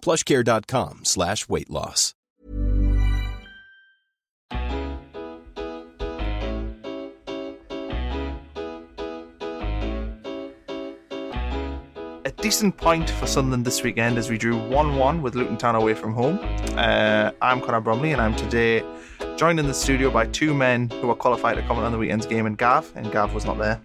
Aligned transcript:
plushcare.com 0.00 1.04
slash 1.04 1.48
weight 1.48 1.70
loss. 1.70 2.14
a 12.24 12.30
decent 12.42 12.76
point 12.76 13.08
for 13.08 13.26
Sunderland 13.26 13.64
this 13.64 13.82
weekend 13.82 14.18
as 14.18 14.28
we 14.28 14.36
drew 14.36 14.56
1 14.68 14.96
1 14.96 15.22
with 15.22 15.34
Luton 15.34 15.56
Town 15.56 15.74
away 15.74 15.94
from 15.94 16.12
home. 16.12 16.38
Uh, 16.76 17.30
I'm 17.40 17.60
Connor 17.60 17.80
Bromley 17.80 18.12
and 18.12 18.20
I'm 18.20 18.36
today 18.36 18.84
joined 19.36 19.58
in 19.58 19.66
the 19.66 19.74
studio 19.74 20.10
by 20.10 20.26
two 20.26 20.52
men 20.52 20.90
who 20.90 21.10
are 21.10 21.14
qualified 21.14 21.56
to 21.56 21.62
comment 21.62 21.86
on 21.86 21.92
the 21.92 21.98
weekend's 21.98 22.26
game 22.26 22.44
and 22.44 22.58
Gav, 22.58 22.92
and 22.96 23.10
Gav 23.10 23.32
was 23.34 23.44
not 23.44 23.58
there. 23.58 23.80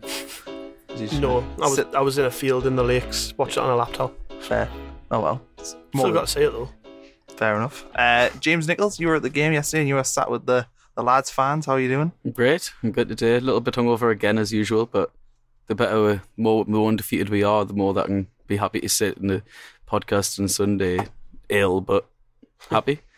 No, 1.20 1.40
I 1.58 1.66
was 1.66 1.76
sit- 1.76 1.96
I 1.96 2.02
was 2.02 2.18
in 2.18 2.26
a 2.26 2.32
field 2.32 2.68
in 2.68 2.76
the 2.76 2.84
lakes, 2.84 3.34
watching 3.38 3.64
it 3.64 3.66
on 3.66 3.72
a 3.72 3.76
laptop. 3.76 4.14
fair. 4.42 4.70
Oh 5.14 5.20
well. 5.20 5.42
It's 5.60 5.76
more 5.94 6.06
Still 6.06 6.14
got 6.14 6.22
to 6.22 6.28
say 6.28 6.44
it 6.46 6.52
though. 6.52 6.70
fair 7.36 7.56
enough. 7.56 7.86
Uh, 7.94 8.30
James 8.40 8.68
Nichols, 8.68 9.00
you 9.00 9.08
were 9.08 9.16
at 9.18 9.22
the 9.22 9.30
game 9.30 9.54
yesterday 9.54 9.82
and 9.82 9.88
you 9.88 9.94
were 9.96 10.04
sat 10.04 10.30
with 10.32 10.48
the, 10.48 10.66
the 10.96 11.04
lads 11.04 11.30
fans. 11.30 11.68
How 11.68 11.74
are 11.74 11.80
you 11.80 11.88
doing? 11.88 12.12
Great. 12.34 12.74
I'm 12.82 12.92
good 12.92 13.10
today. 13.10 13.36
A 13.36 13.40
little 13.40 13.62
bit 13.62 13.76
hungover 13.76 14.10
again 14.12 14.40
as 14.40 14.52
usual, 14.52 14.88
but 14.88 15.12
the 15.68 15.76
better, 15.76 16.02
we, 16.04 16.20
more, 16.36 16.66
more 16.66 16.88
undefeated 16.90 17.30
we 17.30 17.44
are, 17.44 17.64
the 17.64 17.76
more 17.76 17.94
that 17.94 18.06
I 18.06 18.08
can 18.08 18.28
be 18.48 18.58
happy 18.58 18.82
to 18.82 18.90
sit 18.90 19.18
in 19.18 19.28
the 19.28 19.44
podcast 19.88 20.40
on 20.40 20.48
Sunday 20.48 21.00
ill, 21.48 21.80
but 21.80 22.10
happy. 22.72 23.02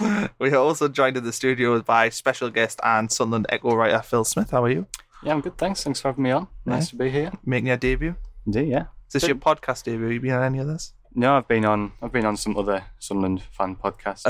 We 0.38 0.50
are 0.50 0.56
also 0.56 0.88
joined 0.88 1.16
in 1.16 1.24
the 1.24 1.32
studio 1.32 1.80
by 1.80 2.08
special 2.08 2.50
guest 2.50 2.80
and 2.82 3.10
Sunderland 3.10 3.46
Echo 3.50 3.74
writer 3.74 4.02
Phil 4.02 4.24
Smith. 4.24 4.50
How 4.50 4.64
are 4.64 4.70
you? 4.70 4.86
Yeah, 5.22 5.32
I'm 5.32 5.40
good. 5.40 5.56
Thanks. 5.56 5.82
Thanks 5.84 6.00
for 6.00 6.08
having 6.08 6.24
me 6.24 6.32
on. 6.32 6.48
Nice 6.66 6.90
to 6.90 6.96
be 6.96 7.08
here. 7.08 7.30
Making 7.44 7.68
your 7.68 7.76
debut. 7.78 8.16
Indeed, 8.44 8.68
yeah. 8.68 8.86
Is 9.06 9.12
this 9.12 9.26
your 9.28 9.36
podcast 9.36 9.84
debut? 9.84 10.02
Have 10.04 10.12
you 10.12 10.20
been 10.20 10.32
on 10.32 10.42
any 10.42 10.58
of 10.58 10.66
this? 10.66 10.92
No, 11.18 11.38
I've 11.38 11.48
been 11.48 11.64
on. 11.64 11.92
I've 12.02 12.12
been 12.12 12.26
on 12.26 12.36
some 12.36 12.58
other 12.58 12.84
Sunderland 12.98 13.42
fan 13.50 13.74
podcasts. 13.74 14.26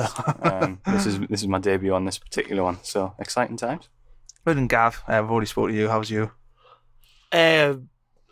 um, 0.46 0.80
this 0.86 1.04
is 1.04 1.18
this 1.18 1.42
is 1.42 1.48
my 1.48 1.58
debut 1.58 1.92
on 1.92 2.04
this 2.04 2.16
particular 2.16 2.62
one, 2.62 2.78
so 2.82 3.12
exciting 3.18 3.56
times. 3.56 3.88
Good 4.44 4.56
and 4.56 4.68
Gav, 4.68 5.02
uh, 5.08 5.14
I've 5.14 5.28
already 5.28 5.48
spoke 5.48 5.70
to 5.70 5.74
you. 5.74 5.88
How's 5.88 6.10
you? 6.10 6.30
Uh, 7.32 7.74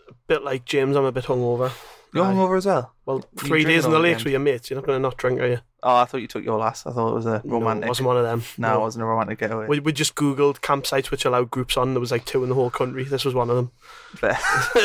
a 0.08 0.14
bit 0.28 0.44
like 0.44 0.64
James, 0.64 0.96
I'm 0.96 1.04
a 1.04 1.10
bit 1.10 1.24
hungover. 1.24 1.72
You're 2.14 2.24
Aye. 2.24 2.32
hungover 2.32 2.56
as 2.56 2.66
well? 2.66 2.94
Well, 3.04 3.24
three 3.36 3.64
days 3.64 3.84
in 3.84 3.90
the 3.90 3.96
all 3.96 4.02
lakes 4.02 4.22
with 4.22 4.30
your 4.30 4.40
mates. 4.40 4.70
You're 4.70 4.78
not 4.78 4.86
going 4.86 4.96
to 4.96 5.02
not 5.02 5.16
drink, 5.16 5.40
are 5.40 5.48
you? 5.48 5.58
Oh, 5.82 5.96
I 5.96 6.04
thought 6.04 6.20
you 6.20 6.28
took 6.28 6.44
your 6.44 6.58
last. 6.58 6.86
I 6.86 6.92
thought 6.92 7.10
it 7.10 7.14
was 7.14 7.26
a 7.26 7.42
No, 7.44 7.54
romantic. 7.54 7.86
it 7.86 7.88
wasn't 7.88 8.06
one 8.06 8.16
of 8.16 8.22
them. 8.22 8.42
no, 8.56 8.76
it 8.76 8.80
wasn't 8.80 9.02
a 9.02 9.06
romantic 9.06 9.40
getaway. 9.40 9.66
We, 9.66 9.80
we 9.80 9.92
just 9.92 10.14
googled 10.14 10.60
campsites 10.60 11.10
which 11.10 11.24
allowed 11.24 11.50
groups 11.50 11.76
on. 11.76 11.92
There 11.92 12.00
was 12.00 12.12
like 12.12 12.24
two 12.24 12.44
in 12.44 12.48
the 12.48 12.54
whole 12.54 12.70
country. 12.70 13.02
This 13.02 13.24
was 13.24 13.34
one 13.34 13.50
of 13.50 13.56
them. 13.56 13.72
Fair. 14.14 14.38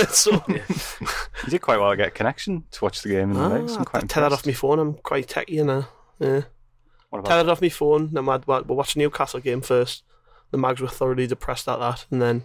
so 0.10 0.44
You 0.48 1.50
did 1.50 1.62
quite 1.62 1.80
well 1.80 1.92
to 1.92 1.98
get 1.98 2.08
a 2.08 2.12
connection 2.12 2.64
to 2.72 2.84
watch 2.84 3.04
the 3.04 3.10
game 3.10 3.32
in 3.32 3.38
the 3.38 3.44
ah, 3.44 3.48
legs. 3.48 3.78
I'm 3.78 3.86
quite 3.86 4.04
I 4.04 4.08
tell 4.08 4.24
that 4.24 4.34
off 4.34 4.46
my 4.46 4.52
phone. 4.54 4.80
I'm 4.80 4.94
quite 4.96 5.28
techie, 5.28 5.50
you 5.50 5.64
know. 5.64 5.86
Yeah. 6.20 6.42
What 7.12 7.26
Tell 7.26 7.40
it 7.40 7.50
off 7.50 7.62
my 7.62 7.70
phone. 7.70 8.12
Then 8.12 8.26
we're, 8.26 8.42
we're 8.48 8.64
watching 8.64 9.02
Newcastle 9.02 9.40
game 9.40 9.62
first. 9.62 10.04
The 10.52 10.58
Mags 10.58 10.82
were 10.82 10.88
thoroughly 10.88 11.28
depressed 11.28 11.68
at 11.68 11.80
that, 11.80 12.06
and 12.10 12.22
then 12.22 12.44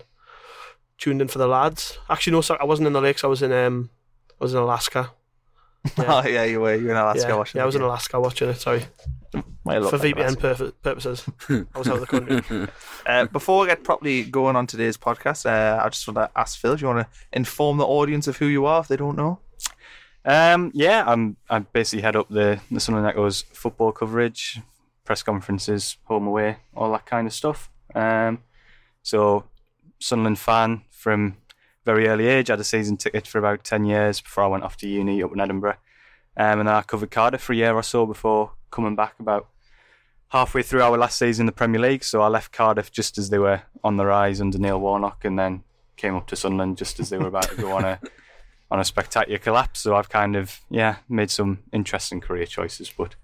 tuned 0.99 1.22
in 1.22 1.28
for 1.28 1.39
the 1.39 1.47
lads. 1.49 1.99
Actually, 2.09 2.34
no, 2.34 2.41
sorry, 2.43 2.61
I 2.61 2.65
wasn't 2.65 2.87
in 2.87 2.93
the 2.93 3.01
lakes. 3.01 3.25
I 3.25 3.28
was 3.28 3.43
in 3.43 3.51
um, 3.51 3.91
I 4.41 4.45
was 4.45 4.55
in 4.55 4.61
Alaska. 4.61 5.11
oh, 5.99 6.27
yeah, 6.27 6.45
you 6.45 6.61
were. 6.61 6.75
You 6.75 6.87
were 6.87 6.91
in 6.93 6.97
Alaska 6.97 7.28
yeah, 7.28 7.37
watching 7.37 7.59
yeah, 7.59 7.62
I 7.62 7.67
was 7.67 7.75
in. 7.75 7.83
Alaska 7.83 8.21
watching 8.21 8.49
it. 8.49 8.55
Sorry, 8.55 8.84
for 9.31 9.43
like 9.65 9.83
VPN 9.83 10.43
Alaska. 10.43 10.72
purposes. 10.83 11.25
I 11.49 11.78
was 11.78 11.89
out 11.89 11.95
of 11.95 12.00
the 12.00 12.06
country. 12.06 12.69
Uh, 13.06 13.27
before 13.27 13.61
we 13.61 13.67
get 13.67 13.84
properly 13.84 14.25
going 14.25 14.56
on 14.56 14.67
today's 14.67 14.97
podcast, 14.97 15.45
uh, 15.45 15.84
I 15.84 15.91
just 15.91 16.09
want 16.09 16.17
to 16.17 16.41
ask 16.41 16.59
Phil, 16.59 16.75
do 16.75 16.81
you 16.81 16.87
want 16.87 17.06
to 17.06 17.19
inform 17.34 17.77
the 17.77 17.84
audience 17.84 18.27
of 18.27 18.39
who 18.39 18.47
you 18.47 18.65
are 18.65 18.81
if 18.81 18.89
they 18.89 18.97
don't 18.97 19.15
know? 19.15 19.41
Um, 20.25 20.71
yeah, 20.72 21.05
I'm. 21.06 21.37
I 21.51 21.59
basically 21.59 22.01
head 22.01 22.16
up 22.16 22.31
the 22.31 22.61
the 22.71 22.81
Sunderland 22.81 23.11
Echo's 23.11 23.43
football 23.53 23.93
coverage, 23.93 24.61
press 25.05 25.22
conferences, 25.22 25.99
home 26.05 26.27
away, 26.27 26.56
all 26.75 26.91
that 26.93 27.05
kind 27.05 27.27
of 27.27 27.34
stuff. 27.34 27.71
Um, 27.95 28.43
so 29.03 29.45
Sunderland 30.01 30.39
fan 30.39 30.83
from 30.91 31.37
very 31.84 32.09
early 32.09 32.27
age. 32.27 32.50
I 32.50 32.55
had 32.55 32.61
a 32.61 32.65
season 32.65 32.97
ticket 32.97 33.27
for 33.27 33.39
about 33.39 33.65
ten 33.65 33.84
years 33.84 34.21
before 34.21 34.45
I 34.45 34.49
went 34.49 34.65
off 34.65 34.77
to 34.78 34.89
uni 34.89 35.22
up 35.22 35.33
in 35.33 35.41
Edinburgh, 35.41 35.77
um, 36.37 36.61
and 36.61 36.69
then 36.69 36.75
I 36.75 36.83
covered 36.83 37.11
Cardiff 37.11 37.43
for 37.43 37.53
a 37.53 37.56
year 37.56 37.75
or 37.75 37.83
so 37.83 38.06
before 38.06 38.53
coming 38.71 38.97
back 38.97 39.15
about 39.21 39.49
halfway 40.28 40.62
through 40.62 40.83
our 40.83 40.99
last 40.99 41.19
season 41.19 41.43
in 41.45 41.47
the 41.47 41.53
Premier 41.53 41.81
League. 41.81 42.03
So 42.05 42.21
I 42.21 42.28
left 42.28 42.53
Cardiff 42.53 42.91
just 42.91 43.19
as 43.19 43.31
they 43.31 43.39
were 43.39 43.62
on 43.84 43.97
the 43.97 44.06
rise 44.06 44.41
under 44.41 44.59
Neil 44.59 44.81
Warnock, 44.81 45.25
and 45.25 45.39
then 45.39 45.62
came 45.97 46.17
up 46.17 46.27
to 46.27 46.37
Sunderland 46.37 46.77
just 46.77 46.99
as 46.99 47.11
they 47.11 47.19
were 47.19 47.28
about 47.28 47.49
to 47.50 47.56
go 47.56 47.72
on 47.77 47.84
a 47.84 48.01
on 48.71 48.81
a 48.81 48.84
spectacular 48.84 49.39
collapse. 49.39 49.81
So 49.81 49.95
I've 49.95 50.09
kind 50.09 50.34
of 50.37 50.61
yeah 50.71 50.97
made 51.09 51.31
some 51.31 51.62
interesting 51.72 52.21
career 52.21 52.47
choices, 52.47 52.91
but 52.97 53.15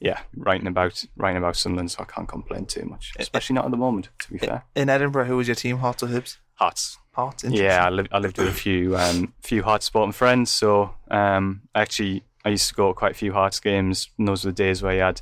yeah, 0.00 0.20
writing 0.36 0.66
about 0.66 1.04
writing 1.16 1.38
about 1.38 1.56
Sunderland, 1.56 1.90
so 1.90 2.02
I 2.02 2.04
can't 2.04 2.28
complain 2.28 2.66
too 2.66 2.84
much, 2.84 3.12
especially 3.18 3.54
not 3.54 3.64
at 3.64 3.70
the 3.70 3.76
moment. 3.76 4.08
To 4.20 4.32
be 4.32 4.38
fair, 4.38 4.64
In 4.74 4.88
Edinburgh, 4.88 5.26
who 5.26 5.36
was 5.36 5.48
your 5.48 5.54
team, 5.56 5.78
Hearts 5.78 6.02
or 6.02 6.06
Hibs? 6.08 6.38
Hearts. 6.54 6.98
Hearts, 7.18 7.42
Yeah, 7.42 7.84
I 7.84 7.90
lived 7.90 8.08
I 8.12 8.18
lived 8.18 8.38
with 8.38 8.46
a 8.48 8.52
few 8.52 8.96
um 8.96 9.34
few 9.40 9.64
Hearts 9.64 9.86
sporting 9.86 10.12
friends. 10.12 10.50
So 10.52 10.94
um 11.10 11.62
actually 11.74 12.22
I 12.44 12.50
used 12.50 12.68
to 12.68 12.74
go 12.74 12.88
to 12.88 12.94
quite 12.94 13.10
a 13.12 13.14
few 13.22 13.32
Hearts 13.32 13.58
games. 13.58 14.08
And 14.18 14.28
those 14.28 14.44
were 14.44 14.52
the 14.52 14.54
days 14.54 14.82
where 14.82 14.94
you 14.94 15.00
had 15.00 15.20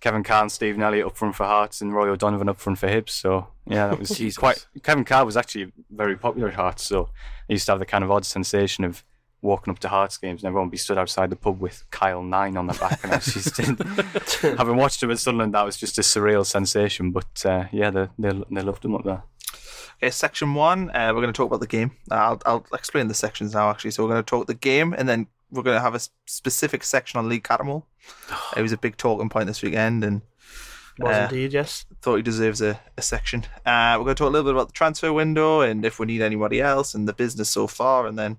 Kevin 0.00 0.24
Kyle 0.24 0.42
and 0.42 0.50
Stephen 0.50 0.82
Elliott 0.82 1.06
up 1.06 1.16
front 1.16 1.36
for 1.36 1.44
Hearts 1.44 1.80
and 1.80 1.94
Roy 1.94 2.08
O'Donovan 2.08 2.48
up 2.48 2.58
front 2.58 2.80
for 2.80 2.88
Hibs. 2.88 3.10
So 3.10 3.46
yeah, 3.66 3.86
that 3.86 4.00
was 4.00 4.36
quite. 4.36 4.66
Kevin 4.82 5.04
Kyle 5.04 5.24
was 5.24 5.36
actually 5.36 5.70
very 5.90 6.16
popular 6.16 6.48
at 6.48 6.54
Hearts. 6.54 6.84
So 6.84 7.10
I 7.48 7.52
used 7.52 7.66
to 7.66 7.72
have 7.72 7.78
the 7.78 7.86
kind 7.86 8.02
of 8.02 8.10
odd 8.10 8.26
sensation 8.26 8.82
of 8.82 9.04
walking 9.42 9.70
up 9.70 9.78
to 9.80 9.88
Hearts 9.88 10.18
games 10.18 10.42
and 10.42 10.48
everyone 10.48 10.66
would 10.66 10.72
be 10.72 10.76
stood 10.78 10.98
outside 10.98 11.30
the 11.30 11.36
pub 11.36 11.60
with 11.60 11.84
Kyle 11.92 12.22
Nine 12.24 12.56
on 12.56 12.66
the 12.66 12.74
back. 12.74 12.98
And 13.04 13.12
I 13.12 13.16
was 13.16 13.26
just 13.26 13.56
having 14.58 14.76
watched 14.76 15.02
him 15.02 15.12
at 15.12 15.20
Sunderland, 15.20 15.54
that 15.54 15.64
was 15.64 15.76
just 15.76 15.98
a 15.98 16.02
surreal 16.02 16.44
sensation. 16.44 17.12
But 17.12 17.46
uh, 17.46 17.64
yeah, 17.70 17.90
they, 17.90 18.08
they 18.18 18.32
they 18.50 18.62
loved 18.62 18.84
him 18.84 18.96
up 18.96 19.04
there. 19.04 19.22
Okay, 20.02 20.10
section 20.10 20.54
one, 20.54 20.90
uh, 20.90 21.12
we're 21.14 21.20
going 21.20 21.32
to 21.32 21.36
talk 21.36 21.46
about 21.46 21.60
the 21.60 21.66
game. 21.68 21.92
I'll, 22.10 22.42
I'll 22.44 22.66
explain 22.74 23.06
the 23.06 23.14
sections 23.14 23.54
now, 23.54 23.70
actually. 23.70 23.92
So 23.92 24.02
we're 24.02 24.10
going 24.10 24.24
to 24.24 24.28
talk 24.28 24.48
the 24.48 24.54
game, 24.54 24.92
and 24.98 25.08
then 25.08 25.28
we're 25.52 25.62
going 25.62 25.76
to 25.76 25.80
have 25.80 25.94
a 25.94 26.00
specific 26.26 26.82
section 26.82 27.20
on 27.20 27.28
Lee 27.28 27.38
Cattermole. 27.38 27.84
it 28.56 28.62
was 28.62 28.72
a 28.72 28.76
big 28.76 28.96
talking 28.96 29.28
point 29.28 29.46
this 29.46 29.62
weekend, 29.62 30.02
and 30.02 30.22
Was 30.98 31.16
Uh, 31.16 31.28
indeed, 31.30 31.52
yes. 31.52 31.86
thought 32.00 32.16
he 32.16 32.22
deserves 32.22 32.60
a, 32.60 32.80
a 32.96 33.02
section. 33.02 33.44
Uh, 33.64 33.94
we're 33.96 34.04
going 34.04 34.16
to 34.16 34.18
talk 34.18 34.30
a 34.30 34.32
little 34.32 34.50
bit 34.50 34.56
about 34.56 34.66
the 34.66 34.74
transfer 34.74 35.12
window 35.12 35.60
and 35.60 35.84
if 35.84 36.00
we 36.00 36.06
need 36.06 36.20
anybody 36.20 36.60
else 36.60 36.96
and 36.96 37.06
the 37.06 37.12
business 37.12 37.50
so 37.50 37.68
far, 37.68 38.08
and 38.08 38.18
then 38.18 38.38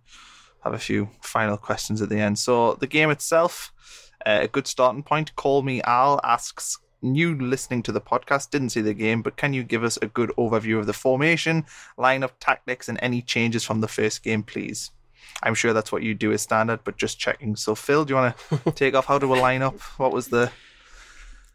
have 0.65 0.73
a 0.73 0.79
few 0.79 1.11
final 1.21 1.55
questions 1.55 2.01
at 2.01 2.09
the 2.09 2.19
end. 2.19 2.39
So 2.39 2.73
the 2.73 2.87
game 2.87 3.09
itself, 3.09 3.71
uh, 4.25 4.39
a 4.41 4.49
good 4.49 4.67
starting 4.67 5.03
point. 5.03 5.33
Call 5.37 5.61
me 5.61 5.81
Al 5.83 6.19
asks. 6.25 6.77
New 7.03 7.35
listening 7.35 7.83
to 7.83 7.91
the 7.91 8.01
podcast, 8.01 8.49
didn't 8.49 8.69
see 8.69 8.81
the 8.81 8.93
game, 8.93 9.21
but 9.21 9.35
can 9.37 9.53
you 9.53 9.61
give 9.61 9.83
us 9.83 9.99
a 10.01 10.07
good 10.07 10.31
overview 10.37 10.79
of 10.79 10.87
the 10.87 10.93
formation, 10.93 11.65
lineup, 11.97 12.31
tactics, 12.39 12.89
and 12.89 12.97
any 13.01 13.21
changes 13.21 13.63
from 13.63 13.81
the 13.81 13.87
first 13.87 14.23
game, 14.23 14.41
please? 14.41 14.89
I'm 15.43 15.53
sure 15.53 15.73
that's 15.73 15.91
what 15.91 16.03
you 16.03 16.15
do 16.15 16.31
as 16.31 16.41
standard, 16.41 16.79
but 16.83 16.97
just 16.97 17.19
checking. 17.19 17.55
So, 17.55 17.75
Phil, 17.75 18.05
do 18.05 18.13
you 18.13 18.15
want 18.15 18.37
to 18.37 18.71
take 18.75 18.95
off? 18.95 19.05
How 19.05 19.19
do 19.19 19.27
we 19.27 19.39
line 19.39 19.61
up? 19.61 19.79
What 19.97 20.13
was 20.13 20.29
the 20.29 20.51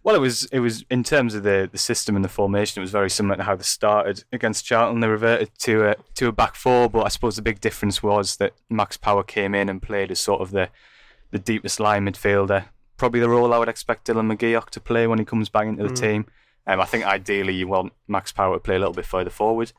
Well, 0.02 0.14
it 0.14 0.20
was 0.20 0.44
it 0.46 0.60
was 0.60 0.84
in 0.90 1.02
terms 1.02 1.34
of 1.34 1.42
the, 1.42 1.68
the 1.70 1.78
system 1.78 2.14
and 2.14 2.24
the 2.24 2.28
formation. 2.28 2.80
It 2.80 2.84
was 2.84 2.90
very 2.90 3.10
similar 3.10 3.36
to 3.36 3.44
how 3.44 3.56
they 3.56 3.62
started 3.62 4.24
against 4.32 4.66
Charlton. 4.66 5.00
They 5.00 5.08
reverted 5.08 5.50
to 5.60 5.90
a 5.90 5.96
to 6.16 6.28
a 6.28 6.32
back 6.32 6.54
four, 6.54 6.90
but 6.90 7.04
I 7.04 7.08
suppose 7.08 7.36
the 7.36 7.42
big 7.42 7.60
difference 7.60 8.02
was 8.02 8.36
that 8.36 8.52
Max 8.68 8.96
Power 8.96 9.22
came 9.22 9.54
in 9.54 9.68
and 9.68 9.80
played 9.80 10.10
as 10.10 10.20
sort 10.20 10.40
of 10.40 10.50
the 10.50 10.68
the 11.30 11.38
deepest 11.38 11.78
line 11.80 12.06
midfielder, 12.06 12.66
probably 12.98 13.20
the 13.20 13.28
role 13.28 13.54
I 13.54 13.58
would 13.58 13.68
expect 13.68 14.06
Dylan 14.06 14.30
McGeouch 14.36 14.70
to 14.70 14.80
play 14.80 15.06
when 15.06 15.18
he 15.18 15.24
comes 15.24 15.48
back 15.48 15.66
into 15.66 15.82
the 15.82 15.88
Mm. 15.90 16.00
team. 16.00 16.26
Um, 16.66 16.80
I 16.80 16.84
think 16.84 17.04
ideally 17.06 17.54
you 17.54 17.66
want 17.66 17.94
Max 18.06 18.30
Power 18.32 18.56
to 18.56 18.60
play 18.60 18.76
a 18.76 18.78
little 18.78 18.92
bit 18.92 19.06
further 19.06 19.30
forward. 19.30 19.72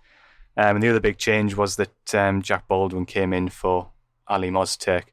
Um, 0.57 0.75
and 0.77 0.83
the 0.83 0.89
other 0.89 0.99
big 0.99 1.17
change 1.17 1.55
was 1.55 1.75
that 1.75 2.15
um, 2.15 2.41
Jack 2.41 2.67
Baldwin 2.67 3.05
came 3.05 3.31
in 3.31 3.49
for 3.49 3.91
Alim 4.27 4.55
Ozturk, 4.55 5.03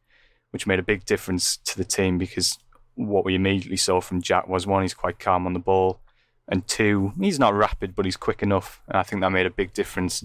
which 0.50 0.66
made 0.66 0.78
a 0.78 0.82
big 0.82 1.04
difference 1.04 1.58
to 1.58 1.76
the 1.76 1.84
team 1.84 2.16
because 2.16 2.58
what 2.94 3.24
we 3.26 3.34
immediately 3.34 3.76
saw 3.76 4.00
from 4.00 4.22
Jack 4.22 4.48
was 4.48 4.66
one, 4.66 4.82
he's 4.82 4.94
quite 4.94 5.18
calm 5.18 5.46
on 5.46 5.52
the 5.52 5.58
ball, 5.58 6.00
and 6.48 6.66
two, 6.66 7.12
he's 7.20 7.38
not 7.38 7.52
rapid, 7.54 7.94
but 7.94 8.06
he's 8.06 8.16
quick 8.16 8.42
enough. 8.42 8.80
And 8.88 8.96
I 8.96 9.02
think 9.02 9.20
that 9.20 9.30
made 9.30 9.46
a 9.46 9.50
big 9.50 9.74
difference 9.74 10.24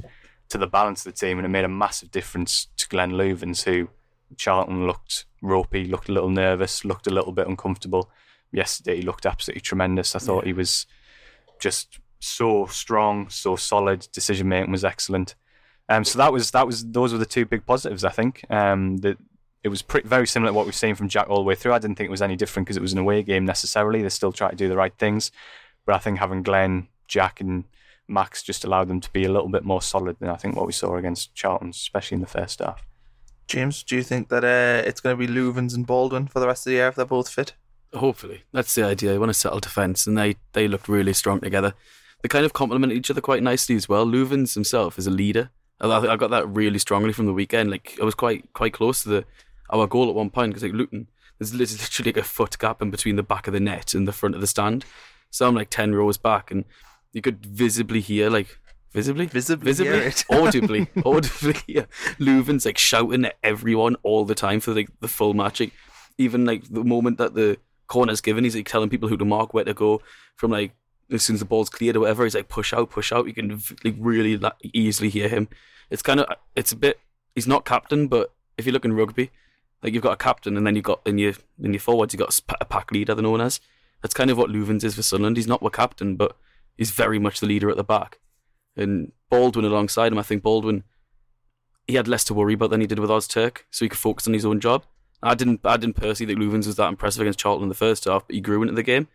to 0.50 0.58
the 0.58 0.68
balance 0.68 1.06
of 1.06 1.14
the 1.14 1.20
team, 1.20 1.38
and 1.38 1.46
it 1.46 1.50
made 1.50 1.66
a 1.66 1.70
massive 1.70 2.12
difference 2.12 2.68
to 2.78 2.88
Glenn 2.88 3.12
Loovens, 3.12 3.64
who 3.64 3.90
Charlton 4.38 4.88
looked 4.88 5.26
ropey, 5.42 5.86
looked 5.86 6.10
a 6.10 6.12
little 6.12 6.30
nervous, 6.30 6.86
looked 6.86 7.08
a 7.08 7.14
little 7.14 7.32
bit 7.32 7.48
uncomfortable. 7.48 8.10
Yesterday, 8.52 8.98
he 8.98 9.02
looked 9.02 9.26
absolutely 9.26 9.62
tremendous. 9.62 10.16
I 10.16 10.20
thought 10.20 10.46
he 10.46 10.54
was 10.54 10.86
just 11.60 12.00
so 12.20 12.66
strong, 12.68 13.30
so 13.30 13.56
solid. 13.56 14.08
Decision 14.12 14.50
making 14.50 14.72
was 14.72 14.86
excellent. 14.86 15.36
Um, 15.90 16.04
so 16.06 16.18
that 16.20 16.32
was 16.32 16.52
that 16.52 16.66
was 16.66 16.86
those 16.86 17.12
were 17.12 17.20
the 17.20 17.26
two 17.26 17.46
big 17.46 17.66
positives. 17.66 18.04
I 18.04 18.10
think 18.10 18.46
um, 18.50 18.98
that 18.98 19.18
it 19.64 19.70
was 19.70 19.82
pretty, 19.82 20.08
very 20.08 20.28
similar 20.28 20.52
to 20.52 20.54
what 20.56 20.66
we've 20.66 20.76
seen 20.76 20.96
from 20.96 21.10
Jack 21.10 21.30
all 21.30 21.38
the 21.38 21.44
way 21.44 21.56
through. 21.56 21.74
I 21.74 21.80
didn't 21.80 21.98
think 21.98 22.08
it 22.08 22.12
was 22.12 22.22
any 22.22 22.36
different 22.36 22.68
because 22.68 22.78
it 22.78 22.82
was 22.82 22.94
an 22.94 23.00
away 23.00 23.24
game 23.24 23.46
necessarily. 23.46 24.02
They 24.02 24.10
still 24.10 24.32
try 24.32 24.50
to 24.50 24.56
do 24.56 24.70
the 24.70 24.78
right 24.78 24.94
things, 24.98 25.32
but 25.86 25.96
I 25.96 26.00
think 26.00 26.20
having 26.20 26.44
Glenn, 26.44 26.88
Jack, 27.08 27.42
and 27.42 27.66
Max 28.08 28.44
just 28.44 28.66
allowed 28.66 28.88
them 28.88 29.02
to 29.02 29.12
be 29.12 29.24
a 29.24 29.32
little 29.32 29.50
bit 29.50 29.64
more 29.64 29.82
solid 29.82 30.18
than 30.20 30.30
I 30.30 30.36
think 30.36 30.56
what 30.56 30.66
we 30.66 30.74
saw 30.74 30.96
against 30.96 31.36
Charlton, 31.36 31.70
especially 31.70 32.16
in 32.16 32.22
the 32.22 32.28
first 32.28 32.60
half. 32.60 32.86
James, 33.52 33.84
do 33.84 33.98
you 33.98 34.04
think 34.04 34.30
that 34.30 34.46
uh, 34.46 34.88
it's 34.88 35.02
going 35.02 35.14
to 35.14 35.28
be 35.28 35.28
Loovens 35.28 35.76
and 35.76 35.86
Baldwin 35.86 36.26
for 36.26 36.40
the 36.40 36.48
rest 36.48 36.66
of 36.66 36.72
the 36.72 36.78
year 36.78 36.88
if 36.88 36.96
they're 36.96 37.04
both 37.04 37.28
fit? 37.28 37.52
Hopefully, 37.94 38.44
that's 38.54 38.74
the 38.76 38.86
idea. 38.86 39.12
You 39.12 39.20
want 39.20 39.32
to 39.32 39.34
settle 39.34 39.60
defence, 39.60 40.08
and 40.08 40.18
they 40.18 40.38
they 40.54 40.70
looked 40.70 40.88
really 40.88 41.12
strong 41.12 41.42
together. 41.42 41.74
They 42.22 42.30
kind 42.30 42.46
of 42.46 42.54
complement 42.54 42.94
each 42.94 43.12
other 43.12 43.20
quite 43.20 43.44
nicely 43.44 43.76
as 43.76 43.90
well. 43.90 44.06
Loovens 44.06 44.54
himself 44.54 44.98
is 44.98 45.06
a 45.06 45.12
leader. 45.12 45.50
I, 45.82 45.90
I 45.90 46.16
got 46.16 46.30
that 46.30 46.48
really 46.48 46.80
strongly 46.80 47.12
from 47.12 47.26
the 47.26 47.34
weekend. 47.34 47.72
Like 47.72 47.98
I 48.02 48.06
was 48.06 48.16
quite 48.16 48.54
quite 48.54 48.72
close 48.72 49.04
to 49.04 49.10
the 49.10 49.26
our 49.70 49.86
goal 49.86 50.08
at 50.08 50.16
one 50.16 50.30
point 50.30 50.52
because 50.52 50.64
like 50.64 50.72
Luton, 50.72 51.10
there's 51.38 51.54
literally 51.82 52.14
like 52.14 52.24
a 52.24 52.26
foot 52.26 52.58
gap 52.58 52.82
in 52.82 52.90
between 52.90 53.18
the 53.18 53.24
back 53.24 53.48
of 53.48 53.54
the 53.54 53.60
net 53.60 53.94
and 53.94 54.08
the 54.08 54.14
front 54.14 54.34
of 54.34 54.40
the 54.40 54.48
stand. 54.48 54.86
So 55.30 55.46
I'm 55.46 55.56
like 55.56 55.70
ten 55.70 55.94
rows 55.94 56.18
back, 56.18 56.52
and 56.52 56.64
you 57.12 57.22
could 57.22 57.46
visibly 57.46 58.00
hear 58.00 58.30
like 58.30 58.61
visibly, 58.92 59.26
Visibly 59.26 59.66
visibly, 59.66 60.14
audibly, 60.30 60.88
audibly 61.06 61.54
hear 61.66 61.88
Loovens 62.20 62.66
like 62.66 62.78
shouting 62.78 63.26
at 63.26 63.38
everyone 63.44 63.96
all 64.04 64.26
the 64.26 64.36
time 64.36 64.60
for 64.60 64.74
like 64.74 64.90
the 65.00 65.08
full 65.08 65.34
match. 65.34 65.60
Like, 65.60 65.74
even 66.18 66.46
like 66.46 66.64
the 66.70 66.84
moment 66.84 67.18
that 67.18 67.34
the 67.34 67.58
corner's 67.88 68.22
given, 68.22 68.44
he's 68.44 68.56
like 68.56 68.68
telling 68.68 68.90
people 68.90 69.10
who 69.10 69.18
to 69.18 69.26
mark, 69.26 69.54
where 69.54 69.64
to 69.64 69.74
go. 69.74 70.02
From 70.36 70.52
like 70.52 70.74
as 71.12 71.24
soon 71.24 71.36
as 71.36 71.40
the 71.40 71.46
ball's 71.46 71.70
cleared 71.70 71.96
or 71.96 72.02
whatever, 72.02 72.24
he's 72.24 72.36
like 72.36 72.50
push 72.50 72.74
out, 72.74 72.90
push 72.90 73.12
out. 73.12 73.28
You 73.28 73.34
can 73.34 73.62
like 73.84 73.96
really 74.00 74.38
like, 74.38 74.54
easily 74.64 75.10
hear 75.10 75.30
him. 75.30 75.48
It's 75.90 76.02
kind 76.02 76.20
of 76.20 76.28
it's 76.56 76.72
a 76.72 76.78
bit. 76.78 77.00
He's 77.36 77.48
not 77.48 77.66
captain, 77.66 78.08
but 78.08 78.34
if 78.58 78.66
you 78.66 78.72
look 78.72 78.86
in 78.86 78.94
rugby, 78.94 79.32
like 79.82 79.94
you've 79.94 80.04
got 80.04 80.14
a 80.14 80.18
captain, 80.18 80.58
and 80.58 80.66
then 80.66 80.76
you've 80.76 80.86
got 80.86 81.02
in 81.06 81.18
your 81.18 81.34
in 81.62 81.74
your 81.74 81.80
forwards, 81.80 82.14
you've 82.14 82.20
got 82.20 82.40
a 82.60 82.66
pack 82.66 82.92
leader, 82.92 83.16
they're 83.16 83.24
known 83.24 83.42
as. 83.42 83.60
That's 84.02 84.14
kind 84.14 84.32
of 84.32 84.38
what 84.38 84.50
Loovens 84.50 84.84
is 84.84 84.96
for 84.96 85.04
Sunderland. 85.04 85.38
He's 85.38 85.48
not 85.48 85.62
the 85.62 85.70
captain, 85.70 86.16
but 86.16 86.36
he's 86.76 86.92
very 86.92 87.20
much 87.20 87.40
the 87.40 87.46
leader 87.46 87.70
at 87.70 87.78
the 87.78 87.84
back. 87.84 88.20
And 88.76 89.12
Baldwin 89.30 89.66
alongside 89.66 90.12
him, 90.12 90.20
I 90.20 90.24
think 90.24 90.44
Baldwin, 90.44 90.84
he 91.88 91.96
had 91.96 92.08
less 92.08 92.24
to 92.26 92.34
worry 92.34 92.54
about 92.54 92.70
than 92.70 92.82
he 92.82 92.88
did 92.88 93.00
with 93.00 93.10
Ozturk, 93.10 93.60
so 93.70 93.86
he 93.86 93.90
could 93.90 94.00
focus 94.00 94.28
on 94.28 94.34
his 94.34 94.46
own 94.46 94.60
job. 94.60 94.86
I 95.24 95.36
didn't, 95.36 95.62
I 95.64 95.78
didn't 95.78 95.98
personally 95.98 96.34
think 96.34 96.44
Loovens 96.44 96.68
was 96.68 96.78
that 96.78 96.90
impressive 96.90 97.22
against 97.22 97.40
Charlton 97.40 97.64
in 97.64 97.70
the 97.70 97.76
first 97.76 98.06
half, 98.06 98.26
but 98.28 98.34
he 98.34 98.42
grew 98.42 98.62
into 98.62 98.74
the 98.74 98.84
game. 98.84 99.08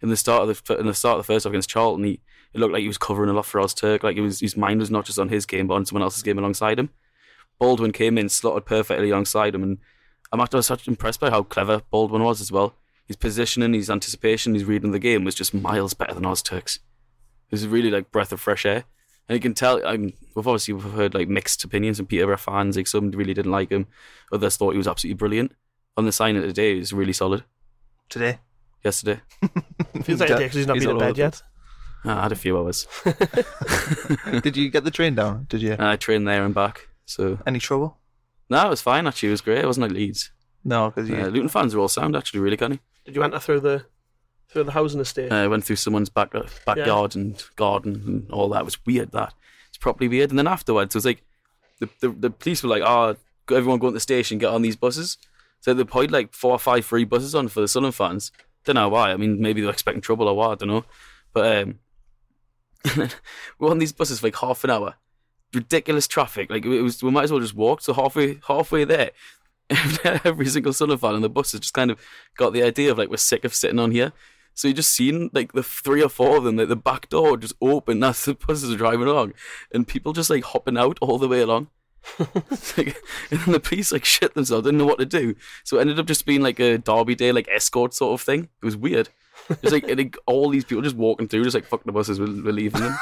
In 0.00 0.10
the 0.10 0.16
start 0.16 0.48
of 0.48 0.64
the 0.64 0.78
in 0.78 0.86
the 0.86 0.94
start 0.94 1.18
of 1.18 1.26
the 1.26 1.32
first 1.32 1.44
half 1.44 1.50
against 1.50 1.70
Charlton, 1.70 2.04
he 2.04 2.20
it 2.54 2.60
looked 2.60 2.72
like 2.72 2.82
he 2.82 2.88
was 2.88 2.98
covering 2.98 3.28
a 3.28 3.32
lot 3.32 3.46
for 3.46 3.60
Ozturk. 3.60 4.02
Like 4.02 4.16
was, 4.16 4.40
his 4.40 4.56
mind 4.56 4.80
was 4.80 4.90
not 4.90 5.04
just 5.04 5.18
on 5.18 5.28
his 5.28 5.44
game, 5.44 5.66
but 5.66 5.74
on 5.74 5.86
someone 5.86 6.02
else's 6.02 6.22
game 6.22 6.38
alongside 6.38 6.78
him. 6.78 6.90
Baldwin 7.58 7.92
came 7.92 8.16
in, 8.16 8.28
slotted 8.28 8.64
perfectly 8.64 9.10
alongside 9.10 9.54
him, 9.54 9.62
and 9.62 9.78
I'm 10.32 10.40
actually 10.40 10.62
such 10.62 10.86
impressed 10.86 11.20
by 11.20 11.30
how 11.30 11.42
clever 11.42 11.82
Baldwin 11.90 12.22
was 12.22 12.40
as 12.40 12.52
well. 12.52 12.74
His 13.06 13.16
positioning, 13.16 13.72
his 13.72 13.90
anticipation, 13.90 14.54
his 14.54 14.64
reading 14.64 14.90
of 14.90 14.92
the 14.92 14.98
game 14.98 15.24
was 15.24 15.34
just 15.34 15.54
miles 15.54 15.94
better 15.94 16.14
than 16.14 16.24
Ozturk's. 16.24 16.76
It 16.76 17.52
was 17.52 17.66
really 17.66 17.90
like 17.90 18.12
breath 18.12 18.32
of 18.32 18.40
fresh 18.40 18.66
air. 18.66 18.84
And 19.28 19.36
you 19.36 19.40
can 19.40 19.54
tell, 19.54 19.84
I'm, 19.86 20.12
we've 20.34 20.46
obviously 20.46 20.74
we've 20.74 20.92
heard 20.92 21.14
like 21.14 21.28
mixed 21.28 21.62
opinions 21.64 21.98
from 21.98 22.06
Peterborough 22.06 22.38
fans. 22.38 22.76
Like 22.76 22.86
some 22.86 23.10
really 23.10 23.34
didn't 23.34 23.52
like 23.52 23.70
him, 23.70 23.86
others 24.32 24.56
thought 24.56 24.72
he 24.72 24.78
was 24.78 24.88
absolutely 24.88 25.18
brilliant. 25.18 25.52
On 25.96 26.04
the 26.04 26.12
signing 26.12 26.42
today, 26.42 26.74
he 26.74 26.78
was 26.78 26.92
really 26.92 27.12
solid. 27.12 27.44
Today? 28.08 28.38
Yesterday, 28.84 29.20
Feels 30.04 30.20
like 30.20 30.30
a 30.30 30.36
day 30.36 30.44
because 30.44 30.56
he's 30.56 30.66
not 30.66 30.76
He's 30.76 30.86
been 30.86 30.94
in 30.94 30.98
bed 31.00 31.18
yet. 31.18 31.42
Ah, 32.04 32.20
I 32.20 32.22
had 32.22 32.32
a 32.32 32.36
few 32.36 32.56
hours. 32.56 32.86
Did 34.42 34.56
you 34.56 34.70
get 34.70 34.84
the 34.84 34.92
train 34.92 35.16
down? 35.16 35.46
Did 35.48 35.62
you? 35.62 35.76
I 35.78 35.96
trained 35.96 36.28
there 36.28 36.44
and 36.44 36.54
back, 36.54 36.88
so 37.04 37.38
Any 37.44 37.58
trouble? 37.58 37.98
no, 38.48 38.66
it 38.66 38.70
was 38.70 38.80
fine. 38.80 39.06
Actually, 39.08 39.30
it 39.30 39.32
was 39.32 39.40
great. 39.40 39.58
It 39.58 39.66
wasn't 39.66 39.88
like 39.88 39.96
Leeds. 39.96 40.30
No, 40.64 40.90
because 40.90 41.08
you. 41.10 41.16
Uh, 41.16 41.26
Luton 41.26 41.48
fans 41.48 41.74
are 41.74 41.80
all 41.80 41.88
sound. 41.88 42.14
Actually, 42.16 42.40
really 42.40 42.56
canny. 42.56 42.78
Did 43.04 43.16
you 43.16 43.22
enter 43.24 43.40
through 43.40 43.60
the 43.60 43.84
through 44.48 44.64
the 44.64 44.72
housing 44.72 45.00
estate? 45.00 45.30
Uh, 45.30 45.36
I 45.36 45.46
went 45.46 45.64
through 45.64 45.76
someone's 45.76 46.08
back 46.08 46.34
backyard 46.64 47.14
and 47.16 47.42
garden 47.56 48.02
and 48.06 48.30
all 48.30 48.48
that. 48.50 48.60
It 48.60 48.64
was 48.64 48.84
weird. 48.86 49.12
That 49.12 49.34
it's 49.68 49.78
properly 49.78 50.08
weird. 50.08 50.30
And 50.30 50.38
then 50.38 50.46
afterwards, 50.46 50.94
it 50.94 50.98
was 50.98 51.04
like 51.04 51.22
the 51.80 51.88
the, 52.00 52.08
the 52.08 52.30
police 52.30 52.62
were 52.62 52.68
like, 52.68 52.82
"Oh, 52.84 53.16
everyone 53.50 53.78
go 53.78 53.88
to 53.88 53.94
the 53.94 54.00
station, 54.00 54.38
get 54.38 54.52
on 54.52 54.62
these 54.62 54.76
buses." 54.76 55.18
So 55.60 55.74
they 55.74 55.84
put 55.84 56.10
like 56.10 56.32
four 56.32 56.52
or 56.52 56.58
five 56.58 56.84
free 56.84 57.04
buses 57.04 57.34
on 57.34 57.48
for 57.48 57.60
the 57.60 57.68
Sunderland 57.68 57.94
fans. 57.94 58.32
Don't 58.64 58.74
know 58.74 58.88
why. 58.88 59.10
I 59.10 59.16
mean, 59.16 59.40
maybe 59.40 59.60
they're 59.60 59.70
expecting 59.70 60.02
trouble 60.02 60.28
or 60.28 60.36
what. 60.36 60.50
I 60.50 60.54
don't 60.54 60.68
know. 60.68 60.84
But 61.32 61.56
um, 61.56 61.78
we're 63.58 63.70
on 63.70 63.78
these 63.78 63.92
buses 63.92 64.20
for 64.20 64.26
like 64.26 64.36
half 64.36 64.64
an 64.64 64.70
hour. 64.70 64.94
Ridiculous 65.54 66.06
traffic. 66.06 66.50
Like 66.50 66.64
it 66.64 66.82
was, 66.82 67.02
we 67.02 67.10
might 67.10 67.24
as 67.24 67.32
well 67.32 67.40
just 67.40 67.54
walk. 67.54 67.80
So 67.80 67.92
halfway 67.92 68.38
halfway 68.46 68.84
there, 68.84 69.10
every 70.24 70.46
single 70.46 70.72
Sunderland 70.72 71.00
fan 71.00 71.14
on 71.14 71.22
the 71.22 71.28
bus 71.28 71.52
has 71.52 71.60
just 71.60 71.74
kind 71.74 71.90
of 71.90 71.98
got 72.36 72.52
the 72.52 72.62
idea 72.62 72.90
of 72.90 72.98
like 72.98 73.10
we're 73.10 73.16
sick 73.16 73.44
of 73.44 73.54
sitting 73.54 73.78
on 73.78 73.90
here. 73.90 74.12
So 74.58 74.66
you 74.66 74.74
just 74.74 74.90
seen 74.90 75.30
like 75.32 75.52
the 75.52 75.62
three 75.62 76.02
or 76.02 76.08
four 76.08 76.36
of 76.36 76.42
them, 76.42 76.56
like 76.56 76.66
the 76.66 76.74
back 76.74 77.08
door 77.08 77.36
just 77.36 77.54
open 77.62 78.02
as 78.02 78.24
the 78.24 78.34
buses 78.34 78.72
are 78.72 78.76
driving 78.76 79.06
along, 79.06 79.34
and 79.72 79.86
people 79.86 80.12
just 80.12 80.30
like 80.30 80.42
hopping 80.42 80.76
out 80.76 80.98
all 81.00 81.16
the 81.16 81.28
way 81.28 81.40
along. 81.42 81.68
like, 82.76 82.96
and 83.30 83.40
then 83.40 83.52
the 83.52 83.60
police 83.62 83.92
like 83.92 84.04
shit 84.04 84.34
themselves, 84.34 84.64
didn't 84.64 84.78
know 84.78 84.84
what 84.86 84.98
to 84.98 85.06
do. 85.06 85.36
So 85.62 85.78
it 85.78 85.82
ended 85.82 86.00
up 86.00 86.06
just 86.06 86.26
being 86.26 86.42
like 86.42 86.58
a 86.58 86.76
Derby 86.78 87.14
Day 87.14 87.30
like 87.30 87.48
escort 87.48 87.94
sort 87.94 88.14
of 88.14 88.24
thing. 88.24 88.48
It 88.60 88.64
was 88.64 88.76
weird. 88.76 89.10
It's 89.62 89.70
like, 89.70 89.88
like 89.96 90.16
all 90.26 90.50
these 90.50 90.64
people 90.64 90.82
just 90.82 90.96
walking 90.96 91.28
through, 91.28 91.44
just 91.44 91.54
like 91.54 91.64
fuck 91.66 91.84
the 91.84 91.92
buses, 91.92 92.18
we're, 92.18 92.26
we're 92.26 92.52
leaving 92.52 92.80
them. 92.80 92.98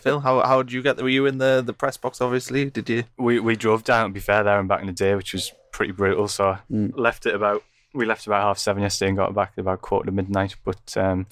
Phil, 0.00 0.20
how 0.20 0.40
how 0.42 0.62
did 0.62 0.72
you 0.72 0.82
get? 0.82 0.96
There? 0.96 1.04
Were 1.04 1.08
you 1.08 1.24
in 1.24 1.38
the 1.38 1.62
the 1.64 1.72
press 1.72 1.96
box? 1.96 2.20
Obviously, 2.20 2.68
did 2.68 2.90
you? 2.90 3.04
We 3.16 3.40
we 3.40 3.56
drove 3.56 3.84
down. 3.84 4.10
To 4.10 4.12
be 4.12 4.20
fair, 4.20 4.44
there 4.44 4.58
and 4.60 4.68
back 4.68 4.82
in 4.82 4.86
the 4.86 4.92
day, 4.92 5.14
which 5.14 5.32
was 5.32 5.50
pretty 5.72 5.92
brutal. 5.92 6.28
So 6.28 6.58
Mm. 6.70 6.92
left 6.94 7.24
at 7.24 7.34
about 7.34 7.64
we 7.94 8.06
left 8.06 8.26
about 8.26 8.42
half 8.42 8.58
seven 8.58 8.82
yesterday 8.82 9.08
and 9.10 9.16
got 9.18 9.34
back 9.34 9.52
at 9.56 9.60
about 9.62 9.80
quarter 9.82 10.06
to 10.06 10.12
midnight. 10.12 10.56
But 10.64 10.96
um, 10.96 11.26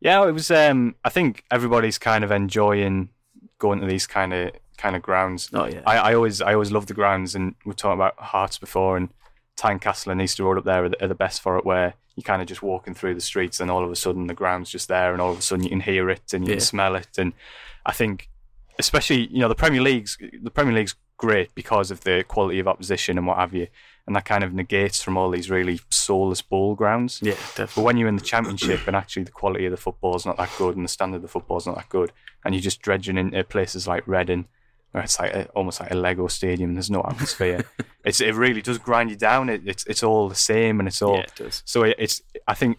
yeah, 0.00 0.26
it 0.26 0.32
was. 0.32 0.50
Um, 0.50 0.94
I 1.04 1.08
think 1.08 1.44
everybody's 1.50 1.98
kind 1.98 2.24
of 2.24 2.30
enjoying 2.30 3.08
going 3.58 3.80
to 3.80 3.86
these 3.86 4.06
kind 4.06 4.32
of 4.34 4.52
kind 4.76 4.96
of 4.96 5.02
grounds. 5.02 5.50
Oh 5.52 5.66
yeah, 5.66 5.82
I, 5.86 5.96
I 5.96 6.14
always 6.14 6.40
I 6.42 6.52
always 6.54 6.72
love 6.72 6.86
the 6.86 6.94
grounds, 6.94 7.34
and 7.34 7.54
we 7.64 7.72
talking 7.74 7.98
about 7.98 8.18
Hearts 8.18 8.58
before, 8.58 8.96
and 8.96 9.08
Tynecastle 9.56 10.12
and 10.12 10.20
Easter 10.20 10.44
Road 10.44 10.58
up 10.58 10.64
there 10.64 10.84
are 10.84 10.88
the, 10.90 11.04
are 11.04 11.08
the 11.08 11.14
best 11.14 11.40
for 11.40 11.56
it, 11.58 11.64
where 11.64 11.94
you're 12.16 12.22
kind 12.24 12.42
of 12.42 12.48
just 12.48 12.62
walking 12.62 12.94
through 12.94 13.14
the 13.14 13.20
streets, 13.20 13.60
and 13.60 13.70
all 13.70 13.84
of 13.84 13.90
a 13.90 13.96
sudden 13.96 14.26
the 14.26 14.34
ground's 14.34 14.70
just 14.70 14.88
there, 14.88 15.12
and 15.12 15.22
all 15.22 15.32
of 15.32 15.38
a 15.38 15.42
sudden 15.42 15.64
you 15.64 15.70
can 15.70 15.80
hear 15.80 16.10
it 16.10 16.32
and 16.32 16.44
you 16.44 16.50
Yeah. 16.50 16.56
can 16.56 16.64
smell 16.64 16.94
it, 16.96 17.08
and 17.18 17.32
I 17.86 17.92
think, 17.92 18.28
especially 18.78 19.26
you 19.28 19.38
know 19.38 19.48
the 19.48 19.54
Premier 19.54 19.80
League's 19.80 20.18
the 20.42 20.50
Premier 20.50 20.74
League's 20.74 20.94
great 21.16 21.54
because 21.54 21.90
of 21.90 22.00
the 22.00 22.24
quality 22.26 22.58
of 22.58 22.68
opposition 22.68 23.18
and 23.18 23.26
what 23.26 23.38
have 23.38 23.54
you, 23.54 23.68
and 24.06 24.14
that 24.16 24.24
kind 24.24 24.44
of 24.44 24.52
negates 24.52 25.02
from 25.02 25.16
all 25.16 25.30
these 25.30 25.50
really 25.50 25.80
soulless 25.90 26.42
ball 26.42 26.74
grounds. 26.74 27.20
yeah, 27.22 27.32
definitely. 27.32 27.72
But 27.76 27.82
when 27.82 27.96
you're 27.96 28.08
in 28.08 28.16
the 28.16 28.22
championship 28.22 28.86
and 28.86 28.94
actually 28.94 29.24
the 29.24 29.30
quality 29.30 29.64
of 29.66 29.70
the 29.70 29.76
football 29.76 30.16
is 30.16 30.26
not 30.26 30.36
that 30.36 30.50
good 30.58 30.76
and 30.76 30.84
the 30.84 30.88
standard 30.88 31.16
of 31.16 31.22
the 31.22 31.28
football 31.28 31.58
is 31.58 31.66
not 31.66 31.76
that 31.76 31.88
good, 31.88 32.12
and 32.44 32.54
you're 32.54 32.62
just 32.62 32.82
dredging 32.82 33.16
into 33.16 33.42
places 33.44 33.86
like 33.86 34.06
Reading, 34.06 34.46
where 34.92 35.02
it's 35.02 35.18
like 35.18 35.32
a, 35.34 35.48
almost 35.50 35.80
like 35.80 35.90
a 35.90 35.96
Lego 35.96 36.26
stadium. 36.28 36.74
There's 36.74 36.90
no 36.90 37.02
atmosphere. 37.02 37.64
it's 38.04 38.20
it 38.20 38.34
really 38.34 38.62
does 38.62 38.78
grind 38.78 39.10
you 39.10 39.16
down. 39.16 39.48
It, 39.48 39.62
it's 39.66 39.84
it's 39.86 40.02
all 40.02 40.28
the 40.28 40.34
same 40.34 40.78
and 40.80 40.88
it's 40.88 41.00
all 41.00 41.16
Yeah, 41.16 41.22
it 41.22 41.32
does. 41.36 41.62
so 41.64 41.82
it, 41.84 41.96
it's 41.98 42.22
I 42.46 42.54
think 42.54 42.78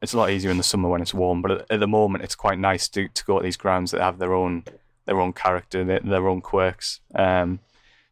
it's 0.00 0.14
a 0.14 0.16
lot 0.16 0.30
easier 0.30 0.50
in 0.50 0.56
the 0.56 0.62
summer 0.62 0.88
when 0.88 1.02
it's 1.02 1.12
warm, 1.12 1.42
but 1.42 1.50
at, 1.50 1.70
at 1.70 1.80
the 1.80 1.88
moment 1.88 2.24
it's 2.24 2.34
quite 2.34 2.58
nice 2.58 2.88
to 2.88 3.08
to 3.08 3.24
go 3.24 3.38
to 3.38 3.44
these 3.44 3.56
grounds 3.56 3.90
that 3.90 4.00
have 4.00 4.18
their 4.18 4.32
own 4.32 4.64
their 5.08 5.20
own 5.20 5.32
character, 5.32 5.84
their, 5.84 6.00
their 6.00 6.28
own 6.28 6.40
quirks. 6.40 7.00
Um, 7.14 7.58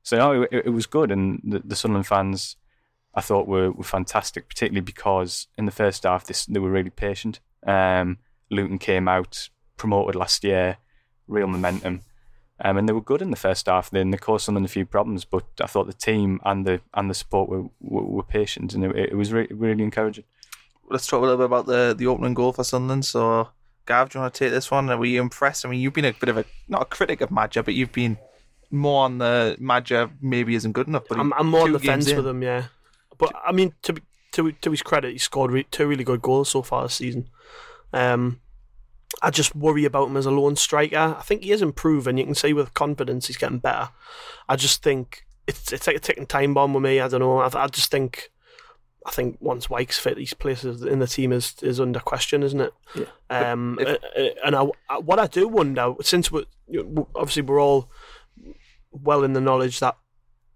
so 0.03 0.17
no, 0.17 0.43
it, 0.43 0.67
it 0.67 0.71
was 0.73 0.87
good, 0.87 1.13
and 1.13 1.41
the, 1.45 1.61
the 1.61 1.77
Sunderland 1.77 2.07
fans 2.07 2.57
I 3.15 3.21
thought 3.21 3.47
were, 3.47 3.71
were 3.71 3.85
fantastic, 3.85 4.49
particularly 4.49 4.81
because 4.81 5.47
in 5.57 5.67
the 5.67 5.73
first 5.73 6.03
half 6.03 6.27
this 6.27 6.47
they 6.47 6.59
were 6.59 6.71
really 6.71 6.91
patient. 6.91 7.41
Um, 7.67 8.19
Luton 8.51 8.79
came 8.79 9.09
out 9.09 9.51
promoted 9.77 10.15
last 10.15 10.43
year, 10.43 10.79
real 11.29 11.47
momentum. 11.47 12.03
Um, 12.59 12.79
and 12.79 12.89
they 12.89 12.95
were 12.95 13.03
good 13.03 13.21
in 13.21 13.31
the 13.31 13.37
first 13.37 13.67
half. 13.67 13.91
Then 13.91 14.11
they 14.11 14.17
caused 14.17 14.47
Sunderland 14.47 14.65
a 14.65 14.71
few 14.71 14.87
problems, 14.87 15.27
but 15.27 15.45
I 15.61 15.67
thought 15.67 15.87
the 15.87 15.93
team 15.93 16.41
and 16.45 16.67
the 16.67 16.81
and 16.95 17.11
the 17.11 17.15
support 17.15 17.51
were 17.51 17.65
were, 17.81 18.05
were 18.05 18.23
patient, 18.23 18.73
and 18.73 18.85
it, 18.85 19.11
it 19.11 19.17
was 19.17 19.33
re- 19.33 19.49
really 19.51 19.85
encouraging. 19.85 20.25
let's 20.91 21.07
talk 21.07 21.19
a 21.19 21.23
little 21.23 21.37
bit 21.37 21.45
about 21.45 21.67
the 21.67 21.95
the 21.97 22.07
opening 22.07 22.33
goal 22.33 22.55
for 22.55 22.65
Sunderland. 22.65 23.05
So, 23.05 23.51
Gav, 23.87 24.11
do 24.11 24.19
you 24.19 24.23
want 24.23 24.35
to 24.35 24.45
take 24.45 24.53
this 24.53 24.71
one? 24.71 24.87
Were 24.87 25.05
you 25.05 25.21
impressed? 25.21 25.65
I 25.65 25.69
mean, 25.69 25.81
you've 25.81 25.95
been 25.95 26.05
a 26.05 26.13
bit 26.13 26.29
of 26.29 26.37
a 26.37 26.45
not 26.69 26.83
a 26.83 26.85
critic 26.85 27.21
of 27.21 27.31
Maja, 27.31 27.63
but 27.63 27.75
you've 27.75 27.93
been 27.93 28.19
more 28.71 29.05
on 29.05 29.19
the 29.19 29.57
Maja 29.59 30.11
maybe 30.21 30.55
isn't 30.55 30.73
good 30.73 30.89
enough. 30.89 31.05
But 31.09 31.19
I'm, 31.19 31.33
I'm 31.35 31.49
more 31.49 31.63
on 31.63 31.73
the 31.73 31.79
fence 31.79 32.09
in. 32.09 32.17
with 32.17 32.27
him, 32.27 32.43
yeah. 32.43 32.65
But 33.17 33.33
I 33.45 33.53
mean, 33.53 33.75
to 33.83 33.97
to 34.33 34.53
to 34.53 34.71
his 34.71 34.83
credit, 34.83 35.13
he 35.13 35.19
scored 35.19 35.53
re- 35.53 35.67
two 35.71 35.87
really 35.87 36.05
good 36.05 36.23
goals 36.23 36.51
so 36.51 36.63
far 36.63 36.83
this 36.83 36.95
season. 36.95 37.29
Um, 37.93 38.41
I 39.23 39.31
just 39.31 39.55
worry 39.55 39.85
about 39.85 40.09
him 40.09 40.17
as 40.17 40.27
a 40.27 40.31
lone 40.31 40.57
striker. 40.57 41.17
I 41.19 41.23
think 41.23 41.43
he 41.43 41.53
is 41.53 41.63
improving. 41.63 42.19
You 42.19 42.25
can 42.25 42.35
see 42.35 42.53
with 42.53 42.75
confidence 42.75 43.29
he's 43.29 43.37
getting 43.37 43.59
better. 43.59 43.91
I 44.49 44.57
just 44.57 44.83
think 44.83 45.25
it's 45.47 45.73
it's 45.73 45.87
like 45.87 45.97
a 45.97 46.01
ticking 46.01 46.27
time 46.27 46.55
bomb 46.55 46.75
with 46.75 46.83
me. 46.83 47.01
I 47.01 47.09
don't 47.09 47.21
know. 47.21 47.39
I, 47.39 47.51
I 47.55 47.69
just 47.69 47.91
think. 47.91 48.31
I 49.07 49.11
think 49.13 49.39
once 49.41 49.71
Wyke's 49.71 49.99
fit, 50.01 50.19
his 50.19 50.35
place 50.35 50.65
in 50.65 50.99
the 50.99 51.07
team 51.07 51.33
is, 51.33 51.55
is 51.63 51.81
under 51.81 52.01
question, 52.01 52.43
isn't 52.43 52.61
it? 52.61 52.73
Yeah. 52.97 53.05
Um, 53.53 53.79
if- 53.81 53.87
uh, 53.89 54.21
uh, 54.21 54.29
and 54.45 54.57
I, 54.57 54.67
I- 54.91 54.99
what 54.99 55.19
I 55.21 55.29
do 55.29 55.47
wonder, 55.47 55.95
since 56.03 56.31
know, 56.33 57.09
obviously 57.15 57.43
we're 57.43 57.61
all 57.63 57.89
well 58.91 59.23
in 59.23 59.33
the 59.33 59.41
knowledge 59.41 59.79
that 59.81 59.97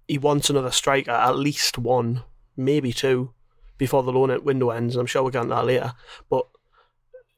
he 0.08 0.18
wants 0.18 0.50
another 0.50 0.72
striker, 0.72 1.12
at 1.12 1.36
least 1.38 1.78
one, 1.78 2.24
maybe 2.56 2.92
two, 2.92 3.32
before 3.78 4.02
the 4.02 4.12
loan 4.12 4.42
window 4.44 4.70
ends. 4.70 4.96
And 4.96 5.00
I'm 5.00 5.06
sure 5.06 5.22
we'll 5.22 5.30
get 5.30 5.42
into 5.44 5.54
that 5.54 5.66
later. 5.66 5.92
But 6.28 6.48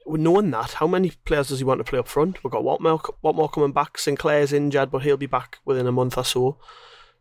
knowing 0.07 0.51
that, 0.53 0.73
how 0.73 0.87
many 0.87 1.13
players 1.27 1.49
does 1.49 1.59
he 1.59 1.65
want 1.65 1.79
to 1.81 1.85
play 1.85 1.99
up 1.99 2.09
front? 2.09 2.43
We've 2.43 2.51
got 2.51 2.63
Watmore, 2.65 3.01
Watmore 3.23 3.53
coming 3.53 3.73
back. 3.73 3.99
Sinclair's 3.99 4.53
injured, 4.55 4.91
but 4.91 5.03
he'll 5.03 5.17
be 5.19 5.27
back 5.27 5.59
within 5.67 5.87
a 5.87 5.93
month 5.93 6.17
or 6.17 6.25
so. 6.25 6.57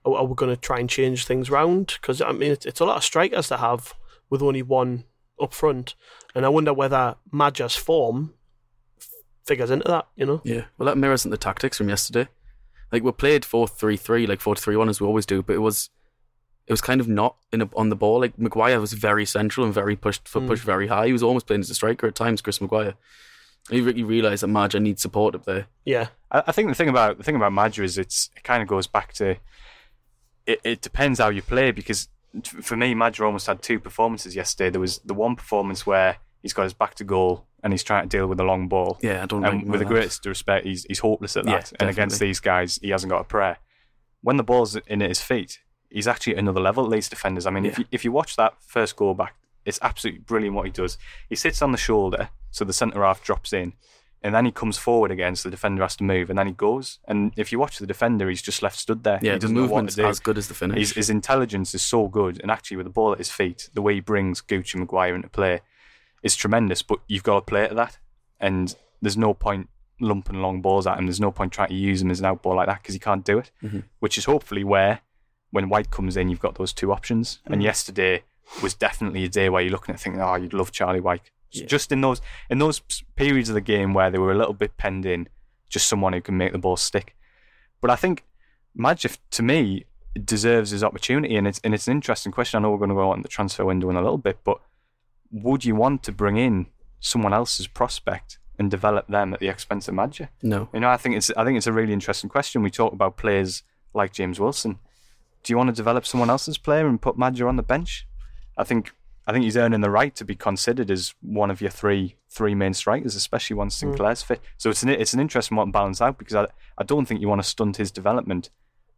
Are, 0.06 0.16
are 0.16 0.26
we 0.26 0.36
going 0.36 0.54
to 0.54 0.60
try 0.60 0.80
and 0.80 0.90
change 0.90 1.26
things 1.26 1.50
round? 1.50 1.98
Because 2.02 2.22
I 2.22 2.32
mean, 2.32 2.52
it's, 2.52 2.66
it's 2.66 2.80
a 2.80 2.86
lot 2.86 2.98
of 2.98 3.04
strikers 3.04 3.48
to 3.50 3.58
have 3.58 3.94
with 4.30 4.42
only 4.42 4.62
one 4.62 5.04
up 5.42 5.54
front, 5.54 5.96
and 6.36 6.46
I 6.46 6.50
wonder 6.50 6.74
whether 6.74 7.16
Maja's 7.34 7.76
form 7.76 8.34
f- 9.00 9.08
figures 9.46 9.72
into 9.72 9.88
that. 9.88 10.08
You 10.16 10.26
know? 10.26 10.42
Yeah, 10.44 10.66
well, 10.78 10.86
that 10.88 10.98
mirrors 10.98 11.24
the 11.24 11.38
tactics 11.38 11.78
from 11.78 11.90
yesterday. 11.90 12.28
Like 12.92 13.04
we 13.04 13.12
played 13.12 13.46
four 13.46 13.68
three 13.68 13.98
three, 13.98 14.28
like 14.28 14.42
four 14.42 14.56
three 14.56 14.76
one 14.76 14.90
as 14.90 15.00
we 15.02 15.08
always 15.08 15.26
do, 15.26 15.42
but 15.42 15.56
it 15.56 15.60
was 15.60 15.90
it 16.68 16.74
was 16.74 16.82
kind 16.82 17.02
of 17.02 17.08
not 17.08 17.36
in 17.52 17.62
a, 17.62 17.70
on 17.76 17.90
the 17.90 17.96
ball. 17.96 18.20
Like 18.20 18.38
Maguire 18.38 18.80
was 18.80 18.94
very 18.94 19.26
central 19.26 19.66
and 19.66 19.74
very 19.74 19.96
pushed 19.96 20.28
for 20.28 20.42
Mm. 20.42 20.48
pushed 20.48 20.64
very 20.64 20.88
high. 20.88 21.08
He 21.08 21.14
was 21.14 21.24
almost 21.24 21.48
playing 21.48 21.62
as 21.62 21.70
a 21.70 21.74
striker 21.76 22.08
at 22.08 22.16
times. 22.16 22.42
Chris 22.42 22.62
Maguire. 22.62 22.94
And 23.70 23.78
you 23.78 23.84
really 23.86 24.04
realise 24.04 24.42
that 24.42 24.48
Maja 24.48 24.80
needs 24.80 25.02
support 25.02 25.36
up 25.36 25.46
there. 25.46 25.68
Yeah. 25.86 26.08
I, 26.32 26.44
I 26.48 26.52
think 26.52 26.70
the 26.70 26.76
thing 26.76 26.90
about 26.90 27.18
the 27.18 27.24
thing 27.24 27.36
about 27.36 27.52
Maja 27.54 27.84
is 27.84 27.98
it's 27.98 28.30
it 28.36 28.44
kind 28.44 28.62
of 28.62 28.68
goes 28.68 28.88
back 28.88 29.14
to 29.14 29.38
it, 30.46 30.60
it 30.64 30.82
depends 30.82 31.20
how 31.20 31.30
you 31.30 31.42
play 31.42 31.72
because 31.72 32.08
for 32.44 32.78
me 32.78 32.94
Maja 32.94 33.26
almost 33.26 33.48
had 33.48 33.62
two 33.62 33.80
performances 33.80 34.36
yesterday. 34.36 34.70
There 34.70 34.82
was 34.82 35.00
the 35.00 35.14
one 35.14 35.36
performance 35.36 35.86
where 35.86 36.18
he's 36.42 36.54
got 36.54 36.64
his 36.64 36.74
back 36.74 36.96
to 36.96 37.04
goal 37.04 37.46
and 37.64 37.74
he's 37.74 37.84
trying 37.84 38.08
to 38.08 38.18
deal 38.18 38.28
with 38.28 38.40
a 38.40 38.44
long 38.44 38.68
ball. 38.68 38.98
Yeah, 39.02 39.24
I 39.24 39.26
don't. 39.26 39.46
And 39.46 39.70
with 39.70 39.80
the 39.80 39.86
greatest 39.86 40.26
respect, 40.26 40.66
he's 40.66 40.84
he's 40.86 41.00
hopeless 41.00 41.38
at 41.38 41.46
that. 41.46 41.72
Yeah, 41.72 41.78
and 41.80 41.90
against 41.90 42.20
these 42.20 42.40
guys, 42.40 42.80
he 42.82 42.90
hasn't 42.90 43.12
got 43.12 43.22
a 43.22 43.26
prayer. 43.26 43.58
When 44.22 44.38
the 44.38 44.44
ball's 44.44 44.76
in 44.76 45.02
at 45.02 45.10
his 45.10 45.22
feet, 45.22 45.60
he's 45.90 46.08
actually 46.08 46.34
at 46.34 46.40
another 46.40 46.60
level. 46.60 46.86
Least 46.86 47.12
defenders. 47.12 47.46
I 47.46 47.52
mean, 47.52 47.66
if 47.66 47.80
you, 47.80 47.86
if 47.92 48.06
you 48.06 48.12
watch 48.12 48.36
that 48.36 48.54
first 48.66 48.96
goal 48.96 49.14
back, 49.14 49.36
it's 49.66 49.80
absolutely 49.82 50.22
brilliant 50.22 50.56
what 50.56 50.66
he 50.66 50.72
does. 50.72 50.98
He 51.30 51.36
sits 51.36 51.62
on 51.62 51.72
the 51.72 51.78
shoulder, 51.78 52.30
so 52.50 52.66
the 52.66 52.74
centre 52.74 53.04
half 53.04 53.24
drops 53.24 53.54
in, 53.54 53.74
and 54.24 54.36
then 54.36 54.46
he 54.46 54.52
comes 54.52 54.78
forward 54.78 55.10
again, 55.12 55.36
so 55.36 55.50
the 55.50 55.56
defender 55.56 55.82
has 55.82 55.96
to 55.98 56.04
move, 56.04 56.30
and 56.30 56.38
then 56.38 56.48
he 56.48 56.54
goes. 56.54 57.00
And 57.08 57.32
if 57.38 57.52
you 57.52 57.60
watch 57.60 57.80
the 57.80 57.88
defender, 57.88 58.30
he's 58.30 58.42
just 58.42 58.62
left 58.62 58.78
stood 58.78 59.04
there. 59.04 59.20
Yeah, 59.22 59.32
he 59.34 59.36
the 59.36 59.40
doesn't 59.42 59.56
movement's 59.56 59.98
as 59.98 60.20
good 60.20 60.38
as 60.38 60.48
the 60.48 60.54
finish. 60.54 60.78
His, 60.78 60.92
his 60.92 61.10
intelligence 61.10 61.74
is 61.74 61.82
so 61.82 62.08
good, 62.08 62.40
and 62.42 62.52
actually 62.52 62.78
with 62.78 62.86
the 62.86 62.92
ball 62.92 63.12
at 63.14 63.18
his 63.18 63.32
feet, 63.32 63.70
the 63.74 63.82
way 63.82 63.96
he 63.96 64.00
brings 64.00 64.42
Gucci 64.42 64.76
Maguire 64.76 65.16
into 65.16 65.30
play 65.30 65.62
is 66.24 66.36
tremendous. 66.36 66.82
But 66.82 67.00
you've 67.08 67.24
got 67.24 67.36
to 67.36 67.42
play 67.42 67.68
to 67.68 67.74
that, 67.76 67.98
and 68.40 68.76
there's 69.02 69.18
no 69.18 69.34
point 69.34 69.70
lumping 70.00 70.42
long 70.42 70.62
balls 70.62 70.88
at 70.88 70.98
him. 70.98 71.06
There's 71.06 71.20
no 71.20 71.32
point 71.32 71.52
trying 71.54 71.70
to 71.70 71.76
use 71.76 72.02
him 72.02 72.12
as 72.12 72.20
an 72.20 72.26
out 72.26 72.42
ball 72.42 72.56
like 72.56 72.68
that 72.68 72.82
because 72.82 72.94
he 72.94 73.00
can't 73.00 73.24
do 73.26 73.38
it. 73.40 73.52
Mhm. 73.64 73.84
Which 74.00 74.18
is 74.18 74.26
hopefully 74.26 74.64
where, 74.64 75.02
when 75.52 75.70
Wyke 75.70 75.92
comes 75.92 76.18
in, 76.18 76.30
you've 76.30 76.40
got 76.40 76.56
those 76.56 76.74
two 76.74 76.92
options. 76.92 77.40
And 77.46 77.62
yesterday 77.62 78.24
was 78.64 78.74
definitely 78.74 79.24
a 79.26 79.30
day 79.30 79.48
where 79.50 79.62
you're 79.62 79.72
looking 79.72 79.94
at 79.94 80.02
thinking, 80.02 80.22
oh, 80.22 80.36
you'd 80.36 80.54
love 80.54 80.72
Charlie 80.72 81.00
Wyke. 81.00 81.32
Yeah. 81.52 81.66
Just 81.66 81.92
in 81.92 82.02
those 82.02 82.22
in 82.50 82.60
those 82.60 82.80
periods 83.16 83.50
of 83.50 83.56
the 83.56 83.62
game 83.62 83.94
where 83.94 84.10
they 84.10 84.18
were 84.18 84.32
a 84.32 84.38
little 84.38 84.54
bit 84.54 84.78
penned 84.78 85.06
in, 85.06 85.28
just 85.70 85.88
someone 85.88 86.14
who 86.14 86.22
can 86.22 86.38
make 86.38 86.52
the 86.52 86.58
ball 86.58 86.78
stick. 86.78 87.16
But 87.82 87.90
I 87.90 87.96
think 87.96 88.24
Maja, 88.74 89.10
to 89.32 89.44
me, 89.44 89.86
deserves 90.24 90.72
his 90.72 90.84
opportunity, 90.84 91.36
and 91.36 91.48
it's 91.48 91.60
and 91.64 91.74
it's 91.74 91.88
an 91.88 91.94
interesting 91.94 92.32
question. 92.32 92.58
I 92.58 92.62
know 92.62 92.72
we're 92.72 92.78
going 92.78 92.90
to 92.90 92.96
go 92.96 93.10
on 93.12 93.22
the 93.22 93.28
transfer 93.28 93.66
window 93.66 93.90
in 93.90 93.96
a 93.96 94.02
little 94.02 94.18
bit, 94.18 94.40
but 94.44 94.60
would 95.32 95.66
you 95.66 95.76
want 95.76 96.04
to 96.04 96.12
bring 96.12 96.38
in 96.38 96.68
someone 97.00 97.34
else's 97.34 97.68
prospect 97.68 98.38
and 98.60 98.70
develop 98.70 99.08
them 99.08 99.34
at 99.34 99.40
the 99.40 99.48
expense 99.48 99.88
of 99.88 99.94
Maja? 99.94 100.30
no. 100.42 100.70
You 100.74 100.82
know, 100.82 100.90
I 100.90 100.98
think 100.98 101.16
it's 101.16 101.32
I 101.36 101.44
think 101.44 101.58
it's 101.58 101.68
a 101.68 101.74
really 101.74 101.94
interesting 101.94 102.30
question. 102.30 102.64
We 102.64 102.72
talk 102.72 102.94
about 102.94 103.18
players 103.18 103.64
like 103.94 104.14
James 104.14 104.40
Wilson. 104.40 104.80
Do 105.44 105.52
you 105.52 105.58
want 105.58 105.70
to 105.70 105.76
develop 105.76 106.06
someone 106.06 106.30
else's 106.30 106.58
player 106.58 106.88
and 106.88 107.02
put 107.02 107.18
Maja 107.18 107.48
on 107.48 107.56
the 107.56 107.64
bench? 107.64 108.08
I 108.58 108.64
think 108.64 108.94
I 109.32 109.34
think 109.34 109.46
he's 109.46 109.56
earning 109.56 109.80
the 109.80 109.90
right 109.90 110.14
to 110.16 110.26
be 110.26 110.36
considered 110.36 110.92
as 110.92 111.14
one 111.22 111.50
of 111.50 111.62
your 111.62 111.70
three 111.70 112.18
three 112.30 112.54
main 112.54 112.74
strikers, 112.74 113.16
especially 113.16 113.56
once 113.56 113.80
hmm. 113.80 113.88
Sinclair's 113.88 114.22
fit. 114.22 114.42
So 114.58 114.70
it's 114.70 114.84
an 114.84 114.90
it's 114.90 115.14
an 115.14 115.22
interesting 115.22 115.56
one 115.56 115.68
to 115.68 115.72
balance 115.72 116.02
out 116.02 116.18
because 116.18 116.36
I 116.36 116.48
I 116.78 116.84
don't 116.84 117.06
think 117.06 117.22
you 117.22 117.30
want 117.30 117.42
to 117.42 117.48
stunt 117.48 117.78
his 117.78 117.92
development 117.92 118.50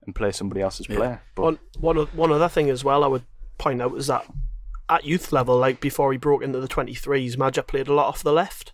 and 0.08 0.16
play 0.16 0.32
somebody 0.32 0.62
else's 0.62 0.90
Yeah. 0.90 0.96
player. 0.96 1.22
But 1.36 1.44
One, 1.44 1.60
one, 1.80 1.98
o- 2.00 2.06
one 2.14 2.32
other 2.32 2.50
thing 2.50 2.72
as 2.72 2.84
well 2.84 3.04
I 3.04 3.08
would 3.08 3.26
point 3.60 3.80
out 3.80 3.96
is 3.96 4.08
that 4.08 4.26
at 4.90 5.06
youth 5.06 5.32
level, 5.32 5.56
like 5.56 5.80
before 5.80 6.12
he 6.12 6.18
broke 6.18 6.42
into 6.42 6.60
the 6.60 6.68
23s, 6.68 7.38
Maja 7.38 7.62
played 7.62 7.88
a 7.88 7.94
lot 7.94 8.08
off 8.08 8.24
the 8.24 8.34
left. 8.34 8.74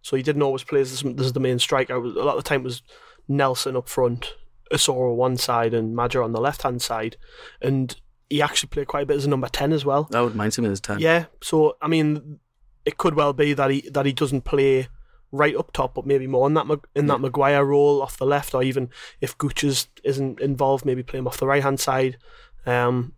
So 0.00 0.16
he 0.16 0.22
didn't 0.22 0.42
always 0.42 0.64
play 0.64 0.80
as, 0.80 1.04
as 1.04 1.32
the 1.34 1.40
main 1.40 1.58
striker. 1.58 1.94
A 1.94 2.00
lot 2.00 2.38
of 2.38 2.42
the 2.42 2.48
time 2.48 2.62
it 2.62 2.64
was 2.64 2.82
Nelson 3.28 3.76
up 3.76 3.88
front, 3.88 4.34
Asoro 4.72 5.14
one 5.14 5.36
side, 5.36 5.74
and 5.74 5.94
Maja 5.94 6.22
on 6.22 6.32
the 6.32 6.40
left 6.40 6.62
hand 6.62 6.80
side. 6.80 7.18
And 7.60 7.94
he 8.28 8.42
actually 8.42 8.68
played 8.68 8.88
quite 8.88 9.04
a 9.04 9.06
bit 9.06 9.16
as 9.16 9.24
a 9.24 9.30
number 9.30 9.48
10 9.48 9.72
as 9.72 9.84
well. 9.84 10.04
That 10.10 10.20
would 10.20 10.34
mind 10.34 10.54
him 10.54 10.64
as 10.64 10.80
ten. 10.80 10.98
Yeah, 10.98 11.26
so 11.42 11.76
I 11.80 11.88
mean, 11.88 12.40
it 12.84 12.98
could 12.98 13.14
well 13.14 13.32
be 13.32 13.52
that 13.54 13.70
he 13.70 13.88
that 13.90 14.06
he 14.06 14.12
doesn't 14.12 14.42
play 14.42 14.88
right 15.32 15.56
up 15.56 15.72
top, 15.72 15.94
but 15.94 16.06
maybe 16.06 16.26
more 16.26 16.46
in 16.46 16.54
that 16.54 16.66
in 16.94 17.06
that 17.06 17.20
Maguire 17.20 17.64
role 17.64 18.02
off 18.02 18.16
the 18.16 18.26
left, 18.26 18.54
or 18.54 18.62
even 18.62 18.90
if 19.20 19.36
Gooches 19.38 19.88
isn't 20.04 20.40
involved, 20.40 20.84
maybe 20.84 21.02
play 21.02 21.18
him 21.18 21.26
off 21.26 21.38
the 21.38 21.46
right 21.46 21.62
hand 21.62 21.80
side. 21.80 22.18
Um, 22.64 23.12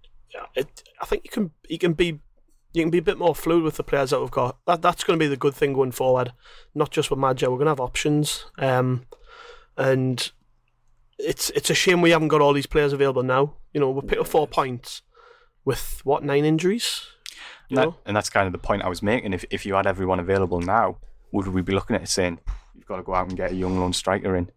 it, 0.55 0.83
I 1.01 1.07
think 1.07 1.25
you 1.25 1.31
can 1.31 1.51
you 1.69 1.79
can 1.79 1.93
be 1.93 2.21
you 2.73 2.83
can 2.83 2.91
be 2.91 2.99
a 2.99 3.03
bit 3.03 3.19
more 3.19 3.35
fluid 3.35 3.63
with 3.63 3.77
the 3.77 3.85
players 3.85 4.11
that 4.11 4.21
we've 4.21 4.31
got. 4.31 4.59
That 4.67 4.83
that's 4.83 5.05
going 5.05 5.19
to 5.19 5.23
be 5.23 5.29
the 5.29 5.37
good 5.37 5.55
thing 5.55 5.73
going 5.73 5.93
forward, 5.93 6.33
not 6.75 6.91
just 6.91 7.11
with 7.11 7.19
Maja. 7.19 7.51
We're 7.51 7.57
going 7.57 7.67
to 7.67 7.73
have 7.73 7.81
options, 7.81 8.47
um, 8.59 9.05
and 9.77 10.31
it's 11.19 11.51
it's 11.51 11.71
a 11.71 11.75
shame 11.75 12.01
we 12.01 12.11
haven't 12.11 12.29
got 12.29 12.41
all 12.41 12.53
these 12.53 12.67
players 12.67 12.93
available 12.93 13.23
now. 13.23 13.55
You 13.73 13.81
know, 13.81 13.91
we 13.91 14.03
picked 14.03 14.21
up 14.21 14.27
four 14.29 14.47
points 14.47 15.03
with 15.65 16.01
what 16.05 16.23
nine 16.23 16.45
injuries. 16.45 17.07
You 17.69 17.77
that, 17.77 17.85
and 18.07 18.17
that's 18.17 18.31
kind 18.31 18.47
of 18.47 18.53
the 18.53 18.59
point 18.59 18.83
I 18.83 18.89
was 18.89 19.03
making. 19.03 19.33
If 19.33 19.45
if 19.51 19.67
you 19.67 19.75
had 19.75 19.87
everyone 19.87 20.21
available 20.21 20.61
now, 20.61 20.99
would 21.33 21.49
we 21.49 21.61
be 21.63 21.73
looking 21.75 21.97
at 21.97 22.03
it 22.03 22.09
saying 22.09 22.39
you've 22.75 22.87
got 22.87 22.97
to 22.97 23.03
go 23.03 23.15
out 23.15 23.29
and 23.29 23.37
get 23.37 23.53
a 23.53 23.55
young 23.55 23.79
lone 23.79 23.93
striker 23.93 24.35
in? 24.37 24.51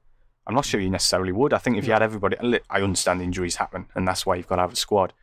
I'm 0.48 0.56
not 0.56 0.66
sure 0.66 0.80
you 0.80 0.90
necessarily 0.90 1.32
would. 1.32 1.54
I 1.54 1.58
think 1.60 1.78
if 1.78 1.86
you 1.86 1.94
had 1.94 2.02
everybody, 2.02 2.36
I 2.70 2.82
understand 2.82 3.22
injuries 3.22 3.58
happen, 3.58 3.88
and 3.96 4.08
that's 4.08 4.26
why 4.26 4.36
you've 4.36 4.48
got 4.48 4.56
to 4.56 4.64
have 4.64 4.74
a 4.74 4.76
squad. 4.76 5.14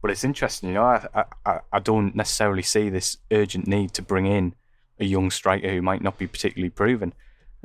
But 0.00 0.10
it's 0.12 0.22
interesting, 0.24 0.68
you 0.70 0.76
know. 0.76 0.84
I- 0.84 1.24
I, 1.44 1.58
I 1.72 1.78
don't 1.80 2.14
necessarily 2.14 2.62
see 2.62 2.88
this 2.88 3.16
urgent 3.32 3.66
need 3.66 3.92
to 3.94 4.02
bring 4.02 4.26
in 4.26 4.54
a 4.98 5.04
young 5.04 5.30
striker 5.30 5.68
who 5.70 5.82
might 5.82 6.02
not 6.02 6.18
be 6.18 6.26
particularly 6.26 6.70
proven. 6.70 7.12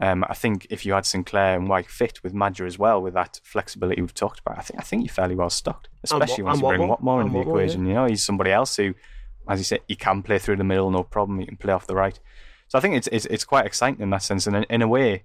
Um, 0.02 0.26
I 0.28 0.34
think 0.34 0.68
if 0.70 0.86
you 0.86 0.94
had 0.94 1.06
Sinclair 1.06 1.56
and 1.56 1.70
Wyke 1.70 1.88
fit 1.90 2.22
with 2.22 2.34
Maja 2.34 2.66
as 2.66 2.78
well, 2.78 3.02
with 3.02 3.14
that 3.14 3.40
flexibility 3.44 4.02
we've 4.02 4.14
talked 4.14 4.40
about, 4.42 4.58
I 4.58 4.62
think 4.62 4.80
I 4.80 4.84
think 4.84 5.04
you're 5.06 5.14
fairly 5.14 5.36
well 5.36 5.50
stocked. 5.50 5.88
Especially 6.04 6.44
once 6.44 6.60
and 6.60 6.64
you 6.64 6.78
bring 6.78 6.90
Watmore. 6.90 7.00
Watmore 7.00 7.22
into 7.22 7.34
the 7.34 7.40
Watmore, 7.40 7.46
yeah. 7.46 7.50
equation. 7.52 7.86
You 7.86 7.94
know, 7.94 8.06
he's 8.06 8.24
somebody 8.24 8.52
else 8.52 8.76
who, 8.76 8.94
as 9.48 9.60
you 9.60 9.64
said, 9.64 9.80
he 9.88 9.96
can 9.96 10.22
play 10.22 10.38
through 10.38 10.58
the 10.58 10.64
middle, 10.66 10.92
no 10.92 11.04
problem. 11.04 11.40
He 11.40 11.46
can 11.46 11.56
play 11.58 11.72
off 11.74 11.88
the 11.88 11.96
right. 11.96 12.20
So 12.68 12.78
I 12.78 12.82
think 12.82 12.96
it's 12.96 13.08
it's, 13.12 13.26
it's 13.28 13.46
quite 13.46 13.66
exciting 13.66 14.02
in 14.02 14.10
that 14.10 14.24
sense. 14.24 14.48
And 14.48 14.56
in, 14.58 14.64
in 14.70 14.82
a 14.82 14.88
way, 14.88 15.24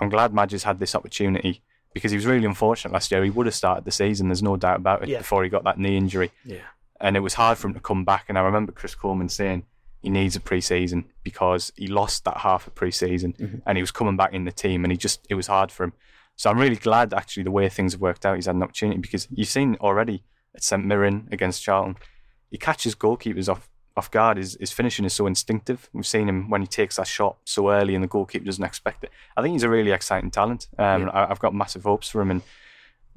I'm 0.00 0.08
glad 0.08 0.32
Maja's 0.32 0.64
had 0.64 0.80
this 0.80 0.94
opportunity 0.96 1.62
because 1.94 2.10
he 2.10 2.16
was 2.16 2.26
really 2.26 2.44
unfortunate 2.44 2.92
last 2.92 3.10
year. 3.12 3.22
He 3.22 3.30
would 3.30 3.46
have 3.46 3.54
started 3.54 3.84
the 3.84 3.90
season, 3.92 4.28
there's 4.28 4.42
no 4.42 4.56
doubt 4.56 4.76
about 4.78 5.02
it, 5.02 5.08
Yeah. 5.08 5.18
before 5.18 5.42
he 5.44 5.48
got 5.48 5.64
that 5.64 5.78
knee 5.78 5.96
injury 5.96 6.30
Yeah. 6.44 6.58
and 7.00 7.16
it 7.16 7.20
was 7.20 7.34
hard 7.34 7.56
for 7.58 7.66
him 7.68 7.74
to 7.74 7.80
come 7.80 8.04
back. 8.04 8.24
And 8.28 8.36
I 8.38 8.42
remember 8.42 8.72
Chris 8.72 8.94
Coleman 8.94 9.28
saying 9.28 9.64
he 10.00 10.10
needs 10.10 10.36
a 10.36 10.40
pre-season 10.40 11.06
because 11.22 11.72
he 11.76 11.86
lost 11.86 12.24
that 12.24 12.38
half 12.38 12.66
of 12.66 12.74
pre-season, 12.74 13.60
and 13.66 13.78
he 13.78 13.82
was 13.82 13.90
coming 13.90 14.16
back 14.16 14.32
in 14.32 14.44
the 14.44 14.52
team, 14.52 14.84
and 14.84 14.92
he 14.92 14.96
just 14.96 15.26
it 15.28 15.34
was 15.34 15.46
hard 15.48 15.72
for 15.72 15.84
him. 15.84 15.92
So 16.36 16.50
I'm 16.50 16.58
really 16.58 16.76
glad 16.76 17.12
actually 17.12 17.42
the 17.42 17.50
way 17.50 17.68
things 17.68 17.92
have 17.92 18.00
worked 18.00 18.24
out. 18.24 18.36
He's 18.36 18.46
had 18.46 18.54
an 18.54 18.62
opportunity 18.62 19.00
because 19.00 19.26
you've 19.30 19.48
seen 19.48 19.76
already 19.80 20.22
at 20.54 20.62
St 20.62 20.84
Mirren 20.84 21.28
against 21.32 21.62
Charlton, 21.62 21.96
he 22.50 22.58
catches 22.58 22.94
goalkeepers 22.94 23.48
off 23.48 23.68
off 23.96 24.10
guard. 24.10 24.36
His 24.36 24.56
his 24.60 24.72
finishing 24.72 25.04
is 25.04 25.12
so 25.12 25.26
instinctive. 25.26 25.90
We've 25.92 26.06
seen 26.06 26.28
him 26.28 26.48
when 26.48 26.60
he 26.60 26.66
takes 26.66 26.96
that 26.96 27.06
shot 27.06 27.38
so 27.44 27.70
early, 27.70 27.94
and 27.94 28.02
the 28.02 28.08
goalkeeper 28.08 28.44
doesn't 28.44 28.64
expect 28.64 29.04
it. 29.04 29.10
I 29.36 29.42
think 29.42 29.52
he's 29.52 29.64
a 29.64 29.68
really 29.68 29.90
exciting 29.90 30.30
talent. 30.30 30.68
Um, 30.78 31.10
I, 31.12 31.30
I've 31.30 31.40
got 31.40 31.54
massive 31.54 31.84
hopes 31.84 32.08
for 32.08 32.20
him, 32.22 32.30
and 32.30 32.42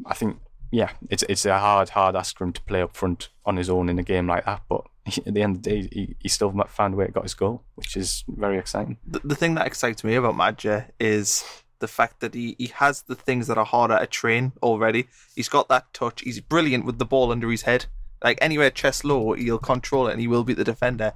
I 0.05 0.13
think 0.13 0.39
yeah, 0.71 0.91
it's 1.09 1.23
it's 1.27 1.45
a 1.45 1.59
hard 1.59 1.89
hard 1.89 2.15
ask 2.15 2.37
for 2.37 2.45
him 2.45 2.53
to 2.53 2.61
play 2.61 2.81
up 2.81 2.95
front 2.95 3.29
on 3.45 3.57
his 3.57 3.69
own 3.69 3.89
in 3.89 3.99
a 3.99 4.03
game 4.03 4.27
like 4.27 4.45
that. 4.45 4.63
But 4.69 4.85
at 5.25 5.33
the 5.33 5.41
end 5.41 5.57
of 5.57 5.63
the 5.63 5.69
day, 5.69 5.89
he, 5.91 6.15
he 6.19 6.29
still 6.29 6.51
found 6.69 6.93
a 6.93 6.97
way 6.97 7.05
to 7.05 7.11
got 7.11 7.23
his 7.23 7.33
goal, 7.33 7.63
which 7.75 7.97
is 7.97 8.23
very 8.27 8.57
exciting. 8.57 8.97
The, 9.05 9.19
the 9.23 9.35
thing 9.35 9.55
that 9.55 9.67
excites 9.67 10.03
me 10.03 10.15
about 10.15 10.35
Maja 10.35 10.85
is 10.99 11.43
the 11.79 11.87
fact 11.87 12.21
that 12.21 12.33
he, 12.33 12.55
he 12.57 12.67
has 12.75 13.01
the 13.03 13.15
things 13.15 13.47
that 13.47 13.57
are 13.57 13.65
harder 13.65 13.99
to 13.99 14.07
train 14.07 14.53
already. 14.63 15.07
He's 15.35 15.49
got 15.49 15.67
that 15.67 15.93
touch. 15.93 16.21
He's 16.21 16.39
brilliant 16.39 16.85
with 16.85 16.99
the 16.99 17.05
ball 17.05 17.31
under 17.31 17.49
his 17.49 17.63
head. 17.63 17.87
Like 18.23 18.37
anywhere 18.39 18.69
chest 18.69 19.03
low, 19.03 19.33
he'll 19.33 19.57
control 19.57 20.07
it 20.07 20.11
and 20.11 20.21
he 20.21 20.27
will 20.27 20.43
beat 20.43 20.57
the 20.57 20.63
defender. 20.63 21.13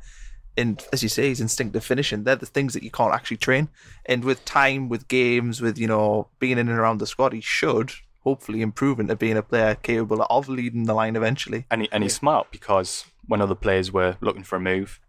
And 0.58 0.84
as 0.92 1.04
you 1.04 1.10
say, 1.10 1.30
his 1.30 1.42
instinctive 1.42 1.84
finishing, 1.84 2.24
they're 2.24 2.36
the 2.36 2.46
things 2.46 2.74
that 2.74 2.84
you 2.84 2.90
can't 2.90 3.14
actually 3.14 3.38
train. 3.38 3.70
And 4.06 4.24
with 4.24 4.44
time, 4.44 4.90
with 4.90 5.08
games, 5.08 5.62
with, 5.62 5.78
you 5.78 5.88
know, 5.88 6.30
being 6.40 6.58
in 6.58 6.68
and 6.70 6.80
around 6.80 6.98
the 6.98 7.08
squad, 7.08 7.34
he 7.34 7.42
should 7.42 7.92
hopefully 8.26 8.62
improve 8.62 9.00
into 9.00 9.16
being 9.16 9.38
a 9.38 9.44
player 9.44 9.76
capable 9.76 10.26
of 10.30 10.50
leading 10.50 10.84
the 10.84 10.94
line 10.94 11.16
eventually. 11.16 11.66
And, 11.72 11.84
he, 11.84 11.90
and 11.92 12.04
he's 12.04 12.16
smart 12.16 12.48
because 12.52 13.06
when 13.28 13.40
other 13.42 13.56
players 13.56 13.92
were 13.94 14.18
looking 14.20 14.44
for 14.44 14.58
a 14.58 14.60
move, 14.60 15.00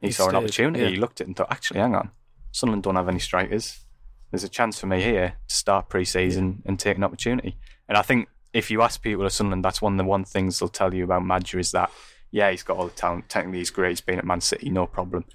he, 0.00 0.08
He 0.08 0.12
saw 0.12 0.28
an 0.28 0.34
opportunity. 0.36 0.82
yeah. 0.82 0.90
He 0.90 0.96
looked 0.96 1.20
at 1.20 1.26
it 1.26 1.28
and 1.28 1.36
thought, 1.36 1.52
actually, 1.52 1.80
hang 1.80 1.94
on, 1.94 2.10
Sunderland 2.50 2.82
don't 2.82 2.96
have 2.96 3.08
any 3.08 3.20
strikers. 3.20 3.84
There's 4.30 4.42
a 4.42 4.48
chance 4.48 4.80
for 4.80 4.86
me 4.86 5.02
here 5.02 5.34
to 5.46 5.54
start 5.54 5.90
pre-season 5.90 6.62
and 6.64 6.78
take 6.80 6.96
an 6.96 7.04
opportunity. 7.04 7.56
And 7.88 7.98
I 7.98 8.02
think 8.02 8.28
if 8.54 8.70
you 8.70 8.80
ask 8.82 9.02
people 9.02 9.26
at 9.26 9.32
Sunderland, 9.32 9.64
that's 9.64 9.82
one 9.82 9.92
of 9.92 9.98
the 9.98 10.04
one 10.04 10.24
things 10.24 10.58
they'll 10.58 10.68
tell 10.70 10.94
you 10.94 11.04
about 11.04 11.24
Maja 11.24 11.58
is 11.58 11.72
that, 11.72 11.90
yeah, 12.30 12.50
he's 12.50 12.62
got 12.62 12.78
all 12.78 12.86
the 12.86 12.92
talent. 12.92 13.28
Technically, 13.28 13.58
he's 13.58 13.70
great. 13.70 13.90
He's 13.90 14.00
been 14.00 14.18
at 14.18 14.24
Man 14.24 14.40
City, 14.40 14.70
no 14.70 14.86
problem. 14.86 15.26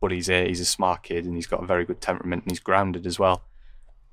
But 0.00 0.12
he's 0.12 0.30
a, 0.30 0.46
he's 0.46 0.60
a 0.60 0.64
smart 0.64 1.02
kid 1.02 1.24
and 1.24 1.34
he's 1.34 1.48
got 1.48 1.62
a 1.62 1.66
very 1.66 1.84
good 1.84 2.00
temperament 2.00 2.44
and 2.44 2.52
he's 2.52 2.60
grounded 2.60 3.06
as 3.06 3.18
well. 3.18 3.42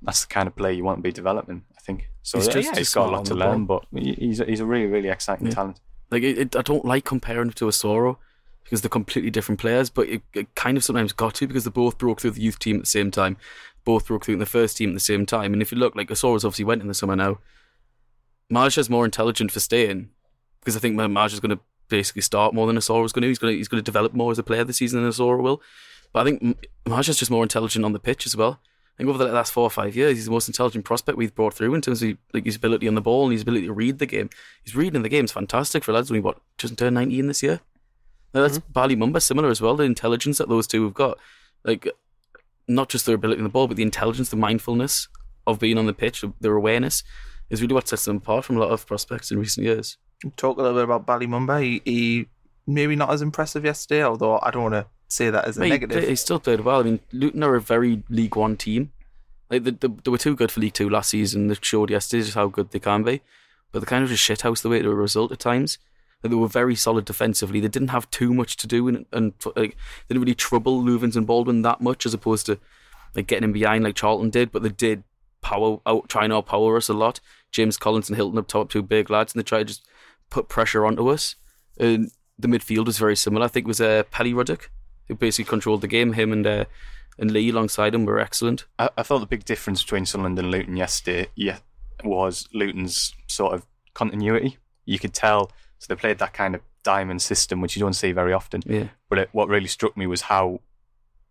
That's 0.02 0.26
the 0.26 0.34
kind 0.34 0.48
of 0.48 0.56
player 0.56 0.72
you 0.74 0.84
want 0.84 0.98
to 0.98 1.04
be 1.04 1.12
developing, 1.12 1.64
I 1.82 1.86
think. 1.86 2.10
So 2.22 2.38
He's 2.38 2.48
yeah, 2.48 2.54
just 2.54 2.68
yeah, 2.74 2.78
he's 2.78 2.94
got 2.94 3.10
a 3.10 3.12
lot 3.12 3.26
to 3.26 3.34
learn, 3.36 3.66
but 3.66 3.86
he's 3.92 4.40
a, 4.40 4.46
he's 4.46 4.60
a 4.60 4.66
really, 4.66 4.86
really 4.86 5.10
exciting 5.10 5.48
Yeah. 5.48 5.54
talent. 5.54 5.80
Like 6.12 6.24
it, 6.24 6.38
it, 6.38 6.56
I 6.56 6.62
don't 6.62 6.86
like 6.86 7.06
comparing 7.06 7.48
him 7.48 7.54
to 7.54 7.66
Asoro 7.66 8.18
because 8.64 8.82
they're 8.82 8.90
completely 8.90 9.32
different 9.32 9.60
players, 9.60 9.90
but 9.90 10.08
it, 10.08 10.22
it 10.34 10.54
kind 10.56 10.78
of 10.78 10.84
sometimes 10.84 11.14
got 11.14 11.34
to 11.36 11.48
because 11.48 11.64
they 11.64 11.72
both 11.72 11.98
broke 11.98 12.22
through 12.22 12.32
the 12.32 12.42
youth 12.42 12.60
team 12.60 12.76
at 12.78 12.84
the 12.84 12.88
same 12.88 13.10
time, 13.10 13.38
both 13.84 14.06
broke 14.08 14.26
through 14.26 14.34
in 14.34 14.40
the 14.40 14.46
first 14.46 14.78
team 14.78 14.90
at 14.90 14.94
the 14.94 15.00
same 15.00 15.26
time. 15.26 15.54
And 15.54 15.62
if 15.62 15.72
you 15.72 15.78
look, 15.78 15.96
like 15.96 16.10
Asoro's 16.10 16.46
obviously 16.46 16.66
went 16.66 16.82
in 16.82 16.88
the 16.88 16.94
summer 16.94 17.16
now. 17.16 17.40
Maja's 18.52 18.90
more 18.90 19.06
intelligent 19.06 19.52
for 19.52 19.60
staying 19.60 20.10
because 20.60 20.76
I 20.76 20.80
think 20.80 20.96
Maja's 20.96 21.40
going 21.40 21.56
to 21.58 21.64
basically 21.88 22.22
start 22.22 22.54
more 22.54 22.68
than 22.68 22.76
Asoro's 22.78 23.14
going 23.14 23.24
to. 23.24 23.28
He's 23.30 23.40
going 23.40 23.54
to 23.54 23.58
he's 23.58 23.68
going 23.68 23.82
to 23.82 23.86
develop 23.92 24.14
more 24.14 24.32
as 24.32 24.40
a 24.40 24.44
player 24.44 24.64
this 24.64 24.78
season 24.78 25.02
than 25.02 25.10
Asoro 25.12 25.42
will. 25.42 25.62
But 26.14 26.22
I 26.22 26.24
think 26.26 26.68
Marja's 26.86 27.18
just 27.18 27.32
more 27.32 27.44
intelligent 27.44 27.86
on 27.86 27.94
the 27.94 28.00
pitch 28.00 28.26
as 28.26 28.36
well. 28.36 28.60
I 28.94 28.98
think 28.98 29.10
over 29.10 29.24
the 29.24 29.32
last 29.32 29.54
four 29.54 29.64
or 29.64 29.70
five 29.70 29.96
years, 29.96 30.18
he's 30.18 30.26
the 30.26 30.32
most 30.32 30.48
intelligent 30.48 30.86
prospect 30.86 31.18
we've 31.18 31.34
brought 31.34 31.54
through 31.54 31.74
in 31.74 31.82
terms 31.82 32.04
of 32.04 32.18
like 32.34 32.46
his 32.46 32.58
ability 32.58 32.88
on 32.88 32.96
the 32.96 33.02
ball 33.02 33.24
and 33.24 33.32
his 33.32 33.42
ability 33.42 33.66
to 33.66 33.74
read 33.74 34.00
the 34.00 34.06
game. 34.06 34.30
His 34.64 34.76
reading 34.76 35.02
the 35.02 35.10
game 35.10 35.26
is 35.26 35.32
fantastic 35.32 35.84
for 35.84 35.94
lads. 35.94 36.12
Only 36.12 36.22
what 36.22 36.40
just 36.58 36.78
turned 36.78 36.96
nineteen 36.96 37.28
this 37.28 37.42
year. 37.42 37.62
Now 38.34 38.42
that's 38.42 38.60
mm-hmm. 38.60 38.72
Bali 38.72 38.96
Mumba 38.96 39.22
similar 39.22 39.50
as 39.50 39.62
well. 39.62 39.76
The 39.76 39.84
intelligence 39.84 40.38
that 40.38 40.50
those 40.50 40.68
two 40.68 40.84
have 40.84 40.94
got, 40.94 41.18
like 41.64 41.88
not 42.68 42.90
just 42.90 43.06
their 43.06 43.16
ability 43.16 43.40
on 43.40 43.44
the 43.44 43.50
ball, 43.50 43.68
but 43.68 43.78
the 43.78 43.84
intelligence, 43.84 44.30
the 44.30 44.36
mindfulness 44.36 45.08
of 45.48 45.60
being 45.60 45.78
on 45.78 45.88
the 45.88 45.94
pitch, 45.94 46.24
their 46.40 46.56
awareness, 46.56 47.04
is 47.50 47.62
really 47.62 47.74
what 47.74 47.88
sets 47.88 48.06
them 48.06 48.18
apart 48.18 48.46
from 48.46 48.58
a 48.58 48.60
lot 48.60 48.72
of 48.72 48.86
prospects 48.86 49.32
in 49.32 49.40
recent 49.40 49.66
years. 49.66 49.98
Talk 50.38 50.58
a 50.58 50.62
little 50.62 50.78
bit 50.78 50.84
about 50.84 51.06
Bali 51.06 51.28
Mumba. 51.28 51.62
He, 51.62 51.82
he 51.84 52.28
maybe 52.68 52.96
not 52.96 53.10
as 53.10 53.22
impressive 53.22 53.66
yesterday, 53.66 54.04
although 54.04 54.40
I 54.44 54.52
don't 54.52 54.64
want 54.64 54.76
to 54.76 54.86
say 55.12 55.30
that 55.30 55.46
as 55.46 55.58
a 55.58 55.64
he, 55.64 55.70
negative. 55.70 56.08
he 56.08 56.16
still 56.16 56.40
played 56.40 56.62
well. 56.62 56.80
I 56.80 56.84
mean, 56.84 57.00
Luton 57.12 57.44
are 57.44 57.56
a 57.56 57.62
very 57.62 58.04
League 58.10 58.36
One 58.36 58.56
team. 58.58 58.92
Like 59.50 59.64
they, 59.64 59.72
they, 59.72 59.88
they 59.88 60.12
were 60.12 60.18
too 60.18 60.36
good 60.36 60.52
for 60.52 60.62
League 60.62 60.74
Two 60.74 60.90
last 60.90 61.10
season. 61.10 61.48
They 61.48 61.56
showed 61.62 61.90
yesterday 61.90 62.24
just 62.24 62.36
how 62.36 62.48
good 62.48 62.72
they 62.72 62.80
can 62.80 63.04
be, 63.04 63.22
but 63.72 63.80
they 63.80 63.86
kind 63.86 64.04
of 64.04 64.10
just 64.10 64.24
shithouse 64.24 64.62
the 64.62 64.70
way 64.70 64.82
to 64.82 64.90
a 64.90 64.96
result 64.96 65.32
at 65.32 65.40
times. 65.40 65.78
Like, 66.24 66.32
they 66.32 66.38
were 66.38 66.48
very 66.48 66.76
solid 66.76 67.06
defensively. 67.06 67.60
They 67.60 67.68
didn't 67.68 67.90
have 67.90 68.10
too 68.12 68.34
much 68.34 68.56
to 68.58 68.68
do, 68.68 68.88
and, 68.88 69.06
and 69.12 69.34
like 69.56 69.76
they 70.08 70.14
didn't 70.14 70.22
really 70.22 70.36
trouble 70.36 70.82
Loovens 70.82 71.16
and 71.16 71.28
Baldwin 71.28 71.62
that 71.64 71.82
much, 71.82 72.06
as 72.06 72.14
opposed 72.14 72.46
to 72.46 72.60
like 73.16 73.28
getting 73.28 73.44
in 73.44 73.54
behind 73.54 73.84
like 73.84 73.96
Charlton 73.96 74.30
did. 74.30 74.52
But 74.52 74.64
they 74.64 74.70
did 74.70 75.04
power 75.42 75.80
out, 75.86 76.08
try 76.08 76.24
and 76.24 76.34
outpower 76.34 76.78
us 76.78 76.90
a 76.90 76.94
lot. 76.94 77.20
James 77.52 77.78
Collins 77.78 78.08
and 78.08 78.16
Hylton 78.16 78.40
up 78.40 78.48
top, 78.48 78.70
two 78.70 78.82
big 78.82 79.10
lads, 79.10 79.34
and 79.34 79.40
they 79.40 79.44
tried 79.44 79.60
to 79.60 79.66
just 79.66 79.86
put 80.30 80.48
pressure 80.48 80.86
onto 80.86 81.10
us. 81.10 81.36
And 81.78 82.12
the 82.40 82.48
midfield 82.48 82.86
was 82.86 82.98
very 82.98 83.16
similar. 83.18 83.46
I 83.46 83.50
think 83.50 83.66
it 83.66 83.68
was 83.68 83.82
uh, 83.82 84.04
Pelly 84.12 84.34
Ruddock 84.34 84.70
who 85.08 85.16
basically 85.16 85.50
controlled 85.50 85.82
the 85.82 85.88
game. 85.88 86.14
Him 86.14 86.32
and 86.32 86.46
uh, 86.46 86.66
and 87.18 87.32
Lee 87.32 87.50
alongside 87.50 87.94
him 87.94 88.06
were 88.06 88.20
excellent. 88.20 88.66
I, 88.80 88.90
I 88.98 89.04
thought 89.04 89.20
the 89.20 89.26
big 89.26 89.46
difference 89.46 89.84
between 89.84 90.06
Sunderland 90.06 90.40
and 90.40 90.50
Luton 90.52 90.78
yesterday 90.78 91.28
yeah, 91.36 91.60
was 92.04 92.48
Luton's 92.54 93.14
sort 93.28 93.54
of 93.54 93.66
continuity. 93.94 94.58
You 94.86 94.98
could 95.00 95.14
tell, 95.14 95.52
so 95.80 95.86
they 95.88 96.00
played 96.00 96.20
that 96.20 96.34
kind 96.34 96.56
of 96.56 96.62
diamond 96.84 97.22
system, 97.22 97.62
which 97.62 97.76
you 97.76 97.80
don't 97.82 97.94
see 97.94 98.12
very 98.12 98.34
often. 98.34 98.62
Yeah. 98.66 98.88
But 99.10 99.20
it, 99.20 99.30
what 99.34 99.50
really 99.50 99.68
struck 99.68 99.96
me 99.96 100.08
was 100.08 100.22
how 100.22 100.62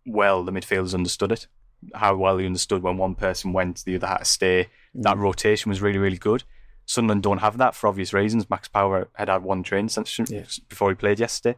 well 0.05 0.43
the 0.43 0.51
midfielders 0.51 0.93
understood 0.93 1.31
it, 1.31 1.47
how 1.93 2.15
well 2.15 2.37
they 2.37 2.45
understood 2.45 2.83
when 2.83 2.97
one 2.97 3.15
person 3.15 3.53
went, 3.53 3.83
the 3.83 3.95
other 3.95 4.07
had 4.07 4.19
to 4.19 4.25
stay. 4.25 4.67
That 4.93 5.17
rotation 5.17 5.69
was 5.69 5.81
really, 5.81 5.99
really 5.99 6.17
good. 6.17 6.43
Sunderland 6.85 7.23
don't 7.23 7.39
have 7.39 7.57
that 7.57 7.75
for 7.75 7.87
obvious 7.87 8.13
reasons. 8.13 8.49
Max 8.49 8.67
Power 8.67 9.07
had 9.13 9.29
had 9.29 9.43
one 9.43 9.63
training 9.63 9.89
session 9.89 10.25
Yeah. 10.29 10.43
before 10.69 10.89
he 10.89 10.95
played 10.95 11.19
yesterday. 11.19 11.57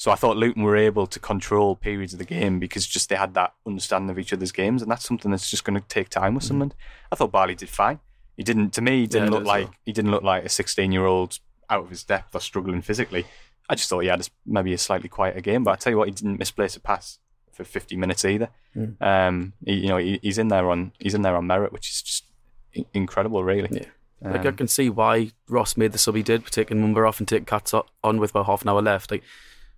So 0.00 0.10
I 0.10 0.14
thought 0.14 0.38
Luton 0.38 0.62
were 0.62 0.78
able 0.78 1.06
to 1.06 1.20
control 1.20 1.76
periods 1.76 2.14
of 2.14 2.18
the 2.18 2.24
game 2.24 2.58
because 2.58 2.86
just 2.86 3.10
they 3.10 3.16
had 3.16 3.34
that 3.34 3.52
understanding 3.66 4.08
of 4.08 4.18
each 4.18 4.32
other's 4.32 4.50
games, 4.50 4.80
and 4.80 4.90
that's 4.90 5.04
something 5.04 5.30
that's 5.30 5.50
just 5.50 5.62
going 5.62 5.78
to 5.78 5.86
take 5.88 6.08
time 6.08 6.34
with 6.34 6.44
Sunderland. 6.44 6.74
I 7.12 7.16
thought 7.16 7.30
Bali 7.32 7.54
did 7.54 7.68
fine. 7.68 8.00
He 8.34 8.42
didn't, 8.42 8.70
to 8.72 8.80
me, 8.80 9.00
he 9.02 9.06
didn't. 9.06 9.30
Yeah, 9.30 9.38
look 9.38 9.44
like 9.44 9.64
well. 9.66 9.74
he 9.84 9.92
didn't 9.92 10.10
look 10.10 10.22
like 10.22 10.42
a 10.46 10.48
sixteen-year-old 10.48 11.38
out 11.68 11.84
of 11.84 11.90
his 11.90 12.02
depth 12.02 12.34
or 12.34 12.40
struggling 12.40 12.80
physically. 12.80 13.26
I 13.68 13.74
just 13.74 13.90
thought 13.90 13.98
he 13.98 14.08
had 14.08 14.22
a, 14.22 14.24
maybe 14.46 14.72
a 14.72 14.78
slightly 14.78 15.10
quieter 15.10 15.42
game, 15.42 15.64
but 15.64 15.72
I 15.72 15.76
tell 15.76 15.90
you 15.92 15.98
what, 15.98 16.08
he 16.08 16.14
didn't 16.14 16.38
misplace 16.38 16.76
a 16.76 16.80
pass 16.80 17.18
for 17.52 17.64
fifty 17.64 17.94
minutes 17.94 18.24
either. 18.24 18.48
Mm. 18.74 19.02
Um, 19.02 19.52
he, 19.66 19.74
you 19.80 19.88
know, 19.88 19.98
he, 19.98 20.18
he's 20.22 20.38
in 20.38 20.48
there 20.48 20.70
on 20.70 20.92
he's 20.98 21.12
in 21.12 21.20
there 21.20 21.36
on 21.36 21.46
merit, 21.46 21.74
which 21.74 21.90
is 21.90 22.00
just 22.00 22.24
in- 22.72 22.86
incredible, 22.94 23.44
really. 23.44 23.68
Yeah. 23.70 24.30
Like 24.32 24.46
I 24.46 24.48
Um, 24.48 24.56
can 24.56 24.68
see 24.68 24.88
why 24.88 25.32
Ross 25.46 25.76
made 25.76 25.92
the 25.92 25.98
sub 25.98 26.14
he 26.16 26.22
did, 26.22 26.46
taking 26.46 26.78
Mumba 26.78 27.06
off 27.06 27.18
and 27.18 27.28
taking 27.28 27.44
Katz 27.44 27.74
o- 27.74 27.84
on 28.02 28.18
with 28.18 28.30
about 28.30 28.46
half 28.46 28.62
an 28.62 28.70
hour 28.70 28.80
left. 28.80 29.10
Like 29.10 29.24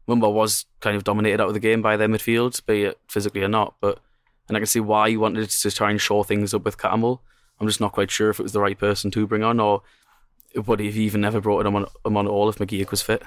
Mumba 0.09 0.33
was 0.33 0.67
kind 0.81 0.97
of 0.97 1.05
dominated 1.05 1.41
out 1.41 1.49
of 1.49 1.55
the 1.55 1.61
game 1.61 1.83
by 1.83 1.97
their 1.97 2.09
midfield, 2.09 2.65
be 2.67 2.85
it 2.85 2.99
physically 3.09 3.43
or 3.43 3.49
not. 3.49 3.75
But 3.81 3.99
and 4.49 4.57
I 4.57 4.61
can 4.61 4.67
see 4.67 4.81
why 4.81 5.11
he 5.11 5.17
wanted 5.17 5.49
to 5.49 5.71
try 5.71 5.91
and 5.91 6.01
shore 6.01 6.25
things 6.25 6.53
up 6.53 6.65
with 6.65 6.79
Cattermole. 6.79 7.21
I'm 7.61 7.67
just 7.69 7.81
not 7.81 7.93
quite 7.93 8.11
sure 8.11 8.31
if 8.31 8.41
it 8.41 8.43
was 8.43 8.53
the 8.53 8.61
right 8.61 8.77
person 8.79 9.11
to 9.13 9.27
bring 9.27 9.45
on, 9.45 9.61
or 9.61 9.83
would 10.67 10.81
he 10.81 10.87
have 10.87 10.97
even 10.97 11.21
never 11.21 11.41
brought 11.41 11.65
him 11.65 11.77
on, 11.77 11.87
him 12.05 12.17
on 12.17 12.27
at 12.27 12.31
all 12.31 12.49
if 12.49 12.57
McGeouch 12.59 12.91
was 12.91 13.03
fit. 13.03 13.23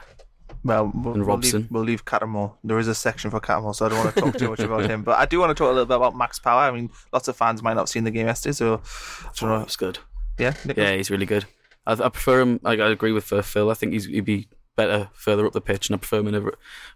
Well, 0.64 0.92
we'll, 0.94 1.14
And 1.14 1.26
we'll 1.26 1.36
Robson. 1.36 1.62
leave, 1.62 1.72
we'll 1.72 1.84
leave 1.84 2.06
Cattermole. 2.06 2.56
There 2.64 2.80
is 2.80 2.88
a 2.88 2.96
section 2.96 3.30
for 3.32 3.40
Cattermole, 3.40 3.76
so 3.76 3.86
I 3.86 3.90
don't 3.90 4.04
want 4.04 4.16
to 4.16 4.22
talk 4.22 4.38
too 4.38 4.50
much 4.50 4.60
about 4.60 4.90
him. 4.90 5.04
But 5.04 5.20
I 5.20 5.26
do 5.26 5.40
want 5.40 5.52
to 5.52 5.54
talk 5.56 5.68
a 5.70 5.74
little 5.74 5.86
bit 5.86 5.96
about 5.96 6.16
Max 6.18 6.40
Power. 6.40 6.62
I 6.62 6.72
mean, 6.72 6.90
lots 7.14 7.28
of 7.28 7.36
fans 7.36 7.62
might 7.64 7.74
not 7.76 7.82
have 7.82 7.90
seen 7.90 8.04
the 8.04 8.12
game 8.12 8.28
yesterday, 8.28 8.54
so 8.54 8.82
I 9.24 9.30
don't 9.40 9.50
know. 9.50 9.64
Was 9.64 9.76
good. 9.76 10.00
Yeah, 10.38 10.54
Nicholas? 10.66 10.78
Yeah, 10.78 10.96
he's 10.96 11.10
really 11.12 11.26
good. 11.26 11.46
I, 11.88 11.94
I 11.94 12.10
prefer 12.10 12.42
him. 12.42 12.60
Like, 12.64 12.80
I 12.80 12.90
agree 12.90 13.12
with 13.12 13.32
uh, 13.32 13.42
Phil. 13.42 13.70
I 13.70 13.74
think 13.76 13.94
he's, 13.94 14.06
he'd 14.06 14.26
be 14.26 14.48
better 14.76 15.10
further 15.14 15.46
up 15.46 15.54
the 15.54 15.62
pitch, 15.62 15.90
and 15.90 15.96
I 15.96 15.98
prefer 15.98 16.20
him 16.20 16.28
in 16.28 16.36
a, 16.36 16.50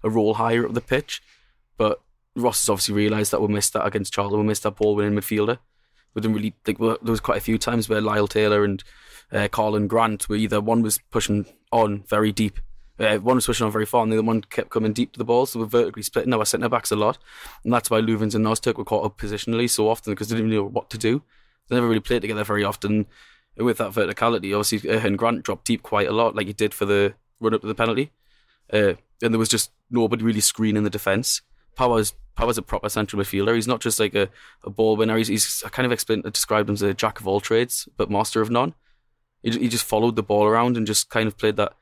a 0.04 0.10
role 0.10 0.36
higher 0.36 0.66
up 0.66 0.74
the 0.74 0.82
pitch. 0.82 1.22
But 1.78 2.02
Ross 2.36 2.62
has 2.62 2.70
obviously 2.70 2.96
realised 2.96 3.32
that 3.32 3.42
we 3.42 3.48
missed 3.48 3.74
that 3.74 3.86
against 3.86 4.14
Charlton. 4.14 4.40
We 4.40 4.46
missed 4.46 4.64
that 4.64 4.76
ball 4.76 4.96
winning 4.96 5.18
midfielder. 5.20 5.60
We 6.14 6.22
didn't 6.22 6.36
really 6.36 6.56
like. 6.66 6.80
well, 6.80 6.98
There 7.02 7.12
was 7.12 7.20
quite 7.20 7.38
a 7.38 7.42
few 7.42 7.58
times 7.58 7.88
where 7.88 8.02
Lyle 8.02 8.28
Taylor 8.28 8.64
and 8.64 8.84
uh, 9.32 9.48
Karlan 9.48 9.88
Grant 9.88 10.28
were 10.28 10.36
either 10.36 10.60
one 10.60 10.82
was 10.82 11.00
pushing 11.12 11.46
on 11.72 12.04
very 12.08 12.32
deep. 12.32 12.60
Uh, 13.00 13.18
one 13.18 13.36
was 13.36 13.46
pushing 13.46 13.66
on 13.66 13.72
very 13.72 13.86
far, 13.86 14.04
and 14.04 14.12
the 14.12 14.18
other 14.18 14.28
one 14.28 14.42
kept 14.42 14.70
coming 14.70 14.92
deep 14.92 15.14
to 15.14 15.20
the 15.20 15.26
ball. 15.26 15.46
So 15.46 15.60
we're 15.60 15.66
vertically 15.68 16.04
splitting 16.04 16.34
our 16.34 16.46
centre 16.46 16.70
backs 16.70 16.92
a 16.92 16.96
lot, 16.96 17.18
and 17.64 17.72
that's 17.72 17.90
why 17.90 18.02
Loovens 18.02 18.36
and 18.36 18.46
Ozturk 18.46 18.78
were 18.78 18.84
caught 18.84 19.06
up 19.06 19.18
positionally 19.18 19.70
so 19.70 19.88
often 19.88 20.12
because 20.12 20.28
they 20.28 20.36
didn't 20.36 20.52
know 20.52 20.66
what 20.66 20.90
to 20.90 20.98
do. 20.98 21.22
They 21.68 21.76
never 21.76 21.88
really 21.88 22.02
played 22.02 22.24
together 22.24 22.44
very 22.44 22.64
often 22.64 23.06
with 23.56 23.78
that 23.78 23.92
verticality. 23.92 24.54
Obviously, 24.58 24.90
uh, 24.90 25.00
and 25.06 25.18
Grant 25.18 25.44
dropped 25.44 25.66
deep 25.66 25.84
quite 25.84 26.08
a 26.08 26.12
lot, 26.12 26.36
like 26.36 26.48
he 26.48 26.54
did 26.54 26.74
for 26.74 26.86
the 26.86 27.14
run 27.40 27.54
up 27.54 27.62
to 27.62 27.68
the 27.68 27.76
penalty. 27.76 28.12
Uh, 28.72 28.94
and 29.22 29.34
there 29.34 29.40
was 29.40 29.50
just 29.50 29.72
nobody 29.90 30.24
really 30.24 30.40
screening 30.40 30.84
the 30.84 30.90
defence. 30.90 31.42
Powers 31.76 32.14
Powers 32.36 32.58
a 32.58 32.62
proper 32.62 32.88
central 32.88 33.22
midfielder. 33.22 33.54
He's 33.54 33.68
not 33.68 33.82
just 33.82 34.00
like 34.00 34.16
a, 34.16 34.30
a 34.64 34.70
ball 34.70 34.96
winner. 34.96 35.18
He's, 35.18 35.28
he's 35.28 35.62
I 35.66 35.70
kind 35.70 35.86
of 35.86 35.92
explained 35.92 36.24
described 36.24 36.70
him 36.70 36.74
as 36.76 36.82
a 36.82 36.94
jack 36.94 37.20
of 37.20 37.28
all 37.28 37.42
trades, 37.42 37.90
but 37.98 38.10
master 38.10 38.42
of 38.42 38.50
none. 38.50 38.76
He, 39.44 39.52
he 39.52 39.68
just 39.68 39.84
followed 39.84 40.16
the 40.16 40.24
ball 40.24 40.46
around 40.46 40.78
and 40.78 40.88
just 40.88 41.10
kind 41.10 41.28
of 41.28 41.38
played 41.38 41.58
that 41.58 41.74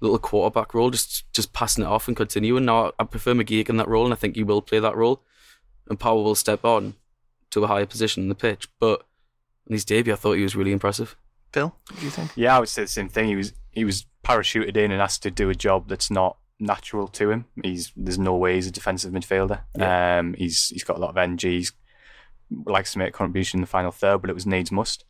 little 0.00 0.18
quarterback 0.18 0.74
role, 0.74 0.90
just 0.90 1.32
just 1.32 1.54
passing 1.54 1.82
it 1.82 1.86
off 1.86 2.08
and 2.08 2.16
continuing. 2.16 2.66
Now 2.66 2.92
I 2.98 3.04
prefer 3.04 3.32
McGeouch 3.32 3.70
in 3.70 3.78
that 3.78 3.88
role, 3.88 4.04
and 4.04 4.12
I 4.12 4.16
think 4.16 4.36
he 4.36 4.42
will 4.42 4.60
play 4.60 4.80
that 4.80 4.96
role. 4.96 5.22
And 5.88 5.98
Power 5.98 6.22
will 6.22 6.34
step 6.34 6.62
on 6.62 6.94
to 7.50 7.64
a 7.64 7.66
higher 7.66 7.86
position 7.86 8.22
in 8.22 8.28
the 8.28 8.34
pitch. 8.34 8.68
But 8.78 9.06
in 9.66 9.72
his 9.72 9.86
debut, 9.86 10.12
I 10.12 10.16
thought 10.16 10.34
he 10.34 10.42
was 10.42 10.56
really 10.56 10.72
impressive. 10.72 11.16
Phil, 11.52 11.74
what 11.88 12.00
do 12.00 12.04
you 12.04 12.10
think? 12.10 12.32
Yeah, 12.36 12.56
I 12.56 12.60
would 12.60 12.68
say 12.68 12.82
the 12.82 12.88
same 12.88 13.08
thing. 13.08 13.28
He 13.28 13.36
was 13.36 13.54
he 13.72 13.84
was 13.84 14.06
parachuted 14.24 14.76
in 14.76 14.92
and 14.92 15.02
asked 15.02 15.22
to 15.24 15.30
do 15.30 15.50
a 15.50 15.54
job 15.54 15.88
that's 15.88 16.10
not 16.10 16.36
natural 16.60 17.08
to 17.08 17.30
him. 17.30 17.46
He's 17.62 17.92
there's 17.96 18.18
no 18.18 18.36
way 18.36 18.54
he's 18.54 18.68
a 18.68 18.70
defensive 18.70 19.12
midfielder. 19.12 19.62
Um, 20.18 20.34
he's 20.34 20.68
he's 20.68 20.84
got 20.84 20.96
a 20.96 21.00
lot 21.00 21.10
of 21.10 21.16
energy. 21.16 21.58
He's 21.58 21.72
likes 22.66 22.92
to 22.92 22.98
make 22.98 23.08
a 23.08 23.12
contribution 23.12 23.58
in 23.58 23.62
the 23.62 23.66
final 23.66 23.90
third, 23.90 24.20
but 24.20 24.30
it 24.30 24.34
was 24.34 24.46
needs 24.46 24.70
must. 24.70 25.04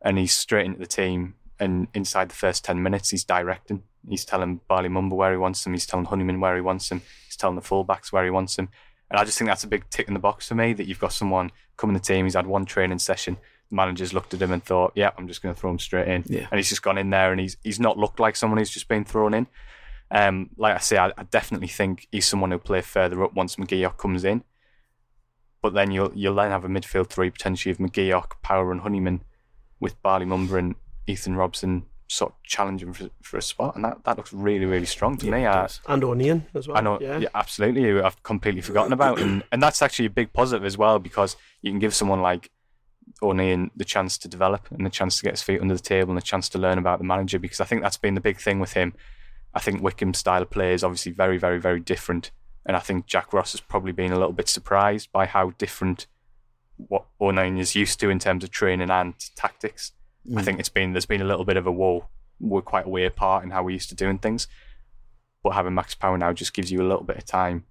And 0.00 0.18
he's 0.18 0.32
straight 0.32 0.66
into 0.66 0.78
the 0.78 0.86
team 0.86 1.34
and 1.58 1.88
inside 1.94 2.28
the 2.28 2.34
first 2.34 2.64
ten 2.64 2.82
minutes, 2.82 3.10
he's 3.10 3.24
directing. 3.24 3.82
He's 4.08 4.24
telling 4.24 4.60
Bali 4.68 4.88
Mumba 4.88 5.12
where 5.12 5.32
he 5.32 5.38
wants 5.38 5.66
him. 5.66 5.72
He's 5.72 5.86
telling 5.86 6.06
Honeyman 6.06 6.40
where 6.40 6.54
he 6.54 6.60
wants 6.60 6.90
him. 6.90 7.02
He's 7.26 7.36
telling 7.36 7.56
the 7.56 7.62
fullbacks 7.62 8.12
where 8.12 8.24
he 8.24 8.30
wants 8.30 8.56
him. 8.56 8.68
And 9.10 9.18
I 9.18 9.24
just 9.24 9.38
think 9.38 9.48
that's 9.48 9.64
a 9.64 9.68
big 9.68 9.88
tick 9.90 10.08
in 10.08 10.14
the 10.14 10.20
box 10.20 10.48
for 10.48 10.54
me 10.54 10.72
that 10.72 10.86
you've 10.86 11.00
got 11.00 11.12
someone 11.12 11.50
coming 11.76 11.94
to 11.94 12.00
the 12.00 12.06
team. 12.06 12.24
He's 12.24 12.34
had 12.34 12.46
one 12.46 12.64
training 12.64 12.98
session. 12.98 13.36
Managers 13.70 14.12
looked 14.14 14.32
at 14.34 14.40
him 14.42 14.52
and 14.52 14.62
thought, 14.64 14.92
"Yeah, 14.94 15.10
I'm 15.18 15.26
just 15.28 15.42
going 15.42 15.54
to 15.54 15.60
throw 15.60 15.70
him 15.70 15.78
straight 15.78 16.08
in." 16.08 16.24
Yeah. 16.26 16.46
And 16.50 16.58
he's 16.58 16.68
just 16.68 16.82
gone 16.82 16.98
in 16.98 17.10
there 17.10 17.32
and 17.32 17.40
he's 17.40 17.56
he's 17.64 17.80
not 17.80 17.98
looked 17.98 18.20
like 18.20 18.36
someone 18.36 18.58
who's 18.58 18.70
just 18.70 18.88
been 18.88 19.04
thrown 19.04 19.34
in. 19.34 19.46
Um, 20.10 20.50
like 20.56 20.74
I 20.76 20.78
say, 20.78 20.98
I, 20.98 21.08
I 21.18 21.24
definitely 21.24 21.66
think 21.68 22.06
he's 22.12 22.26
someone 22.26 22.50
who'll 22.52 22.60
play 22.60 22.80
further 22.80 23.24
up 23.24 23.34
once 23.34 23.56
McGeouch 23.56 23.96
comes 23.98 24.24
in. 24.24 24.44
But 25.62 25.74
then 25.74 25.90
you'll 25.90 26.12
you'll 26.14 26.34
then 26.36 26.50
have 26.50 26.64
a 26.64 26.68
midfield 26.68 27.08
three 27.08 27.30
potentially 27.30 27.72
of 27.72 27.78
McGeouch, 27.78 28.30
Power, 28.42 28.70
and 28.70 28.82
Honeyman, 28.82 29.22
with 29.80 30.00
Bali 30.02 30.24
Mumba 30.26 30.58
and 30.58 30.74
Ethan 31.08 31.34
Robson 31.36 31.86
sort 32.08 32.30
of 32.32 32.42
challenging 32.44 32.92
for, 32.92 33.10
for 33.20 33.36
a 33.36 33.42
spot, 33.42 33.74
and 33.74 33.84
that, 33.84 34.04
that 34.04 34.16
looks 34.16 34.32
really 34.32 34.64
really 34.64 34.86
strong 34.86 35.16
to 35.16 35.26
Yeah, 35.26 35.32
me. 35.32 35.46
I. 35.46 35.68
And 35.88 36.04
O'Nien 36.04 36.46
as 36.54 36.68
well. 36.68 36.76
I 36.76 36.80
know, 36.80 37.00
Yeah. 37.00 37.18
yeah. 37.18 37.28
absolutely. 37.34 38.00
I've 38.00 38.22
completely 38.22 38.60
forgotten 38.60 38.92
about, 38.92 39.18
and 39.18 39.42
and 39.50 39.60
that's 39.60 39.82
actually 39.82 40.06
a 40.06 40.10
big 40.10 40.32
positive 40.32 40.64
as 40.64 40.78
well 40.78 41.00
because 41.00 41.36
you 41.62 41.72
can 41.72 41.80
give 41.80 41.94
someone 41.94 42.22
like 42.22 42.50
O'Nien 43.22 43.70
the 43.76 43.84
chance 43.84 44.18
to 44.18 44.28
develop 44.28 44.70
and 44.70 44.84
the 44.84 44.90
chance 44.90 45.16
to 45.16 45.24
get 45.24 45.32
his 45.32 45.42
feet 45.42 45.60
under 45.60 45.74
the 45.74 45.80
table 45.80 46.10
and 46.10 46.18
the 46.18 46.22
chance 46.22 46.48
to 46.50 46.58
learn 46.58 46.78
about 46.78 46.98
the 46.98 47.04
manager 47.04 47.38
because 47.38 47.60
I 47.60 47.64
think 47.64 47.82
that's 47.82 47.96
been 47.96 48.14
the 48.14 48.20
big 48.20 48.38
thing 48.38 48.60
with 48.60 48.72
him. 48.72 48.94
I 49.54 49.60
think 49.60 49.80
Wycombe's 49.80 50.18
style 50.18 50.42
of 50.42 50.50
play 50.50 50.74
is 50.74 50.84
obviously 50.84 51.12
very, 51.12 51.38
very, 51.38 51.58
very 51.58 51.80
different, 51.80 52.30
and 52.66 52.76
I 52.76 52.80
think 52.80 53.06
Jack 53.06 53.32
Ross 53.32 53.52
has 53.52 53.60
probably 53.60 53.92
been 53.92 54.12
a 54.12 54.18
little 54.18 54.34
bit 54.34 54.48
surprised 54.48 55.10
by 55.12 55.26
how 55.26 55.50
different 55.56 56.06
what 56.76 57.06
O'Nien 57.20 57.56
is 57.56 57.74
used 57.74 57.98
to 58.00 58.10
in 58.10 58.18
terms 58.18 58.44
of 58.44 58.50
training 58.50 58.90
and 58.90 59.14
tactics. 59.34 59.92
I 60.30 60.40
mm. 60.40 60.44
think 60.44 60.58
it's 60.58 60.68
been 60.68 60.92
there's 60.92 61.06
been 61.06 61.22
a 61.22 61.26
little 61.26 61.44
bit 61.44 61.56
of 61.56 61.66
a 61.66 61.72
wall. 61.72 62.08
we're 62.38 62.60
quite 62.60 62.84
a 62.84 62.90
way 62.90 63.06
apart 63.06 63.44
in 63.44 63.50
how 63.50 63.62
we're 63.62 63.70
used 63.70 63.88
to 63.90 63.94
doing 63.94 64.18
things. 64.18 64.46
But 65.42 65.54
having 65.54 65.74
Max 65.74 65.94
Power 65.94 66.18
now 66.18 66.32
just 66.32 66.52
gives 66.52 66.70
you 66.70 66.82
a 66.82 66.88
little 66.88 67.04
bit 67.04 67.16
of 67.16 67.24
time 67.24 67.64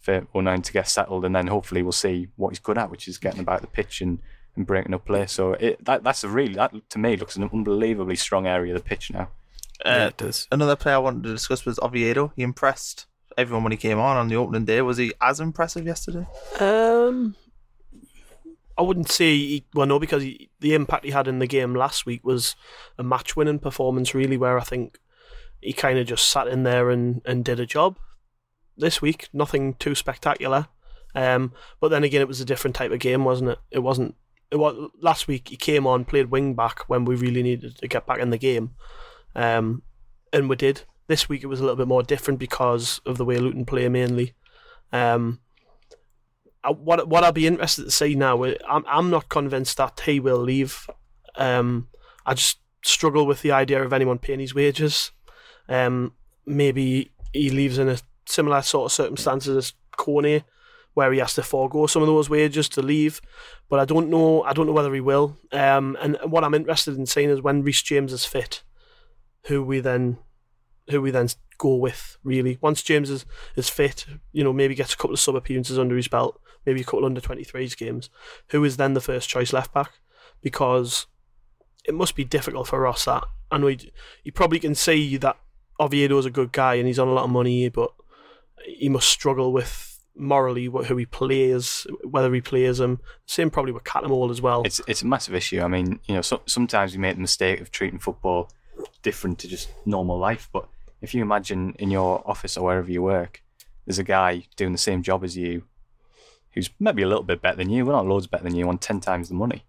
for 0.00 0.26
O'Nien 0.34 0.62
to 0.62 0.72
get 0.72 0.88
settled, 0.88 1.24
and 1.24 1.34
then 1.34 1.46
hopefully 1.46 1.82
we'll 1.82 1.92
see 1.92 2.28
what 2.36 2.50
he's 2.50 2.58
good 2.58 2.76
at, 2.76 2.90
which 2.90 3.08
is 3.08 3.16
getting 3.16 3.40
about 3.40 3.60
the 3.60 3.68
pitch 3.68 4.00
and, 4.00 4.18
and 4.56 4.66
breaking 4.66 4.94
up 4.94 5.04
play. 5.04 5.26
So 5.26 5.52
it, 5.54 5.84
that 5.84 6.02
that's 6.02 6.24
a 6.24 6.28
really 6.28 6.54
that 6.54 6.72
to 6.90 6.98
me 6.98 7.16
looks 7.16 7.36
an 7.36 7.48
unbelievably 7.52 8.16
strong 8.16 8.46
area 8.46 8.74
of 8.74 8.82
the 8.82 8.88
pitch 8.88 9.10
now. 9.10 9.28
Uh, 9.84 9.90
yeah, 9.90 10.06
it 10.06 10.16
does. 10.16 10.48
Another 10.50 10.76
player 10.76 10.96
I 10.96 10.98
wanted 10.98 11.24
to 11.24 11.32
discuss 11.32 11.64
was 11.64 11.78
Oviedo. 11.80 12.32
He 12.34 12.42
impressed 12.42 13.06
everyone 13.36 13.64
when 13.64 13.72
he 13.72 13.76
came 13.76 13.98
on 13.98 14.16
on 14.16 14.28
the 14.28 14.36
opening 14.36 14.64
day. 14.64 14.80
Was 14.80 14.96
he 14.96 15.12
as 15.20 15.38
impressive 15.38 15.84
yesterday? 15.84 16.26
Um, 16.58 17.36
I 18.78 18.82
wouldn't 18.82 19.10
say 19.10 19.36
he, 19.36 19.64
well, 19.74 19.86
no, 19.86 19.98
because 19.98 20.22
he, 20.22 20.48
the 20.60 20.74
impact 20.74 21.04
he 21.04 21.10
had 21.10 21.28
in 21.28 21.38
the 21.38 21.46
game 21.46 21.74
last 21.74 22.06
week 22.06 22.24
was 22.24 22.56
a 22.98 23.02
match-winning 23.02 23.58
performance, 23.58 24.14
really, 24.14 24.36
where 24.36 24.58
I 24.58 24.64
think 24.64 24.98
he 25.60 25.72
kind 25.72 25.98
of 25.98 26.06
just 26.06 26.28
sat 26.28 26.48
in 26.48 26.62
there 26.62 26.90
and, 26.90 27.20
and 27.24 27.44
did 27.44 27.60
a 27.60 27.66
job. 27.66 27.98
This 28.78 29.00
week, 29.02 29.28
nothing 29.32 29.74
too 29.74 29.94
spectacular, 29.94 30.68
um, 31.14 31.52
but 31.80 31.88
then 31.88 32.04
again, 32.04 32.20
it 32.20 32.28
was 32.28 32.40
a 32.40 32.46
different 32.46 32.76
type 32.76 32.92
of 32.92 32.98
game, 32.98 33.24
wasn't 33.24 33.50
it? 33.50 33.58
It 33.70 33.78
wasn't. 33.78 34.14
Was 34.52 34.90
last 35.00 35.26
week. 35.26 35.48
He 35.48 35.56
came 35.56 35.86
on, 35.86 36.04
played 36.04 36.30
wing 36.30 36.54
back 36.54 36.88
when 36.88 37.04
we 37.04 37.16
really 37.16 37.42
needed 37.42 37.76
to 37.78 37.88
get 37.88 38.06
back 38.06 38.20
in 38.20 38.30
the 38.30 38.38
game, 38.38 38.70
um, 39.34 39.82
and 40.32 40.48
we 40.48 40.56
did. 40.56 40.82
This 41.08 41.28
week, 41.28 41.42
it 41.42 41.48
was 41.48 41.60
a 41.60 41.62
little 41.62 41.76
bit 41.76 41.88
more 41.88 42.02
different 42.02 42.38
because 42.38 43.00
of 43.06 43.16
the 43.18 43.24
way 43.24 43.38
Luton 43.38 43.64
play 43.64 43.88
mainly. 43.88 44.34
Um, 44.92 45.40
what 46.64 47.08
what 47.08 47.24
I'll 47.24 47.32
be 47.32 47.46
interested 47.46 47.84
to 47.84 47.90
see 47.90 48.14
now. 48.14 48.42
I'm 48.44 48.84
I'm 48.86 49.10
not 49.10 49.28
convinced 49.28 49.76
that 49.76 50.00
he 50.00 50.20
will 50.20 50.38
leave. 50.38 50.88
Um, 51.36 51.88
I 52.24 52.34
just 52.34 52.58
struggle 52.84 53.26
with 53.26 53.42
the 53.42 53.52
idea 53.52 53.82
of 53.82 53.92
anyone 53.92 54.18
paying 54.18 54.40
his 54.40 54.54
wages. 54.54 55.10
Um, 55.68 56.12
maybe 56.46 57.12
he 57.32 57.50
leaves 57.50 57.78
in 57.78 57.88
a 57.88 57.98
similar 58.26 58.62
sort 58.62 58.86
of 58.86 58.92
circumstances 58.92 59.56
as 59.56 59.72
Corney, 59.96 60.44
where 60.96 61.12
he 61.12 61.18
has 61.18 61.34
to 61.34 61.42
forego 61.42 61.86
some 61.86 62.00
of 62.00 62.08
those 62.08 62.30
wages 62.30 62.70
to 62.70 62.80
leave. 62.80 63.20
But 63.68 63.80
I 63.80 63.84
don't 63.84 64.08
know. 64.08 64.42
I 64.44 64.54
don't 64.54 64.66
know 64.66 64.72
whether 64.72 64.94
he 64.94 65.02
will. 65.02 65.36
Um, 65.52 65.94
and 66.00 66.16
what 66.24 66.42
I'm 66.42 66.54
interested 66.54 66.96
in 66.96 67.04
seeing 67.04 67.28
is 67.28 67.42
when 67.42 67.62
Reece 67.62 67.82
James 67.82 68.14
is 68.14 68.24
fit, 68.24 68.62
who 69.44 69.62
we 69.62 69.80
then 69.80 70.16
who 70.88 71.02
we 71.02 71.10
then 71.10 71.28
go 71.58 71.74
with. 71.74 72.16
Really, 72.24 72.56
once 72.62 72.82
James 72.82 73.10
is, 73.10 73.26
is 73.56 73.68
fit, 73.68 74.06
you 74.32 74.42
know, 74.42 74.54
maybe 74.54 74.74
gets 74.74 74.94
a 74.94 74.96
couple 74.96 75.12
of 75.12 75.20
sub 75.20 75.36
appearances 75.36 75.78
under 75.78 75.96
his 75.96 76.08
belt, 76.08 76.40
maybe 76.64 76.80
a 76.80 76.84
couple 76.84 77.04
under 77.04 77.20
23s 77.20 77.76
games. 77.76 78.08
Who 78.48 78.64
is 78.64 78.78
then 78.78 78.94
the 78.94 79.02
first 79.02 79.28
choice 79.28 79.52
left 79.52 79.74
back? 79.74 79.90
Because 80.40 81.06
it 81.84 81.94
must 81.94 82.16
be 82.16 82.24
difficult 82.24 82.68
for 82.68 82.80
Ross. 82.80 83.04
That 83.04 83.24
I 83.50 83.58
know 83.58 83.66
he, 83.66 84.30
probably 84.30 84.60
can 84.60 84.74
see 84.74 85.18
that 85.18 85.36
Oviedo 85.78 86.16
is 86.16 86.24
a 86.24 86.30
good 86.30 86.52
guy 86.52 86.76
and 86.76 86.86
he's 86.86 86.98
on 86.98 87.08
a 87.08 87.12
lot 87.12 87.24
of 87.24 87.30
money, 87.30 87.68
but 87.68 87.90
he 88.64 88.88
must 88.88 89.10
struggle 89.10 89.52
with 89.52 89.95
morally 90.16 90.64
who 90.64 90.96
he 90.96 91.06
plays, 91.06 91.86
whether 92.04 92.32
he 92.32 92.40
plays 92.40 92.80
him. 92.80 93.00
Same 93.26 93.50
probably 93.50 93.72
with 93.72 93.84
Cattermole 93.84 94.30
as 94.30 94.40
well. 94.40 94.62
It's 94.64 94.80
it's 94.86 95.02
a 95.02 95.06
massive 95.06 95.34
issue. 95.34 95.60
I 95.60 95.68
mean, 95.68 96.00
you 96.06 96.14
know, 96.14 96.22
so, 96.22 96.42
sometimes 96.46 96.92
we 96.92 96.98
make 96.98 97.16
the 97.16 97.22
mistake 97.22 97.60
of 97.60 97.70
treating 97.70 97.98
football 97.98 98.50
different 99.02 99.38
to 99.40 99.48
just 99.48 99.70
normal 99.84 100.18
life. 100.18 100.48
But 100.52 100.68
if 101.00 101.14
you 101.14 101.22
imagine 101.22 101.74
in 101.78 101.90
your 101.90 102.22
office 102.28 102.56
or 102.56 102.64
wherever 102.64 102.90
you 102.90 103.02
work, 103.02 103.42
there's 103.84 103.98
a 103.98 104.04
guy 104.04 104.44
doing 104.56 104.72
the 104.72 104.78
same 104.78 105.02
job 105.02 105.24
as 105.24 105.36
you, 105.36 105.64
who's 106.52 106.70
maybe 106.80 107.02
a 107.02 107.08
little 107.08 107.22
bit 107.22 107.40
better 107.40 107.56
than 107.56 107.70
you, 107.70 107.84
well 107.84 107.96
not 107.96 108.06
loads 108.06 108.26
better 108.26 108.44
than 108.44 108.54
you, 108.54 108.68
on 108.68 108.78
ten 108.78 109.00
times 109.00 109.28
the 109.28 109.34
money. 109.34 109.64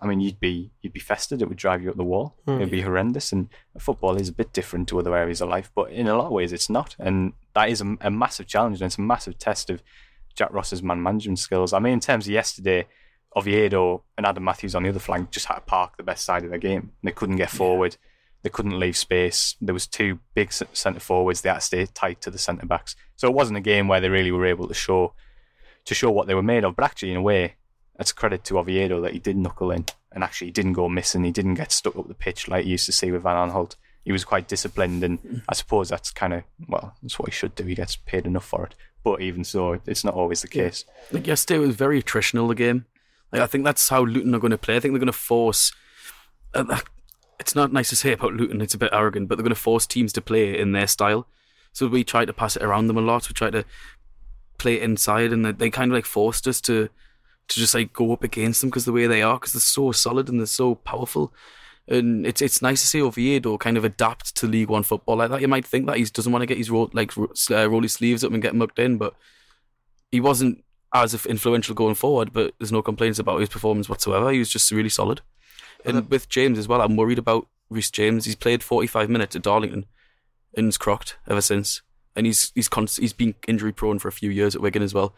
I 0.00 0.06
mean, 0.06 0.20
you'd 0.20 0.40
be 0.40 0.70
you'd 0.80 0.92
be 0.92 1.00
festered. 1.00 1.42
It 1.42 1.48
would 1.48 1.58
drive 1.58 1.82
you 1.82 1.90
up 1.90 1.96
the 1.96 2.04
wall. 2.04 2.36
Hmm. 2.46 2.56
It'd 2.56 2.70
be 2.70 2.80
horrendous. 2.80 3.32
And 3.32 3.48
football 3.78 4.16
is 4.16 4.28
a 4.28 4.32
bit 4.32 4.52
different 4.52 4.88
to 4.88 4.98
other 4.98 5.14
areas 5.14 5.40
of 5.40 5.48
life, 5.48 5.70
but 5.74 5.90
in 5.90 6.08
a 6.08 6.16
lot 6.16 6.26
of 6.26 6.32
ways, 6.32 6.52
it's 6.52 6.70
not. 6.70 6.96
And 6.98 7.32
that 7.54 7.68
is 7.68 7.80
a, 7.80 7.96
a 8.00 8.10
massive 8.10 8.46
challenge, 8.46 8.80
and 8.80 8.86
it's 8.86 8.98
a 8.98 9.02
massive 9.02 9.38
test 9.38 9.70
of 9.70 9.82
Jack 10.34 10.52
Ross's 10.52 10.82
man 10.82 11.02
management 11.02 11.38
skills. 11.38 11.72
I 11.72 11.78
mean, 11.78 11.94
in 11.94 12.00
terms 12.00 12.26
of 12.26 12.32
yesterday, 12.32 12.86
Oviedo 13.36 14.02
and 14.16 14.26
Adam 14.26 14.44
Matthews 14.44 14.74
on 14.74 14.82
the 14.82 14.88
other 14.88 14.98
flank 14.98 15.30
just 15.30 15.46
had 15.46 15.56
to 15.56 15.60
park 15.60 15.96
the 15.96 16.02
best 16.02 16.24
side 16.24 16.44
of 16.44 16.50
their 16.50 16.58
game. 16.58 16.92
They 17.02 17.12
couldn't 17.12 17.36
get 17.36 17.50
forward. 17.50 17.96
They 18.42 18.50
couldn't 18.50 18.78
leave 18.78 18.96
space. 18.96 19.56
There 19.60 19.74
was 19.74 19.86
two 19.86 20.18
big 20.34 20.52
centre 20.52 21.00
forwards. 21.00 21.42
They 21.42 21.50
had 21.50 21.56
to 21.56 21.60
stay 21.60 21.86
tight 21.86 22.20
to 22.22 22.30
the 22.30 22.38
centre 22.38 22.66
backs. 22.66 22.96
So 23.16 23.28
it 23.28 23.34
wasn't 23.34 23.58
a 23.58 23.62
game 23.62 23.86
where 23.86 24.00
they 24.00 24.08
really 24.08 24.32
were 24.32 24.46
able 24.46 24.66
to 24.66 24.74
show 24.74 25.14
to 25.84 25.94
show 25.94 26.10
what 26.10 26.26
they 26.26 26.34
were 26.34 26.42
made 26.42 26.64
of. 26.64 26.76
But 26.76 26.84
actually, 26.86 27.12
in 27.12 27.18
a 27.18 27.22
way, 27.22 27.56
that's 28.00 28.12
credit 28.12 28.44
to 28.44 28.58
Oviedo 28.58 29.02
that 29.02 29.12
he 29.12 29.18
did 29.18 29.36
knuckle 29.36 29.70
in 29.70 29.84
and 30.10 30.24
actually 30.24 30.46
he 30.46 30.52
didn't 30.52 30.72
go 30.72 30.88
missing. 30.88 31.22
He 31.22 31.30
didn't 31.30 31.56
get 31.56 31.70
stuck 31.70 31.96
up 31.96 32.08
the 32.08 32.14
pitch 32.14 32.48
like 32.48 32.64
you 32.64 32.70
used 32.72 32.86
to 32.86 32.92
see 32.92 33.10
with 33.10 33.24
Van 33.24 33.50
Aanholt. 33.50 33.76
He 34.06 34.10
was 34.10 34.24
quite 34.24 34.48
disciplined, 34.48 35.04
and 35.04 35.42
I 35.50 35.54
suppose 35.54 35.90
that's 35.90 36.10
kind 36.10 36.32
of 36.32 36.44
well, 36.66 36.94
that's 37.02 37.18
what 37.18 37.28
he 37.28 37.32
should 37.32 37.54
do. 37.54 37.64
He 37.64 37.74
gets 37.74 37.96
paid 37.96 38.24
enough 38.24 38.46
for 38.46 38.64
it. 38.64 38.74
But 39.04 39.20
even 39.20 39.44
so, 39.44 39.78
it's 39.86 40.02
not 40.02 40.14
always 40.14 40.40
the 40.40 40.48
case. 40.48 40.86
Like 41.12 41.26
yesterday 41.26 41.58
was 41.58 41.76
very 41.76 42.02
attritional. 42.02 42.48
The 42.48 42.54
game, 42.54 42.86
like 43.32 43.42
I 43.42 43.46
think 43.46 43.64
that's 43.64 43.90
how 43.90 44.02
Luton 44.02 44.34
are 44.34 44.40
going 44.40 44.50
to 44.50 44.56
play. 44.56 44.76
I 44.76 44.80
think 44.80 44.94
they're 44.94 44.98
going 44.98 45.06
to 45.08 45.12
force. 45.12 45.70
Uh, 46.54 46.80
it's 47.38 47.54
not 47.54 47.70
nice 47.70 47.90
to 47.90 47.96
say 47.96 48.12
about 48.12 48.32
Luton. 48.32 48.62
It's 48.62 48.72
a 48.72 48.78
bit 48.78 48.94
arrogant, 48.94 49.28
but 49.28 49.36
they're 49.36 49.44
going 49.44 49.54
to 49.54 49.60
force 49.60 49.86
teams 49.86 50.14
to 50.14 50.22
play 50.22 50.58
in 50.58 50.72
their 50.72 50.86
style. 50.86 51.26
So 51.74 51.86
we 51.86 52.02
try 52.02 52.24
to 52.24 52.32
pass 52.32 52.56
it 52.56 52.62
around 52.62 52.86
them 52.86 52.96
a 52.96 53.02
lot. 53.02 53.28
We 53.28 53.34
try 53.34 53.50
to 53.50 53.66
play 54.56 54.76
it 54.76 54.82
inside, 54.82 55.34
and 55.34 55.44
they, 55.44 55.52
they 55.52 55.68
kind 55.68 55.92
of 55.92 55.94
like 55.94 56.06
forced 56.06 56.48
us 56.48 56.62
to 56.62 56.88
to 57.50 57.60
just 57.60 57.74
like 57.74 57.92
go 57.92 58.12
up 58.12 58.24
against 58.24 58.60
them 58.60 58.70
because 58.70 58.84
the 58.84 58.92
way 58.92 59.06
they 59.06 59.22
are, 59.22 59.34
because 59.34 59.52
they're 59.52 59.60
so 59.60 59.92
solid 59.92 60.28
and 60.28 60.40
they're 60.40 60.46
so 60.46 60.74
powerful. 60.74 61.32
And 61.88 62.26
it's 62.26 62.40
it's 62.40 62.62
nice 62.62 62.80
to 62.80 62.86
see 62.86 63.02
Oviedo 63.02 63.58
kind 63.58 63.76
of 63.76 63.84
adapt 63.84 64.36
to 64.36 64.46
League 64.46 64.68
One 64.68 64.82
football 64.82 65.16
like 65.16 65.30
that. 65.30 65.40
You 65.40 65.48
might 65.48 65.66
think 65.66 65.86
that 65.86 65.96
he 65.96 66.04
doesn't 66.04 66.32
want 66.32 66.42
to 66.42 66.46
get 66.46 66.58
his 66.58 66.70
roll, 66.70 66.90
like 66.92 67.12
uh, 67.18 67.68
roll 67.68 67.82
his 67.82 67.92
sleeves 67.92 68.22
up 68.22 68.32
and 68.32 68.42
get 68.42 68.54
mucked 68.54 68.78
in, 68.78 68.96
but 68.96 69.14
he 70.10 70.20
wasn't 70.20 70.64
as 70.94 71.14
influential 71.26 71.74
going 71.74 71.94
forward. 71.96 72.32
But 72.32 72.54
there's 72.58 72.72
no 72.72 72.82
complaints 72.82 73.18
about 73.18 73.40
his 73.40 73.48
performance 73.48 73.88
whatsoever. 73.88 74.30
He 74.30 74.38
was 74.38 74.50
just 74.50 74.70
really 74.70 74.88
solid. 74.88 75.20
And 75.84 76.08
with 76.10 76.28
James 76.28 76.58
as 76.58 76.68
well, 76.68 76.80
I'm 76.80 76.96
worried 76.96 77.18
about 77.18 77.48
Reece 77.70 77.90
James. 77.90 78.24
He's 78.26 78.36
played 78.36 78.62
45 78.62 79.08
minutes 79.08 79.34
at 79.34 79.42
Darlington 79.42 79.86
and 80.56 80.66
he's 80.66 80.78
crocked 80.78 81.16
ever 81.28 81.40
since. 81.40 81.82
And 82.16 82.26
he's 82.26 82.50
he's 82.54 82.68
const- 82.68 82.98
he's 82.98 83.12
been 83.12 83.34
injury 83.46 83.72
prone 83.72 83.98
for 83.98 84.08
a 84.08 84.12
few 84.12 84.30
years 84.30 84.54
at 84.54 84.60
Wigan 84.60 84.82
as 84.82 84.92
well. 84.92 85.14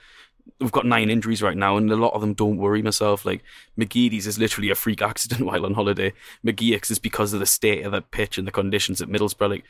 We've 0.58 0.72
got 0.72 0.86
nine 0.86 1.10
injuries 1.10 1.42
right 1.42 1.56
now, 1.56 1.76
and 1.76 1.90
a 1.90 1.96
lot 1.96 2.14
of 2.14 2.20
them 2.20 2.34
don't 2.34 2.56
worry 2.56 2.82
myself. 2.82 3.24
Like 3.24 3.42
McGeady's 3.78 4.26
is 4.26 4.38
literally 4.38 4.70
a 4.70 4.74
freak 4.74 5.02
accident 5.10 5.42
while 5.42 5.64
on 5.64 5.74
holiday. 5.74 6.12
McGeouch's 6.44 6.90
is 6.90 6.98
because 6.98 7.32
of 7.32 7.40
the 7.40 7.46
state 7.46 7.84
of 7.84 7.92
the 7.92 8.02
pitch 8.02 8.38
and 8.38 8.46
the 8.46 8.52
conditions 8.52 9.00
at 9.00 9.08
Middlesbrough. 9.08 9.50
Like 9.50 9.64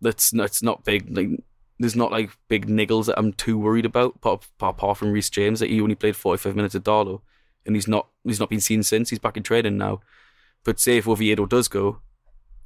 that's 0.00 0.32
it's 0.32 0.62
not 0.62 0.84
big. 0.84 1.16
Like 1.16 1.42
there's 1.78 1.96
not 1.96 2.10
like 2.10 2.30
big 2.48 2.66
niggles 2.66 3.06
that 3.06 3.18
I'm 3.18 3.32
too 3.32 3.58
worried 3.58 3.86
about. 3.86 4.16
Apart, 4.16 4.46
apart 4.60 4.98
from 4.98 5.12
Reece 5.12 5.30
James, 5.30 5.60
that 5.60 5.70
he 5.70 5.80
only 5.80 5.94
played 5.94 6.16
45 6.16 6.56
minutes 6.56 6.74
at 6.74 6.84
Darlow, 6.84 7.20
and 7.64 7.76
he's 7.76 7.88
not 7.88 8.08
he's 8.24 8.40
not 8.40 8.50
been 8.50 8.60
seen 8.60 8.82
since. 8.82 9.10
He's 9.10 9.18
back 9.18 9.36
in 9.36 9.42
training 9.42 9.78
now. 9.78 10.00
But 10.64 10.80
say 10.80 10.98
if 10.98 11.08
Oviedo 11.08 11.46
does 11.46 11.68
go, 11.68 12.00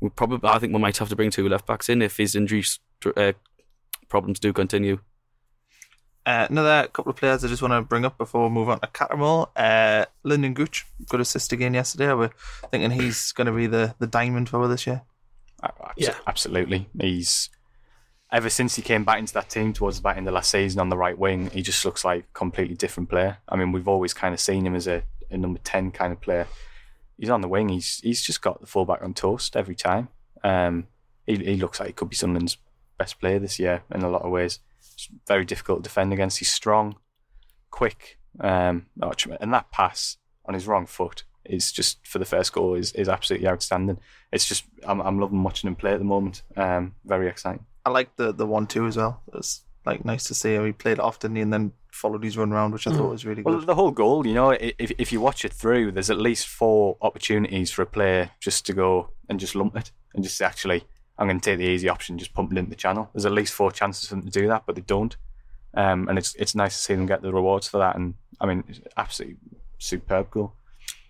we 0.01 0.09
probably 0.09 0.49
I 0.49 0.59
think 0.59 0.73
we 0.73 0.81
might 0.81 0.97
have 0.99 1.09
to 1.11 1.17
bring 1.17 1.31
two 1.31 1.49
left 1.49 1.67
backs 1.67 1.89
in 1.89 2.03
if 2.03 2.17
his 2.17 2.35
injury 2.35 2.65
uh, 3.17 3.33
problems 4.09 4.41
do 4.41 4.53
continue. 4.53 5.01
Uh, 6.25 6.47
another 6.49 6.89
couple 6.89 7.11
of 7.11 7.17
players 7.17 7.45
I 7.45 7.49
just 7.49 7.63
want 7.63 7.73
to 7.73 7.83
bring 7.83 8.05
up 8.05 8.17
before 8.17 8.45
we 8.45 8.55
move 8.55 8.69
on 8.69 8.79
to 8.81 8.87
Cattermole. 8.87 9.49
Uh, 9.57 10.07
Lyndon 10.23 10.55
Gooch, 10.55 10.87
good 11.09 11.21
assist 11.21 11.53
again 11.53 11.75
yesterday. 11.75 12.13
We're 12.15 12.31
thinking 12.71 12.93
he's 12.93 13.33
going 13.33 13.47
to 13.47 13.53
be 13.53 13.67
the, 13.67 13.95
the 13.99 14.07
diamond 14.07 14.49
for 14.49 14.69
this 14.69 14.87
year. 14.87 15.03
Yeah. 15.97 16.15
absolutely. 16.27 16.89
He's 17.01 17.51
ever 18.33 18.49
since 18.49 18.77
he 18.77 18.83
came 18.83 19.05
back 19.05 19.19
into 19.19 19.35
that 19.35 19.51
team 19.51 19.73
towards 19.73 19.99
the 19.99 20.03
back 20.03 20.17
end 20.17 20.27
of 20.27 20.35
last 20.35 20.51
season 20.51 20.81
on 20.81 20.89
the 20.89 20.97
right 20.97 21.19
wing, 21.19 21.51
he 21.51 21.63
just 21.63 21.85
looks 21.85 22.05
like 22.05 22.25
a 22.25 22.33
completely 22.33 22.75
different 22.75 23.09
player. 23.09 23.39
I 23.49 23.57
mean, 23.57 23.73
we've 23.73 23.89
always 23.89 24.15
kind 24.15 24.33
of 24.33 24.41
seen 24.41 24.67
him 24.67 24.75
as 24.75 24.87
a, 24.87 25.03
a 25.31 25.37
number 25.37 25.61
ten 25.63 25.91
kind 25.91 26.13
of 26.13 26.21
player. 26.21 26.47
He's 27.19 27.31
on 27.31 27.43
the 27.43 27.49
wing. 27.49 27.69
He's 27.69 28.01
he's 28.01 28.23
just 28.23 28.43
got 28.43 28.61
the 28.61 28.67
fullback 28.67 29.03
on 29.03 29.15
toast 29.15 29.57
every 29.57 29.75
time. 29.75 30.09
Um, 30.43 30.87
he 31.27 31.37
he 31.37 31.57
looks 31.57 31.79
like 31.79 31.89
he 31.89 31.93
could 31.93 32.09
be 32.09 32.17
Sunderland's 32.17 32.57
best 32.99 33.21
player 33.21 33.39
this 33.39 33.59
year 33.59 33.83
in 33.95 34.03
a 34.03 34.11
lot 34.11 34.23
of 34.23 34.31
ways. 34.31 34.61
It's 35.11 35.29
very 35.29 35.45
difficult 35.45 35.79
to 35.81 35.83
defend 35.89 36.13
against. 36.13 36.39
He's 36.39 36.51
strong, 36.51 36.97
quick, 37.71 38.19
um, 38.41 38.87
and 39.41 39.55
that 39.55 39.71
pass 39.71 40.17
on 40.47 40.55
his 40.55 40.67
wrong 40.67 40.87
foot 40.87 41.25
is 41.45 41.73
just 41.73 42.07
for 42.07 42.19
the 42.19 42.25
first 42.25 42.53
goal 42.53 42.75
is, 42.75 42.93
is 42.93 43.09
absolutely 43.09 43.49
outstanding. 43.49 43.99
It's 44.33 44.47
just 44.47 44.65
I'm 44.85 45.01
I'm 45.01 45.19
loving 45.19 45.43
watching 45.43 45.69
him 45.69 45.77
play 45.77 45.93
at 45.93 45.99
the 45.99 46.05
moment. 46.05 46.43
Um, 46.57 46.95
very 47.05 47.29
exciting. 47.29 47.67
I 47.85 47.91
like 47.91 48.15
the 48.17 48.33
the 48.33 48.47
one 48.47 48.67
two 48.67 48.87
as 48.87 48.97
well. 48.97 49.23
It's 49.35 49.65
like 49.85 50.05
nice 50.05 50.25
to 50.25 50.35
see 50.35 50.55
how 50.55 50.65
he 50.65 50.73
played 50.73 50.95
it 50.95 51.01
off, 51.01 51.19
didn't 51.19 51.37
he? 51.37 51.43
And 51.43 51.53
then 51.53 51.73
followed 51.91 52.23
his 52.23 52.39
run 52.39 52.51
round, 52.53 52.73
which 52.73 52.87
I 52.87 52.93
thought 52.93 53.11
was 53.11 53.27
really 53.27 53.43
Well, 53.43 53.59
good. 53.59 53.67
the 53.67 53.75
whole 53.75 53.91
goal, 53.91 54.27
you 54.27 54.35
know, 54.35 54.51
if 54.51 54.93
if 54.99 55.13
you 55.13 55.21
watch 55.21 55.45
it 55.45 55.53
through, 55.53 55.93
there's 55.93 56.11
at 56.11 56.19
least 56.19 56.47
four 56.47 56.97
opportunities 57.03 57.71
for 57.73 57.83
a 57.83 57.87
player 57.87 58.31
just 58.41 58.65
to 58.67 58.73
go 58.73 59.11
and 59.29 59.41
just 59.41 59.55
lump 59.55 59.77
it 59.77 59.91
and 60.15 60.23
just 60.23 60.37
say, 60.37 60.45
actually, 60.45 60.85
I'm 61.19 61.29
going 61.29 61.41
to 61.41 61.51
take 61.51 61.59
the 61.59 61.67
easy 61.67 61.89
option, 61.89 62.19
just 62.19 62.35
pump 62.35 62.53
it 62.53 62.59
into 62.59 62.71
the 62.71 62.77
channel. 62.77 63.11
There's 63.13 63.27
at 63.27 63.33
least 63.33 63.53
four 63.53 63.71
chances 63.71 64.09
for 64.09 64.15
them 64.15 64.25
to 64.25 64.31
do 64.31 64.49
that, 64.49 64.65
but 64.67 64.75
they 64.75 64.83
don't. 64.83 65.17
Um, 65.75 66.09
and 66.09 66.19
it's 66.19 66.35
it's 66.35 66.55
nice 66.55 66.77
to 66.77 66.83
see 66.83 66.95
them 66.95 67.07
get 67.07 67.23
the 67.23 67.33
rewards 67.33 67.69
for 67.69 67.79
that. 67.79 67.97
And 67.97 68.15
I 68.41 68.47
mean, 68.47 68.65
it's 68.69 68.81
absolutely 68.97 69.39
superb 69.79 70.31
goal. 70.31 70.55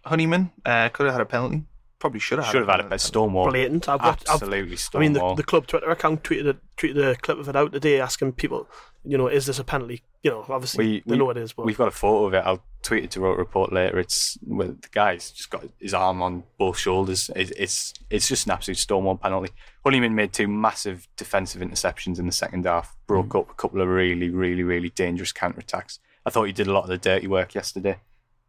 Honeyman 0.04 0.50
uh, 0.64 0.88
could 0.88 1.06
have 1.06 1.14
had 1.14 1.22
a 1.22 1.26
penalty. 1.26 1.64
Probably 1.98 2.20
should 2.20 2.38
have. 2.38 2.48
Should 2.48 2.60
have 2.60 2.68
had 2.68 2.80
a 2.80 2.82
penalty. 2.84 2.94
bit 2.94 3.00
Stonewall. 3.00 3.50
Blatant. 3.50 3.88
I've 3.88 4.02
watched, 4.02 4.28
I've, 4.28 4.42
Absolutely 4.42 4.76
I 4.94 4.98
mean, 4.98 5.12
the, 5.12 5.34
the 5.34 5.44
club 5.44 5.66
Twitter 5.66 5.90
account 5.90 6.24
tweeted 6.24 6.48
a, 6.48 6.56
tweeted 6.76 7.12
a 7.12 7.16
clip 7.16 7.38
of 7.38 7.48
it 7.48 7.56
out 7.56 7.72
today, 7.72 8.00
asking 8.00 8.32
people, 8.32 8.68
you 9.04 9.16
know, 9.16 9.28
is 9.28 9.46
this 9.46 9.58
a 9.58 9.64
penalty? 9.64 10.02
You 10.22 10.30
know, 10.30 10.44
obviously 10.48 10.86
We- 10.86 11.00
they 11.00 11.12
we- 11.12 11.18
know 11.18 11.30
it 11.30 11.36
is, 11.36 11.52
but 11.52 11.66
We've 11.66 11.76
got 11.76 11.88
a 11.88 11.92
photo 11.92 12.26
of 12.26 12.34
it. 12.34 12.44
I'll 12.46 12.62
tweet 12.82 13.04
it 13.04 13.10
to 13.12 13.20
Roker 13.20 13.38
Report 13.40 13.72
later. 13.72 13.98
It's 13.98 14.38
well, 14.46 14.68
the 14.68 14.88
guy's 14.92 15.30
just 15.32 15.50
got 15.50 15.64
his 15.80 15.94
arm 15.94 16.22
on 16.22 16.44
both 16.58 16.78
shoulders. 16.78 17.28
It, 17.34 17.52
it's 17.56 17.92
it's 18.08 18.28
just 18.28 18.46
an 18.46 18.52
absolute 18.52 18.76
Stonewall 18.78 19.16
penalty. 19.16 19.52
Honeyman 19.84 20.14
made 20.14 20.32
two 20.32 20.46
massive 20.48 21.08
defensive 21.16 21.60
interceptions 21.60 22.18
in 22.20 22.26
the 22.26 22.32
second 22.32 22.64
half. 22.66 22.94
Broke 23.08 23.30
Mm. 23.30 23.40
up 23.40 23.50
a 23.50 23.54
couple 23.54 23.80
of 23.80 23.88
really, 23.88 24.30
really, 24.30 24.62
really 24.62 24.90
dangerous 24.90 25.32
counter 25.32 25.58
attacks. 25.60 25.98
I 26.24 26.30
thought 26.30 26.44
he 26.44 26.52
did 26.52 26.68
a 26.68 26.72
lot 26.72 26.84
of 26.84 26.88
the 26.88 26.98
dirty 26.98 27.26
work 27.26 27.54
yesterday. 27.56 27.98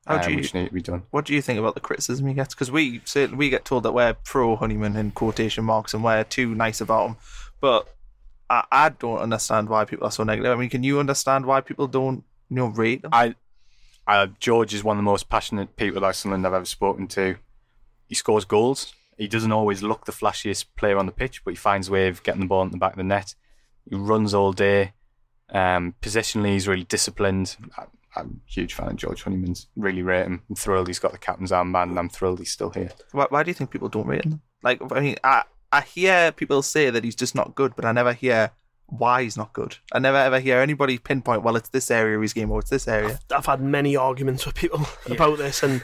How 0.06 0.18
do 0.18 0.26
um, 0.28 0.32
you- 0.34 0.38
which 0.38 0.54
needed 0.54 0.68
to 0.68 0.74
be 0.76 0.82
done. 0.82 1.04
What 1.12 1.26
do 1.26 1.34
you 1.34 1.42
think 1.42 1.58
about 1.58 1.74
the 1.76 1.80
criticism 1.80 2.28
he 2.28 2.34
gets? 2.36 2.54
Because 2.54 2.70
we 2.70 3.02
say, 3.06 3.26
we 3.28 3.50
get 3.50 3.66
told 3.66 3.82
that 3.84 3.94
we're 3.94 4.14
pro 4.14 4.56
Honeyman 4.58 4.96
in 4.96 5.12
quotation 5.12 5.64
marks 5.64 5.94
and 5.94 6.04
we're 6.04 6.24
too 6.26 6.54
nice 6.54 6.82
about 6.82 7.08
him, 7.08 7.16
but 7.62 7.96
I, 8.54 8.66
I 8.72 8.90
don't 8.90 9.18
understand 9.18 9.68
why 9.68 9.86
people 9.86 10.08
are 10.08 10.12
so 10.12 10.24
negative. 10.24 10.52
I 10.52 10.56
mean, 10.56 10.70
can 10.70 10.84
you 10.84 11.00
understand 11.00 11.46
why 11.46 11.62
people 11.62 11.88
don't 11.88 12.24
you 12.50 12.56
know 12.56 12.68
rate 12.68 13.02
them? 13.02 13.12
I, 13.12 13.36
uh, 14.06 14.28
George 14.40 14.74
is 14.74 14.84
one 14.84 14.98
of 14.98 15.00
the 15.00 15.10
most 15.10 15.28
passionate 15.28 15.76
people 15.76 15.98
about 15.98 16.16
Sunderland 16.16 16.46
I've 16.46 16.54
ever 16.54 16.66
spoken 16.66 17.08
to. 17.10 17.38
He 18.08 18.16
scores 18.16 18.46
goals. 18.46 18.94
He 19.18 19.28
doesn't 19.28 19.52
always 19.52 19.82
look 19.82 20.06
the 20.06 20.12
flashiest 20.12 20.66
player 20.76 20.98
on 20.98 21.08
the 21.08 21.12
pitch, 21.12 21.44
but 21.44 21.52
he 21.52 21.56
finds 21.56 21.88
a 21.88 21.92
way 21.92 22.08
of 22.08 22.22
getting 22.22 22.42
the 22.42 22.48
ball 22.48 22.64
in 22.64 22.72
the 22.72 22.78
back 22.78 22.94
of 22.94 22.98
the 22.98 23.04
net. 23.04 23.34
He 23.90 23.96
runs 23.96 24.34
all 24.34 24.54
day. 24.54 24.94
Um, 25.50 25.96
positionally, 26.02 26.54
he's 26.54 26.68
really 26.68 26.84
disciplined. 26.84 27.58
I, 27.78 27.86
I'm 28.16 28.42
a 28.48 28.52
huge 28.52 28.76
fan 28.76 28.90
of 28.90 28.96
George 28.98 29.24
Honeyman's. 29.24 29.68
Really 29.76 30.04
rate 30.04 30.26
him. 30.26 30.44
I'm 30.48 30.56
thrilled 30.56 30.88
he's 30.88 31.00
got 31.00 31.12
the 31.12 31.18
captain's 31.18 31.52
armband, 31.52 31.90
and 31.90 31.98
I'm 31.98 32.10
thrilled 32.10 32.38
he's 32.38 32.52
still 32.52 32.70
here. 32.70 32.92
Why, 33.14 33.26
why 33.30 33.42
do 33.42 33.50
you 33.50 33.56
think 33.56 33.72
people 33.72 33.90
don't 33.90 34.08
rate 34.08 34.26
him? 34.26 34.42
Like, 34.62 34.80
I 34.92 35.00
mean, 35.00 35.16
I 35.24 35.44
I 35.74 35.82
hear 35.82 36.32
people 36.32 36.62
say 36.62 36.92
that 36.92 37.04
he's 37.04 37.16
just 37.16 37.34
not 37.34 37.56
good, 37.56 37.76
but 37.76 37.84
I 37.84 37.92
never 37.92 38.14
hear 38.14 38.52
why 38.86 39.24
he's 39.24 39.36
not 39.36 39.54
good. 39.54 39.76
I 39.92 39.98
never 39.98 40.18
ever 40.18 40.40
hear 40.40 40.60
anybody 40.60 41.00
pinpoint, 41.00 41.42
well, 41.42 41.56
it's 41.56 41.70
this 41.70 41.90
area 41.90 42.16
of 42.16 42.22
his 42.22 42.32
game 42.32 42.52
or 42.52 42.60
it's 42.60 42.70
this 42.70 42.88
area. 42.88 43.20
I've 43.36 43.48
had 43.48 43.60
many 43.60 43.96
arguments 43.96 44.46
with 44.46 44.54
people 44.54 44.86
about 45.10 45.40
this, 45.40 45.64
and 45.64 45.82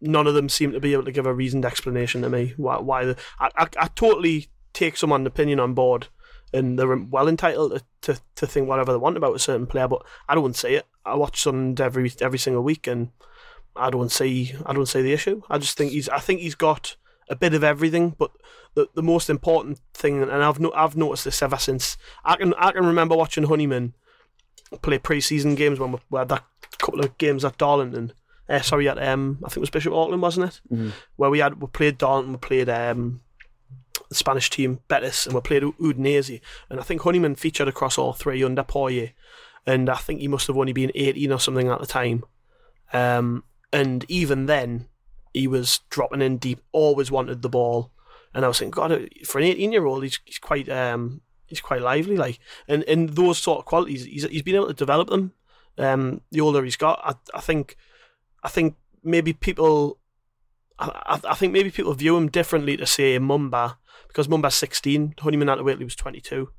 none 0.00 0.28
of 0.28 0.34
them 0.34 0.48
seem 0.48 0.70
to 0.72 0.80
be 0.80 0.92
able 0.92 1.04
to 1.06 1.12
give 1.12 1.26
a 1.26 1.34
reasoned 1.34 1.64
explanation 1.64 2.22
to 2.22 2.30
me 2.30 2.54
why. 2.56 2.78
why 2.78 3.04
the, 3.04 3.16
I, 3.40 3.50
I, 3.56 3.66
I 3.80 3.88
totally 3.88 4.46
take 4.72 4.96
someone's 4.96 5.26
opinion 5.26 5.58
on 5.58 5.74
board, 5.74 6.06
and 6.54 6.78
they're 6.78 6.96
well 6.96 7.26
entitled 7.26 7.72
to, 7.72 8.14
to, 8.14 8.20
to 8.36 8.46
think 8.46 8.68
whatever 8.68 8.92
they 8.92 8.98
want 8.98 9.16
about 9.16 9.34
a 9.34 9.40
certain 9.40 9.66
player, 9.66 9.88
but 9.88 10.06
I 10.28 10.36
don't 10.36 10.54
see 10.54 10.74
it. 10.74 10.86
I 11.04 11.16
watch 11.16 11.42
Sunderland 11.42 11.80
every 11.80 12.12
every 12.20 12.38
single 12.38 12.62
week, 12.62 12.86
and 12.86 13.10
I 13.74 13.90
don't 13.90 14.12
see 14.12 14.54
I 14.64 14.72
don't 14.72 14.86
see 14.86 15.02
the 15.02 15.12
issue. 15.12 15.42
I 15.50 15.58
just 15.58 15.76
think 15.76 15.90
he's 15.90 16.08
I 16.08 16.20
think 16.20 16.40
he's 16.40 16.54
got 16.54 16.94
a 17.32 17.36
bit 17.36 17.54
of 17.54 17.64
everything, 17.64 18.10
but 18.10 18.30
the 18.74 18.88
the 18.94 19.02
most 19.02 19.30
important 19.30 19.80
thing, 19.94 20.22
and 20.22 20.30
I've 20.30 20.60
no, 20.60 20.70
I've 20.72 20.96
noticed 20.96 21.24
this 21.24 21.42
ever 21.42 21.56
since 21.56 21.96
I 22.24 22.36
can 22.36 22.54
I 22.54 22.72
can 22.72 22.86
remember 22.86 23.16
watching 23.16 23.44
Honeyman 23.44 23.94
play 24.82 24.98
pre-season 24.98 25.54
games 25.54 25.80
when 25.80 25.92
we 25.92 25.98
we 26.10 26.18
had 26.18 26.28
that 26.28 26.44
couple 26.78 27.00
of 27.00 27.16
games 27.18 27.44
at 27.44 27.58
Darlington. 27.58 28.12
Uh, 28.48 28.60
sorry, 28.60 28.88
at 28.88 29.02
um, 29.02 29.38
I 29.42 29.48
think 29.48 29.58
it 29.58 29.60
was 29.60 29.70
Bishop 29.70 29.94
Auckland, 29.94 30.20
wasn't 30.22 30.46
it? 30.46 30.60
Where 31.16 31.30
we 31.30 31.38
had 31.38 31.60
we 31.60 31.68
played 31.68 31.98
Darlington, 31.98 32.32
we 32.32 32.38
played 32.38 32.68
um, 32.68 33.22
the 34.08 34.14
Spanish 34.14 34.50
team 34.50 34.80
Betis, 34.88 35.26
and 35.26 35.34
we 35.34 35.40
played 35.40 35.62
Udinese. 35.62 36.40
And 36.68 36.78
I 36.78 36.82
think 36.82 37.02
Honeyman 37.02 37.36
featured 37.36 37.68
across 37.68 37.96
all 37.98 38.12
three 38.12 38.44
under 38.44 38.62
Poyet, 38.62 39.12
and 39.66 39.88
I 39.88 39.96
think 39.96 40.20
he 40.20 40.28
must 40.28 40.48
have 40.48 40.58
only 40.58 40.72
been 40.74 40.92
eighteen 40.94 41.32
or 41.32 41.40
something 41.40 41.68
at 41.68 41.80
the 41.80 41.86
time. 41.86 42.24
Um, 42.92 43.44
and 43.72 44.04
even 44.08 44.46
then, 44.46 44.88
he 45.32 45.46
was 45.46 45.80
dropping 45.90 46.22
in 46.22 46.38
deep, 46.38 46.60
always 46.72 47.10
wanted 47.10 47.42
the 47.42 47.48
ball. 47.48 47.90
And 48.34 48.44
I 48.44 48.48
was 48.48 48.58
thinking, 48.58 48.70
God, 48.70 49.08
for 49.24 49.38
an 49.38 49.44
eighteen-year-old, 49.44 50.02
he's, 50.02 50.18
he's 50.24 50.38
quite 50.38 50.68
um, 50.68 51.20
he's 51.46 51.60
quite 51.60 51.82
lively, 51.82 52.16
like, 52.16 52.38
and 52.66 52.82
and 52.84 53.10
those 53.10 53.38
sort 53.38 53.58
of 53.58 53.64
qualities, 53.66 54.04
he's 54.04 54.24
he's 54.24 54.42
been 54.42 54.54
able 54.54 54.68
to 54.68 54.74
develop 54.74 55.08
them. 55.10 55.32
Um, 55.78 56.20
the 56.30 56.40
older 56.40 56.64
he's 56.64 56.76
got, 56.76 57.00
I, 57.04 57.14
I 57.36 57.40
think, 57.40 57.76
I 58.42 58.48
think 58.48 58.76
maybe 59.02 59.32
people, 59.32 59.98
I, 60.78 61.20
I 61.28 61.34
think 61.34 61.52
maybe 61.52 61.70
people 61.70 61.94
view 61.94 62.16
him 62.16 62.28
differently 62.28 62.76
to 62.76 62.86
say 62.86 63.18
Mumba 63.18 63.76
because 64.08 64.28
Mumba's 64.28 64.54
sixteen, 64.54 65.14
Honeyman 65.18 65.48
had 65.48 65.56
to 65.56 65.62
wait 65.62 65.78
was 65.78 65.96
twenty-two 65.96 66.50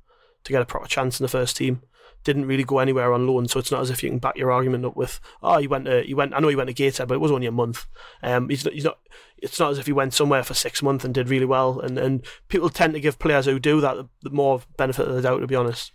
to 0.44 0.52
get 0.52 0.62
a 0.62 0.66
proper 0.66 0.88
chance 0.88 1.20
in 1.20 1.24
the 1.24 1.28
first 1.30 1.58
team. 1.58 1.82
Didn't 2.24 2.46
really 2.46 2.64
go 2.64 2.80
anywhere 2.80 3.14
on 3.14 3.28
loan, 3.28 3.48
so 3.48 3.60
it's 3.60 3.72
not 3.72 3.82
as 3.82 3.90
if 3.90 4.02
you 4.02 4.10
can 4.10 4.20
back 4.20 4.38
your 4.38 4.52
argument 4.52 4.86
up 4.86 4.96
with, 4.96 5.20
oh, 5.42 5.58
he 5.58 5.68
went 5.68 5.86
to, 5.86 6.02
he 6.04 6.14
went. 6.14 6.34
I 6.34 6.40
know 6.40 6.48
he 6.48 6.56
went 6.56 6.68
to 6.68 6.74
Gateshead, 6.74 7.08
but 7.08 7.16
it 7.16 7.22
was 7.22 7.32
only 7.32 7.48
a 7.48 7.52
month. 7.52 7.86
Um, 8.22 8.48
he's 8.50 8.64
not, 8.64 8.74
he's 8.74 8.86
not. 8.86 9.00
It's 9.38 9.60
not 9.60 9.72
as 9.72 9.78
if 9.78 9.86
he 9.88 9.92
went 9.92 10.14
somewhere 10.14 10.42
for 10.44 10.54
six 10.54 10.82
months 10.82 11.04
and 11.04 11.14
did 11.14 11.30
really 11.30 11.46
well. 11.46 11.80
And 11.82 11.98
and 11.98 12.26
people 12.48 12.70
tend 12.70 12.94
to 12.94 13.02
give 13.02 13.20
players 13.20 13.46
who 13.46 13.60
do 13.60 13.82
that 13.82 13.98
the, 14.22 14.30
more 14.30 14.62
benefit 14.78 15.08
of 15.08 15.16
the 15.16 15.22
doubt, 15.22 15.40
to 15.40 15.48
be 15.48 15.56
honest. 15.56 15.92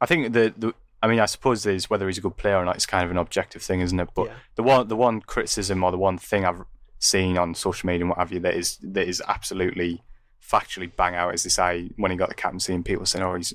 I 0.00 0.06
think 0.06 0.32
the, 0.32 0.52
the 0.58 0.74
I 1.02 1.06
mean, 1.06 1.20
I 1.20 1.26
suppose 1.26 1.62
there's 1.62 1.88
whether 1.88 2.06
he's 2.08 2.18
a 2.18 2.22
good 2.22 2.36
player 2.36 2.56
or 2.56 2.64
not. 2.64 2.74
It's 2.74 2.86
kind 2.86 3.04
of 3.04 3.10
an 3.12 3.16
objective 3.16 3.62
thing, 3.62 3.80
isn't 3.80 4.00
it? 4.00 4.08
But 4.14 4.26
Yeah. 4.26 4.34
the 4.56 4.62
one 4.64 4.88
the 4.88 4.96
one 4.96 5.20
criticism 5.20 5.84
or 5.84 5.92
the 5.92 5.98
one 5.98 6.18
thing 6.18 6.44
I've 6.44 6.62
seen 6.98 7.38
on 7.38 7.54
social 7.54 7.86
media 7.86 8.00
and 8.02 8.10
what 8.10 8.18
have 8.18 8.32
you 8.32 8.40
that 8.40 8.54
is 8.54 8.76
that 8.82 9.06
is 9.08 9.22
absolutely 9.28 10.02
factually 10.42 10.90
bang 10.94 11.14
out 11.14 11.32
is 11.32 11.44
this: 11.44 11.58
I 11.60 11.90
when 11.96 12.10
he 12.10 12.16
got 12.16 12.28
the 12.28 12.34
captaincy 12.34 12.74
and 12.74 12.84
people 12.84 13.06
saying, 13.06 13.24
"Oh, 13.24 13.34
he's 13.36 13.54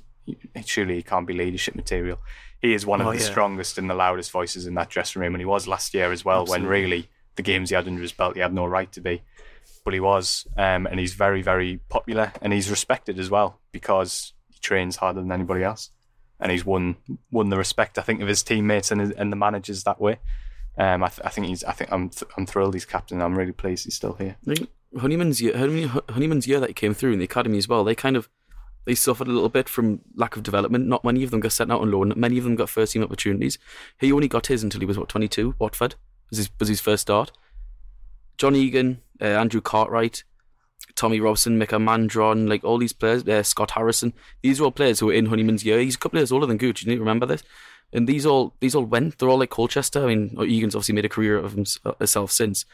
surely 0.65 0.95
he 0.95 1.03
can't 1.03 1.27
be 1.27 1.33
leadership 1.33 1.75
material." 1.75 2.19
He 2.61 2.73
is 2.73 2.85
one 2.85 3.01
of 3.01 3.07
Oh, 3.07 3.11
the 3.11 3.17
yeah. 3.19 3.23
strongest 3.23 3.77
and 3.77 3.89
the 3.89 3.93
loudest 3.93 4.31
voices 4.31 4.65
in 4.65 4.73
that 4.75 4.89
dressing 4.89 5.21
room, 5.21 5.35
and 5.35 5.41
he 5.41 5.45
was 5.45 5.67
last 5.67 5.93
year 5.93 6.11
as 6.11 6.25
well. 6.25 6.45
When 6.45 6.65
really 6.65 7.09
the 7.35 7.43
games 7.43 7.69
he 7.69 7.75
had 7.75 7.87
under 7.87 8.01
his 8.01 8.13
belt, 8.13 8.35
he 8.35 8.41
had 8.41 8.53
no 8.53 8.65
right 8.65 8.91
to 8.93 9.01
be, 9.01 9.21
but 9.83 9.93
he 9.93 9.99
was, 9.99 10.47
um, 10.57 10.87
and 10.87 10.99
he's 10.99 11.13
very 11.13 11.41
very 11.41 11.77
popular 11.89 12.31
and 12.41 12.53
he's 12.53 12.69
respected 12.69 13.19
as 13.19 13.29
well 13.29 13.59
because 13.71 14.33
he 14.49 14.57
trains 14.59 14.95
harder 14.95 15.19
than 15.21 15.31
anybody 15.31 15.63
else 15.63 15.91
and 16.39 16.51
he's 16.51 16.65
won 16.65 16.95
won 17.31 17.49
the 17.49 17.57
respect 17.57 17.97
I 17.97 18.01
think 18.01 18.21
of 18.21 18.27
his 18.27 18.41
teammates 18.41 18.89
and 18.91 18.99
his, 19.01 19.11
and 19.11 19.31
the 19.31 19.35
managers 19.37 19.83
that 19.83 19.99
way. 20.01 20.17
Um, 20.77 21.03
I, 21.03 21.07
th- 21.09 21.21
I 21.25 21.29
think 21.29 21.47
he's 21.47 21.63
I 21.65 21.71
think 21.73 21.91
I'm 21.91 22.09
th- 22.09 22.29
I'm 22.35 22.45
thrilled 22.45 22.73
he's 22.73 22.85
captain. 22.85 23.21
I'm 23.21 23.37
really 23.37 23.51
pleased 23.53 23.83
he's 23.85 23.95
still 23.95 24.13
here. 24.13 24.37
Honeyman's 24.99 25.41
year, 25.41 25.55
Honeyman's 25.57 26.47
year 26.47 26.59
that 26.61 26.69
he 26.69 26.73
came 26.73 26.93
through 26.93 27.13
in 27.13 27.19
the 27.19 27.25
academy 27.25 27.57
as 27.57 27.67
well. 27.67 27.83
They 27.83 27.95
kind 27.95 28.15
of 28.17 28.27
they 28.85 28.95
suffered 28.95 29.27
a 29.27 29.31
little 29.31 29.49
bit 29.49 29.67
from 29.67 30.01
lack 30.15 30.35
of 30.35 30.43
development. 30.43 30.87
Not 30.87 31.03
many 31.03 31.23
of 31.23 31.31
them 31.31 31.39
got 31.39 31.51
sent 31.51 31.71
out 31.71 31.81
on 31.81 31.91
loan. 31.91 32.13
Many 32.15 32.37
of 32.37 32.43
them 32.43 32.55
got 32.55 32.69
first 32.69 32.93
team 32.93 33.03
opportunities. 33.03 33.57
He 33.99 34.11
only 34.11 34.27
got 34.27 34.47
his 34.47 34.63
until 34.63 34.79
he 34.79 34.85
was 34.85 34.97
what 34.97 35.09
twenty 35.09 35.27
two. 35.27 35.55
Watford 35.59 35.95
was 36.29 36.37
his 36.37 36.49
was 36.59 36.69
his 36.69 36.81
first 36.81 37.01
start. 37.01 37.31
John 38.37 38.55
Egan, 38.55 39.01
uh, 39.21 39.25
Andrew 39.25 39.61
Cartwright, 39.61 40.23
Tommy 40.95 41.19
Robson, 41.19 41.57
Mika 41.57 41.77
Mandron, 41.77 42.49
like 42.49 42.63
all 42.63 42.77
these 42.77 42.93
players, 42.93 43.27
uh, 43.27 43.43
Scott 43.43 43.71
Harrison. 43.71 44.13
These 44.41 44.59
are 44.59 44.65
all 44.65 44.71
players 44.71 44.99
who 44.99 45.07
were 45.07 45.13
in 45.13 45.27
Honeyman's 45.27 45.65
year. 45.65 45.79
He's 45.79 45.95
a 45.95 45.99
couple 45.99 46.17
of 46.17 46.21
years 46.21 46.31
older 46.31 46.45
than 46.45 46.57
Gooch. 46.57 46.83
You 46.83 46.89
need 46.89 46.97
to 46.97 47.01
remember 47.01 47.25
this. 47.25 47.43
And 47.93 48.07
these 48.07 48.25
all 48.25 48.55
these 48.59 48.75
all 48.75 48.85
went. 48.85 49.17
They're 49.17 49.29
all 49.29 49.39
like 49.39 49.51
Colchester. 49.51 50.03
I 50.03 50.07
mean, 50.07 50.35
Egan's 50.41 50.75
obviously 50.75 50.95
made 50.95 51.05
a 51.05 51.09
career 51.09 51.37
of 51.37 51.53
himself 51.53 52.31
since. 52.31 52.65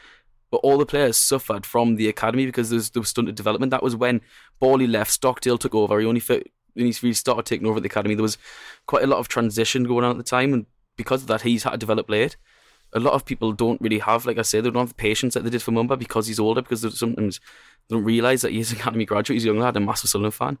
But 0.52 0.58
all 0.58 0.76
the 0.76 0.86
players 0.86 1.16
suffered 1.16 1.64
from 1.64 1.96
the 1.96 2.08
academy 2.08 2.44
because 2.44 2.68
there 2.68 2.76
was, 2.76 2.90
there 2.90 3.00
was 3.00 3.08
stunted 3.08 3.34
development. 3.34 3.70
That 3.70 3.82
was 3.82 3.96
when 3.96 4.20
Bawley 4.60 4.86
left, 4.86 5.10
Stockdale 5.10 5.56
took 5.56 5.74
over. 5.74 5.98
He 5.98 6.06
only 6.06 6.20
when 6.20 6.86
he 6.86 6.94
really 7.02 7.14
started 7.14 7.46
taking 7.46 7.66
over 7.66 7.78
at 7.78 7.82
the 7.82 7.88
academy. 7.88 8.14
There 8.14 8.22
was 8.22 8.36
quite 8.86 9.02
a 9.02 9.06
lot 9.06 9.18
of 9.18 9.28
transition 9.28 9.84
going 9.84 10.04
on 10.04 10.10
at 10.10 10.18
the 10.18 10.22
time, 10.22 10.52
and 10.52 10.66
because 10.96 11.22
of 11.22 11.28
that, 11.28 11.40
he's 11.40 11.62
had 11.62 11.70
to 11.70 11.78
develop 11.78 12.10
late. 12.10 12.36
A 12.92 13.00
lot 13.00 13.14
of 13.14 13.24
people 13.24 13.52
don't 13.52 13.80
really 13.80 14.00
have, 14.00 14.26
like 14.26 14.36
I 14.36 14.42
say, 14.42 14.60
they 14.60 14.68
don't 14.68 14.82
have 14.82 14.88
the 14.90 14.94
patience 14.94 15.32
that 15.32 15.44
they 15.44 15.48
did 15.48 15.62
for 15.62 15.72
Mumba 15.72 15.98
because 15.98 16.26
he's 16.26 16.38
older, 16.38 16.60
because 16.60 16.98
sometimes 16.98 17.40
they 17.88 17.96
don't 17.96 18.04
realise 18.04 18.42
that 18.42 18.52
he's 18.52 18.72
an 18.72 18.78
academy 18.78 19.06
graduate, 19.06 19.36
he's 19.36 19.44
a 19.44 19.48
young 19.48 19.58
lad, 19.58 19.76
a 19.78 19.80
massive 19.80 20.10
Sunderland 20.10 20.34
fan. 20.34 20.58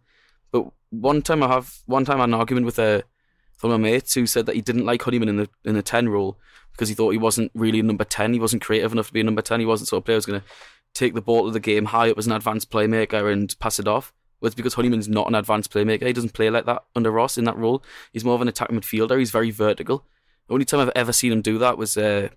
But 0.50 0.72
one 0.88 1.20
time 1.20 1.42
I 1.42 1.48
have, 1.48 1.80
one 1.84 2.06
time 2.06 2.16
I 2.16 2.20
had 2.20 2.30
an 2.30 2.34
argument 2.34 2.64
with 2.64 2.78
a, 2.78 3.04
one 3.62 3.72
of 3.72 3.80
my 3.80 3.90
mates 3.90 4.14
who 4.14 4.26
said 4.26 4.46
that 4.46 4.54
he 4.54 4.60
didn't 4.60 4.86
like 4.86 5.02
Honeyman 5.02 5.28
in 5.28 5.36
the 5.36 5.48
in 5.64 5.74
the 5.74 5.82
ten 5.82 6.08
role 6.08 6.38
because 6.72 6.88
he 6.88 6.94
thought 6.94 7.10
he 7.10 7.18
wasn't 7.18 7.50
really 7.54 7.80
a 7.80 7.82
number 7.82 8.04
ten, 8.04 8.32
he 8.32 8.40
wasn't 8.40 8.62
creative 8.62 8.92
enough 8.92 9.08
to 9.08 9.12
be 9.12 9.20
a 9.20 9.24
number 9.24 9.42
ten, 9.42 9.60
he 9.60 9.66
wasn't 9.66 9.88
sort 9.88 10.00
of 10.00 10.04
player 10.04 10.16
who's 10.16 10.26
going 10.26 10.40
to 10.40 10.46
take 10.94 11.14
the 11.14 11.22
ball 11.22 11.46
to 11.46 11.50
the 11.50 11.60
game 11.60 11.86
high 11.86 12.10
up 12.10 12.18
as 12.18 12.26
an 12.26 12.32
advanced 12.32 12.70
playmaker 12.70 13.32
and 13.32 13.58
pass 13.58 13.78
it 13.78 13.88
off. 13.88 14.12
Well, 14.40 14.48
it's 14.48 14.54
because 14.54 14.74
Honeyman's 14.74 15.08
not 15.08 15.28
an 15.28 15.34
advanced 15.34 15.72
playmaker. 15.72 16.06
He 16.06 16.12
doesn't 16.12 16.34
play 16.34 16.50
like 16.50 16.66
that 16.66 16.84
under 16.96 17.10
Ross 17.10 17.38
in 17.38 17.44
that 17.44 17.56
role. 17.56 17.82
He's 18.12 18.24
more 18.24 18.34
of 18.34 18.40
an 18.40 18.48
attacking 18.48 18.78
midfielder. 18.78 19.18
He's 19.18 19.30
very 19.30 19.50
vertical. 19.50 20.04
The 20.48 20.54
only 20.54 20.64
time 20.64 20.80
I've 20.80 20.90
ever 20.96 21.12
seen 21.12 21.32
him 21.32 21.42
do 21.42 21.58
that 21.58 21.78
was 21.78 21.96
uh, 21.96 22.28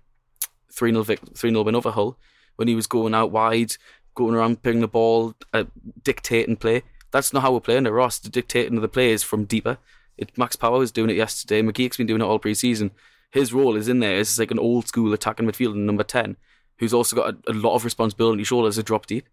3 0.72 0.92
0 0.92 1.04
3 1.04 1.50
0 1.50 1.62
win 1.62 1.74
over 1.74 1.90
Hull 1.90 2.16
when 2.54 2.68
he 2.68 2.74
was 2.74 2.86
going 2.86 3.14
out 3.14 3.32
wide, 3.32 3.72
going 4.14 4.34
around, 4.34 4.62
picking 4.62 4.80
the 4.80 4.88
ball, 4.88 5.34
uh, 5.52 5.64
dictating 6.02 6.56
play. 6.56 6.82
That's 7.10 7.32
not 7.32 7.42
how 7.42 7.52
we're 7.52 7.60
playing 7.60 7.78
under 7.78 7.92
Ross. 7.92 8.18
The 8.18 8.28
dictating 8.28 8.76
of 8.76 8.82
the 8.82 8.88
play 8.88 9.10
is 9.10 9.22
from 9.22 9.44
deeper. 9.44 9.78
It, 10.18 10.36
Max 10.36 10.56
Power 10.56 10.78
was 10.78 10.92
doing 10.92 11.10
it 11.10 11.16
yesterday. 11.16 11.62
McGeouch's 11.62 11.96
been 11.96 12.06
doing 12.06 12.20
it 12.20 12.24
all 12.24 12.38
pre 12.38 12.54
season. 12.54 12.90
His 13.30 13.52
role 13.52 13.76
is 13.76 13.88
in 13.88 14.00
there 14.00 14.18
as 14.18 14.38
like 14.38 14.50
an 14.50 14.58
old 14.58 14.88
school 14.88 15.12
attacking 15.12 15.46
midfielder, 15.46 15.74
number 15.76 16.04
10, 16.04 16.36
who's 16.78 16.94
also 16.94 17.16
got 17.16 17.34
a, 17.34 17.52
a 17.52 17.54
lot 17.54 17.74
of 17.74 17.84
responsibility 17.84 18.32
on 18.32 18.38
his 18.38 18.48
shoulders 18.48 18.76
to 18.76 18.82
drop 18.82 19.06
deep. 19.06 19.28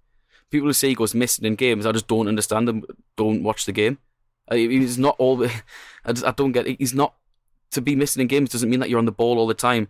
People 0.50 0.68
who 0.68 0.74
say 0.74 0.90
he 0.90 0.96
goes 0.96 1.16
missing 1.16 1.46
in 1.46 1.56
games, 1.56 1.86
I 1.86 1.92
just 1.92 2.08
don't 2.08 2.28
understand 2.28 2.68
them, 2.68 2.84
don't 3.16 3.44
watch 3.44 3.66
the 3.66 3.72
game. 3.72 3.98
Uh, 4.52 4.56
he's 4.56 4.98
not 4.98 5.16
all. 5.20 5.46
I, 6.06 6.12
just, 6.12 6.26
I 6.26 6.32
don't 6.32 6.52
get 6.52 6.68
it. 6.68 6.78
He's 6.80 6.94
not 6.94 7.14
to 7.72 7.82
be 7.82 7.96
missing 7.96 8.22
in 8.22 8.28
games 8.28 8.50
doesn't 8.50 8.70
mean 8.70 8.80
that 8.80 8.90
you're 8.90 9.00
on 9.00 9.06
the 9.06 9.12
ball 9.12 9.38
all 9.38 9.48
the 9.48 9.54
time, 9.54 9.88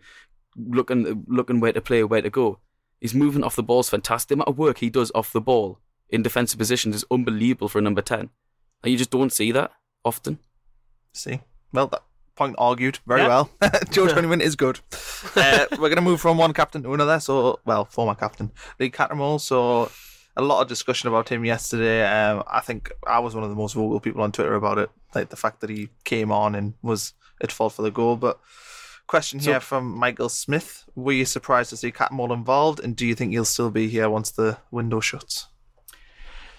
looking 0.55 1.25
looking 1.27 1.59
where 1.59 1.73
to 1.73 1.81
play, 1.81 2.03
where 2.03 2.21
to 2.21 2.29
go. 2.29 2.59
His 3.01 3.13
movement 3.13 3.45
off 3.45 3.55
the 3.55 3.63
ball 3.63 3.81
is 3.81 3.89
fantastic. 3.89 4.29
The 4.29 4.35
amount 4.35 4.49
of 4.49 4.57
work 4.57 4.77
he 4.77 4.89
does 4.89 5.11
off 5.13 5.33
the 5.33 5.41
ball 5.41 5.79
in 6.09 6.23
defensive 6.23 6.57
positions 6.57 6.95
is 6.95 7.05
unbelievable 7.11 7.67
for 7.67 7.79
a 7.79 7.81
number 7.81 8.01
ten. 8.01 8.29
And 8.83 8.91
you 8.91 8.97
just 8.97 9.11
don't 9.11 9.33
see 9.33 9.51
that 9.51 9.71
often. 10.05 10.39
See, 11.13 11.39
well, 11.71 11.87
that 11.87 12.03
point 12.35 12.55
argued 12.57 12.99
very 13.07 13.21
Yeah. 13.21 13.27
well. 13.27 13.49
George 13.91 14.11
Honeyman 14.17 14.41
is 14.41 14.55
good. 14.55 14.79
Uh, 15.37 15.65
we're 15.71 15.77
going 15.87 15.95
to 15.95 16.01
move 16.01 16.19
from 16.19 16.37
one 16.37 16.51
captain 16.53 16.83
to 16.83 16.93
another. 16.93 17.17
So, 17.17 17.57
well, 17.63 17.85
former 17.85 18.13
captain 18.13 18.51
Lee 18.77 18.89
Cattermole. 18.91 19.39
So, 19.39 19.89
a 20.35 20.41
lot 20.41 20.61
of 20.61 20.67
discussion 20.67 21.07
about 21.07 21.29
him 21.29 21.45
yesterday. 21.45 22.03
Um, 22.05 22.43
I 22.45 22.59
think 22.59 22.91
I 23.07 23.19
was 23.19 23.33
one 23.33 23.45
of 23.45 23.49
the 23.49 23.55
most 23.55 23.73
vocal 23.73 24.01
people 24.01 24.21
on 24.21 24.33
Twitter 24.33 24.53
about 24.53 24.79
it, 24.79 24.89
like 25.15 25.29
the 25.29 25.37
fact 25.37 25.61
that 25.61 25.69
he 25.69 25.87
came 26.03 26.29
on 26.29 26.55
and 26.55 26.73
was 26.81 27.13
at 27.41 27.53
fault 27.53 27.71
for 27.71 27.83
the 27.83 27.89
goal. 27.89 28.17
But 28.17 28.37
question 29.07 29.39
here 29.39 29.61
from 29.61 29.97
Michael 29.97 30.27
Smith: 30.27 30.83
Were 30.93 31.13
you 31.13 31.23
surprised 31.25 31.69
to 31.69 31.77
see 31.77 31.91
Cattermole 31.91 32.33
involved, 32.33 32.81
and 32.81 32.93
do 32.93 33.07
you 33.07 33.15
think 33.15 33.31
he'll 33.31 33.45
still 33.45 33.71
be 33.71 33.87
here 33.87 34.09
once 34.09 34.29
the 34.29 34.57
window 34.71 34.99
shuts? 34.99 35.47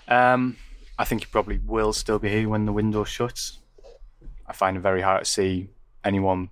Um, 0.08 0.56
I 0.98 1.04
think 1.04 1.20
he 1.22 1.26
probably 1.26 1.58
will 1.58 1.92
still 1.92 2.18
be 2.18 2.30
here 2.30 2.48
when 2.48 2.64
the 2.64 2.72
window 2.72 3.04
shuts. 3.04 3.58
I 4.46 4.52
find 4.52 4.76
it 4.76 4.80
very 4.80 5.02
hard 5.02 5.24
to 5.24 5.30
see 5.30 5.70
anyone 6.04 6.50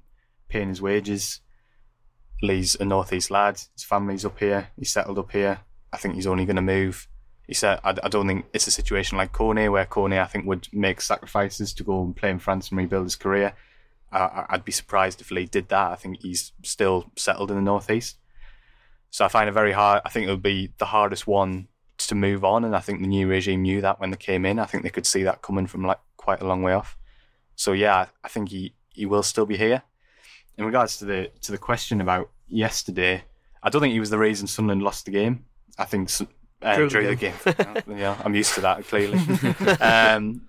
paying 0.49 0.69
his 0.69 0.83
wages. 0.83 1.41
Lee's 2.43 2.75
a 2.75 2.85
northeast 2.85 3.31
lad. 3.31 3.61
His 3.75 3.85
family's 3.85 4.25
up 4.25 4.39
here. 4.39 4.69
He's 4.77 4.93
settled 4.93 5.19
up 5.19 5.33
here. 5.33 5.61
I 5.93 5.97
think 5.97 6.15
he's 6.15 6.27
only 6.27 6.45
going 6.45 6.57
to 6.57 6.63
move. 6.63 7.09
He 7.47 7.55
said, 7.55 7.81
I, 7.85 7.91
I 8.03 8.09
don't 8.09 8.27
think 8.27 8.47
it's 8.53 8.67
a 8.67 8.71
situation 8.71 9.19
like 9.19 9.33
Kone, 9.33 9.71
where 9.71 9.85
Kone, 9.85 10.21
I 10.21 10.27
think, 10.27 10.47
would 10.47 10.69
make 10.73 11.01
sacrifices 11.01 11.73
to 11.75 11.85
go 11.85 12.03
and 12.03 12.17
play 12.17 12.31
in 12.31 12.39
France 12.39 12.71
and 12.71 12.79
rebuild 12.79 13.05
his 13.05 13.17
career. 13.17 13.55
I, 14.11 14.47
I'd 14.49 14.65
be 14.65 14.73
surprised 14.73 15.21
if 15.21 15.31
Lee 15.31 15.47
did 15.47 15.69
that. 15.69 15.91
I 15.91 15.97
think 15.97 16.23
he's 16.23 16.53
still 16.63 17.11
settled 17.17 17.51
in 17.51 17.57
the 17.57 17.63
northeast. 17.63 18.17
So 19.11 19.25
I 19.25 19.29
find 19.29 19.49
it 19.49 19.53
very 19.53 19.73
hard. 19.73 20.03
I 20.05 20.09
think 20.09 20.27
it 20.27 20.31
would 20.31 20.43
be 20.43 20.73
the 20.79 20.87
hardest 20.87 21.27
one 21.27 21.69
to 21.99 22.15
move 22.15 22.45
on, 22.45 22.65
and 22.65 22.75
I 22.75 22.81
think 22.81 23.01
the 23.01 23.07
new 23.07 23.29
regime 23.29 23.63
knew 23.63 23.81
that 23.83 24.01
when 24.01 24.11
they 24.11 24.17
came 24.17 24.47
in. 24.47 24.59
I 24.59 24.65
think 24.65 24.83
they 24.83 24.91
could 24.91 25.07
see 25.07 25.23
that 25.25 25.43
coming 25.43 25.67
from 25.67 25.85
like 25.85 26.01
quite 26.17 26.41
a 26.41 26.47
long 26.47 26.63
way 26.63 26.73
off. 26.73 26.97
So 27.57 27.73
yeah, 27.73 28.07
I 28.23 28.29
think 28.29 28.51
he, 28.51 28.75
he 28.91 29.07
will 29.07 29.23
still 29.23 29.47
be 29.47 29.57
here. 29.57 29.83
In 30.59 30.65
regards 30.65 30.99
to 30.99 31.05
the 31.05 31.31
to 31.41 31.53
the 31.53 31.59
question 31.59 32.01
about 32.01 32.31
yesterday, 32.47 33.25
I 33.63 33.71
don't 33.71 33.81
think 33.81 33.93
he 33.93 34.01
was 34.01 34.11
the 34.11 34.19
reason 34.19 34.47
Sunderland 34.47 34.83
lost 34.83 35.07
the 35.07 35.11
game. 35.11 35.47
I 35.79 35.85
think 35.85 36.11
uh, 36.61 36.77
Drew 36.77 36.89
drew, 36.89 37.03
the 37.03 37.15
the 37.15 37.85
game. 37.85 37.99
yeah, 37.99 38.21
I'm 38.23 38.35
used 38.35 38.55
to 38.55 38.61
that 38.61 38.87
clearly. 38.87 39.19
um, 39.81 40.43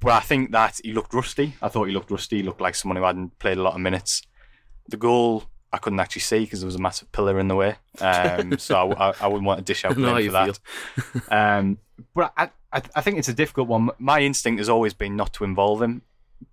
but 0.00 0.12
I 0.12 0.20
think 0.20 0.50
that 0.52 0.80
he 0.82 0.92
looked 0.92 1.14
rusty. 1.14 1.54
I 1.62 1.68
thought 1.68 1.84
he 1.84 1.92
looked 1.92 2.10
rusty. 2.10 2.38
He 2.38 2.42
looked 2.42 2.60
like 2.60 2.74
someone 2.74 2.96
who 2.96 3.04
hadn't 3.04 3.38
played 3.38 3.58
a 3.58 3.62
lot 3.62 3.74
of 3.74 3.80
minutes. 3.80 4.22
The 4.88 4.96
goal 4.96 5.44
I 5.72 5.78
couldn't 5.78 6.00
actually 6.00 6.22
see 6.22 6.40
because 6.40 6.60
there 6.60 6.66
was 6.66 6.76
a 6.76 6.80
massive 6.80 7.10
pillar 7.12 7.38
in 7.38 7.48
the 7.48 7.54
way. 7.54 7.76
Um, 8.00 8.58
so 8.58 8.92
I, 8.92 9.10
I, 9.10 9.14
I 9.22 9.26
wouldn't 9.26 9.44
want 9.44 9.58
to 9.58 9.64
dish 9.64 9.84
out 9.84 9.94
blame 9.96 10.26
for 10.26 10.32
that. 10.32 10.58
Um, 11.30 11.78
but 12.14 12.32
I, 12.36 12.50
I, 12.72 12.82
I 12.94 13.00
think 13.00 13.18
it's 13.18 13.28
a 13.28 13.34
difficult 13.34 13.68
one. 13.68 13.90
My 13.98 14.20
instinct 14.20 14.58
has 14.58 14.68
always 14.68 14.94
been 14.94 15.16
not 15.16 15.32
to 15.34 15.44
involve 15.44 15.82
him 15.82 16.02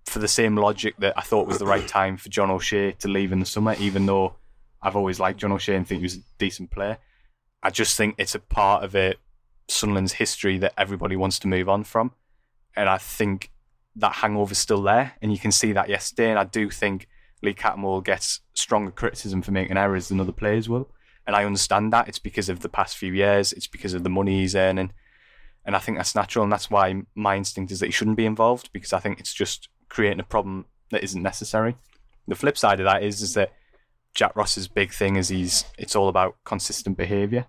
for 0.06 0.18
the 0.18 0.28
same 0.28 0.56
logic 0.56 0.94
that 0.98 1.14
I 1.16 1.22
thought 1.22 1.46
was 1.46 1.58
the 1.58 1.66
right 1.66 1.86
time 1.86 2.16
for 2.16 2.28
John 2.28 2.50
O'Shea 2.50 2.92
to 2.92 3.08
leave 3.08 3.32
in 3.32 3.40
the 3.40 3.46
summer, 3.46 3.74
even 3.78 4.06
though 4.06 4.36
I've 4.82 4.96
always 4.96 5.18
liked 5.18 5.40
John 5.40 5.52
O'Shea 5.52 5.76
and 5.76 5.86
think 5.86 6.00
he 6.00 6.04
was 6.04 6.16
a 6.16 6.22
decent 6.38 6.70
player. 6.70 6.98
I 7.62 7.70
just 7.70 7.96
think 7.96 8.14
it's 8.18 8.34
a 8.34 8.38
part 8.38 8.84
of 8.84 8.94
it, 8.94 9.18
Sunderland's 9.68 10.12
history 10.12 10.58
that 10.58 10.74
everybody 10.76 11.16
wants 11.16 11.38
to 11.40 11.48
move 11.48 11.68
on 11.68 11.84
from. 11.84 12.12
And 12.76 12.88
I 12.88 12.98
think 12.98 13.50
that 13.96 14.12
hangover's 14.12 14.58
still 14.58 14.82
there, 14.82 15.14
and 15.22 15.32
you 15.32 15.38
can 15.38 15.52
see 15.52 15.72
that 15.72 15.88
yesterday. 15.88 16.30
And 16.30 16.38
I 16.38 16.44
do 16.44 16.68
think 16.70 17.08
Lee 17.42 17.54
Cattermole 17.54 18.04
gets 18.04 18.40
stronger 18.54 18.90
criticism 18.90 19.42
for 19.42 19.52
making 19.52 19.76
errors 19.76 20.08
than 20.08 20.20
other 20.20 20.32
players 20.32 20.68
will. 20.68 20.90
And 21.26 21.34
I 21.34 21.44
understand 21.44 21.92
that. 21.92 22.08
It's 22.08 22.18
because 22.18 22.48
of 22.48 22.60
the 22.60 22.68
past 22.68 22.96
few 22.96 23.12
years, 23.12 23.52
it's 23.52 23.66
because 23.66 23.94
of 23.94 24.02
the 24.04 24.10
money 24.10 24.40
he's 24.40 24.54
earning. 24.54 24.92
And 25.64 25.74
I 25.74 25.78
think 25.78 25.96
that's 25.96 26.14
natural, 26.14 26.42
and 26.42 26.52
that's 26.52 26.70
why 26.70 27.02
my 27.14 27.36
instinct 27.36 27.72
is 27.72 27.80
that 27.80 27.86
he 27.86 27.92
shouldn't 27.92 28.18
be 28.18 28.26
involved 28.26 28.70
because 28.72 28.92
I 28.92 28.98
think 28.98 29.18
it's 29.18 29.32
just 29.32 29.68
creating 29.94 30.18
a 30.18 30.24
problem 30.24 30.66
that 30.90 31.04
isn't 31.04 31.22
necessary. 31.22 31.76
The 32.26 32.34
flip 32.34 32.58
side 32.58 32.80
of 32.80 32.84
that 32.84 33.04
is 33.04 33.22
is 33.22 33.34
that 33.34 33.52
Jack 34.12 34.34
Ross's 34.34 34.66
big 34.66 34.92
thing 34.92 35.16
is 35.16 35.28
he's 35.28 35.64
it's 35.78 35.94
all 35.94 36.08
about 36.08 36.36
consistent 36.44 36.96
behaviour, 36.96 37.46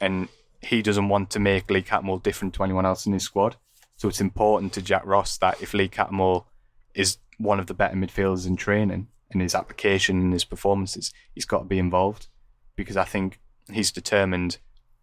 and 0.00 0.28
he 0.60 0.82
doesn't 0.82 1.08
want 1.08 1.30
to 1.30 1.38
make 1.38 1.70
Lee 1.70 1.82
Cattermole 1.82 2.22
different 2.22 2.52
to 2.54 2.64
anyone 2.64 2.84
else 2.84 3.06
in 3.06 3.12
his 3.12 3.22
squad. 3.22 3.56
So 3.96 4.08
it's 4.08 4.20
important 4.20 4.72
to 4.74 4.82
Jack 4.82 5.06
Ross 5.06 5.38
that 5.38 5.62
if 5.62 5.72
Lee 5.72 5.88
Cattermole 5.88 6.46
is 6.94 7.18
one 7.38 7.60
of 7.60 7.66
the 7.66 7.74
better 7.74 7.96
midfielders 7.96 8.46
in 8.46 8.56
training 8.56 9.06
in 9.30 9.40
his 9.40 9.54
application 9.54 10.20
and 10.20 10.32
his 10.32 10.44
performances, 10.44 11.12
he's 11.32 11.44
got 11.44 11.60
to 11.60 11.64
be 11.64 11.78
involved 11.78 12.26
because 12.74 12.96
I 12.96 13.04
think 13.04 13.40
he's 13.72 13.92
determined 13.92 14.58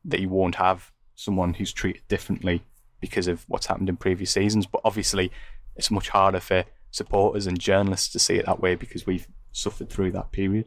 that 0.05 0.19
he 0.19 0.25
won't 0.25 0.55
have 0.55 0.91
someone 1.15 1.53
who's 1.53 1.71
treated 1.73 2.03
differently 2.07 2.63
because 2.99 3.27
of 3.27 3.43
what's 3.47 3.65
happened 3.67 3.89
in 3.89 3.97
previous 3.97 4.31
seasons. 4.31 4.65
But 4.65 4.81
obviously, 4.85 5.31
it's 5.75 5.91
much 5.91 6.09
harder 6.09 6.39
for 6.39 6.65
supporters 6.91 7.47
and 7.47 7.59
journalists 7.59 8.09
to 8.09 8.19
see 8.19 8.35
it 8.35 8.45
that 8.45 8.61
way 8.61 8.75
because 8.75 9.05
we've 9.05 9.27
suffered 9.51 9.89
through 9.89 10.11
that 10.11 10.31
period. 10.31 10.65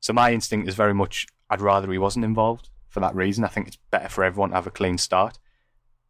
So 0.00 0.12
my 0.12 0.32
instinct 0.32 0.68
is 0.68 0.74
very 0.74 0.94
much 0.94 1.26
I'd 1.50 1.60
rather 1.60 1.90
he 1.90 1.98
wasn't 1.98 2.24
involved 2.24 2.68
for 2.88 3.00
that 3.00 3.14
reason. 3.14 3.44
I 3.44 3.48
think 3.48 3.68
it's 3.68 3.78
better 3.90 4.08
for 4.08 4.24
everyone 4.24 4.50
to 4.50 4.56
have 4.56 4.66
a 4.66 4.70
clean 4.70 4.98
start. 4.98 5.38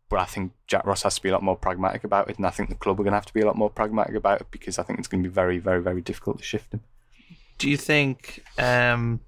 But 0.08 0.20
I 0.20 0.24
think 0.24 0.52
Jack 0.66 0.86
Ross 0.86 1.02
has 1.02 1.16
to 1.16 1.22
be 1.22 1.28
a 1.28 1.32
lot 1.32 1.42
more 1.42 1.56
pragmatic 1.56 2.02
about 2.02 2.30
it, 2.30 2.38
and 2.38 2.46
I 2.46 2.50
think 2.50 2.70
the 2.70 2.74
club 2.74 2.98
are 2.98 3.02
going 3.02 3.12
to 3.12 3.18
have 3.18 3.26
to 3.26 3.34
be 3.34 3.42
a 3.42 3.46
lot 3.46 3.56
more 3.56 3.68
pragmatic 3.68 4.14
about 4.14 4.40
it 4.40 4.46
because 4.50 4.78
I 4.78 4.82
think 4.82 4.98
it's 4.98 5.08
going 5.08 5.22
to 5.22 5.28
be 5.28 5.32
very, 5.32 5.58
very, 5.58 5.82
very 5.82 6.00
difficult 6.00 6.38
to 6.38 6.44
shift 6.44 6.72
him. 6.72 6.80
Do 7.58 7.68
you 7.68 7.76
think 7.76 8.42
um, 8.56 9.20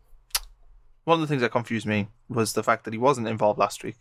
one 1.05 1.17
of 1.17 1.21
the 1.21 1.27
things 1.27 1.43
that 1.43 1.53
confused 1.53 1.87
me 1.87 2.09
was 2.31 2.55
the 2.55 2.63
fact 2.63 2.85
that 2.85 2.95
he 2.95 2.99
wasn't 2.99 3.29
involved 3.29 3.59
last 3.59 3.85
week 3.85 3.97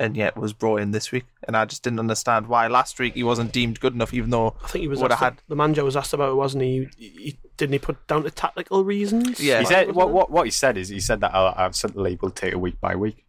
and 0.00 0.16
yet 0.16 0.34
was 0.36 0.54
brought 0.54 0.80
in 0.80 0.90
this 0.92 1.12
week, 1.12 1.26
and 1.46 1.54
I 1.56 1.66
just 1.66 1.82
didn't 1.84 2.00
understand 2.00 2.48
why 2.48 2.66
last 2.66 2.98
week 2.98 3.14
he 3.14 3.22
wasn't 3.22 3.52
deemed 3.52 3.78
good 3.80 3.92
enough, 3.94 4.14
even 4.14 4.30
though 4.30 4.56
I 4.64 4.68
think 4.68 4.82
he 4.82 4.88
was 4.88 4.98
would 5.00 5.10
have 5.12 5.22
asked, 5.22 5.40
had. 5.40 5.42
the 5.46 5.54
manager 5.54 5.84
was 5.84 5.94
asked 5.94 6.14
about 6.14 6.30
it, 6.30 6.36
wasn't 6.36 6.64
he? 6.64 6.88
He, 6.96 7.08
he? 7.08 7.38
Didn't 7.58 7.74
he 7.74 7.78
put 7.78 8.06
down 8.08 8.22
to 8.22 8.30
tactical 8.30 8.82
reasons? 8.82 9.38
Yeah. 9.38 9.58
He 9.58 9.64
Like, 9.66 9.68
said 9.68 9.94
what, 9.94 10.10
what 10.10 10.30
what 10.30 10.46
he 10.46 10.50
said 10.50 10.78
is 10.78 10.88
he 10.88 11.00
said 11.00 11.20
that 11.20 11.34
I'll, 11.34 11.54
I've 11.54 11.76
said 11.76 11.92
the 11.92 12.00
league 12.00 12.22
will 12.22 12.30
take 12.30 12.52
it 12.52 12.60
week 12.60 12.80
by 12.80 12.96
week. 12.96 13.26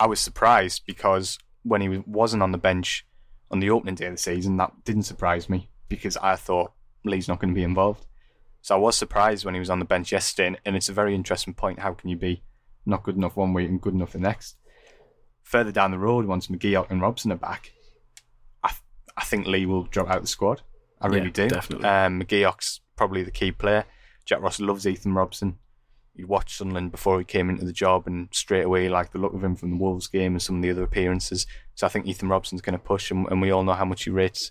I 0.00 0.06
was 0.06 0.18
surprised 0.18 0.82
because 0.86 1.38
when 1.62 1.82
he 1.82 2.02
wasn't 2.06 2.42
on 2.42 2.52
the 2.52 2.58
bench 2.58 3.06
on 3.50 3.60
the 3.60 3.68
opening 3.68 3.94
day 3.94 4.06
of 4.06 4.12
the 4.12 4.18
season, 4.18 4.56
that 4.56 4.72
didn't 4.84 5.02
surprise 5.02 5.50
me 5.50 5.68
because 5.90 6.16
I 6.16 6.36
thought 6.36 6.72
Lee's 7.04 7.28
not 7.28 7.38
going 7.40 7.50
to 7.52 7.54
be 7.54 7.62
involved. 7.62 8.06
So 8.62 8.74
I 8.74 8.78
was 8.78 8.96
surprised 8.96 9.44
when 9.44 9.54
he 9.54 9.60
was 9.60 9.70
on 9.70 9.78
the 9.78 9.84
bench 9.84 10.10
yesterday, 10.12 10.46
and, 10.48 10.58
and 10.64 10.74
it's 10.76 10.88
a 10.88 10.92
very 10.94 11.14
interesting 11.14 11.54
point. 11.54 11.78
How 11.80 11.92
can 11.92 12.08
you 12.08 12.16
be 12.16 12.42
not 12.86 13.02
good 13.02 13.16
enough 13.16 13.36
one 13.36 13.52
week 13.52 13.68
and 13.68 13.80
good 13.80 13.94
enough 13.94 14.12
the 14.12 14.18
next? 14.18 14.56
Further 15.48 15.72
down 15.72 15.90
the 15.90 15.98
road, 15.98 16.26
once 16.26 16.48
McGeouch 16.48 16.90
and 16.90 17.00
Robson 17.00 17.32
are 17.32 17.36
back, 17.36 17.72
I 18.62 18.70
I 19.16 19.24
think 19.24 19.46
Lee 19.46 19.64
will 19.64 19.84
drop 19.84 20.08
out 20.10 20.16
of 20.18 20.22
the 20.22 20.28
squad. 20.28 20.60
I 21.00 21.06
really 21.06 21.26
Yeah, 21.26 21.30
do. 21.30 21.48
definitely. 21.48 21.88
Um, 21.88 22.20
McGeouch's 22.20 22.80
probably 22.96 23.22
the 23.22 23.30
key 23.30 23.52
player. 23.52 23.84
Jack 24.26 24.42
Ross 24.42 24.60
loves 24.60 24.86
Ethan 24.86 25.14
Robson. 25.14 25.58
He 26.14 26.24
watched 26.24 26.56
Sunderland 26.58 26.90
before 26.90 27.18
he 27.18 27.24
came 27.24 27.48
into 27.48 27.64
the 27.64 27.72
job, 27.72 28.06
and 28.06 28.28
straight 28.30 28.64
away 28.64 28.90
liked 28.90 29.12
the 29.14 29.18
look 29.20 29.32
of 29.32 29.42
him 29.42 29.56
from 29.56 29.70
the 29.70 29.76
Wolves 29.76 30.06
game 30.08 30.32
and 30.34 30.42
some 30.42 30.56
of 30.56 30.62
the 30.62 30.70
other 30.70 30.82
appearances. 30.82 31.46
So 31.76 31.86
I 31.86 31.90
think 31.90 32.06
Ethan 32.06 32.28
Robson's 32.28 32.60
going 32.60 32.76
to 32.78 32.84
push, 32.84 33.10
and, 33.10 33.26
and 33.30 33.40
we 33.40 33.50
all 33.50 33.62
know 33.64 33.72
how 33.72 33.86
much 33.86 34.04
he 34.04 34.10
rates 34.10 34.50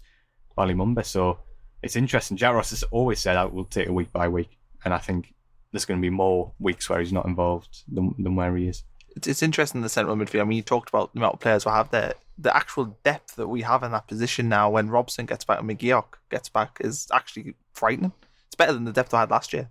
Bali 0.55 0.73
Mumba. 0.73 1.05
So 1.05 1.39
it's 1.83 1.95
interesting. 1.95 2.37
Jack 2.37 2.55
Ross 2.55 2.71
has 2.71 2.81
always 2.83 3.19
said, 3.19 3.37
"I 3.37 3.45
will 3.45 3.65
take 3.65 3.87
a 3.87 3.93
week 3.93 4.11
by 4.11 4.27
week," 4.29 4.57
and 4.83 4.95
I 4.95 4.97
think 4.97 5.35
there's 5.71 5.85
going 5.85 5.99
to 5.99 6.01
be 6.01 6.09
more 6.09 6.53
weeks 6.57 6.89
where 6.89 6.99
he's 6.99 7.13
not 7.13 7.25
involved 7.25 7.83
than, 7.87 8.15
than 8.17 8.35
where 8.35 8.55
he 8.55 8.67
is. 8.69 8.83
It's, 9.17 9.27
it's 9.27 9.43
interesting 9.43 9.81
the 9.81 9.89
central 9.89 10.15
midfield. 10.15 10.41
I 10.41 10.43
mean, 10.45 10.57
you 10.57 10.61
talked 10.63 10.89
about 10.89 11.13
the 11.13 11.19
amount 11.19 11.33
of 11.33 11.39
players 11.39 11.65
we 11.65 11.71
have 11.71 11.89
there. 11.91 12.13
The 12.37 12.55
actual 12.55 12.97
depth 13.03 13.35
that 13.35 13.47
we 13.47 13.63
have 13.63 13.83
in 13.83 13.91
that 13.91 14.07
position 14.07 14.47
now, 14.47 14.69
when 14.69 14.89
Robson 14.89 15.25
gets 15.25 15.43
back 15.43 15.59
and 15.59 15.69
McGeouch 15.69 16.05
gets 16.29 16.49
back, 16.49 16.77
is 16.81 17.07
actually 17.11 17.55
frightening. 17.73 18.13
It's 18.45 18.55
better 18.55 18.73
than 18.73 18.85
the 18.85 18.93
depth 18.93 19.13
I 19.13 19.21
had 19.21 19.31
last 19.31 19.53
year. 19.53 19.69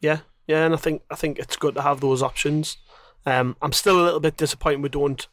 Yeah, 0.00 0.20
yeah, 0.46 0.64
and 0.64 0.74
I 0.74 0.76
think 0.76 1.02
I 1.10 1.14
think 1.14 1.38
it's 1.38 1.56
good 1.56 1.76
to 1.76 1.82
have 1.82 2.00
those 2.00 2.22
options. 2.22 2.78
Um, 3.24 3.56
I'm 3.62 3.72
still 3.72 4.00
a 4.00 4.04
little 4.04 4.20
bit 4.20 4.36
disappointed 4.36 4.82
we 4.82 4.88
don't 4.88 5.26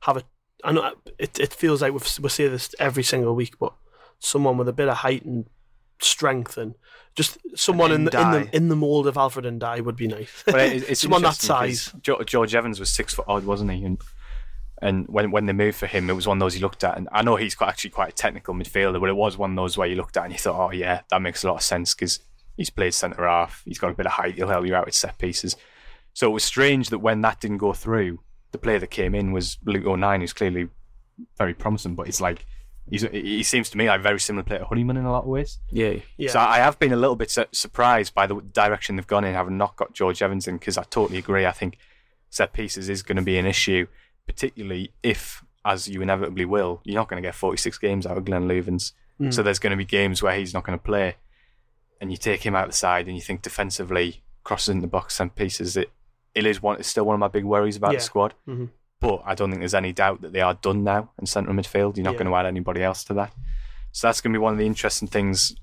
have 0.00 0.18
a. 0.18 0.22
I 0.62 0.72
know 0.72 0.92
it. 1.18 1.38
It 1.38 1.54
feels 1.54 1.80
like 1.80 1.92
we've, 1.92 2.18
we 2.20 2.28
say 2.28 2.48
this 2.48 2.74
every 2.78 3.04
single 3.04 3.34
week, 3.34 3.58
but 3.58 3.72
someone 4.18 4.58
with 4.58 4.68
a 4.68 4.72
bit 4.72 4.88
of 4.88 4.98
height 4.98 5.24
and 5.24 5.46
strength 6.00 6.56
and 6.56 6.74
just 7.14 7.38
someone 7.56 7.90
in 7.90 8.04
the, 8.04 8.20
in 8.20 8.30
the 8.30 8.56
in 8.56 8.68
the 8.68 8.76
mold 8.76 9.06
of 9.08 9.16
Alfred 9.16 9.44
N'Diaye 9.44 9.80
would 9.80 9.96
be 9.96 10.06
nice. 10.06 10.44
But 10.46 10.60
it, 10.60 10.88
it's 10.88 11.00
someone 11.02 11.22
that 11.22 11.34
size. 11.34 11.92
George 12.00 12.54
Evans 12.54 12.78
was 12.78 12.90
six 12.90 13.12
foot 13.12 13.24
odd, 13.28 13.44
wasn't 13.44 13.72
he? 13.72 13.84
And 13.84 14.00
and 14.80 15.08
when 15.08 15.30
when 15.30 15.46
they 15.46 15.52
moved 15.52 15.76
for 15.76 15.86
him, 15.86 16.08
it 16.08 16.12
was 16.12 16.28
one 16.28 16.36
of 16.36 16.40
those 16.40 16.54
you 16.54 16.60
looked 16.60 16.84
at, 16.84 16.96
and 16.96 17.08
I 17.10 17.22
know 17.22 17.36
he's 17.36 17.56
quite, 17.56 17.70
actually 17.70 17.90
quite 17.90 18.10
a 18.10 18.14
technical 18.14 18.54
midfielder, 18.54 19.00
but 19.00 19.08
it 19.08 19.16
was 19.16 19.36
one 19.36 19.50
of 19.50 19.56
those 19.56 19.76
where 19.76 19.88
you 19.88 19.96
looked 19.96 20.16
at 20.16 20.24
and 20.24 20.32
you 20.32 20.38
thought, 20.38 20.68
oh 20.68 20.70
yeah, 20.70 21.00
that 21.10 21.20
makes 21.20 21.42
a 21.42 21.48
lot 21.48 21.56
of 21.56 21.62
sense 21.62 21.94
because 21.94 22.20
he's 22.56 22.70
played 22.70 22.94
centre 22.94 23.26
half, 23.26 23.62
he's 23.64 23.78
got 23.78 23.90
a 23.90 23.94
bit 23.94 24.06
of 24.06 24.12
height, 24.12 24.36
he'll 24.36 24.48
help 24.48 24.66
you 24.66 24.76
out 24.76 24.86
with 24.86 24.94
set 24.94 25.18
pieces. 25.18 25.56
So 26.14 26.28
it 26.28 26.32
was 26.32 26.44
strange 26.44 26.90
that 26.90 27.00
when 27.00 27.20
that 27.22 27.40
didn't 27.40 27.58
go 27.58 27.72
through, 27.72 28.20
the 28.52 28.58
player 28.58 28.78
that 28.78 28.90
came 28.90 29.14
in 29.14 29.32
was 29.32 29.58
Luke 29.64 29.86
O'Nien, 29.86 30.20
who's 30.20 30.32
clearly 30.32 30.68
very 31.36 31.54
promising, 31.54 31.94
but 31.96 32.06
it's 32.08 32.20
like. 32.20 32.46
He's, 32.90 33.02
he 33.02 33.42
seems 33.42 33.68
to 33.70 33.78
me 33.78 33.86
like 33.88 34.00
a 34.00 34.02
very 34.02 34.18
similar 34.20 34.42
player 34.44 34.60
to 34.60 34.64
Honeyman 34.64 34.96
in 34.96 35.04
a 35.04 35.12
lot 35.12 35.24
of 35.24 35.28
ways. 35.28 35.58
Yeah. 35.70 35.96
Yeah, 36.16 36.30
So 36.30 36.40
I 36.40 36.58
have 36.58 36.78
been 36.78 36.92
a 36.92 36.96
little 36.96 37.16
bit 37.16 37.30
su- 37.30 37.44
surprised 37.52 38.14
by 38.14 38.26
the 38.26 38.36
direction 38.36 38.96
they've 38.96 39.06
gone 39.06 39.24
in, 39.24 39.34
having 39.34 39.56
not 39.58 39.76
got 39.76 39.92
George 39.92 40.22
Evans 40.22 40.48
in, 40.48 40.56
because 40.58 40.78
I 40.78 40.84
totally 40.84 41.18
agree. 41.18 41.44
I 41.46 41.52
think 41.52 41.78
set 42.30 42.52
pieces 42.52 42.88
is 42.88 43.02
going 43.02 43.16
to 43.16 43.22
be 43.22 43.36
an 43.38 43.46
issue, 43.46 43.86
particularly 44.26 44.92
if, 45.02 45.44
as 45.64 45.88
you 45.88 46.00
inevitably 46.02 46.44
will, 46.44 46.80
you're 46.84 46.94
not 46.96 47.08
going 47.08 47.22
to 47.22 47.26
get 47.26 47.34
46 47.34 47.78
games 47.78 48.06
out 48.06 48.16
of 48.18 48.24
Glenn 48.24 48.46
Loovens. 48.48 48.92
So 49.30 49.42
there's 49.42 49.58
going 49.58 49.72
to 49.72 49.76
be 49.76 49.84
games 49.84 50.22
where 50.22 50.36
he's 50.36 50.54
not 50.54 50.62
going 50.62 50.78
to 50.78 50.82
play, 50.84 51.16
and 52.00 52.12
you 52.12 52.16
take 52.16 52.46
him 52.46 52.54
out 52.54 52.68
the 52.68 52.72
side, 52.72 53.06
and 53.08 53.16
you 53.16 53.20
think 53.20 53.42
defensively, 53.42 54.22
crosses 54.44 54.68
in 54.68 54.80
the 54.80 54.86
box, 54.86 55.16
set 55.16 55.34
pieces. 55.34 55.76
It 55.76 55.90
it 56.36 56.46
is 56.46 56.62
one. 56.62 56.78
It's 56.78 56.88
still 56.88 57.02
one 57.04 57.14
of 57.14 57.18
my 57.20 57.26
big 57.26 57.44
worries 57.44 57.74
about 57.76 57.90
Yeah. 57.92 57.98
the 57.98 58.04
squad. 58.04 58.34
Mhm. 58.46 58.68
But 59.00 59.22
I 59.24 59.34
don't 59.34 59.50
think 59.50 59.60
there's 59.60 59.74
any 59.74 59.92
doubt 59.92 60.22
that 60.22 60.32
they 60.32 60.40
are 60.40 60.54
done 60.54 60.82
now 60.84 61.10
in 61.20 61.26
central 61.26 61.54
midfield. 61.54 61.96
You're 61.96 62.04
not 62.04 62.12
Yeah. 62.14 62.18
going 62.18 62.26
to 62.30 62.34
add 62.36 62.46
anybody 62.46 62.82
else 62.82 63.04
to 63.04 63.14
that. 63.14 63.32
So 63.92 64.08
that's 64.08 64.20
going 64.20 64.32
to 64.32 64.38
be 64.38 64.42
one 64.42 64.52
of 64.52 64.58
the 64.58 64.66
interesting 64.66 65.08
things 65.08 65.54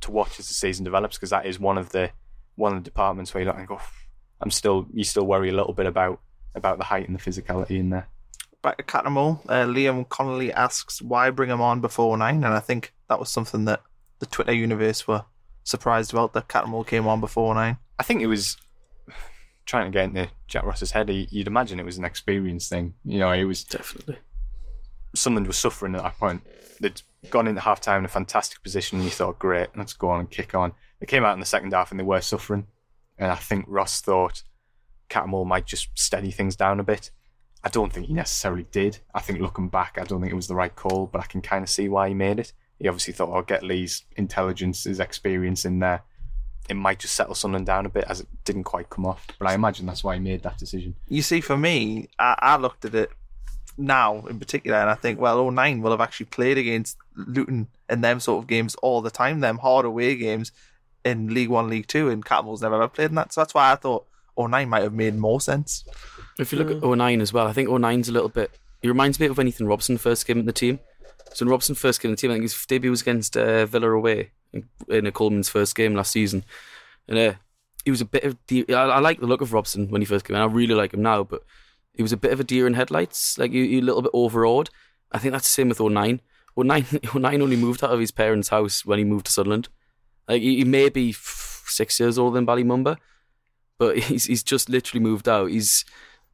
to 0.00 0.10
watch 0.10 0.38
as 0.38 0.48
the 0.48 0.54
season 0.54 0.84
develops 0.84 1.16
because 1.16 1.30
that 1.30 1.46
is 1.46 1.58
one 1.58 1.78
of 1.78 1.90
the 1.90 2.10
one 2.56 2.72
of 2.76 2.78
the 2.84 2.84
departments 2.84 3.34
where 3.34 3.42
you 3.42 3.46
look 3.48 3.58
and 3.58 3.66
go, 3.66 3.80
I'm 4.40 4.50
still 4.50 4.86
you 4.92 5.02
still 5.04 5.26
worry 5.26 5.48
a 5.48 5.52
little 5.54 5.72
bit 5.72 5.86
about 5.86 6.20
about 6.54 6.78
the 6.78 6.84
height 6.84 7.08
and 7.08 7.18
the 7.18 7.22
physicality 7.22 7.78
in 7.80 7.90
there. 7.90 8.06
Back 8.62 8.76
to 8.78 8.82
Cattermole, 8.84 9.40
uh, 9.48 9.66
Liam 9.66 10.08
Connolly 10.08 10.52
asks 10.52 11.02
why 11.02 11.30
bring 11.30 11.50
him 11.50 11.60
on 11.60 11.80
before 11.80 12.16
nine, 12.16 12.44
and 12.44 12.54
I 12.54 12.60
think 12.60 12.94
that 13.08 13.18
was 13.18 13.28
something 13.28 13.64
that 13.66 13.82
the 14.20 14.26
Twitter 14.26 14.52
universe 14.52 15.06
were 15.08 15.24
surprised 15.64 16.12
about 16.12 16.32
that 16.34 16.48
Cattermole 16.48 16.86
came 16.86 17.06
on 17.08 17.20
before 17.20 17.54
nine. 17.54 17.78
I 17.98 18.04
think 18.04 18.22
it 18.22 18.26
was 18.28 18.56
trying 19.66 19.90
to 19.90 19.96
get 19.96 20.04
into 20.04 20.28
Jack 20.46 20.64
Ross's 20.64 20.90
head. 20.90 21.10
You'd 21.10 21.46
imagine 21.46 21.80
it 21.80 21.86
was 21.86 21.98
an 21.98 22.04
experience 22.04 22.68
thing. 22.68 22.94
You 23.04 23.18
know, 23.18 23.32
it 23.32 23.44
was 23.44 23.64
Definitely. 23.64 24.18
Sunderland 25.14 25.46
was 25.46 25.56
suffering 25.56 25.94
at 25.94 26.02
that 26.02 26.18
point. 26.18 26.42
They'd 26.80 27.00
gone 27.30 27.46
into 27.46 27.60
half 27.60 27.80
time 27.80 28.00
in 28.00 28.04
a 28.04 28.08
fantastic 28.08 28.62
position, 28.62 28.98
and 28.98 29.04
you 29.04 29.10
thought, 29.10 29.38
great, 29.38 29.68
let's 29.76 29.92
go 29.92 30.10
on 30.10 30.20
and 30.20 30.30
kick 30.30 30.54
on. 30.54 30.72
They 31.00 31.06
came 31.06 31.24
out 31.24 31.34
in 31.34 31.40
the 31.40 31.46
second 31.46 31.72
half 31.72 31.90
and 31.90 32.00
they 32.00 32.04
were 32.04 32.20
suffering. 32.20 32.66
And 33.16 33.30
I 33.30 33.36
think 33.36 33.64
Ross 33.68 34.00
thought 34.00 34.42
Cattermole 35.08 35.46
might 35.46 35.66
just 35.66 35.88
steady 35.94 36.30
things 36.30 36.56
down 36.56 36.80
a 36.80 36.84
bit. 36.84 37.10
I 37.62 37.68
don't 37.68 37.92
think 37.92 38.06
he 38.06 38.12
necessarily 38.12 38.66
did. 38.72 38.98
I 39.14 39.20
think 39.20 39.40
looking 39.40 39.68
back, 39.68 39.98
I 39.98 40.04
don't 40.04 40.20
think 40.20 40.32
it 40.32 40.36
was 40.36 40.48
the 40.48 40.54
right 40.54 40.74
call, 40.74 41.06
but 41.06 41.22
I 41.22 41.26
can 41.26 41.40
kind 41.40 41.62
of 41.62 41.70
see 41.70 41.88
why 41.88 42.08
he 42.08 42.14
made 42.14 42.40
it. 42.40 42.52
He 42.78 42.88
obviously 42.88 43.14
thought, 43.14 43.32
I'll 43.32 43.42
get 43.42 43.62
Lee's 43.62 44.04
intelligence, 44.16 44.84
his 44.84 45.00
experience 45.00 45.64
in 45.64 45.78
there. 45.78 46.02
It 46.68 46.74
might 46.74 46.98
just 46.98 47.14
settle 47.14 47.34
Sunderland 47.34 47.66
down 47.66 47.86
a 47.86 47.90
bit 47.90 48.04
as 48.08 48.20
it 48.20 48.28
didn't 48.44 48.64
quite 48.64 48.88
come 48.88 49.04
off. 49.04 49.26
But 49.38 49.48
I 49.48 49.54
imagine 49.54 49.86
that's 49.86 50.02
why 50.02 50.14
he 50.14 50.20
made 50.20 50.42
that 50.42 50.58
decision. 50.58 50.94
You 51.08 51.22
see, 51.22 51.40
for 51.40 51.56
me, 51.56 52.08
I, 52.18 52.36
I 52.38 52.56
looked 52.56 52.84
at 52.84 52.94
it 52.94 53.10
now 53.76 54.24
in 54.26 54.38
particular, 54.38 54.78
and 54.78 54.88
I 54.88 54.94
think, 54.94 55.20
well, 55.20 55.38
O'Nien 55.38 55.82
will 55.82 55.90
have 55.90 56.00
actually 56.00 56.26
played 56.26 56.58
against 56.58 56.96
Luton 57.16 57.68
in 57.90 58.00
them 58.00 58.20
sort 58.20 58.42
of 58.42 58.48
games 58.48 58.74
all 58.76 59.02
the 59.02 59.10
time, 59.10 59.40
them 59.40 59.58
hard 59.58 59.84
away 59.84 60.16
games 60.16 60.52
in 61.04 61.34
League 61.34 61.50
One, 61.50 61.68
League 61.68 61.86
Two, 61.86 62.08
and 62.08 62.24
Cattermole's 62.24 62.62
never 62.62 62.76
ever 62.76 62.88
played 62.88 63.10
in 63.10 63.16
that. 63.16 63.32
So 63.32 63.42
that's 63.42 63.54
why 63.54 63.72
I 63.72 63.76
thought 63.76 64.06
O'Nien 64.38 64.68
might 64.68 64.82
have 64.82 64.94
made 64.94 65.16
more 65.16 65.40
sense. 65.40 65.84
If 66.38 66.52
you 66.52 66.58
look 66.58 66.70
at 66.70 66.82
O'Nien 66.82 67.20
as 67.20 67.32
well, 67.32 67.46
I 67.46 67.52
think 67.52 67.68
O'Nien's 67.68 68.08
a 68.08 68.12
little 68.12 68.28
bit. 68.28 68.50
He 68.80 68.88
reminds 68.88 69.20
me 69.20 69.26
of 69.26 69.36
when 69.36 69.48
Ethan 69.48 69.66
Robson 69.66 69.98
first 69.98 70.26
came 70.26 70.38
in 70.38 70.46
the 70.46 70.52
team. 70.52 70.80
So 71.32 71.44
when 71.44 71.50
Robson 71.50 71.74
first 71.74 72.00
came 72.00 72.10
in 72.10 72.14
the 72.14 72.20
team, 72.20 72.30
I 72.30 72.34
think 72.34 72.42
his 72.42 72.66
debut 72.66 72.90
was 72.90 73.02
against 73.02 73.36
uh, 73.36 73.66
Villa 73.66 73.90
away 73.90 74.30
in, 74.88 75.06
a 75.06 75.12
Coleman's 75.12 75.48
first 75.48 75.74
game 75.74 75.94
last 75.94 76.12
season. 76.12 76.44
And 77.08 77.18
uh, 77.18 77.34
he 77.84 77.90
was 77.90 78.00
a 78.00 78.06
bit 78.06 78.24
of. 78.24 78.46
De- 78.46 78.72
I, 78.72 78.84
I 78.84 78.98
like 79.00 79.20
the 79.20 79.26
look 79.26 79.40
of 79.40 79.52
Robson 79.52 79.88
when 79.90 80.00
he 80.00 80.06
first 80.06 80.24
came 80.24 80.36
in. 80.36 80.42
I 80.42 80.46
really 80.46 80.74
like 80.74 80.94
him 80.94 81.02
now, 81.02 81.24
but 81.24 81.42
he 81.94 82.02
was 82.02 82.12
a 82.12 82.16
bit 82.16 82.32
of 82.32 82.40
a 82.40 82.44
deer 82.44 82.66
in 82.66 82.74
headlights. 82.74 83.38
Like, 83.38 83.52
you, 83.52 83.80
a 83.80 83.82
little 83.82 84.02
bit 84.02 84.10
overawed. 84.14 84.70
I 85.12 85.18
think 85.18 85.32
that's 85.32 85.44
the 85.44 85.50
same 85.50 85.68
with 85.68 85.80
O'Nien. 85.80 86.20
O'Nien, 86.56 86.86
O'Nien 87.14 87.42
only 87.42 87.56
moved 87.56 87.84
out 87.84 87.92
of 87.92 88.00
his 88.00 88.10
parents' 88.10 88.48
house 88.48 88.84
when 88.84 88.98
he 88.98 89.04
moved 89.04 89.26
to 89.26 89.32
Sunderland. 89.32 89.68
Like, 90.28 90.42
he, 90.42 90.58
he 90.58 90.64
may 90.64 90.88
be 90.88 91.12
six 91.12 91.98
years 92.00 92.18
older 92.18 92.34
than 92.34 92.44
Bali 92.44 92.64
Mumba, 92.64 92.96
but 93.78 93.98
he's 94.04 94.24
he's 94.24 94.42
just 94.42 94.68
literally 94.68 95.02
moved 95.02 95.28
out. 95.28 95.50
He's 95.50 95.84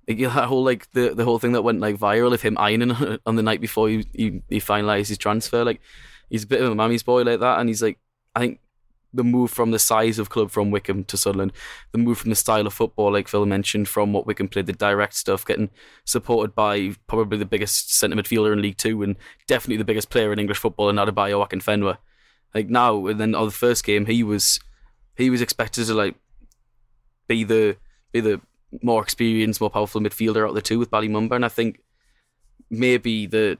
like, 0.09 0.18
that 0.35 0.49
whole 0.49 0.64
like 0.64 0.91
the 0.93 1.14
the 1.14 1.25
whole 1.25 1.39
thing 1.39 1.53
that 1.53 1.62
went 1.62 1.81
like 1.81 1.97
viral 1.97 2.35
of 2.35 2.43
him 2.43 2.57
ironing 2.59 3.18
on 3.27 3.37
the 3.37 3.43
night 3.43 3.61
before 3.61 3.89
he 3.89 4.07
he, 4.12 4.43
he 4.49 4.61
finalised 4.61 5.09
his 5.09 5.18
transfer. 5.18 5.64
Like 5.64 5.81
he's 6.29 6.45
a 6.45 6.49
bit 6.49 6.62
of 6.62 6.71
a 6.71 6.75
mammy's 6.75 7.03
boy 7.03 7.23
like 7.23 7.41
that, 7.41 7.59
and 7.61 7.68
he's 7.68 7.83
like 7.83 7.99
I 8.35 8.41
think 8.41 8.61
the 9.12 9.24
move 9.24 9.51
from 9.51 9.72
the 9.72 9.78
size 9.78 10.18
of 10.18 10.31
club 10.31 10.51
from 10.51 10.70
Wycombe 10.70 11.05
to 11.05 11.16
Sunderland, 11.16 11.53
the 11.93 11.99
move 11.99 12.18
from 12.18 12.31
the 12.31 12.37
style 12.37 12.66
of 12.66 12.72
football, 12.72 13.12
like 13.12 13.28
Phil 13.28 13.45
mentioned, 13.45 13.89
from 13.89 14.12
what 14.12 14.26
Wycombe 14.26 14.49
played, 14.49 14.66
the 14.66 14.72
direct 14.72 15.14
stuff, 15.14 15.45
getting 15.45 15.70
supported 16.05 16.55
by 16.55 16.95
probably 17.07 17.39
the 17.39 17.45
biggest 17.45 17.93
centre 17.93 18.16
midfielder 18.16 18.53
in 18.53 18.62
League 18.62 18.76
Two 18.76 19.03
and 19.03 19.16
definitely 19.49 19.78
the 19.78 19.85
biggest 19.85 20.11
player 20.11 20.33
in 20.33 20.39
English 20.39 20.59
football 20.59 20.89
in 20.89 20.97
Adebayo 20.97 21.47
Akinfenwa. 21.47 21.99
Like 22.55 22.68
now, 22.68 23.07
and 23.07 23.20
then 23.20 23.35
on 23.35 23.47
the 23.47 23.53
first 23.53 23.85
game, 23.85 24.07
he 24.07 24.22
was 24.22 24.61
he 25.16 25.31
was 25.31 25.41
expected 25.41 25.87
to 25.87 25.95
like 25.95 26.14
be 27.28 27.45
the 27.45 27.76
be 28.12 28.20
the 28.20 28.41
more 28.83 29.03
experienced, 29.03 29.61
more 29.61 29.70
powerful 29.70 30.01
midfielder 30.01 30.45
out 30.45 30.51
of 30.51 30.55
the 30.55 30.62
two 30.62 30.78
with 30.78 30.91
Bali 30.91 31.09
Mumba, 31.09 31.33
and 31.33 31.45
I 31.45 31.49
think 31.49 31.81
maybe 32.70 33.26
the 33.26 33.59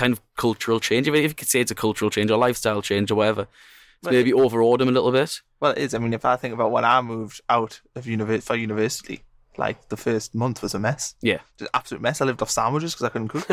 kind 0.00 0.12
of 0.12 0.20
cultural 0.36 0.80
change, 0.80 1.06
if 1.08 1.14
you 1.14 1.34
could 1.34 1.48
say 1.48 1.60
it's 1.60 1.70
a 1.70 1.74
cultural 1.86 2.10
change 2.10 2.30
or 2.30 2.38
lifestyle 2.38 2.82
change 2.82 3.10
or 3.10 3.16
whatever, 3.16 3.42
it's 3.42 4.04
Well, 4.04 4.14
maybe 4.14 4.32
overawed 4.32 4.80
him 4.80 4.88
a 4.88 4.92
little 4.92 5.12
bit. 5.12 5.40
Well, 5.60 5.72
it 5.72 5.78
is. 5.78 5.94
I 5.94 5.98
mean, 5.98 6.14
if 6.14 6.24
I 6.24 6.36
think 6.36 6.54
about 6.54 6.70
when 6.72 6.84
I 6.84 7.00
moved 7.02 7.40
out 7.48 7.80
of 7.94 8.04
univer- 8.06 8.42
for 8.42 8.56
university, 8.56 9.20
like 9.58 9.88
the 9.90 9.96
first 9.96 10.34
month 10.34 10.62
was 10.62 10.74
a 10.74 10.78
mess. 10.78 11.14
Yeah. 11.20 11.40
Just 11.58 11.70
absolute 11.74 12.00
mess. 12.00 12.20
I 12.20 12.24
lived 12.24 12.40
off 12.40 12.50
sandwiches 12.50 12.94
because 12.94 13.06
I 13.06 13.10
couldn't 13.10 13.28
cook. 13.28 13.46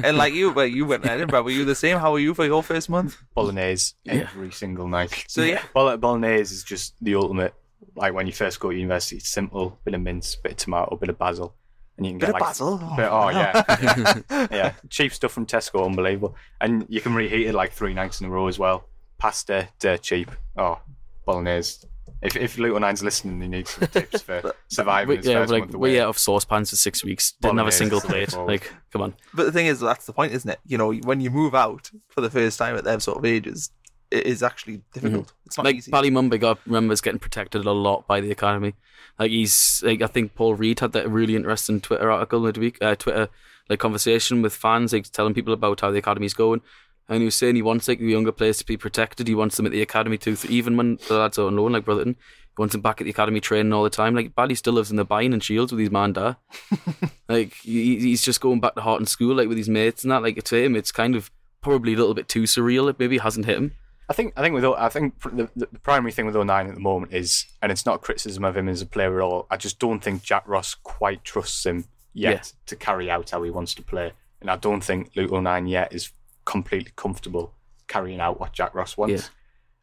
and 0.04 0.16
like 0.18 0.34
you, 0.34 0.50
where 0.52 0.66
you 0.66 0.84
went 0.84 1.04
to 1.04 1.10
Edinburgh, 1.10 1.42
were 1.44 1.50
you 1.58 1.64
the 1.64 1.74
same? 1.74 1.96
How 1.98 2.12
were 2.12 2.18
you 2.18 2.34
for 2.34 2.44
your 2.44 2.62
first 2.62 2.90
month? 2.90 3.16
Bolognese 3.34 3.94
Yeah. 4.04 4.14
every 4.28 4.50
single 4.50 4.88
night. 4.88 5.24
So 5.28 5.42
yeah, 5.42 5.62
Bol- 5.74 5.96
Bolognese 5.96 6.52
is 6.54 6.64
just 6.64 6.94
the 7.00 7.14
ultimate. 7.14 7.54
Like 7.94 8.12
when 8.12 8.26
you 8.26 8.32
first 8.32 8.60
go 8.60 8.70
to 8.70 8.76
university, 8.76 9.16
it's 9.16 9.30
simple: 9.30 9.78
bit 9.84 9.94
of 9.94 10.00
mince, 10.02 10.36
bit 10.36 10.52
of 10.52 10.58
tomato, 10.58 10.96
bit 10.96 11.08
of 11.08 11.18
basil, 11.18 11.54
and 11.98 12.06
you 12.06 12.12
can 12.12 12.18
bit 12.18 12.26
get 12.26 12.34
of 12.36 12.40
like 12.40 12.48
basil. 12.48 12.78
Bit- 12.96 13.08
oh 13.10 13.28
yeah, 13.28 14.22
yeah, 14.50 14.72
cheap 14.88 15.12
stuff 15.12 15.32
from 15.32 15.44
Tesco, 15.44 15.84
unbelievable, 15.84 16.34
and 16.60 16.86
you 16.88 17.00
can 17.02 17.14
reheat 17.14 17.46
it 17.48 17.54
like 17.54 17.72
three 17.72 17.92
nights 17.92 18.20
in 18.20 18.26
a 18.26 18.30
row 18.30 18.46
as 18.48 18.58
well. 18.58 18.84
Pasta, 19.18 19.68
dirt 19.78 20.02
cheap. 20.02 20.30
Oh, 20.56 20.80
Bolognese. 21.26 21.86
If 22.22 22.36
if 22.36 22.58
Luke 22.58 22.74
O'Nien's 22.74 23.02
listening, 23.02 23.40
he 23.40 23.46
needs 23.48 23.70
some 23.70 23.86
tips 23.88 24.22
for 24.22 24.52
surviving 24.68 25.08
We, 25.10 25.16
his 25.18 25.26
yeah, 25.26 25.34
first 25.40 25.52
like 25.52 25.60
month 25.64 25.74
we 25.74 25.90
away. 25.90 25.98
ate 25.98 26.02
off 26.02 26.18
saucepans 26.18 26.70
for 26.70 26.76
six 26.76 27.04
weeks, 27.04 27.32
didn't 27.32 27.58
have 27.58 27.66
a 27.66 27.70
Bolognese, 27.70 27.76
single 27.78 28.00
plate. 28.00 28.30
straightforward. 28.30 28.48
Like, 28.52 28.72
come 28.92 29.02
on, 29.02 29.14
But 29.34 29.44
the 29.46 29.52
thing 29.52 29.66
is, 29.66 29.78
that's 29.80 30.06
the 30.06 30.12
point, 30.12 30.32
isn't 30.32 30.50
it? 30.50 30.58
You 30.66 30.78
know, 30.78 30.92
when 30.92 31.20
you 31.20 31.30
move 31.30 31.54
out 31.54 31.90
for 32.08 32.20
the 32.20 32.30
first 32.30 32.58
time 32.58 32.76
at 32.76 32.82
them 32.84 32.98
sort 32.98 33.18
of 33.18 33.24
ages, 33.24 33.70
it 33.84 33.87
is 34.10 34.42
actually 34.42 34.82
difficult. 34.92 35.32
It's 35.46 35.56
not 35.56 35.64
like 35.64 35.76
easy. 35.76 35.90
Bali 35.90 36.10
Mumba 36.10 36.40
got 36.40 36.58
remembers 36.66 37.00
getting 37.00 37.18
protected 37.18 37.64
a 37.64 37.72
lot 37.72 38.06
by 38.06 38.20
the 38.20 38.30
academy. 38.30 38.74
Like 39.18 39.30
he's 39.30 39.82
like 39.84 40.02
I 40.02 40.06
think 40.06 40.34
Paul 40.34 40.54
Reed 40.54 40.80
had 40.80 40.92
that 40.92 41.08
really 41.08 41.36
interesting 41.36 41.80
Twitter 41.80 42.10
article 42.10 42.40
midweek, 42.40 42.78
uh, 42.80 42.94
Twitter 42.94 43.28
like 43.68 43.78
conversation 43.78 44.42
with 44.42 44.54
fans, 44.54 44.92
like 44.92 45.10
telling 45.10 45.34
people 45.34 45.52
about 45.52 45.80
how 45.80 45.90
the 45.90 45.98
academy's 45.98 46.34
going. 46.34 46.62
And 47.08 47.20
he 47.20 47.24
was 47.24 47.34
saying 47.34 47.56
he 47.56 47.62
wants 47.62 47.88
like 47.88 48.00
the 48.00 48.06
younger 48.06 48.32
players 48.32 48.58
to 48.58 48.66
be 48.66 48.76
protected. 48.76 49.28
He 49.28 49.34
wants 49.34 49.56
them 49.56 49.66
at 49.66 49.72
the 49.72 49.82
academy 49.82 50.18
too, 50.18 50.36
even 50.48 50.76
when 50.76 50.98
the 51.08 51.18
lads 51.18 51.38
are 51.38 51.46
on 51.46 51.56
loan, 51.56 51.72
like 51.72 51.84
Brotherton. 51.84 52.16
He 52.16 52.60
wants 52.60 52.72
them 52.72 52.82
back 52.82 53.00
at 53.00 53.04
the 53.04 53.10
academy 53.10 53.40
training 53.40 53.72
all 53.72 53.84
the 53.84 53.90
time. 53.90 54.14
Like 54.14 54.34
Bally 54.34 54.54
still 54.54 54.74
lives 54.74 54.90
in 54.90 54.96
the 54.96 55.04
Bine 55.04 55.32
and 55.32 55.42
Shields 55.42 55.72
with 55.72 55.80
his 55.80 55.90
man 55.90 56.12
Da. 56.12 56.34
like 57.28 57.54
he, 57.54 57.98
he's 57.98 58.22
just 58.22 58.40
going 58.40 58.60
back 58.60 58.74
to 58.74 58.82
Heart 58.82 59.00
and 59.00 59.08
school, 59.08 59.36
like 59.36 59.48
with 59.48 59.58
his 59.58 59.68
mates 59.68 60.02
and 60.02 60.12
that. 60.12 60.22
Like 60.22 60.42
to 60.42 60.56
him, 60.56 60.76
it's 60.76 60.92
kind 60.92 61.16
of 61.16 61.30
probably 61.62 61.94
a 61.94 61.96
little 61.96 62.14
bit 62.14 62.28
too 62.28 62.42
surreal. 62.42 62.90
It 62.90 62.98
maybe 62.98 63.18
hasn't 63.18 63.46
hit 63.46 63.56
him. 63.56 63.74
I 64.08 64.14
think 64.14 64.32
I 64.36 64.42
think 64.42 64.54
with 64.54 64.64
I 64.64 64.88
think 64.88 65.20
the, 65.20 65.50
the 65.54 65.66
primary 65.82 66.12
thing 66.12 66.24
with 66.26 66.34
O'Nien 66.36 66.68
at 66.68 66.74
the 66.74 66.80
moment 66.80 67.12
is, 67.12 67.44
and 67.60 67.70
it's 67.70 67.84
not 67.84 67.96
a 67.96 67.98
criticism 67.98 68.44
of 68.44 68.56
him 68.56 68.68
as 68.68 68.80
a 68.80 68.86
player 68.86 69.20
at 69.20 69.24
all. 69.24 69.46
I 69.50 69.56
just 69.56 69.78
don't 69.78 70.00
think 70.02 70.22
Jack 70.22 70.44
Ross 70.46 70.74
quite 70.74 71.24
trusts 71.24 71.66
him 71.66 71.84
yet 72.14 72.32
Yeah. 72.32 72.42
to 72.66 72.76
carry 72.76 73.10
out 73.10 73.30
how 73.30 73.42
he 73.42 73.50
wants 73.50 73.74
to 73.74 73.82
play, 73.82 74.12
and 74.40 74.50
I 74.50 74.56
don't 74.56 74.82
think 74.82 75.10
Luke 75.14 75.30
O'Nien 75.32 75.66
yet 75.66 75.92
is 75.92 76.10
completely 76.46 76.92
comfortable 76.96 77.52
carrying 77.86 78.20
out 78.20 78.40
what 78.40 78.52
Jack 78.52 78.74
Ross 78.74 78.96
wants. 78.96 79.22
Yeah. 79.24 79.28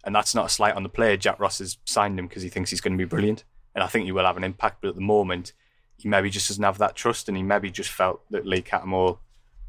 And 0.05 0.15
that's 0.15 0.35
not 0.35 0.45
a 0.47 0.49
slight 0.49 0.75
on 0.75 0.83
the 0.83 0.89
player. 0.89 1.17
Jack 1.17 1.39
Ross 1.39 1.57
has 1.59 1.77
signed 1.85 2.17
him 2.19 2.27
because 2.27 2.43
he 2.43 2.49
thinks 2.49 2.69
he's 2.69 2.81
going 2.81 2.93
to 2.93 2.97
be 2.97 3.07
brilliant, 3.07 3.43
and 3.75 3.83
I 3.83 3.87
think 3.87 4.05
he 4.05 4.11
will 4.11 4.25
have 4.25 4.37
an 4.37 4.43
impact. 4.43 4.81
But 4.81 4.89
at 4.89 4.95
the 4.95 5.01
moment, 5.01 5.53
he 5.97 6.07
maybe 6.09 6.29
just 6.31 6.47
doesn't 6.47 6.63
have 6.63 6.77
that 6.79 6.95
trust, 6.95 7.27
and 7.27 7.37
he 7.37 7.43
maybe 7.43 7.69
just 7.71 7.89
felt 7.91 8.21
that 8.31 8.45
Lee 8.45 8.61
Cattermole, 8.63 9.19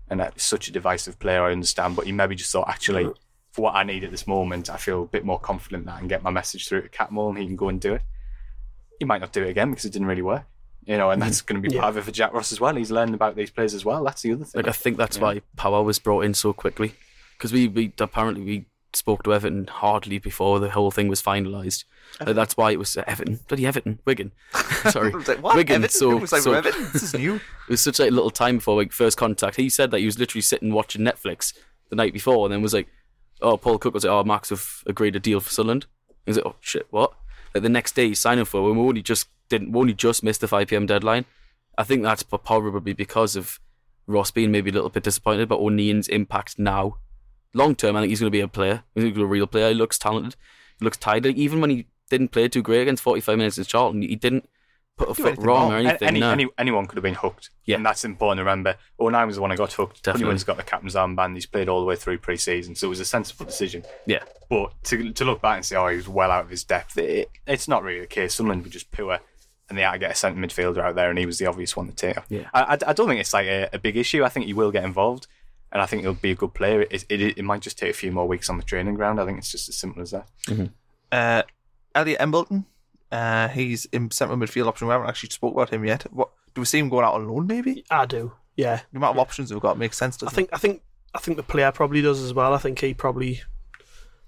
and 0.08 0.20
that's 0.20 0.44
such 0.44 0.68
a 0.68 0.72
divisive 0.72 1.18
player, 1.18 1.42
I 1.42 1.52
understand, 1.52 1.94
but 1.96 2.06
he 2.06 2.12
maybe 2.12 2.34
just 2.34 2.52
thought 2.52 2.68
actually 2.68 3.10
for 3.56 3.62
what 3.62 3.74
I 3.74 3.82
need 3.84 4.04
at 4.04 4.10
this 4.10 4.26
moment, 4.26 4.68
I 4.68 4.76
feel 4.76 5.02
a 5.04 5.06
bit 5.06 5.24
more 5.24 5.40
confident 5.40 5.86
that 5.86 5.94
I 5.94 5.98
can 5.98 6.08
get 6.08 6.22
my 6.22 6.30
message 6.30 6.68
through 6.68 6.82
to 6.82 6.88
Cattermole 6.90 7.30
and 7.30 7.38
he 7.38 7.46
can 7.46 7.56
go 7.56 7.70
and 7.70 7.80
do 7.80 7.94
it. 7.94 8.02
He 8.98 9.06
might 9.06 9.22
not 9.22 9.32
do 9.32 9.42
it 9.42 9.48
again 9.48 9.70
because 9.70 9.86
it 9.86 9.92
didn't 9.92 10.08
really 10.08 10.20
work. 10.22 10.44
You 10.84 10.98
know, 10.98 11.10
and 11.10 11.20
that's 11.20 11.40
going 11.40 11.60
to 11.62 11.66
be 11.68 11.74
Yeah. 11.74 11.80
part 11.80 11.90
of 11.90 11.96
it 11.96 12.04
for 12.04 12.12
Jack 12.12 12.32
Ross 12.34 12.52
as 12.52 12.60
well. 12.60 12.76
He's 12.76 12.90
learning 12.92 13.14
about 13.14 13.34
these 13.34 13.50
players 13.50 13.72
as 13.74 13.84
well. 13.84 14.04
That's 14.04 14.20
the 14.22 14.32
other 14.32 14.44
thing. 14.44 14.60
Like 14.62 14.68
I 14.68 14.72
think 14.72 14.98
that's 14.98 15.18
why 15.18 15.40
Power 15.56 15.82
was 15.82 15.98
brought 15.98 16.24
in 16.26 16.34
so 16.34 16.52
quickly 16.52 16.92
because 17.36 17.50
we, 17.52 17.66
we 17.66 17.92
apparently 17.98 18.44
we 18.44 18.66
spoke 18.92 19.22
to 19.24 19.34
Everton 19.34 19.66
hardly 19.66 20.18
before 20.18 20.60
the 20.60 20.70
whole 20.70 20.90
thing 20.90 21.08
was 21.08 21.20
finalised. 21.22 21.84
Like, 22.24 22.36
that's 22.36 22.56
why 22.56 22.70
it 22.70 22.78
was 22.78 22.96
uh, 22.96 23.02
Everton, 23.06 23.40
bloody 23.48 23.66
Everton, 23.66 23.98
Wigan. 24.04 24.32
Sorry, 24.90 25.10
I 25.14 25.16
was 25.16 25.26
like, 25.28 25.42
what? 25.42 25.56
Wigan. 25.56 25.76
Everton? 25.76 25.98
So, 25.98 26.12
It 26.16 26.20
was 26.20 26.32
like, 26.32 26.42
so 26.42 26.52
Everton? 26.52 26.86
This 26.92 27.02
is 27.02 27.14
new. 27.14 27.34
it 27.36 27.42
was 27.68 27.80
such 27.80 27.98
a 28.00 28.04
little 28.10 28.30
time 28.30 28.56
before 28.58 28.76
like 28.76 28.92
first 28.92 29.16
contact. 29.16 29.56
He 29.56 29.68
said 29.70 29.90
that 29.90 29.98
he 30.00 30.06
was 30.06 30.18
literally 30.18 30.42
sitting 30.42 30.72
watching 30.72 31.02
Netflix 31.02 31.52
the 31.90 31.96
night 31.96 32.12
before, 32.12 32.46
and 32.46 32.52
then 32.52 32.62
was 32.62 32.74
like, 32.74 32.88
"Oh, 33.40 33.56
Paul 33.56 33.78
Cook 33.78 33.94
was 33.94 34.04
like, 34.04 34.12
oh, 34.12 34.24
Max 34.24 34.50
have 34.50 34.82
agreed 34.86 35.16
a 35.16 35.20
deal 35.20 35.40
for 35.40 35.50
Sunderland." 35.50 35.86
He 36.24 36.30
was 36.30 36.36
like, 36.36 36.46
"Oh 36.46 36.56
shit, 36.60 36.86
what?" 36.90 37.12
Like 37.54 37.62
the 37.62 37.68
next 37.68 37.94
day, 37.94 38.08
he's 38.08 38.20
signing 38.20 38.44
for. 38.44 38.62
When 38.62 38.76
we 38.76 38.88
only 38.88 39.02
just 39.02 39.28
didn't, 39.48 39.72
we 39.72 39.80
only 39.80 39.94
just 39.94 40.22
missed 40.22 40.40
the 40.40 40.48
five 40.48 40.68
pm 40.68 40.86
deadline. 40.86 41.24
I 41.78 41.84
think 41.84 42.02
that's 42.02 42.22
probably 42.22 42.92
because 42.92 43.36
of 43.36 43.60
Ross 44.06 44.30
being 44.30 44.50
maybe 44.50 44.70
a 44.70 44.72
little 44.72 44.90
bit 44.90 45.02
disappointed 45.02 45.42
about 45.42 45.60
O'Nien's 45.60 46.08
impact 46.08 46.58
now. 46.58 46.98
Long 47.54 47.74
term, 47.74 47.96
I 47.96 48.00
think 48.00 48.10
he's 48.10 48.20
going 48.20 48.30
to 48.30 48.36
be 48.36 48.40
a 48.40 48.48
player. 48.48 48.84
He's 48.94 49.04
going 49.04 49.14
to 49.14 49.20
be 49.20 49.24
a 49.24 49.26
real 49.26 49.46
player. 49.46 49.68
He 49.68 49.74
looks 49.74 49.98
talented. 49.98 50.36
He 50.78 50.84
looks. 50.84 50.98
Like, 51.04 51.24
even 51.24 51.60
when 51.60 51.70
he 51.70 51.86
didn't 52.10 52.32
play 52.32 52.48
too 52.48 52.62
great 52.62 52.82
against 52.82 53.02
45 53.02 53.38
minutes 53.38 53.58
in 53.58 53.64
Charlton, 53.64 54.02
he 54.02 54.16
didn't 54.16 54.48
put 54.96 55.10
a 55.10 55.14
foot 55.14 55.26
anything 55.26 55.44
wrong 55.44 55.70
wrong. 55.70 55.72
or 55.72 55.76
anything. 55.76 56.08
any, 56.08 56.20
no. 56.20 56.30
any, 56.30 56.48
anyone 56.58 56.86
could 56.86 56.96
have 56.96 57.02
been 57.02 57.14
hooked. 57.14 57.50
Yeah. 57.64 57.76
And 57.76 57.84
that's 57.84 58.04
important 58.04 58.38
to 58.38 58.44
remember. 58.44 58.76
O'Nien 58.98 59.26
was 59.26 59.36
the 59.36 59.42
one 59.42 59.52
I 59.52 59.56
got 59.56 59.72
hooked. 59.72 60.02
Definitely. 60.02 60.24
Honeyman's 60.24 60.44
got 60.44 60.56
the 60.56 60.62
captain's 60.62 60.94
armband. 60.94 61.34
He's 61.34 61.46
played 61.46 61.68
all 61.68 61.80
the 61.80 61.86
way 61.86 61.96
through 61.96 62.18
pre 62.18 62.36
season. 62.36 62.74
So 62.74 62.86
it 62.86 62.90
was 62.90 63.00
a 63.00 63.04
sensible 63.04 63.46
decision. 63.46 63.84
yeah. 64.06 64.24
But 64.48 64.72
to, 64.84 65.12
to 65.12 65.24
look 65.24 65.42
back 65.42 65.56
and 65.56 65.64
say, 65.64 65.76
oh, 65.76 65.88
he 65.88 65.96
was 65.96 66.08
well 66.08 66.30
out 66.30 66.44
of 66.44 66.50
his 66.50 66.64
depth, 66.64 66.96
it, 66.98 67.30
it's 67.46 67.66
not 67.68 67.82
really 67.82 68.00
the 68.00 68.06
case. 68.06 68.34
Sunderland 68.34 68.62
were 68.62 68.70
just 68.70 68.90
poor, 68.92 69.18
and 69.68 69.76
they 69.76 69.82
had 69.82 69.92
to 69.92 69.98
get 69.98 70.12
a 70.12 70.14
centre 70.14 70.40
midfielder 70.40 70.78
out 70.78 70.94
there, 70.94 71.10
and 71.10 71.18
he 71.18 71.26
was 71.26 71.38
the 71.38 71.46
obvious 71.46 71.76
one 71.76 71.88
to 71.88 71.94
take. 71.94 72.16
Yeah. 72.28 72.48
I, 72.54 72.62
I, 72.62 72.78
I 72.86 72.92
don't 72.92 73.08
think 73.08 73.20
it's 73.20 73.34
like 73.34 73.48
a, 73.48 73.68
a 73.72 73.78
big 73.80 73.96
issue. 73.96 74.22
I 74.22 74.28
think 74.28 74.46
he 74.46 74.52
will 74.52 74.70
get 74.70 74.84
involved, 74.84 75.26
and 75.72 75.82
I 75.82 75.86
think 75.86 76.02
he'll 76.02 76.14
be 76.14 76.30
a 76.30 76.36
good 76.36 76.54
player. 76.54 76.82
It, 76.82 77.04
it, 77.08 77.20
it 77.38 77.42
might 77.42 77.60
just 77.60 77.76
take 77.76 77.90
a 77.90 77.92
few 77.92 78.12
more 78.12 78.28
weeks 78.28 78.48
on 78.48 78.56
the 78.56 78.62
training 78.62 78.94
ground. 78.94 79.20
I 79.20 79.26
think 79.26 79.38
it's 79.38 79.50
just 79.50 79.68
as 79.68 79.76
simple 79.76 80.00
as 80.00 80.12
that. 80.12 80.28
Uh, 81.10 81.42
Elliot 81.94 82.20
Embleton. 82.20 82.66
Uh, 83.12 83.48
he's 83.48 83.84
in 83.86 84.10
central 84.10 84.38
midfield 84.38 84.66
option. 84.66 84.88
We 84.88 84.92
haven't 84.92 85.08
actually 85.08 85.30
spoke 85.30 85.54
about 85.54 85.70
him 85.70 85.84
yet. 85.84 86.06
What 86.12 86.30
do 86.54 86.60
we 86.60 86.64
see 86.64 86.78
him 86.78 86.88
going 86.88 87.04
out 87.04 87.14
on 87.14 87.28
loan? 87.28 87.46
Maybe 87.46 87.84
I 87.90 88.06
do. 88.06 88.32
Yeah. 88.56 88.80
the 88.92 88.96
amount 88.98 89.16
of 89.16 89.20
options 89.20 89.52
we've 89.52 89.60
got 89.62 89.78
makes 89.78 89.96
sense. 89.98 90.16
I 90.16 90.26
Doesn't 90.26 90.34
think 90.36 90.48
I 90.52 90.56
think 90.58 90.82
I 91.14 91.18
think 91.18 91.36
the 91.36 91.42
player 91.42 91.70
probably 91.72 92.02
does 92.02 92.22
as 92.22 92.34
well. 92.34 92.52
I 92.54 92.58
think 92.58 92.78
he 92.80 92.94
probably 92.94 93.42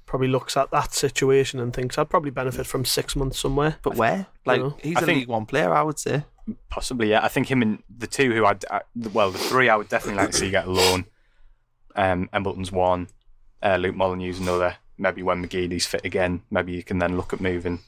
probably 0.07 0.29
looks 0.29 0.57
at 0.57 0.71
that 0.71 0.93
situation 0.95 1.61
and 1.61 1.75
thinks 1.75 1.99
I'd 1.99 2.09
probably 2.09 2.31
benefit 2.31 2.67
from 2.67 2.85
six 2.85 3.15
months 3.17 3.39
somewhere. 3.39 3.77
But 3.83 3.97
where? 3.97 4.27
Like 4.47 4.61
know. 4.61 4.77
he's 4.83 4.97
I 4.97 5.01
a 5.01 5.05
think- 5.05 5.19
League 5.21 5.29
One 5.29 5.47
player, 5.47 5.73
I 5.73 5.83
would 5.83 5.99
say. 5.99 6.25
Possibly, 6.71 7.11
yeah. 7.11 7.23
I 7.23 7.29
think 7.29 7.51
him 7.51 7.61
and 7.61 7.83
the 7.95 8.07
two 8.07 8.33
who 8.33 8.47
I'd, 8.47 8.65
I, 8.71 8.81
well, 9.13 9.31
the 9.31 9.37
three 9.39 9.69
I 9.69 9.77
would 9.77 9.91
definitely 9.91 10.23
like 10.23 10.31
to 10.31 10.37
see 10.39 10.51
get 10.51 10.67
a 10.67 10.71
loan. 10.71 11.05
Um, 11.95 12.31
Embleton's 12.33 12.73
one, 12.73 13.09
uh, 13.63 13.77
Luke 13.77 13.95
Molyneux's 13.97 14.39
another. 14.41 14.77
Maybe 14.97 15.23
when 15.23 15.45
McGeady's 15.47 15.87
fit 15.87 16.07
again, 16.07 16.41
maybe 16.51 16.73
you 16.73 16.83
can 16.83 16.99
then 17.01 17.17
look 17.19 17.35
at 17.35 17.41
moving 17.43 17.81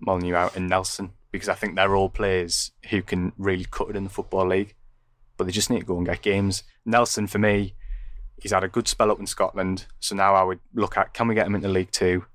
Molyneux 0.00 0.34
out 0.34 0.56
and 0.56 0.68
Nelson 0.68 1.12
because 1.30 1.48
I 1.48 1.54
think 1.54 1.74
they're 1.74 1.96
all 1.96 2.08
players 2.08 2.70
who 2.90 3.02
can 3.02 3.32
really 3.36 3.66
cut 3.68 3.90
it 3.90 3.96
in 3.96 4.04
the 4.04 4.10
football 4.10 4.46
league, 4.46 4.74
but 5.36 5.44
they 5.44 5.52
just 5.52 5.68
need 5.68 5.80
to 5.80 5.84
go 5.84 5.96
and 5.96 6.06
get 6.06 6.22
games. 6.22 6.62
Nelson, 6.84 7.26
for 7.26 7.38
me, 7.38 7.74
he's 8.38 8.52
had 8.52 8.62
a 8.62 8.68
good 8.68 8.86
spell 8.86 9.10
up 9.10 9.18
in 9.18 9.26
Scotland, 9.26 9.86
so 9.98 10.14
now 10.14 10.34
I 10.34 10.44
would 10.44 10.60
look 10.74 10.96
at 10.96 11.12
can 11.12 11.26
we 11.26 11.34
get 11.34 11.46
him 11.46 11.56
into 11.56 11.68
League 11.68 11.90
Two? 11.90 12.26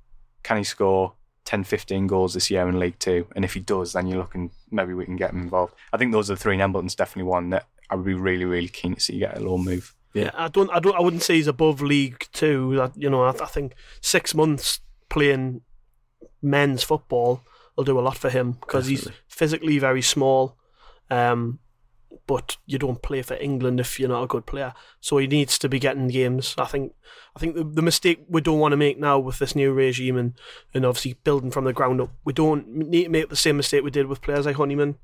Can 0.44 0.58
he 0.58 0.64
score 0.64 1.14
10, 1.46 1.64
15 1.64 2.08
goals 2.08 2.34
this 2.34 2.52
year 2.52 2.68
in 2.68 2.80
League 2.80 3.00
Two? 3.00 3.28
And 3.36 3.46
if 3.46 3.54
he 3.54 3.62
does, 3.62 3.94
then 3.94 4.08
you're 4.08 4.20
looking 4.20 4.52
maybe 4.70 4.94
we 4.94 5.06
can 5.06 5.16
get 5.16 5.32
him 5.32 5.44
involved. 5.44 5.76
I 5.94 5.98
think 5.98 6.12
those 6.12 6.30
are 6.30 6.36
the 6.36 6.40
three, 6.42 6.56
and 6.56 6.62
Embleton's 6.62 6.96
definitely 6.96 7.30
one 7.30 7.52
that 7.52 7.68
I 7.90 7.96
would 7.96 8.06
be 8.06 8.14
really, 8.14 8.46
really 8.46 8.68
keen 8.68 8.96
to 8.96 9.00
see 9.00 9.20
get 9.20 9.38
a 9.38 9.40
loan 9.40 9.64
move. 9.64 9.96
Yeah. 10.14 10.32
I 10.34 10.48
don't 10.48 10.70
I 10.72 10.80
don't 10.80 10.96
I 10.96 11.02
wouldn't 11.02 11.24
say 11.24 11.36
he's 11.36 11.48
above 11.48 11.82
League 11.82 12.28
Two. 12.34 12.76
That 12.76 12.98
you 12.98 13.10
know 13.10 13.24
I, 13.24 13.30
I 13.30 13.46
think 13.46 13.76
six 14.02 14.36
months 14.36 14.82
playing 15.10 15.62
men's 16.42 16.84
football 16.84 17.42
will 17.76 17.84
do 17.84 18.00
a 18.00 18.02
lot 18.02 18.18
for 18.18 18.30
him 18.30 18.54
because 18.54 18.88
he's 18.88 19.08
physically 19.28 19.80
very 19.80 20.02
small. 20.02 20.58
Um, 21.10 21.60
but 22.28 22.58
you 22.68 22.78
don't 22.78 23.02
play 23.02 23.22
for 23.24 23.36
England 23.36 23.80
if 23.80 24.00
you're 24.00 24.10
not 24.10 24.24
a 24.24 24.28
good 24.28 24.46
player. 24.46 24.74
So 25.00 25.18
he 25.18 25.28
needs 25.28 25.58
to 25.60 25.70
be 25.70 25.80
getting 25.80 26.08
games. 26.08 26.54
I 26.58 26.66
think. 26.66 26.94
I 27.36 27.40
think 27.40 27.56
the, 27.56 27.64
the 27.64 27.82
mistake 27.82 28.26
we 28.28 28.42
don't 28.42 28.60
want 28.60 28.74
to 28.74 28.78
make 28.78 29.00
now 29.00 29.18
with 29.18 29.40
this 29.40 29.56
new 29.56 29.72
regime 29.72 30.18
and, 30.18 30.34
and 30.74 30.86
obviously 30.86 31.14
building 31.24 31.52
from 31.52 31.64
the 31.64 31.74
ground 31.74 32.02
up, 32.02 32.12
we 32.26 32.34
don't 32.34 32.68
need 32.68 33.06
to 33.06 33.10
make 33.10 33.30
the 33.30 33.36
same 33.36 33.58
mistake 33.58 33.84
we 33.84 33.92
did 33.92 34.08
with 34.08 34.22
players 34.22 34.46
like 34.46 34.58
Honeyman, 34.58 34.98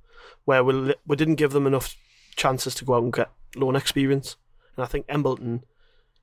where 0.44 0.64
we 0.64 0.94
we 1.08 1.16
didn't 1.16 1.36
give 1.36 1.52
them 1.52 1.66
enough 1.66 1.96
chances 2.36 2.76
to 2.76 2.86
go 2.86 2.96
out 2.96 3.04
and 3.04 3.14
get 3.14 3.32
loan 3.56 3.76
experience. 3.76 4.36
And 4.76 4.84
I 4.84 4.88
think 4.88 5.06
Embleton, 5.08 5.64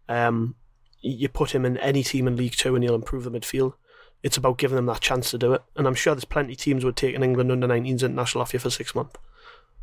um, 0.08 0.56
you 1.00 1.28
put 1.28 1.54
him 1.54 1.64
in 1.64 1.78
any 1.78 2.02
team 2.02 2.26
in 2.28 2.36
League 2.36 2.56
Two 2.56 2.74
and 2.74 2.84
he'll 2.84 2.94
improve 2.94 3.24
the 3.24 3.30
midfield. 3.30 3.74
It's 4.22 4.36
about 4.36 4.58
giving 4.58 4.76
them 4.76 4.86
that 4.86 5.00
chance 5.00 5.30
to 5.32 5.38
do 5.38 5.52
it. 5.52 5.62
And 5.76 5.86
I'm 5.86 5.94
sure 5.94 6.14
there's 6.14 6.24
plenty 6.24 6.52
of 6.52 6.58
teams 6.58 6.84
would 6.84 6.96
take 6.96 7.14
an 7.16 7.22
England 7.24 7.50
under 7.50 7.66
19s 7.66 8.02
international 8.02 8.42
off 8.42 8.52
you 8.52 8.60
for 8.60 8.70
six 8.70 8.94
months. 8.94 9.16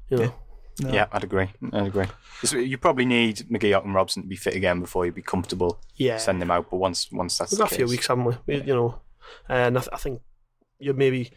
You 0.10 0.18
know. 0.18 0.36
No. 0.82 0.94
Yeah, 0.94 1.08
I'd 1.12 1.26
agree. 1.26 1.50
I'd 1.74 1.88
agree. 1.88 2.06
'Cause 2.40 2.54
You 2.54 2.78
probably 2.78 3.04
need 3.06 3.40
McGee 3.52 3.84
and 3.84 3.94
Robson 3.94 4.24
to 4.24 4.30
be 4.30 4.38
fit 4.38 4.56
again 4.56 4.80
before 4.80 5.06
you'd 5.06 5.14
be 5.16 5.22
comfortable 5.22 5.82
Yeah. 5.96 6.18
sending 6.18 6.40
them 6.40 6.52
out. 6.52 6.70
But 6.72 6.78
once 6.78 7.12
once 7.12 7.38
that's 7.38 7.52
We've 7.52 7.58
the 7.58 7.64
got 7.66 7.72
a 7.74 7.76
few 7.76 7.88
weeks, 7.88 8.08
haven't 8.08 8.24
we? 8.26 8.38
We- 8.48 8.62
You 8.64 8.76
know, 8.76 9.02
and 9.50 9.78
I, 9.78 9.82
th- 9.82 9.90
I 9.92 9.98
think 9.98 10.22
you 10.80 10.94
maybe 10.94 11.32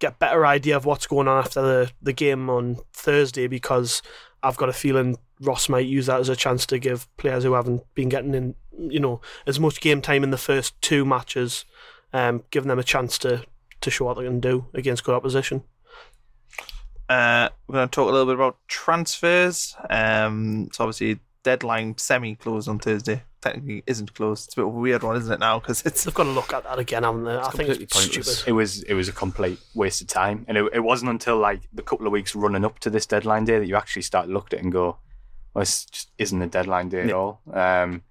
get 0.00 0.14
a 0.14 0.16
better 0.16 0.44
idea 0.44 0.76
of 0.76 0.86
what's 0.86 1.06
going 1.06 1.28
on 1.28 1.38
after 1.38 1.62
the, 1.62 1.92
the 2.02 2.12
game 2.12 2.50
on 2.50 2.78
Thursday 2.92 3.46
because 3.46 4.02
I've 4.42 4.56
got 4.56 4.68
a 4.68 4.72
feeling 4.72 5.18
Ross 5.40 5.68
might 5.68 5.86
use 5.86 6.06
that 6.06 6.18
as 6.18 6.28
a 6.28 6.34
chance 6.34 6.66
to 6.66 6.78
give 6.80 7.06
players 7.16 7.44
who 7.44 7.52
haven't 7.52 7.82
been 7.94 8.08
getting 8.08 8.34
in, 8.34 8.54
you 8.76 8.98
know, 8.98 9.20
as 9.46 9.60
much 9.60 9.80
game 9.80 10.00
time 10.02 10.24
in 10.24 10.30
the 10.30 10.36
first 10.38 10.80
two 10.82 11.04
matches, 11.04 11.64
um, 12.12 12.42
giving 12.50 12.68
them 12.68 12.78
a 12.78 12.82
chance 12.84 13.18
to, 13.18 13.44
to 13.80 13.90
show 13.90 14.04
what 14.06 14.16
they 14.18 14.24
can 14.24 14.40
do 14.40 14.66
against 14.74 15.04
good 15.04 15.14
opposition. 15.14 15.62
Uh, 17.08 17.48
we're 17.66 17.74
going 17.74 17.88
to 17.88 17.92
talk 17.94 18.08
a 18.08 18.12
little 18.12 18.26
bit 18.26 18.36
about 18.36 18.56
transfers. 18.68 19.76
Um, 19.88 20.68
so 20.72 20.84
obviously 20.84 21.18
deadline 21.42 21.96
semi 21.98 22.36
closed 22.36 22.68
on 22.68 22.78
Thursday. 22.78 23.22
Technically 23.40 23.82
isn't 23.86 24.14
closed. 24.14 24.46
It's 24.48 24.54
a 24.54 24.60
bit 24.60 24.68
of 24.68 24.74
a 24.74 24.78
weird 24.78 25.02
one, 25.02 25.16
isn't 25.16 25.32
it 25.32 25.40
now? 25.40 25.58
Because 25.58 25.82
it's 25.86 26.04
They've 26.04 26.12
got 26.14 26.24
to 26.24 26.30
look 26.30 26.52
at 26.52 26.62
that 26.64 26.78
again, 26.78 27.02
haven't 27.04 27.24
they? 27.24 27.36
I 27.36 27.50
think 27.50 27.70
it's 27.70 27.96
pointless. 27.96 28.36
stupid. 28.38 28.48
It 28.50 28.52
was 28.52 28.82
it 28.82 28.92
was 28.94 29.08
a 29.08 29.12
complete 29.12 29.58
waste 29.74 30.02
of 30.02 30.08
time, 30.08 30.44
and 30.46 30.58
it, 30.58 30.68
it 30.74 30.80
wasn't 30.80 31.10
until 31.10 31.38
like 31.38 31.62
the 31.72 31.82
couple 31.82 32.06
of 32.06 32.12
weeks 32.12 32.34
running 32.36 32.66
up 32.66 32.78
to 32.80 32.90
this 32.90 33.06
deadline 33.06 33.46
day 33.46 33.58
that 33.58 33.66
you 33.66 33.76
actually 33.76 34.02
start 34.02 34.26
to 34.26 34.32
look 34.32 34.48
at 34.48 34.58
it 34.58 34.62
and 34.62 34.70
go, 34.70 34.98
"Well, 35.54 35.62
this 35.62 35.86
just 35.86 36.10
isn't 36.18 36.42
a 36.42 36.46
deadline 36.48 36.90
day 36.90 37.00
at 37.00 37.08
Yeah. 37.08 37.14
all." 37.14 37.40
Um, 37.50 38.02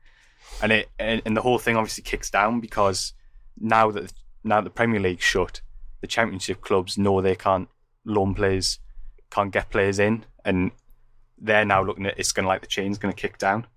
and 0.64 0.72
it 0.72 0.90
and, 0.98 1.22
and 1.26 1.38
the 1.38 1.42
whole 1.42 1.60
thing 1.60 1.78
obviously 1.78 2.04
kicks 2.04 2.32
down 2.32 2.60
because 2.60 3.14
now 3.60 3.92
that 3.92 4.14
now 4.44 4.62
the 4.62 4.70
Premier 4.70 5.00
League's 5.00 5.24
shut, 5.24 5.62
the 6.02 6.08
Championship 6.08 6.62
clubs 6.62 6.98
know 6.98 7.22
they 7.22 7.36
can't 7.36 7.70
loan 8.06 8.34
players, 8.34 8.80
can't 9.30 9.52
get 9.52 9.70
players 9.70 10.00
in, 10.00 10.26
and 10.46 10.72
they're 11.38 11.66
now 11.66 11.84
looking 11.84 12.06
at 12.06 12.18
it's 12.20 12.32
going 12.32 12.44
to 12.44 12.50
like 12.50 12.62
the 12.62 12.68
chain's 12.68 12.98
going 12.98 13.14
to 13.14 13.22
kick 13.22 13.38
down, 13.38 13.68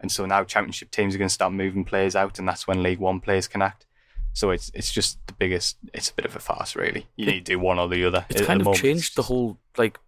and 0.00 0.10
so 0.10 0.26
now 0.26 0.44
Championship 0.44 0.90
teams 0.90 1.14
are 1.14 1.18
going 1.18 1.28
to 1.28 1.34
start 1.34 1.52
moving 1.52 1.84
players 1.84 2.16
out, 2.16 2.38
and 2.38 2.48
that's 2.48 2.66
when 2.66 2.82
League 2.82 2.98
One 2.98 3.20
players 3.20 3.48
can 3.48 3.62
act. 3.62 3.86
So 4.32 4.50
it's 4.50 4.70
it's 4.74 4.92
just 4.92 5.24
the 5.26 5.32
biggest. 5.32 5.76
It's 5.92 6.10
a 6.10 6.14
bit 6.14 6.24
of 6.24 6.34
a 6.34 6.40
farce, 6.40 6.74
really. 6.74 7.06
You 7.16 7.26
need 7.26 7.46
to 7.46 7.52
do 7.52 7.58
one 7.58 7.78
or 7.78 7.88
the 7.88 8.04
other. 8.04 8.26
It's 8.28 8.42
kind 8.42 8.60
of 8.60 8.64
moment, 8.64 8.82
changed 8.82 9.16
the 9.16 9.22
whole 9.22 9.58
like 9.76 9.98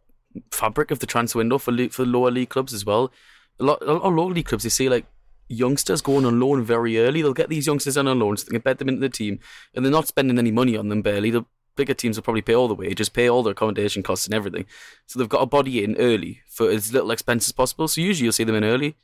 fabric 0.50 0.90
of 0.90 0.98
the 0.98 1.06
transfer 1.06 1.38
window 1.38 1.58
for 1.58 1.72
for 1.88 2.04
lower 2.04 2.30
league 2.30 2.48
clubs 2.48 2.74
as 2.74 2.84
well. 2.84 3.12
A 3.58 3.64
lot, 3.64 3.80
a 3.82 3.92
lot 3.92 4.02
of 4.02 4.14
lower 4.14 4.32
league 4.32 4.46
clubs, 4.46 4.64
they 4.64 4.68
see 4.68 4.88
like 4.88 5.06
youngsters 5.48 6.02
going 6.02 6.24
on 6.24 6.40
loan 6.40 6.64
very 6.64 6.98
early. 6.98 7.22
They'll 7.22 7.32
get 7.32 7.48
these 7.48 7.66
youngsters 7.66 7.96
on 7.96 8.06
loan 8.06 8.36
so 8.36 8.44
they 8.44 8.52
can 8.52 8.60
bed 8.60 8.78
them 8.78 8.88
into 8.88 9.00
the 9.00 9.08
team, 9.08 9.38
and 9.74 9.84
they're 9.84 9.92
not 9.92 10.08
spending 10.08 10.38
any 10.38 10.50
money 10.50 10.76
on 10.76 10.88
them 10.88 11.02
barely. 11.02 11.30
The 11.30 11.44
bigger 11.76 11.94
teams 11.94 12.16
will 12.16 12.22
probably 12.22 12.42
pay 12.42 12.54
all 12.54 12.68
the 12.68 12.74
wages, 12.74 13.08
pay 13.08 13.28
all 13.28 13.42
their 13.42 13.52
accommodation 13.52 14.02
costs 14.02 14.26
and 14.26 14.34
everything. 14.34 14.64
So 15.06 15.18
they've 15.18 15.28
got 15.28 15.42
a 15.42 15.46
body 15.46 15.84
in 15.84 15.96
early 15.96 16.40
for 16.48 16.70
as 16.70 16.92
little 16.92 17.10
expense 17.10 17.46
as 17.48 17.52
possible. 17.52 17.86
So 17.86 18.00
usually 18.00 18.24
you'll 18.24 18.32
see 18.32 18.44
them 18.44 18.54
in 18.54 18.64
early. 18.64 18.96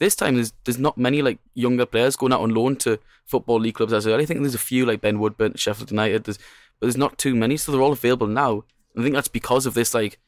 this 0.00 0.16
time 0.16 0.34
there's 0.34 0.52
there's 0.64 0.78
not 0.78 0.98
many 0.98 1.22
like 1.22 1.38
younger 1.54 1.86
players 1.86 2.16
going 2.16 2.32
out 2.32 2.40
on 2.40 2.52
loan 2.52 2.74
to 2.76 2.98
football 3.26 3.60
league 3.60 3.76
clubs 3.76 3.92
as 3.92 4.06
early. 4.06 4.24
I 4.24 4.26
think 4.26 4.40
there's 4.40 4.54
a 4.54 4.58
few 4.58 4.84
like 4.84 5.00
Ben 5.00 5.20
Woodburn, 5.20 5.54
Sheffield 5.54 5.92
United. 5.92 6.24
There's 6.24 6.38
but 6.80 6.86
there's 6.86 6.96
not 6.96 7.18
too 7.18 7.36
many, 7.36 7.58
so 7.58 7.70
they're 7.70 7.82
all 7.82 7.92
available 7.92 8.26
now. 8.26 8.64
I 8.98 9.02
think 9.02 9.14
that's 9.14 9.28
because 9.28 9.66
of 9.66 9.74
this 9.74 9.94
like 9.94 10.18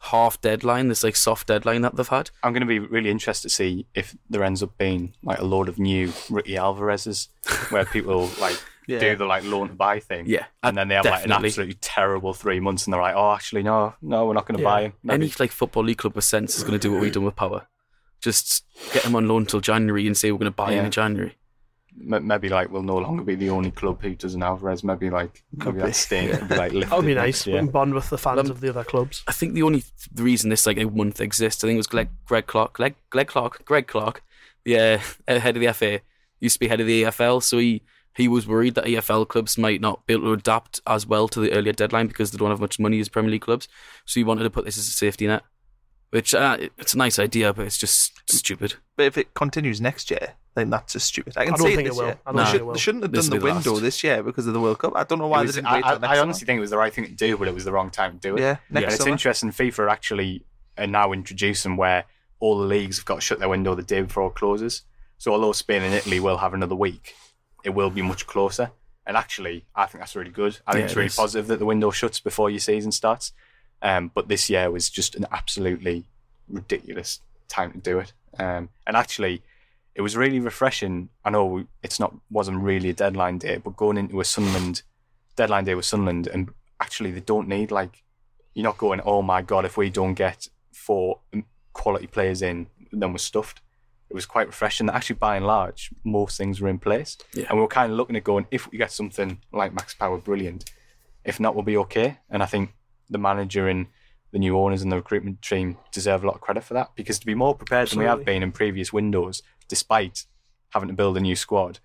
half 0.00 0.40
deadline, 0.40 0.88
this 0.88 1.02
like 1.04 1.16
soft 1.16 1.48
deadline 1.48 1.82
that 1.82 1.96
they've 1.96 2.08
had. 2.08 2.30
I'm 2.42 2.52
going 2.52 2.60
to 2.60 2.66
be 2.66 2.78
really 2.78 3.10
interested 3.10 3.48
to 3.48 3.54
see 3.54 3.86
if 3.94 4.16
there 4.30 4.44
ends 4.44 4.62
up 4.62 4.76
being 4.78 5.14
like 5.22 5.38
a 5.38 5.44
load 5.44 5.68
of 5.68 5.78
new 5.78 6.12
Ricky 6.30 6.56
Alvarez's, 6.56 7.28
where 7.70 7.84
people 7.84 8.30
like 8.40 8.58
Yeah. 8.86 9.00
do 9.00 9.16
the 9.16 9.24
like 9.26 9.44
loan 9.44 9.68
to 9.68 9.74
buy 9.74 9.98
thing, 10.00 10.26
Yeah, 10.26 10.46
and 10.62 10.76
then 10.78 10.88
they 10.88 10.94
have 10.94 11.04
like 11.04 11.24
an 11.24 11.32
absolutely 11.32 11.74
terrible 11.80 12.32
three 12.32 12.60
months, 12.60 12.86
and 12.86 12.94
they're 12.94 13.00
like, 13.02 13.16
oh, 13.16 13.32
actually, 13.32 13.62
no, 13.62 13.94
no, 14.00 14.24
we're 14.26 14.34
not 14.34 14.46
going 14.46 14.56
to 14.56 14.62
Yeah. 14.62 14.68
buy 14.70 14.82
him. 14.82 14.92
Any 15.10 15.32
like 15.38 15.50
football 15.52 15.84
league 15.84 15.98
club 15.98 16.14
with 16.14 16.24
sense 16.24 16.56
is 16.56 16.62
going 16.62 16.78
to 16.78 16.78
do 16.78 16.92
what 16.92 17.00
we've 17.00 17.12
done 17.12 17.24
with 17.24 17.36
power. 17.36 17.66
Just 18.20 18.64
get 18.92 19.04
him 19.04 19.14
on 19.14 19.28
loan 19.28 19.46
till 19.46 19.60
January 19.60 20.06
and 20.06 20.16
say 20.16 20.32
we're 20.32 20.38
going 20.38 20.50
to 20.50 20.56
buy 20.56 20.72
him 20.72 20.84
in 20.86 20.90
January. 20.90 21.36
M- 22.00 22.26
maybe 22.26 22.48
like 22.48 22.70
we'll 22.70 22.82
no 22.82 22.96
longer 22.98 23.22
be 23.22 23.34
the 23.34 23.50
only 23.50 23.70
club 23.70 24.00
who 24.02 24.14
does 24.14 24.34
an 24.34 24.42
Alvarez. 24.42 24.84
Maybe 24.84 25.10
like 25.10 25.44
maybe 25.52 25.78
that 25.78 25.94
stain 25.96 26.30
could 26.30 26.48
be 26.48 26.54
like 26.56 26.72
lifted. 26.72 26.90
That 26.90 26.96
would 26.96 27.06
be 27.06 27.14
nice. 27.14 27.46
year. 27.46 27.58
and 27.58 27.72
Bond 27.72 27.94
with 27.94 28.10
the 28.10 28.18
fans 28.18 28.40
Um, 28.40 28.50
of 28.50 28.60
the 28.60 28.68
other 28.70 28.84
clubs. 28.84 29.22
I 29.26 29.32
think 29.32 29.54
the 29.54 29.62
only 29.62 29.80
th- 29.82 29.92
reason 30.16 30.50
this 30.50 30.66
like 30.66 30.78
a 30.78 30.84
month 30.86 31.20
exists, 31.20 31.62
I 31.62 31.66
think 31.68 31.76
it 31.76 31.78
was 31.78 31.86
Greg, 31.86 32.08
Greg 32.26 32.46
Clarke, 32.46 32.72
Greg, 32.74 32.94
Greg 33.10 33.26
Clarke, 33.28 33.64
Greg 33.64 33.86
Clarke, 33.86 34.22
the 34.64 34.78
uh, 34.78 34.98
head 35.40 35.56
of 35.56 35.60
the 35.62 35.72
FA, 35.72 36.00
used 36.40 36.54
to 36.56 36.60
be 36.60 36.68
head 36.68 36.80
of 36.80 36.86
the 36.86 37.02
EFL, 37.04 37.42
so 37.42 37.58
he 37.58 37.82
he 38.16 38.26
was 38.26 38.48
worried 38.48 38.74
that 38.74 38.84
EFL 38.86 39.28
clubs 39.28 39.56
might 39.56 39.80
not 39.80 40.04
be 40.06 40.12
able 40.14 40.24
to 40.24 40.32
adapt 40.32 40.80
as 40.88 41.06
well 41.06 41.28
to 41.28 41.38
the 41.40 41.52
earlier 41.52 41.72
deadline 41.72 42.08
because 42.08 42.32
they 42.32 42.36
don't 42.38 42.50
have 42.50 42.58
much 42.60 42.78
money 42.80 42.98
as 42.98 43.08
Premier 43.08 43.30
League 43.30 43.42
clubs. 43.42 43.68
So 44.06 44.18
he 44.18 44.24
wanted 44.24 44.42
to 44.42 44.50
put 44.50 44.64
this 44.64 44.76
as 44.76 44.88
a 44.88 44.90
safety 44.90 45.28
net, 45.28 45.42
which 46.10 46.34
uh, 46.34 46.56
it's 46.78 46.94
a 46.94 46.98
nice 46.98 47.18
idea, 47.18 47.52
but 47.52 47.66
it's 47.66 47.78
just 47.78 48.12
stupid. 48.30 48.74
But 48.96 49.06
if 49.06 49.18
it 49.18 49.34
continues 49.34 49.80
next 49.80 50.10
year, 50.10 50.34
then 50.54 50.70
that's 50.70 50.92
just 50.94 51.06
stupid. 51.06 51.34
I 51.36 51.44
can 51.44 51.54
I 51.54 51.56
don't 51.56 51.66
see 51.68 51.76
think 51.76 51.88
this 51.88 51.96
it 51.96 52.00
will. 52.00 52.06
year. 52.08 52.18
I 52.26 52.32
don't 52.32 52.36
they, 52.36 52.42
think 52.44 52.50
should, 52.52 52.60
it 52.60 52.64
will. 52.66 52.72
they 52.74 52.78
shouldn't 52.78 53.04
have 53.04 53.12
This 53.12 53.28
done 53.28 53.38
the 53.38 53.46
the 53.46 53.52
window 53.54 53.72
last. 53.72 53.82
this 53.82 54.02
year 54.04 54.22
because 54.22 54.46
of 54.46 54.54
the 54.54 54.60
World 54.60 54.78
Cup. 54.78 54.92
I 54.96 55.04
don't 55.04 55.18
know 55.18 55.28
why 55.28 55.42
was- 55.42 55.54
they 55.54 55.60
didn't 55.60 55.72
wait 55.72 55.84
I, 55.84 55.90
till 55.92 56.00
next 56.00 56.10
I 56.10 56.14
summer. 56.14 56.22
honestly 56.22 56.46
think 56.46 56.58
it 56.58 56.60
was 56.60 56.70
the 56.70 56.78
right 56.78 56.92
thing 56.92 57.04
to 57.04 57.12
do, 57.12 57.36
but 57.36 57.48
it 57.48 57.54
was 57.54 57.64
the 57.64 57.72
wrong 57.72 57.90
time 57.90 58.14
to 58.14 58.18
do 58.18 58.36
it. 58.36 58.40
Yeah, 58.40 58.56
next 58.70 58.84
and 58.84 58.94
it's 58.94 59.06
interesting. 59.06 59.50
FIFA 59.50 59.90
actually 59.90 60.44
are 60.76 60.86
now 60.86 61.12
introducing 61.12 61.76
where 61.76 62.04
all 62.40 62.58
the 62.58 62.64
leagues 62.66 62.98
have 62.98 63.04
got 63.04 63.16
to 63.16 63.20
shut 63.20 63.38
their 63.40 63.48
window 63.48 63.74
the 63.74 63.82
day 63.82 64.00
before 64.02 64.28
it 64.28 64.34
closes. 64.34 64.82
So 65.18 65.32
although 65.32 65.52
Spain 65.52 65.82
and 65.82 65.92
Italy 65.94 66.20
will 66.20 66.38
have 66.38 66.54
another 66.54 66.76
week, 66.76 67.14
it 67.64 67.70
will 67.70 67.90
be 67.90 68.02
much 68.02 68.26
closer. 68.26 68.70
And 69.06 69.16
actually, 69.16 69.64
I 69.74 69.86
think 69.86 70.00
that's 70.02 70.14
really 70.14 70.30
good. 70.30 70.58
I 70.66 70.72
think 70.72 70.82
Yeah, 70.82 70.86
it's 70.86 70.96
really 70.96 71.06
is. 71.06 71.16
positive 71.16 71.46
that 71.48 71.58
the 71.58 71.66
window 71.66 71.90
shuts 71.90 72.20
before 72.20 72.50
your 72.50 72.60
season 72.60 72.92
starts. 72.92 73.32
Um, 73.82 74.10
but 74.14 74.28
this 74.28 74.50
year 74.50 74.70
was 74.70 74.90
just 74.90 75.14
an 75.14 75.26
absolutely 75.30 76.06
ridiculous 76.48 77.20
time 77.48 77.72
to 77.72 77.78
do 77.78 77.98
it. 77.98 78.12
Um, 78.38 78.68
and 78.86 78.96
actually, 78.96 79.42
it 79.94 80.00
was 80.02 80.16
really 80.16 80.40
refreshing. 80.40 81.08
I 81.24 81.30
know 81.30 81.64
it's 81.82 82.00
not 82.00 82.14
wasn't 82.30 82.62
really 82.62 82.90
a 82.90 82.94
deadline 82.94 83.38
day, 83.38 83.56
but 83.58 83.76
going 83.76 83.98
into 83.98 84.20
a 84.20 84.24
Sunderland 84.24 84.82
deadline 85.36 85.64
day 85.64 85.74
with 85.74 85.84
Sunderland, 85.84 86.26
and 86.26 86.50
actually 86.80 87.10
they 87.12 87.20
don't 87.20 87.48
need 87.48 87.70
like 87.70 88.02
you're 88.54 88.64
not 88.64 88.78
going. 88.78 89.00
Oh 89.04 89.22
my 89.22 89.42
god, 89.42 89.64
if 89.64 89.76
we 89.76 89.90
don't 89.90 90.14
get 90.14 90.48
four 90.72 91.20
quality 91.72 92.06
players 92.06 92.42
in, 92.42 92.66
then 92.92 93.12
we're 93.12 93.18
stuffed. 93.18 93.60
It 94.10 94.14
was 94.14 94.24
quite 94.26 94.46
refreshing. 94.46 94.86
that 94.86 94.94
Actually, 94.96 95.16
by 95.16 95.36
and 95.36 95.46
large, 95.46 95.90
most 96.02 96.38
things 96.38 96.60
were 96.60 96.68
in 96.68 96.78
place, 96.78 97.16
Yeah. 97.34 97.44
and 97.48 97.58
we 97.58 97.62
were 97.62 97.68
kind 97.68 97.92
of 97.92 97.96
looking 97.96 98.16
at 98.16 98.24
going 98.24 98.46
if 98.50 98.70
we 98.70 98.78
get 98.78 98.90
something 98.90 99.38
like 99.52 99.74
Max 99.74 99.94
Power, 99.94 100.18
brilliant. 100.18 100.64
If 101.24 101.38
not, 101.40 101.54
we'll 101.54 101.64
be 101.64 101.76
okay. 101.78 102.18
And 102.30 102.42
I 102.42 102.46
think 102.46 102.74
the 103.10 103.18
manager 103.18 103.68
and 103.68 103.86
the 104.32 104.38
new 104.38 104.58
owners 104.58 104.82
and 104.82 104.92
the 104.92 104.96
recruitment 104.96 105.40
team 105.40 105.78
deserve 105.92 106.22
a 106.22 106.26
lot 106.26 106.36
of 106.36 106.40
credit 106.40 106.62
for 106.62 106.74
that 106.74 106.90
because 106.94 107.18
to 107.18 107.26
be 107.26 107.34
more 107.34 107.54
prepared 107.54 107.88
than 107.88 107.98
we 107.98 108.04
have 108.04 108.24
been 108.24 108.42
in 108.42 108.52
previous 108.52 108.92
windows, 108.92 109.42
despite 109.68 110.26
having 110.70 110.88
to 110.88 110.94
build 110.94 111.16
a 111.16 111.20
new 111.20 111.34
squad, 111.34 111.78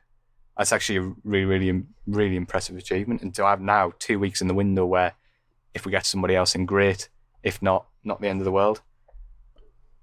that's 0.58 0.72
actually 0.72 0.98
a 0.98 1.14
really, 1.24 1.46
really, 1.46 1.84
really 2.06 2.36
impressive 2.36 2.76
achievement. 2.76 3.22
And 3.22 3.34
to 3.36 3.46
have 3.46 3.62
now 3.62 3.94
two 3.98 4.20
weeks 4.20 4.42
in 4.42 4.48
the 4.48 4.54
window 4.54 4.86
where 4.86 5.14
if 5.74 5.86
we 5.86 5.92
get 5.92 6.06
somebody 6.06 6.36
else 6.36 6.54
in, 6.54 6.66
great. 6.66 7.10
If 7.42 7.62
not, 7.62 7.88
not 8.04 8.22
the 8.22 8.28
end 8.28 8.42
of 8.42 8.46
the 8.46 8.52
world. 8.52 8.82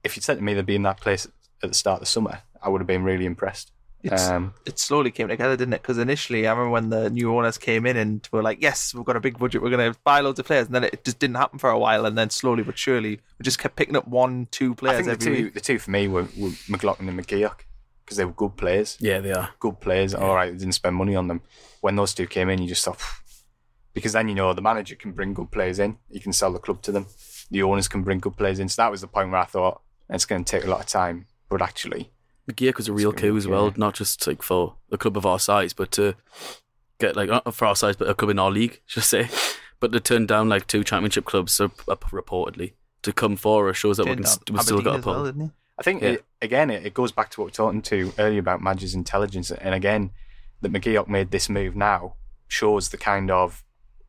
If 0.03 0.17
you'd 0.17 0.25
said 0.25 0.39
to 0.39 0.43
me 0.43 0.55
they'd 0.55 0.67
be 0.67 0.75
in 0.75 0.83
that 0.83 1.01
place 1.01 1.27
at 1.63 1.69
the 1.69 1.75
start 1.75 1.97
of 1.97 2.01
the 2.01 2.07
summer, 2.07 2.41
I 2.63 2.69
would 2.69 2.81
have 2.81 2.89
been 2.89 3.05
really 3.05 3.27
impressed. 3.27 3.73
It's, 4.03 4.29
Um, 4.29 4.55
it 4.65 4.79
slowly 4.79 5.11
came 5.11 5.29
together, 5.29 5.57
didn't 5.57 5.75
it? 5.75 5.83
Because 5.83 5.99
initially, 5.99 6.47
I 6.47 6.53
remember 6.53 6.71
when 6.71 6.89
the 6.89 7.11
new 7.11 7.37
owners 7.37 7.59
came 7.59 7.85
in 7.85 7.97
and 7.99 8.27
were 8.33 8.43
like, 8.43 8.63
"Yes, 8.63 8.95
we've 8.95 9.05
got 9.05 9.17
a 9.17 9.21
big 9.21 9.39
budget. 9.39 9.61
We're 9.63 9.71
going 9.71 9.93
to 9.93 9.99
buy 10.05 10.21
loads 10.21 10.39
of 10.41 10.47
players," 10.47 10.67
and 10.67 10.75
then 10.75 10.85
it 10.85 11.05
just 11.05 11.19
didn't 11.19 11.37
happen 11.37 11.59
for 11.59 11.69
a 11.71 11.79
while. 11.79 12.07
And 12.07 12.17
then 12.17 12.31
slowly 12.31 12.63
but 12.63 12.79
surely, 12.79 13.21
we 13.39 13.43
just 13.43 13.59
kept 13.59 13.77
picking 13.77 13.97
up 13.97 14.09
one, 14.09 14.49
two 14.51 14.73
I 14.73 14.75
players 14.75 15.07
think 15.07 15.19
the 15.19 15.25
two, 15.25 15.33
week. 15.45 15.55
the 15.55 15.61
two 15.61 15.79
for 15.79 15.91
me 15.91 16.09
were, 16.09 16.29
were 16.39 16.51
McLaughlin 16.69 17.09
and 17.11 17.19
McGeouch 17.21 17.61
because 18.05 18.17
they 18.17 18.25
were 18.25 18.33
good 18.33 18.57
players. 18.57 18.97
Yeah, 19.01 19.21
they 19.21 19.33
are. 19.33 19.51
good 19.59 19.81
players. 19.81 20.15
All 20.15 20.35
right, 20.35 20.51
they 20.51 20.59
didn't 20.59 20.75
spend 20.75 20.97
money 20.97 21.15
on 21.15 21.29
them. 21.29 21.43
When 21.83 21.97
those 21.97 22.15
two 22.15 22.27
came 22.27 22.49
in, 22.49 22.63
you 22.63 22.69
just 22.69 22.85
thought, 22.85 22.99
"Phew." 23.01 23.17
because 23.93 24.13
then 24.13 24.29
you 24.29 24.35
know 24.35 24.55
the 24.55 24.63
manager 24.63 24.95
can 24.95 25.13
bring 25.13 25.35
good 25.35 25.51
players 25.51 25.79
in. 25.79 25.99
He 26.11 26.21
can 26.21 26.33
sell 26.33 26.53
the 26.53 26.59
club 26.59 26.81
to 26.83 26.93
them. 26.93 27.07
The 27.51 27.63
owners 27.63 27.89
can 27.89 28.03
bring 28.03 28.21
good 28.21 28.37
players 28.37 28.61
in. 28.61 28.69
So 28.71 28.81
that 28.83 28.91
was 28.91 29.01
the 29.03 29.09
point 29.09 29.31
where 29.31 29.41
I 29.41 29.45
thought 29.45 29.83
it's 30.09 30.25
going 30.25 30.45
to 30.45 30.51
take 30.51 30.65
a 30.65 30.71
lot 30.71 30.81
of 30.81 30.87
time, 30.87 31.27
but 31.49 31.61
actually, 31.61 32.11
McGeouch 32.53 32.77
was 32.77 32.89
a 32.89 32.93
real 32.93 33.13
coup 33.13 33.37
as 33.37 33.47
well, 33.47 33.73
not 33.77 33.95
just 33.95 34.27
like 34.27 34.43
for 34.43 34.77
a 34.91 34.99
club 34.99 35.17
of 35.17 35.27
our 35.27 35.39
size, 35.39 35.73
but 35.73 35.91
to 35.93 36.15
get 36.99 37.17
like 37.17 37.29
not 37.29 37.55
for 37.55 37.67
our 37.67 37.77
size, 37.77 37.97
but 37.97 38.09
a 38.09 38.15
club 38.15 38.31
in 38.31 38.39
our 38.39 38.51
league, 38.51 38.81
should 38.87 39.03
I 39.03 39.05
say. 39.05 39.29
But 39.79 39.93
to 39.93 40.01
turn 40.01 40.27
down 40.27 40.49
like 40.49 40.67
two 40.67 40.85
championship 40.85 41.25
clubs, 41.25 41.53
so 41.53 41.71
up 41.89 42.05
reportedly 42.11 42.73
to 43.03 43.13
come 43.13 43.37
for 43.37 43.69
us 43.71 43.77
shows 43.77 43.97
that 43.97 44.05
we 44.05 44.11
Turned 44.11 44.19
can 44.19 44.25
down 44.25 44.33
st- 44.33 44.51
we've 44.51 44.63
still 44.63 44.83
got 44.83 44.97
a 44.97 44.99
as 44.99 45.05
well, 45.07 45.15
pull. 45.17 45.25
didn't 45.25 45.41
he? 45.47 45.51
I 45.79 45.83
think 45.83 46.03
Yeah. 46.03 46.09
it, 46.11 46.25
again 46.43 46.69
it, 46.69 46.85
it 46.85 46.93
goes 46.93 47.13
back 47.13 47.31
to 47.31 47.41
what 47.41 47.47
we 47.47 47.49
were 47.49 47.55
talking 47.55 47.81
to 47.83 48.13
earlier 48.19 48.41
about 48.41 48.61
Maja's 48.61 48.95
intelligence, 48.95 49.51
and 49.51 49.75
again 49.75 50.11
that 50.61 50.71
McGeouch 50.73 51.09
made 51.09 51.31
this 51.31 51.49
move 51.49 51.75
now 51.75 52.17
shows 52.47 52.91
the 52.91 52.99
kind 52.99 53.31
of 53.31 53.65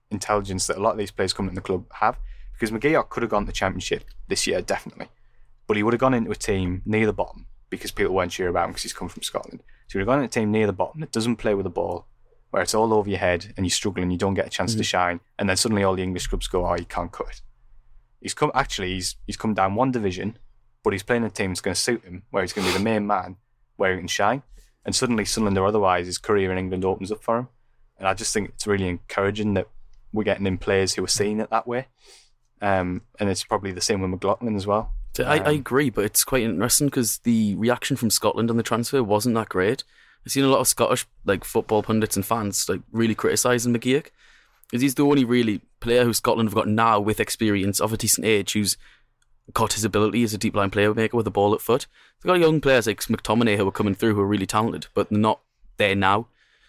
intelligence 0.09 0.67
that 0.67 0.77
a 0.77 0.81
lot 0.81 0.91
of 0.91 0.97
these 0.97 1.11
players 1.11 1.31
coming 1.31 1.49
in 1.49 1.55
the 1.55 1.61
club 1.61 1.85
have. 1.93 2.19
Because 2.53 2.71
McGeouch 2.77 3.07
could 3.09 3.23
have 3.23 3.29
gone 3.29 3.43
to 3.43 3.47
the 3.47 3.53
championship 3.53 4.03
this 4.27 4.45
year, 4.45 4.61
definitely, 4.61 5.07
but 5.65 5.77
he 5.77 5.83
would 5.83 5.93
have 5.93 5.99
gone 6.01 6.13
into 6.13 6.29
a 6.31 6.35
team 6.35 6.81
near 6.85 7.05
the 7.05 7.13
bottom 7.13 7.47
because 7.71 7.89
people 7.89 8.13
weren't 8.13 8.31
sure 8.31 8.49
about 8.49 8.65
him 8.65 8.71
because 8.71 8.83
he's 8.83 8.93
come 8.93 9.09
from 9.09 9.23
Scotland. 9.23 9.63
So 9.87 9.97
have 9.97 10.07
gone 10.07 10.21
into 10.21 10.25
a 10.25 10.41
team 10.41 10.51
near 10.51 10.67
the 10.67 10.73
bottom 10.73 11.01
that 11.01 11.11
doesn't 11.11 11.37
play 11.37 11.55
with 11.55 11.63
the 11.63 11.71
ball, 11.71 12.05
where 12.51 12.61
it's 12.61 12.75
all 12.75 12.93
over 12.93 13.09
your 13.09 13.17
head 13.17 13.53
and 13.57 13.65
you 13.65 13.71
struggle 13.71 14.03
and 14.03 14.11
you 14.11 14.17
don't 14.19 14.35
get 14.35 14.45
a 14.45 14.51
chance 14.51 14.75
to 14.75 14.83
shine, 14.83 15.21
and 15.39 15.49
then 15.49 15.57
suddenly 15.57 15.83
all 15.83 15.95
the 15.95 16.03
English 16.03 16.27
clubs 16.27 16.47
go, 16.47 16.67
"Oh, 16.67 16.75
you 16.75 16.85
can't 16.85 17.11
cut 17.11 17.29
it." 17.29 17.41
He's 18.19 18.35
come 18.35 18.51
actually. 18.53 18.93
He's 18.93 19.15
he's 19.25 19.37
come 19.37 19.55
down 19.55 19.73
one 19.73 19.91
division, 19.91 20.37
but 20.83 20.93
he's 20.93 21.03
playing 21.03 21.23
a 21.23 21.29
team 21.31 21.51
that's 21.51 21.61
going 21.61 21.73
to 21.73 21.81
suit 21.81 22.03
him, 22.03 22.23
where 22.29 22.43
he's 22.43 22.53
going 22.53 22.67
to 22.67 22.73
be 22.73 22.77
the 22.77 22.83
main 22.83 23.07
man, 23.07 23.37
where 23.77 23.93
he 23.93 23.97
can 23.97 24.07
shine. 24.07 24.43
And 24.85 24.95
suddenly, 24.95 25.25
Sunderland 25.25 25.57
or 25.57 25.67
otherwise, 25.67 26.05
his 26.07 26.17
career 26.17 26.51
in 26.51 26.57
England 26.57 26.85
opens 26.85 27.11
up 27.11 27.23
for 27.23 27.37
him. 27.37 27.47
And 27.97 28.07
I 28.07 28.13
just 28.13 28.33
think 28.33 28.49
it's 28.49 28.65
really 28.65 28.87
encouraging 28.87 29.53
that 29.53 29.67
we're 30.11 30.23
getting 30.23 30.47
in 30.47 30.57
players 30.57 30.93
who 30.93 31.03
are 31.03 31.07
seeing 31.07 31.39
it 31.39 31.51
that 31.51 31.67
way. 31.67 31.87
Um, 32.61 33.03
and 33.19 33.29
it's 33.29 33.43
probably 33.43 33.71
the 33.71 33.81
same 33.81 34.01
with 34.01 34.09
McLaughlin 34.09 34.55
as 34.55 34.67
well. 34.67 34.93
So 35.13 35.23
I, 35.25 35.37
I 35.37 35.39
Um, 35.39 35.55
agree, 35.55 35.89
but 35.89 36.05
it's 36.05 36.23
quite 36.23 36.43
interesting 36.43 36.87
because 36.87 37.19
the 37.19 37.55
reaction 37.55 37.97
from 37.97 38.09
Scotland 38.09 38.49
on 38.49 38.57
the 38.57 38.63
transfer 38.63 39.03
wasn't 39.03 39.35
that 39.35 39.49
great. 39.49 39.83
I've 40.25 40.31
seen 40.31 40.43
a 40.43 40.47
lot 40.47 40.59
of 40.59 40.67
Scottish 40.67 41.05
like 41.25 41.43
football 41.43 41.83
pundits 41.83 42.15
and 42.15 42.25
fans 42.25 42.67
like 42.69 42.81
really 42.91 43.15
criticising 43.15 43.73
McGeouch 43.73 44.07
because 44.69 44.81
he's 44.81 44.95
the 44.95 45.03
only 45.05 45.25
really 45.25 45.61
player 45.79 46.03
who 46.05 46.13
Scotland 46.13 46.47
have 46.49 46.55
got 46.55 46.67
now 46.67 46.99
with 46.99 47.19
experience 47.19 47.81
of 47.81 47.91
a 47.91 47.97
decent 47.97 48.25
age 48.25 48.53
who's 48.53 48.77
got 49.53 49.73
his 49.73 49.83
ability 49.83 50.23
as 50.23 50.33
a 50.33 50.37
deep 50.37 50.55
line 50.55 50.69
playmaker 50.69 51.13
with 51.13 51.27
a 51.27 51.31
ball 51.31 51.53
at 51.53 51.61
foot. 51.61 51.87
They've 52.21 52.29
got 52.29 52.39
young 52.39 52.61
players 52.61 52.87
like 52.87 53.01
McTominay 53.01 53.57
who 53.57 53.67
are 53.67 53.71
coming 53.71 53.95
through 53.95 54.13
who 54.13 54.21
are 54.21 54.27
really 54.27 54.45
talented, 54.45 54.87
but 54.93 55.09
they're 55.09 55.19
not 55.19 55.41
there 55.77 55.95
now. 55.95 56.27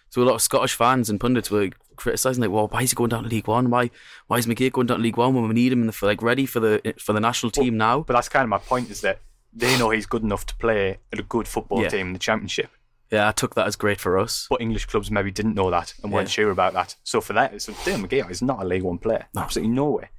So 0.09 0.21
a 0.21 0.25
lot 0.25 0.35
of 0.35 0.41
Scottish 0.41 0.73
fans 0.73 1.09
and 1.09 1.19
pundits 1.19 1.49
were 1.49 1.69
criticising 1.95 2.41
like, 2.41 2.51
well, 2.51 2.67
why 2.67 2.81
is 2.81 2.91
he 2.91 2.95
going 2.95 3.09
down 3.09 3.23
to 3.23 3.29
League 3.29 3.47
One? 3.47 3.69
Why 3.69 3.89
why 4.27 4.37
is 4.37 4.45
McGeouch 4.47 4.71
going 4.73 4.87
down 4.87 4.97
to 4.97 5.03
League 5.03 5.17
One 5.17 5.33
when 5.33 5.47
we 5.47 5.53
need 5.53 5.71
him 5.71 5.81
in 5.81 5.87
the, 5.87 5.97
like 6.01 6.21
ready 6.21 6.45
for 6.45 6.59
the 6.59 6.93
for 6.99 7.13
the 7.13 7.19
national 7.19 7.51
team 7.51 7.77
now? 7.77 8.01
But 8.01 8.13
that's 8.13 8.29
kind 8.29 8.43
of 8.43 8.49
my 8.49 8.57
point 8.59 8.89
is 8.89 9.01
that 9.01 9.19
they 9.53 9.77
know 9.77 9.89
he's 9.91 10.05
good 10.05 10.23
enough 10.23 10.45
to 10.47 10.55
play 10.55 10.97
at 11.11 11.19
a 11.19 11.23
good 11.23 11.47
football 11.47 11.81
Yeah. 11.81 11.89
team 11.89 12.07
in 12.07 12.13
the 12.13 12.19
Championship. 12.19 12.69
Yeah, 13.11 13.27
I 13.29 13.31
took 13.31 13.53
that 13.55 13.67
as 13.67 13.75
great 13.75 13.99
for 13.99 14.17
us. 14.17 14.47
But 14.49 14.61
English 14.61 14.85
clubs 14.87 15.11
maybe 15.11 15.29
didn't 15.29 15.53
know 15.53 15.69
that 15.69 15.93
and 16.01 16.11
weren't 16.11 16.27
Yeah. 16.29 16.31
sure 16.33 16.51
about 16.51 16.73
that. 16.73 16.95
So 17.03 17.21
for 17.21 17.33
that, 17.33 17.61
so 17.61 17.73
Dale 17.85 17.99
McGeouch 17.99 18.31
is 18.31 18.41
not 18.41 18.61
a 18.63 18.65
League 18.65 18.81
One 18.83 18.97
player. 18.97 19.27
No. 19.35 19.41
Absolutely 19.41 19.73
no 19.75 19.89
way. 19.91 20.09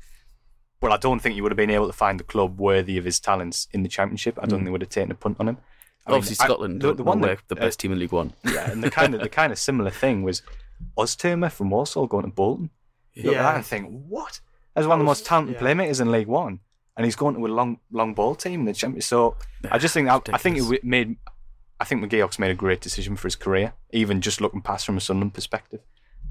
But 0.80 0.92
I 0.92 0.96
don't 0.98 1.20
think 1.20 1.34
you 1.34 1.42
would 1.42 1.50
have 1.50 1.56
been 1.56 1.70
able 1.70 1.86
to 1.88 1.92
find 1.92 2.20
a 2.20 2.24
club 2.24 2.60
worthy 2.60 2.96
of 2.98 3.04
his 3.04 3.18
talents 3.18 3.66
in 3.72 3.82
the 3.82 3.88
Championship. 3.88 4.38
I 4.38 4.42
don't 4.46 4.58
think 4.60 4.64
they 4.66 4.70
would 4.70 4.82
have 4.82 4.90
taken 4.90 5.10
a 5.10 5.14
punt 5.14 5.38
on 5.40 5.48
him. 5.48 5.58
I 6.06 6.12
Obviously, 6.12 6.36
I- 6.44 6.46
Scotland, 6.46 6.82
the, 6.82 6.88
the, 6.88 6.94
the 6.96 7.02
one 7.04 7.20
that, 7.22 7.38
the 7.48 7.56
uh, 7.56 7.60
best 7.60 7.80
team 7.80 7.90
in 7.90 7.98
League 7.98 8.12
One. 8.12 8.34
yeah, 8.44 8.70
and 8.70 8.84
the 8.84 8.90
kind 8.90 9.14
of 9.14 9.22
the 9.22 9.28
kind 9.30 9.50
of 9.52 9.58
similar 9.58 9.90
thing 9.90 10.22
was 10.22 10.42
Oztumer 10.96 11.50
from 11.50 11.70
Walsall 11.70 12.06
going 12.06 12.24
to 12.24 12.30
Bolton. 12.30 12.70
Look 13.16 13.26
at 13.26 13.32
Yeah. 13.32 13.42
that 13.42 13.56
and 13.56 13.66
think, 13.66 14.04
what? 14.08 14.40
As 14.76 14.86
one 14.86 14.98
of 14.98 15.04
the 15.04 15.06
most 15.06 15.24
talented 15.24 15.54
yeah. 15.54 15.60
playmakers 15.60 16.00
in 16.00 16.10
League 16.10 16.26
One, 16.26 16.60
and 16.96 17.04
he's 17.04 17.16
going 17.16 17.34
to 17.36 17.46
a 17.46 17.48
long 17.48 17.78
long 17.92 18.14
ball 18.14 18.34
team 18.34 18.60
in 18.60 18.66
the 18.66 18.72
Championship. 18.72 19.08
So 19.08 19.36
I 19.70 19.78
just 19.78 19.94
think 19.94 20.08
that, 20.08 20.28
I 20.32 20.38
think 20.38 20.58
it 20.58 20.84
made. 20.84 21.16
I 21.80 21.84
think 21.84 22.04
McGeouch's 22.04 22.38
made 22.38 22.50
a 22.50 22.54
great 22.54 22.80
decision 22.80 23.16
for 23.16 23.26
his 23.26 23.34
career, 23.36 23.72
even 23.92 24.20
just 24.20 24.40
looking 24.40 24.62
past 24.62 24.86
from 24.86 24.96
a 24.96 25.00
Sunderland 25.00 25.34
perspective. 25.34 25.80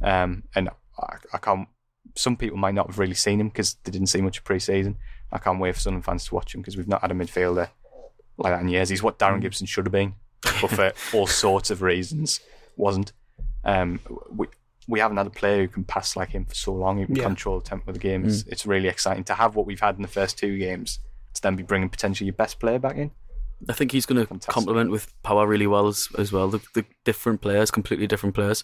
Um, 0.02 0.44
and 0.56 0.70
I, 1.00 1.18
I 1.34 1.38
can't. 1.38 1.68
Some 2.16 2.36
people 2.38 2.58
might 2.58 2.74
not 2.74 2.88
have 2.88 3.00
really 3.00 3.14
seen 3.14 3.40
him 3.40 3.48
because 3.50 3.76
they 3.84 3.92
didn't 3.92 4.08
see 4.08 4.22
much 4.22 4.38
of 4.40 4.44
pre-season. 4.44 4.98
I 5.32 5.38
can't 5.40 5.60
wait 5.60 5.74
for 5.76 5.82
Sunderland 5.82 6.06
fans 6.06 6.26
to 6.26 6.36
watch 6.36 6.54
him 6.54 6.62
because 6.62 6.78
we've 6.78 6.88
not 6.88 7.02
had 7.02 7.12
a 7.12 7.16
midfielder 7.16 7.70
like 8.38 8.54
that 8.54 8.62
in 8.62 8.68
years. 8.70 8.90
He's 8.90 9.04
what 9.04 9.20
Darren 9.20 9.42
Gibson 9.42 9.68
should 9.68 9.86
have 9.86 9.92
been, 9.92 10.16
but 10.62 10.70
for 10.70 10.92
all 11.14 11.28
sorts 11.28 11.70
of 11.72 11.82
reasons, 11.82 12.40
wasn't. 12.76 13.14
Um, 13.64 14.00
we 14.36 14.48
we 14.88 15.00
haven't 15.00 15.16
had 15.18 15.28
a 15.28 15.32
player 15.32 15.62
who 15.62 15.68
can 15.70 15.84
pass 15.86 16.16
like 16.18 16.30
him 16.32 16.46
for 16.46 16.56
so 16.56 16.74
long. 16.74 17.00
Who 17.00 17.06
can 17.08 17.16
Yeah. 17.16 17.24
control 17.24 17.60
the 17.60 17.66
tempo 17.66 17.90
of 17.92 17.94
the 17.96 18.00
game. 18.00 18.26
It's, 18.26 18.44
it's 18.44 18.66
really 18.66 18.90
exciting 18.90 19.24
to 19.26 19.34
have 19.34 19.56
what 19.56 19.66
we've 19.66 19.80
had 19.80 19.96
in 19.96 20.02
the 20.02 20.08
first 20.10 20.38
two 20.38 20.58
games. 20.58 21.00
To 21.36 21.42
then 21.42 21.56
be 21.56 21.64
bringing 21.64 21.90
potentially 21.90 22.26
your 22.28 22.36
best 22.36 22.60
player 22.60 22.78
back 22.80 22.98
in. 22.98 23.12
I 23.70 23.74
think 23.74 23.92
he's 23.94 24.06
going 24.06 24.24
to 24.28 24.40
complement 24.52 24.92
with 24.92 25.14
Power 25.24 25.48
really 25.48 25.68
well 25.68 25.88
as, 25.88 26.10
as 26.18 26.32
well. 26.34 26.50
The, 26.50 26.60
the 26.76 26.86
different 27.06 27.42
players, 27.42 27.72
completely 27.72 28.08
different 28.08 28.36
players. 28.36 28.64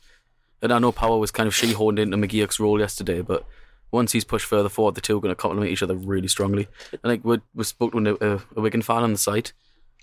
And 0.62 0.74
I 0.74 0.78
know 0.80 0.92
Power 0.92 1.18
was 1.18 1.32
kind 1.32 1.48
of 1.48 1.54
shoehorned 1.54 2.00
into 2.00 2.18
McGeouch's 2.18 2.60
role 2.60 2.80
yesterday, 2.80 3.22
but 3.22 3.46
once 3.92 4.12
he's 4.12 4.26
pushed 4.26 4.46
further 4.46 4.68
forward, 4.70 4.96
the 4.96 5.02
two 5.02 5.18
are 5.18 5.22
going 5.22 5.32
to 5.32 5.42
complement 5.42 5.72
each 5.72 5.82
other 5.82 5.96
really 5.96 6.28
strongly. 6.28 6.68
And 6.92 7.00
like 7.04 7.24
we 7.24 7.40
we 7.56 7.64
spoke 7.64 7.94
to 7.94 8.18
a, 8.22 8.34
a, 8.36 8.42
a 8.58 8.62
Wigan 8.62 8.82
fan 8.82 9.04
on 9.04 9.14
the 9.14 9.18
site 9.18 9.54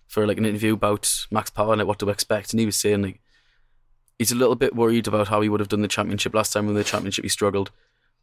for 0.09 0.27
like 0.27 0.39
an 0.39 0.47
interview 0.47 0.73
about 0.73 1.27
Max 1.31 1.51
Power 1.51 1.73
and 1.75 1.79
like 1.81 1.87
what 1.89 1.99
to 1.99 2.09
expect, 2.09 2.53
and 2.53 2.59
he 2.59 2.67
was 2.67 2.77
saying 2.77 3.03
like 3.03 3.21
he's 4.19 4.33
a 4.33 4.37
little 4.37 4.55
bit 4.55 4.75
worried 4.75 5.07
about 5.07 5.29
how 5.29 5.41
he 5.41 5.49
would 5.49 5.61
have 5.61 5.69
done 5.69 5.83
the 5.83 5.89
championship 5.89 6.35
last 6.35 6.53
time 6.53 6.67
when 6.67 6.75
the 6.75 6.85
championship 6.85 7.25
he 7.25 7.29
struggled. 7.29 7.71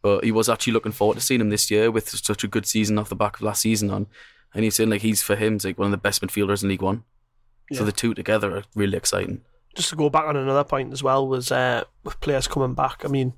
But 0.01 0.23
he 0.23 0.31
was 0.31 0.49
actually 0.49 0.73
looking 0.73 0.91
forward 0.91 1.15
to 1.15 1.21
seeing 1.21 1.39
him 1.41 1.49
this 1.49 1.71
year 1.71 1.89
with 1.89 2.09
such 2.09 2.43
a 2.43 2.47
good 2.47 2.65
season 2.65 2.99
off 2.99 3.09
the 3.09 3.15
back 3.15 3.37
of 3.37 3.41
last 3.43 3.61
season 3.61 3.89
on. 3.89 4.07
And 4.53 4.63
he's 4.63 4.75
saying 4.75 4.89
like 4.89 5.01
he's 5.01 5.23
for 5.23 5.35
him 5.35 5.53
he's 5.53 5.65
like 5.65 5.77
one 5.77 5.85
of 5.85 5.91
the 5.91 5.97
best 5.97 6.21
midfielders 6.21 6.61
in 6.61 6.69
League 6.69 6.81
One. 6.81 7.03
So 7.71 7.85
the 7.85 7.91
two 7.91 8.13
together 8.13 8.57
are 8.57 8.63
really 8.75 8.97
exciting. 8.97 9.41
just 9.75 9.89
to 9.89 9.95
go 9.95 10.09
back 10.09 10.25
on 10.25 10.35
another 10.35 10.63
point 10.63 10.93
as 10.93 11.01
well 11.01 11.27
was 11.27 11.51
uh, 11.51 11.83
with 12.03 12.19
players 12.19 12.47
coming 12.47 12.73
back. 12.75 13.03
I 13.03 13.07
mean, 13.07 13.33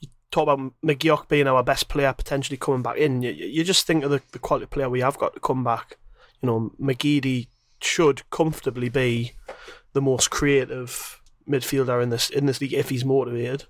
you 0.00 0.08
talk 0.30 0.44
about 0.44 0.72
McGeouch 0.82 1.28
being 1.28 1.46
our 1.46 1.62
best 1.62 1.88
player 1.88 2.12
potentially 2.12 2.56
coming 2.56 2.82
back 2.82 2.96
in. 2.96 3.22
You, 3.22 3.32
you 3.32 3.64
just 3.64 3.86
think 3.86 4.04
of 4.04 4.10
the, 4.10 4.22
the 4.32 4.38
quality 4.38 4.66
player 4.66 4.88
we 4.88 5.00
have 5.00 5.18
got 5.18 5.34
to 5.34 5.40
come 5.40 5.64
back. 5.64 5.98
You 6.40 6.46
know, 6.46 6.72
McGeady 6.80 7.48
should 7.82 8.28
comfortably 8.30 8.88
be 8.88 9.32
the 9.92 10.00
most 10.00 10.30
creative 10.30 11.17
midfielder 11.48 12.02
in 12.02 12.10
this 12.10 12.30
in 12.30 12.46
this 12.46 12.60
league 12.60 12.74
if 12.74 12.90
he's 12.90 13.04
motivated. 13.04 13.64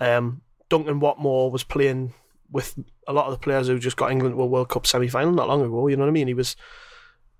Um, 0.00 0.42
Duncan 0.68 1.00
Watmore 1.00 1.50
was 1.50 1.64
playing 1.64 2.14
with 2.50 2.78
a 3.06 3.12
lot 3.12 3.26
of 3.26 3.32
the 3.32 3.38
players 3.38 3.66
who 3.66 3.78
just 3.78 3.96
got 3.96 4.10
England 4.10 4.34
to 4.34 4.42
a 4.42 4.46
World 4.46 4.68
Cup 4.68 4.86
semi 4.86 5.08
final 5.08 5.32
not 5.32 5.48
long 5.48 5.62
ago. 5.62 5.88
You 5.88 5.96
know 5.96 6.04
what 6.04 6.08
I 6.08 6.12
mean? 6.12 6.28
He 6.28 6.34
was 6.34 6.56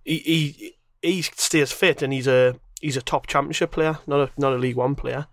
he 0.04 0.18
he, 0.18 0.74
he 1.02 1.22
stays 1.22 1.72
fit 1.72 2.02
and 2.02 2.12
he's 2.12 2.26
a 2.26 2.56
he's 2.80 2.96
a 2.96 3.02
top 3.02 3.26
championship 3.26 3.72
player, 3.72 3.98
not 4.06 4.28
a 4.28 4.40
not 4.40 4.52
a 4.52 4.56
League 4.56 4.76
One 4.76 4.94
player. 4.94 5.26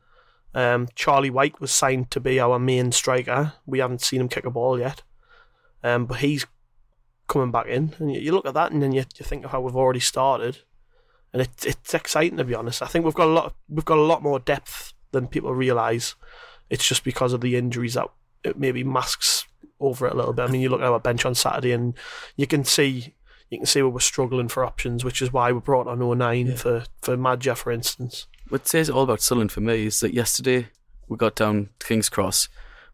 Um, 0.54 0.88
Charlie 0.96 1.30
Wyke 1.30 1.62
was 1.62 1.72
signed 1.72 2.10
to 2.12 2.20
be 2.20 2.40
our 2.40 2.58
main 2.58 2.92
striker. 2.92 3.54
We 3.66 3.80
haven't 3.80 4.02
seen 4.02 4.22
him 4.22 4.30
kick 4.30 4.46
a 4.46 4.52
ball 4.52 4.80
yet, 4.80 5.04
um, 5.84 6.06
but 6.06 6.20
he's 6.20 6.46
coming 7.28 7.52
back 7.52 7.68
in. 7.68 7.96
And 8.00 8.14
you, 8.14 8.20
you 8.20 8.32
look 8.32 8.48
at 8.48 8.56
that, 8.56 8.72
and 8.72 8.82
then 8.82 8.92
you, 8.92 9.06
you 9.18 9.26
think 9.26 9.46
of 9.46 9.52
how 9.52 9.62
we've 9.62 9.76
already 9.76 10.00
started, 10.00 10.60
and 11.34 11.42
it, 11.42 11.50
it's 11.66 11.94
exciting 11.94 12.38
to 12.38 12.44
be 12.44 12.56
honest. 12.56 12.82
I 12.82 12.88
think 12.88 13.06
we've 13.06 13.14
got 13.14 13.28
a 13.28 13.32
lot 13.32 13.56
we've 13.68 13.86
got 13.86 13.98
a 13.98 14.02
lot 14.02 14.24
more 14.24 14.40
depth 14.40 14.94
than 15.12 15.28
people 15.28 15.54
realise. 15.54 16.16
It's 16.70 16.88
just 16.88 17.04
because 17.04 17.34
of 17.34 17.42
the 17.42 17.56
injuries 17.56 17.96
that 17.96 18.08
it 18.44 18.58
maybe 18.58 18.84
masks 18.84 19.46
over 19.80 20.08
it 20.08 20.14
a 20.14 20.16
little 20.16 20.34
bit. 20.34 20.44
I 20.44 20.52
mean, 20.52 20.62
you 20.62 20.70
look 20.70 20.82
at 20.82 20.88
our 20.88 21.00
bench 21.00 21.26
on 21.26 21.36
Saturday, 21.36 21.72
and 21.72 21.94
you 22.36 22.48
can 22.48 22.64
see 22.64 23.16
you 23.50 23.58
can 23.58 23.66
see 23.66 23.82
we 23.82 23.90
were 23.90 24.00
struggling 24.00 24.48
for 24.48 24.64
options, 24.64 25.04
which 25.04 25.22
is 25.22 25.34
why 25.34 25.52
we 25.52 25.60
brought 25.60 25.88
on 25.88 26.02
O'Nien 26.02 26.56
for 26.56 26.84
for 27.02 27.18
Maja, 27.18 27.56
for 27.56 27.72
instance. 27.72 28.28
What 28.50 28.68
says 28.68 28.90
it 28.90 28.96
all 28.96 29.04
about 29.04 29.22
Sunderland 29.22 29.52
for 29.52 29.62
me 29.62 29.86
is 29.86 30.00
that 30.00 30.14
yesterday 30.14 30.68
we 31.08 31.18
got 31.18 31.36
down 31.36 31.70
to 31.80 31.88
King's 31.88 32.10
Cross, 32.10 32.50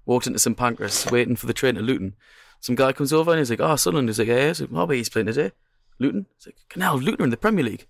walked 0.06 0.28
into 0.28 0.40
St 0.40 0.58
Pancras, 0.58 1.10
waiting 1.12 1.36
for 1.36 1.46
the 1.48 1.54
train 1.54 1.76
to 1.76 1.82
Luton. 1.82 2.16
Some 2.60 2.76
guy 2.76 2.94
comes 2.94 3.14
over 3.14 3.32
and 3.32 3.40
he's 3.40 3.50
like, 3.50 3.60
"Oh, 3.60 3.76
Sunderland." 3.76 4.10
He's 4.10 4.20
like, 4.20 4.28
"Yeah." 4.28 4.48
He's 4.48 4.62
like, 4.62 4.70
"Oh, 4.74 4.88
he's 4.88 5.10
playing 5.10 5.28
today." 5.28 5.52
Luton. 6.00 6.26
He's 6.38 6.48
like, 6.48 6.58
"Canal, 6.70 6.98
Luton 6.98 7.22
are 7.22 7.26
in 7.26 7.32
the 7.32 7.38
Premier 7.38 7.64
League." 7.64 7.88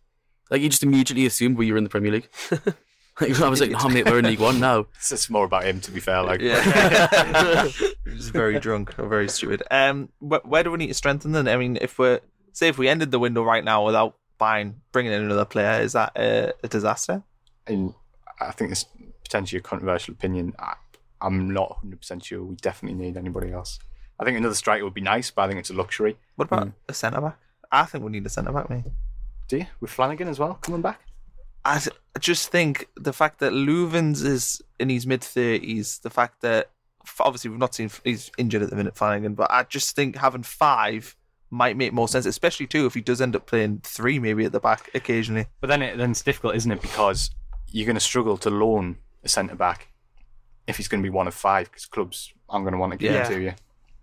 Like 0.52 0.62
you 0.62 0.70
just 0.70 0.84
immediately 0.84 1.26
assumed 1.26 1.58
we 1.58 1.72
were 1.72 1.78
in 1.78 1.84
the 1.84 1.90
Premier 1.90 2.12
League. 2.12 2.30
like, 3.22 3.40
I 3.42 3.50
was 3.50 3.62
like, 3.62 3.72
"No, 3.72 3.90
mate, 3.90 4.06
we're 4.06 4.20
in 4.20 4.26
League 4.26 4.40
One 4.40 4.60
now." 4.60 4.88
It's 4.96 5.10
just 5.10 5.30
more 5.30 5.46
about 5.46 5.64
him, 5.64 5.80
to 5.82 5.92
be 5.92 6.00
fair. 6.00 6.22
Like, 6.24 6.42
Yeah. 6.42 7.68
He's 8.06 8.30
very 8.30 8.60
drunk 8.60 8.98
or 9.00 9.08
very 9.08 9.28
stupid. 9.30 9.64
Um, 9.72 10.10
wh- 10.20 10.46
where 10.46 10.64
do 10.64 10.72
we 10.72 10.78
need 10.78 10.88
to 10.88 10.94
strengthen 10.94 11.32
then? 11.32 11.48
I 11.48 11.58
mean, 11.58 11.78
if 11.82 11.98
we're 11.98 12.20
say 12.54 12.68
if 12.68 12.78
we 12.78 12.88
ended 12.88 13.12
the 13.12 13.20
window 13.20 13.44
right 13.44 13.64
now 13.64 13.86
without 13.86 14.18
buying, 14.38 14.82
bringing 14.92 15.12
in 15.14 15.24
another 15.24 15.46
player, 15.46 15.82
is 15.82 15.94
that 15.94 16.12
a, 16.16 16.54
a 16.64 16.68
disaster? 16.68 17.24
and 17.68 17.94
I 18.40 18.52
think 18.52 18.72
it's 18.72 18.86
potentially 19.24 19.58
a 19.60 19.62
controversial 19.64 20.14
opinion. 20.14 20.54
I, 20.60 20.76
I'm 21.22 21.50
not 21.52 21.80
100% 21.84 22.24
sure 22.24 22.44
we 22.44 22.56
definitely 22.58 23.00
need 23.04 23.18
anybody 23.18 23.52
else. 23.52 23.80
I 24.20 24.24
think 24.24 24.38
another 24.38 24.54
striker 24.56 24.84
would 24.84 24.94
be 24.94 25.02
nice, 25.02 25.32
but 25.32 25.44
I 25.44 25.48
think 25.48 25.60
it's 25.60 25.72
a 25.72 25.74
luxury. 25.74 26.18
What 26.36 26.46
about 26.50 26.72
a 26.88 26.94
centre 26.94 27.22
back? 27.22 27.40
I 27.72 27.86
think 27.86 28.04
we 28.04 28.12
need 28.12 28.26
a 28.26 28.30
centre 28.30 28.52
back, 28.52 28.70
mate. 28.70 28.84
Do 29.48 29.58
you? 29.58 29.66
With 29.80 29.92
Flanagan 29.92 30.28
as 30.28 30.40
well 30.40 30.56
coming 30.56 30.82
back? 30.82 31.02
I 31.64 31.80
th- 31.80 31.96
I 32.16 32.20
just 32.20 32.50
think 32.50 32.88
the 32.96 33.14
fact 33.14 33.40
that 33.40 33.52
Loovens 33.52 34.24
is 34.24 34.62
in 34.80 34.90
his 34.90 35.06
mid 35.08 35.24
thirties, 35.24 36.00
the 36.00 36.10
fact 36.10 36.42
that 36.42 36.70
obviously 37.20 37.50
we've 37.50 37.60
not 37.60 37.76
seen 37.76 37.90
he's 38.04 38.32
injured 38.38 38.62
at 38.64 38.70
the 38.70 38.76
minute, 38.76 38.96
Flanagan, 38.96 39.34
but 39.36 39.50
I 39.52 39.64
just 39.64 39.96
think 39.96 40.16
having 40.18 40.44
five 40.44 41.16
might 41.52 41.78
make 41.78 41.94
more 41.94 42.08
sense, 42.08 42.26
especially 42.26 42.68
too 42.68 42.86
if 42.86 42.94
he 42.94 43.02
does 43.02 43.22
end 43.22 43.36
up 43.36 43.46
playing 43.46 43.82
three 43.84 44.20
maybe 44.20 44.46
at 44.46 44.52
the 44.52 44.60
back 44.60 44.90
occasionally. 44.94 45.46
But 45.62 45.68
then, 45.68 45.82
it, 45.82 45.98
then 45.98 46.12
it's 46.12 46.22
difficult, 46.24 46.56
isn't 46.56 46.72
it? 46.72 46.82
Because 46.82 47.30
you're 47.68 47.86
going 47.86 47.96
to 47.96 48.00
struggle 48.02 48.38
to 48.38 48.50
loan 48.50 48.98
a 49.24 49.30
centre 49.30 49.56
back 49.56 49.90
if 50.68 50.78
he's 50.78 50.88
going 50.88 51.02
to 51.04 51.06
be 51.06 51.12
one 51.14 51.28
of 51.28 51.34
five, 51.36 51.70
because 51.70 51.86
clubs 51.86 52.34
aren't 52.50 52.66
going 52.66 52.74
to 52.74 52.80
want 52.80 52.92
to 52.94 52.98
give 52.98 53.12
Yeah. 53.14 53.28
him 53.28 53.34
to 53.34 53.42
you. 53.42 53.54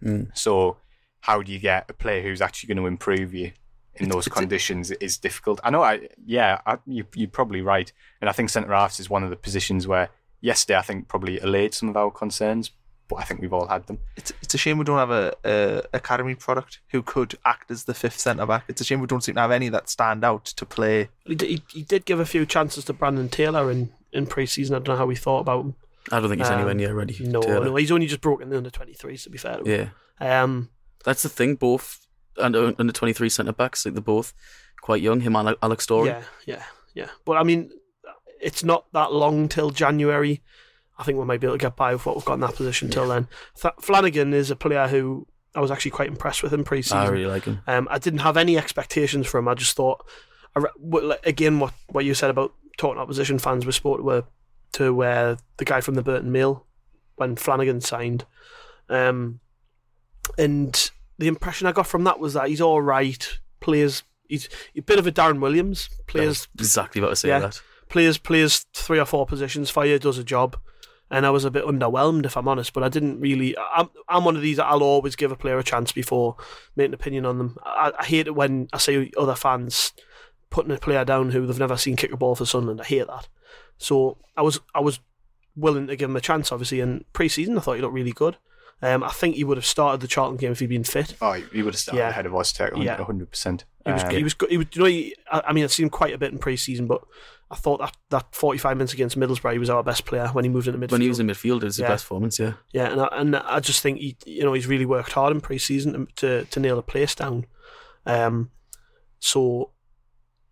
Mm. 0.04 0.36
So, 0.38 0.76
how 1.20 1.42
do 1.42 1.52
you 1.52 1.58
get 1.58 1.90
a 1.90 1.92
player 1.92 2.22
who's 2.22 2.40
actually 2.40 2.68
going 2.68 2.78
to 2.78 2.86
improve 2.86 3.34
you 3.34 3.52
in 3.96 4.08
those 4.08 4.28
conditions? 4.28 4.90
Is 4.92 5.18
difficult. 5.18 5.60
I 5.64 5.70
know. 5.70 5.82
I 5.82 6.08
yeah, 6.24 6.60
I, 6.66 6.78
you 6.86 7.04
you're 7.14 7.28
probably 7.28 7.60
right, 7.62 7.92
and 8.20 8.28
I 8.30 8.32
think 8.32 8.50
centre 8.50 8.72
halves 8.72 9.00
is 9.00 9.10
one 9.10 9.22
of 9.24 9.30
the 9.30 9.36
positions 9.36 9.86
where 9.86 10.08
yesterday 10.40 10.78
I 10.78 10.82
think 10.82 11.08
probably 11.08 11.38
allayed 11.40 11.74
some 11.74 11.88
of 11.88 11.96
our 11.96 12.10
concerns, 12.10 12.70
but 13.08 13.16
I 13.16 13.24
think 13.24 13.40
we've 13.40 13.52
all 13.52 13.66
had 13.68 13.86
them. 13.86 13.98
It's 14.16 14.32
it's 14.42 14.54
a 14.54 14.58
shame 14.58 14.78
we 14.78 14.84
don't 14.84 14.98
have 14.98 15.10
a, 15.10 15.34
a 15.44 15.82
academy 15.92 16.34
product 16.34 16.80
who 16.90 17.02
could 17.02 17.36
act 17.44 17.70
as 17.70 17.84
the 17.84 17.94
fifth 17.94 18.18
centre 18.18 18.46
back. 18.46 18.64
It's 18.68 18.80
a 18.80 18.84
shame 18.84 19.00
we 19.00 19.06
don't 19.06 19.22
seem 19.22 19.34
to 19.36 19.40
have 19.40 19.50
any 19.50 19.68
that 19.68 19.88
stand 19.88 20.24
out 20.24 20.44
to 20.46 20.66
play. 20.66 21.08
He 21.26 21.34
did, 21.34 21.48
he, 21.48 21.62
he 21.72 21.82
did 21.82 22.04
give 22.04 22.18
a 22.20 22.26
few 22.26 22.46
chances 22.46 22.84
to 22.86 22.92
Brandon 22.92 23.28
Taylor 23.28 23.70
in, 23.70 23.92
in 24.12 24.26
pre 24.26 24.46
season. 24.46 24.74
I 24.74 24.78
don't 24.78 24.94
know 24.94 24.98
how 24.98 25.06
we 25.06 25.16
thought 25.16 25.40
about 25.40 25.64
him. 25.64 25.74
I 26.10 26.18
don't 26.18 26.30
think 26.30 26.40
he's 26.40 26.48
Um, 26.50 26.54
anywhere 26.54 26.74
near 26.74 26.94
ready. 26.94 27.16
No, 27.20 27.40
Taylor. 27.42 27.64
no, 27.66 27.76
he's 27.76 27.92
only 27.92 28.06
just 28.08 28.20
broken 28.20 28.48
the 28.48 28.56
under 28.56 28.70
23s, 28.70 29.22
to 29.22 29.30
be 29.30 29.38
fair. 29.38 29.58
To 29.58 29.64
him. 29.64 29.90
Yeah, 30.20 30.42
Um, 30.42 30.70
that's 31.04 31.22
the 31.22 31.28
thing. 31.28 31.54
Both 31.54 32.04
under 32.38 32.74
under 32.78 32.92
twenty 32.92 33.12
three 33.12 33.28
centre 33.28 33.52
backs, 33.52 33.84
like 33.84 33.94
they're 33.94 34.02
both 34.02 34.32
quite 34.80 35.02
young. 35.02 35.20
Him 35.20 35.36
and 35.36 35.56
Alex 35.62 35.84
Story. 35.84 36.08
yeah, 36.10 36.22
yeah, 36.46 36.62
yeah. 36.94 37.08
But 37.24 37.36
I 37.38 37.42
mean, 37.42 37.70
it's 38.40 38.64
not 38.64 38.86
that 38.92 39.12
long 39.12 39.48
till 39.48 39.70
January. 39.70 40.42
I 40.98 41.04
think 41.04 41.18
we 41.18 41.24
might 41.24 41.40
be 41.40 41.46
able 41.46 41.54
to 41.58 41.62
get 41.62 41.74
by 41.76 41.92
with 41.94 42.04
what 42.06 42.16
we've 42.16 42.24
got 42.24 42.34
in 42.34 42.40
that 42.40 42.54
position 42.54 42.90
till 42.90 43.08
then. 43.08 43.26
Th- 43.60 43.74
Flanagan 43.80 44.32
is 44.34 44.50
a 44.50 44.56
player 44.56 44.86
who 44.88 45.26
I 45.54 45.60
was 45.60 45.70
actually 45.70 45.90
quite 45.92 46.08
impressed 46.08 46.42
with 46.42 46.52
in 46.52 46.64
pre 46.64 46.82
season. 46.82 46.98
I 46.98 47.08
really 47.08 47.26
like 47.26 47.44
him. 47.44 47.60
Um, 47.66 47.88
I 47.90 47.98
didn't 47.98 48.20
have 48.20 48.36
any 48.36 48.56
expectations 48.58 49.26
for 49.26 49.38
him. 49.38 49.48
I 49.48 49.54
just 49.54 49.74
thought, 49.76 50.04
I 50.54 50.60
re- 50.60 50.70
what- 50.76 51.04
like, 51.04 51.26
again, 51.26 51.58
what, 51.60 51.72
what 51.88 52.04
you 52.04 52.14
said 52.14 52.30
about 52.30 52.54
talking 52.76 53.00
opposition 53.00 53.38
fans, 53.38 53.64
we 53.66 53.72
sport 53.72 54.00
to, 54.00 54.10
uh, 54.10 54.22
to 54.72 55.02
uh, 55.02 55.36
the 55.56 55.64
guy 55.64 55.80
from 55.80 55.94
the 55.94 56.02
Burton 56.02 56.30
Mail 56.30 56.66
when 57.16 57.36
Flanagan 57.36 57.80
signed. 57.80 58.24
Um, 58.88 59.40
and 60.38 60.90
the 61.22 61.28
impression 61.28 61.66
I 61.66 61.72
got 61.72 61.86
from 61.86 62.04
that 62.04 62.18
was 62.18 62.34
that 62.34 62.48
he's 62.48 62.60
all 62.60 62.82
right, 62.82 63.38
plays, 63.60 64.02
he's 64.28 64.48
a 64.76 64.82
bit 64.82 64.98
of 64.98 65.06
a 65.06 65.12
Darren 65.12 65.40
Williams, 65.40 65.88
I 65.92 66.02
plays, 66.06 66.48
exactly 66.58 67.00
about 67.00 67.10
to 67.10 67.16
say 67.16 67.28
yeah. 67.28 67.38
that. 67.38 67.62
plays, 67.88 68.18
plays 68.18 68.66
three 68.74 68.98
or 68.98 69.04
four 69.04 69.26
positions 69.26 69.70
for 69.70 69.86
you, 69.86 69.98
does 69.98 70.18
a 70.18 70.24
job. 70.24 70.56
And 71.10 71.26
I 71.26 71.30
was 71.30 71.44
a 71.44 71.50
bit 71.50 71.66
underwhelmed, 71.66 72.24
if 72.24 72.38
I'm 72.38 72.48
honest, 72.48 72.72
but 72.72 72.82
I 72.82 72.88
didn't 72.88 73.20
really. 73.20 73.54
I'm, 73.58 73.90
I'm 74.08 74.24
one 74.24 74.34
of 74.34 74.40
these 74.40 74.56
that 74.56 74.64
I'll 74.64 74.82
always 74.82 75.14
give 75.14 75.30
a 75.30 75.36
player 75.36 75.58
a 75.58 75.62
chance 75.62 75.92
before 75.92 76.36
making 76.74 76.92
an 76.92 76.94
opinion 76.94 77.26
on 77.26 77.36
them. 77.36 77.58
I, 77.62 77.92
I 77.98 78.04
hate 78.06 78.28
it 78.28 78.34
when 78.34 78.68
I 78.72 78.78
see 78.78 79.12
other 79.18 79.34
fans 79.34 79.92
putting 80.48 80.72
a 80.72 80.78
player 80.78 81.04
down 81.04 81.30
who 81.30 81.46
they've 81.46 81.58
never 81.58 81.76
seen 81.76 81.96
kick 81.96 82.12
a 82.12 82.16
ball 82.16 82.34
for 82.34 82.46
Sunderland. 82.46 82.80
I 82.80 82.84
hate 82.84 83.08
that. 83.08 83.28
So 83.76 84.16
I 84.38 84.42
was 84.42 84.60
I 84.74 84.80
was 84.80 85.00
willing 85.54 85.86
to 85.88 85.96
give 85.96 86.08
him 86.08 86.16
a 86.16 86.20
chance, 86.20 86.50
obviously. 86.50 86.80
And 86.80 87.04
pre-season, 87.12 87.58
I 87.58 87.60
thought 87.60 87.76
he 87.76 87.82
looked 87.82 87.92
really 87.92 88.12
good. 88.12 88.38
Um, 88.84 89.04
I 89.04 89.10
think 89.10 89.36
he 89.36 89.44
would 89.44 89.56
have 89.56 89.64
started 89.66 90.00
the 90.00 90.08
Charlton 90.08 90.36
game 90.38 90.50
if 90.52 90.58
he'd 90.58 90.66
been 90.66 90.82
fit. 90.82 91.14
Oh, 91.22 91.32
he 91.32 91.62
would 91.62 91.74
have 91.74 91.80
started 91.80 92.00
Yeah. 92.00 92.08
ahead 92.08 92.26
of 92.26 92.32
Ozturk, 92.32 92.82
Yeah. 92.82 92.96
100%. 92.96 93.64
He 93.86 93.92
was, 93.92 94.02
Um, 94.02 94.10
he 94.10 94.22
was, 94.24 94.34
good. 94.34 94.50
He 94.50 94.56
was, 94.58 94.66
you 94.72 94.80
know, 94.80 94.86
he, 94.86 95.14
I, 95.30 95.42
I 95.46 95.52
mean, 95.52 95.62
I've 95.62 95.72
seen 95.72 95.84
him 95.84 95.90
quite 95.90 96.12
a 96.12 96.18
bit 96.18 96.32
in 96.32 96.38
pre-season, 96.38 96.88
but 96.88 97.00
I 97.50 97.54
thought 97.54 97.78
that, 97.78 97.96
that 98.10 98.34
45 98.34 98.76
minutes 98.76 98.92
against 98.92 99.16
Middlesbrough, 99.16 99.52
he 99.52 99.58
was 99.60 99.70
our 99.70 99.84
best 99.84 100.04
player 100.04 100.26
when 100.28 100.44
he 100.44 100.48
moved 100.48 100.66
into 100.66 100.78
midfield. 100.80 100.90
When 100.92 101.00
he 101.00 101.08
was 101.08 101.20
in 101.20 101.28
midfield, 101.28 101.58
it 101.58 101.64
was 101.66 101.76
his 101.76 101.86
best 101.86 102.04
performance. 102.04 102.38
Yeah, 102.40 102.54
Yeah, 102.72 102.90
and 102.90 103.00
I, 103.02 103.08
and 103.12 103.36
I 103.36 103.60
just 103.60 103.82
think 103.82 103.98
he, 103.98 104.16
you 104.26 104.42
know, 104.42 104.52
he's 104.52 104.66
really 104.66 104.86
worked 104.86 105.12
hard 105.12 105.32
in 105.32 105.40
pre-season 105.40 106.08
to 106.16 106.44
to 106.46 106.60
nail 106.60 106.78
a 106.78 106.82
place 106.82 107.14
down. 107.14 107.46
Um, 108.06 108.50
so 109.20 109.70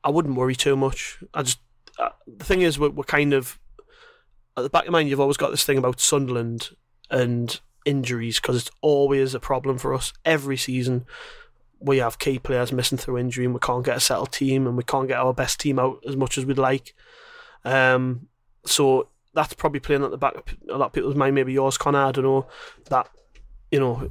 I 0.05 0.11
wouldn't 0.11 0.37
worry 0.37 0.55
too 0.55 0.76
much. 0.76 1.18
I 1.35 1.43
just 1.43 1.59
uh, 1.99 2.11
the 2.26 2.45
thing 2.45 2.62
is, 2.62 2.78
we're, 2.78 2.91
we're 2.91 3.05
kind 3.05 3.33
of 3.33 3.59
at 4.57 4.62
the 4.62 4.70
back 4.70 4.83
of 4.83 4.87
your 4.87 4.93
mind. 4.93 5.09
You've 5.09 5.20
always 5.20 5.37
got 5.37 5.51
this 5.51 5.64
thing 5.64 5.78
about 5.78 6.01
Sunderland 6.01 6.70
and 7.11 7.61
injuries 7.85 8.41
because 8.41 8.57
it's 8.57 8.70
always 8.81 9.35
a 9.35 9.41
problem 9.41 9.78
for 9.78 9.95
us 9.95 10.12
every 10.24 10.57
season. 10.57 11.07
we 11.83 11.97
have 11.99 12.18
key 12.18 12.39
players 12.39 12.72
missing 12.72 12.99
through 12.99 13.18
injury, 13.18 13.47
and 13.47 13.55
we 13.55 13.61
can't 13.61 13.85
get 13.85 13.97
a 13.97 14.01
settled 14.01 14.33
team, 14.33 14.66
and 14.66 14.76
we 14.76 14.83
can't 14.83 15.09
get 15.09 15.18
our 15.18 15.33
best 15.33 15.59
team 15.59 15.78
out 15.78 16.03
as 16.07 16.14
much 16.16 16.37
as 16.37 16.45
we'd 16.45 16.59
like. 16.59 16.95
Um, 17.64 18.28
so 18.66 19.09
that's 19.33 19.55
probably 19.55 19.81
playing 19.81 20.05
at 20.05 20.11
the 20.11 20.18
back 20.18 20.35
of 20.35 20.45
a 20.68 20.76
lot 20.76 20.87
of 20.87 20.93
people's 20.93 21.14
mind. 21.14 21.35
Maybe 21.35 21.53
yours, 21.53 21.78
Connor. 21.78 22.07
I 22.07 22.12
don't 22.12 22.24
know 22.24 22.47
that. 22.89 23.09
You 23.70 23.81
know, 23.81 24.11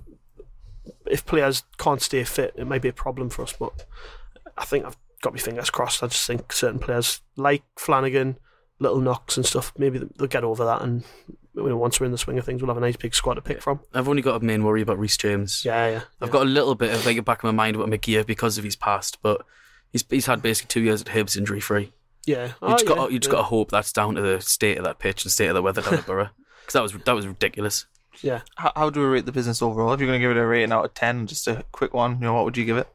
if 1.06 1.26
players 1.26 1.64
can't 1.78 2.02
stay 2.02 2.24
fit, 2.24 2.54
it 2.56 2.66
might 2.66 2.82
be 2.82 2.90
a 2.90 2.94
problem 2.94 3.30
for 3.30 3.44
us. 3.44 3.54
But 3.54 3.86
I 4.58 4.66
think 4.66 4.86
I've 4.86 4.98
got 5.22 5.34
my 5.34 5.40
fingers 5.40 5.70
crossed. 5.70 6.02
I 6.04 6.08
just 6.08 6.26
think 6.26 6.54
certain 6.54 6.80
players 6.80 7.22
like 7.36 7.64
Flanagan, 7.78 8.38
little 8.80 9.02
knocks 9.02 9.38
and 9.38 9.46
stuff, 9.46 9.74
maybe 9.78 10.00
they'll 10.00 10.28
get 10.28 10.44
over 10.44 10.66
that. 10.66 10.82
And 10.82 11.04
you 11.56 11.68
know, 11.68 11.78
once 11.78 12.00
we're 12.00 12.06
in 12.06 12.12
the 12.12 12.18
swing 12.18 12.38
of 12.38 12.46
things, 12.46 12.62
we'll 12.62 12.70
have 12.70 12.78
a 12.78 12.86
nice 12.86 12.96
big 12.96 13.14
squad 13.14 13.36
to 13.36 13.42
pick 13.42 13.62
from. 13.62 13.80
I've 13.94 14.08
only 14.08 14.22
got 14.22 14.42
a 14.42 14.46
main 14.46 14.64
worry 14.64 14.82
about 14.82 15.00
Reece 15.00 15.18
James. 15.18 15.64
Yeah, 15.66 15.90
yeah. 15.90 16.02
I've 16.22 16.32
got 16.32 16.44
a 16.44 16.50
little 16.50 16.76
bit 16.76 16.94
of 16.94 17.06
like 17.06 17.18
a 17.18 17.22
back 17.22 17.40
of 17.40 17.44
my 17.46 17.52
mind 17.52 17.76
about 17.76 17.90
McGear 17.90 18.26
because 18.26 18.58
of 18.58 18.64
his 18.64 18.76
past, 18.76 19.18
but 19.22 19.46
he's 19.92 20.06
he's 20.10 20.26
had 20.28 20.42
basically 20.42 20.68
two 20.70 20.82
years 20.82 21.02
at 21.02 21.08
Hibs 21.08 21.38
injury 21.38 21.60
free. 21.60 21.92
Yeah, 22.26 22.48
You 22.48 22.54
Oh, 22.62 22.72
just 22.72 22.84
yeah, 22.88 22.96
got 22.96 23.12
you 23.12 23.20
just 23.20 23.32
yeah. 23.32 23.38
got 23.38 23.42
to 23.44 23.48
hope 23.48 23.72
that's 23.72 23.94
down 23.94 24.16
to 24.16 24.22
the 24.22 24.42
state 24.42 24.78
of 24.78 24.84
that 24.84 25.00
pitch 25.00 25.24
and 25.24 25.32
state 25.32 25.48
of 25.48 25.56
the 25.56 25.62
weather 25.62 25.82
down 25.82 25.96
at 25.96 26.06
Borough 26.06 26.30
because 26.62 26.74
that 26.74 26.84
was 26.84 26.94
that 26.94 27.14
was 27.14 27.28
ridiculous. 27.28 27.86
Yeah, 28.22 28.42
How, 28.56 28.74
how 28.76 28.90
do 28.90 29.00
we 29.00 29.06
rate 29.06 29.26
the 29.26 29.32
business 29.32 29.62
overall? 29.62 29.94
If 29.94 30.02
you're 30.02 30.08
going 30.08 30.20
to 30.20 30.28
give 30.28 30.36
it 30.36 30.40
a 30.40 30.46
rating 30.46 30.74
out 30.74 30.84
of 30.84 30.94
10, 30.94 31.28
just 31.28 31.48
a 31.48 31.64
quick 31.72 31.94
one, 31.94 32.14
you 32.16 32.26
know, 32.26 32.34
what 32.34 32.44
would 32.44 32.58
you 32.58 32.66
give 32.66 32.76
it? 32.76 32.90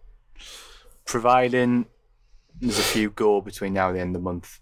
Providing 1.07 1.87
there's 2.61 2.79
a 2.79 2.83
few 2.83 3.11
go 3.11 3.41
between 3.41 3.73
now 3.73 3.89
and 3.89 3.97
the 3.97 4.01
end 4.01 4.15
of 4.15 4.21
the 4.21 4.25
month, 4.25 4.61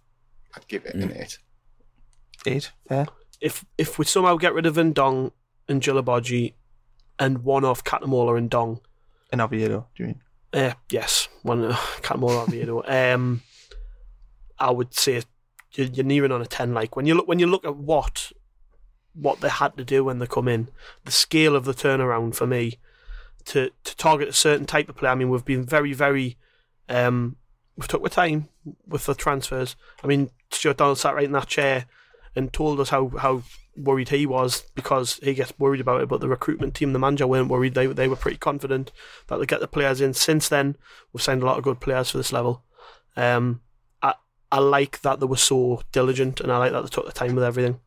I'd 0.54 0.68
give 0.68 0.86
it 0.86 0.94
an 0.94 1.08
mm. 1.08 1.20
eight. 1.20 1.38
Eight, 2.46 2.70
fair. 2.86 3.06
If 3.42 3.64
if 3.76 3.98
we 3.98 4.04
somehow 4.04 4.36
get 4.36 4.54
rid 4.54 4.66
of 4.66 4.76
Ndong 4.76 5.32
and 5.68 5.82
Djilobodji 5.82 6.54
and 7.18 7.38
one 7.44 7.64
off 7.64 7.82
Cattermole 7.84 8.38
and 8.38 8.48
Dong, 8.48 8.80
And 9.32 9.40
Oviedo, 9.40 9.88
do 9.94 10.02
you 10.02 10.06
mean? 10.08 10.20
uh, 10.54 10.74
yes, 10.90 11.28
one 11.42 11.64
uh, 11.64 11.74
Cattermole 12.02 12.42
Oviedo, 12.46 12.82
um, 13.14 13.42
I 14.58 14.70
would 14.70 14.94
say 14.94 15.22
you're, 15.74 15.86
you're 15.88 16.04
nearing 16.04 16.32
on 16.32 16.40
a 16.42 16.46
ten. 16.46 16.72
Like 16.72 16.94
when 16.96 17.06
you 17.06 17.14
look 17.14 17.26
when 17.26 17.38
you 17.40 17.46
look 17.46 17.64
at 17.64 17.76
what 17.76 18.30
what 19.14 19.40
they 19.40 19.48
had 19.48 19.76
to 19.76 19.84
do 19.84 20.04
when 20.04 20.18
they 20.20 20.26
come 20.26 20.48
in, 20.48 20.68
the 21.04 21.12
scale 21.12 21.56
of 21.56 21.64
the 21.64 21.74
turnaround 21.74 22.34
for 22.34 22.46
me 22.46 22.78
to 23.46 23.70
to 23.84 23.96
target 23.96 24.28
a 24.28 24.32
certain 24.32 24.66
type 24.66 24.88
of 24.88 24.96
player. 24.96 25.12
I 25.12 25.16
mean, 25.16 25.30
we've 25.30 25.44
been 25.44 25.66
very 25.66 25.92
very 25.92 26.36
um, 26.88 27.36
we've 27.76 27.88
took 27.88 28.02
our 28.02 28.08
time 28.08 28.48
with 28.86 29.06
the 29.06 29.14
transfers. 29.14 29.74
I 30.04 30.06
mean, 30.06 30.30
Stuart 30.50 30.76
Donald 30.76 30.98
sat 30.98 31.14
right 31.14 31.24
in 31.24 31.32
that 31.32 31.48
chair 31.48 31.86
and 32.34 32.52
told 32.52 32.80
us 32.80 32.88
how, 32.90 33.08
how 33.18 33.42
worried 33.76 34.10
he 34.10 34.26
was 34.26 34.62
because 34.74 35.16
he 35.22 35.34
gets 35.34 35.52
worried 35.58 35.80
about 35.80 36.00
it. 36.02 36.08
But 36.08 36.20
the 36.20 36.28
recruitment 36.28 36.74
team, 36.74 36.92
the 36.92 36.98
manager, 36.98 37.26
weren't 37.26 37.48
worried. 37.48 37.74
They 37.74 37.86
they 37.86 38.08
were 38.08 38.16
pretty 38.16 38.38
confident 38.38 38.92
that 39.28 39.38
they 39.38 39.46
get 39.46 39.60
the 39.60 39.68
players 39.68 40.00
in. 40.00 40.14
Since 40.14 40.48
then, 40.48 40.76
we've 41.12 41.22
signed 41.22 41.42
a 41.42 41.46
lot 41.46 41.58
of 41.58 41.64
good 41.64 41.80
players 41.80 42.10
for 42.10 42.18
this 42.18 42.32
level. 42.32 42.62
Um, 43.16 43.60
I 44.02 44.14
I 44.50 44.58
like 44.58 45.00
that 45.02 45.20
they 45.20 45.26
were 45.26 45.36
so 45.36 45.82
diligent, 45.92 46.40
and 46.40 46.50
I 46.52 46.58
like 46.58 46.72
that 46.72 46.82
they 46.82 46.88
took 46.88 47.06
the 47.06 47.12
time 47.12 47.34
with 47.34 47.44
everything. 47.44 47.80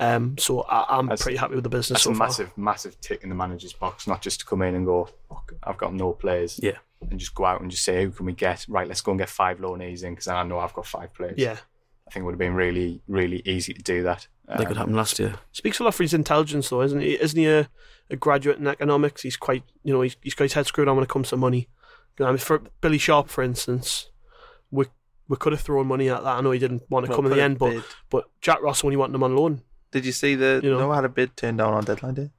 Um, 0.00 0.36
so 0.38 0.62
I, 0.62 0.98
I'm 0.98 1.06
That's- 1.06 1.22
pretty 1.22 1.38
happy 1.38 1.54
with 1.54 1.62
the 1.64 1.70
business 1.70 2.02
That's 2.02 2.02
so 2.04 2.10
a 2.10 2.14
far. 2.14 2.26
massive, 2.26 2.58
massive 2.58 3.00
tick 3.00 3.22
in 3.22 3.28
the 3.28 3.34
manager's 3.36 3.72
box, 3.72 4.08
not 4.08 4.20
just 4.22 4.40
to 4.40 4.46
come 4.46 4.62
in 4.62 4.74
and 4.74 4.84
go, 4.84 5.08
Fuck, 5.28 5.52
I've 5.62 5.76
got 5.76 5.94
no 5.94 6.12
players. 6.12 6.58
Yeah. 6.60 6.78
And 7.08 7.20
just 7.20 7.32
go 7.34 7.44
out 7.44 7.60
and 7.60 7.70
just 7.70 7.84
say, 7.84 8.02
who 8.02 8.10
can 8.10 8.26
we 8.26 8.32
get? 8.32 8.64
Right, 8.68 8.88
let's 8.88 9.02
go 9.02 9.12
and 9.12 9.18
get 9.20 9.28
five 9.28 9.58
loanees 9.58 10.02
in 10.02 10.12
because 10.14 10.26
I 10.26 10.42
know 10.42 10.58
I've 10.58 10.72
got 10.74 10.86
five 10.86 11.12
players. 11.14 11.34
Yeah, 11.36 11.58
I 12.06 12.10
think 12.10 12.22
it 12.22 12.26
would 12.26 12.32
have 12.34 12.38
been 12.38 12.54
really, 12.54 13.00
really 13.08 13.42
easy 13.46 13.72
to 13.72 13.82
do 13.82 14.02
that. 14.02 14.26
That 14.46 14.58
could 14.58 14.68
Um, 14.72 14.76
happen 14.76 14.94
last 14.94 15.18
year. 15.18 15.36
speaks 15.52 15.78
a 15.80 15.84
lot 15.84 15.94
for 15.94 16.02
his 16.02 16.12
intelligence, 16.14 16.68
though, 16.68 16.82
isn't 16.82 17.00
he? 17.00 17.18
Isn't 17.20 17.38
he 17.38 17.46
a, 17.48 17.68
a 18.10 18.16
graduate 18.16 18.58
in 18.58 18.66
economics? 18.66 19.22
He's 19.22 19.36
quite, 19.38 19.62
you 19.82 19.92
know, 19.94 20.02
he's, 20.02 20.16
he's 20.22 20.34
got 20.34 20.44
his 20.44 20.52
head 20.52 20.66
screwed 20.66 20.86
on 20.88 20.96
when 20.96 21.02
it 21.04 21.08
comes 21.08 21.30
to 21.30 21.36
money. 21.38 21.68
You 22.18 22.24
know, 22.24 22.28
I 22.28 22.32
mean, 22.32 22.38
for 22.38 22.60
Billy 22.82 22.98
Sharp, 22.98 23.28
for 23.28 23.42
instance, 23.42 24.10
we 24.70 24.86
we 25.26 25.36
could 25.38 25.54
have 25.54 25.62
thrown 25.62 25.86
money 25.86 26.10
at 26.10 26.22
that. 26.22 26.36
I 26.36 26.40
know 26.42 26.50
he 26.50 26.58
didn't 26.58 26.82
want 26.90 27.06
to 27.06 27.10
Well, 27.10 27.16
come 27.16 27.26
in 27.26 27.32
the 27.32 27.42
end, 27.42 27.58
but 27.58 27.70
bid. 27.70 27.84
but 28.10 28.28
Jack 28.42 28.60
Ross 28.62 28.84
only 28.84 28.96
wanted 28.96 29.14
him 29.14 29.22
on 29.22 29.34
loan. 29.34 29.62
Did 29.90 30.04
you 30.04 30.12
see 30.12 30.34
the, 30.34 30.60
You 30.62 30.68
you 30.70 30.74
know. 30.76 30.80
know, 30.80 30.92
had 30.92 31.04
a 31.06 31.08
bid 31.08 31.34
turned 31.36 31.58
down 31.58 31.72
on 31.72 31.84
deadline 31.84 32.14
day? 32.14 32.30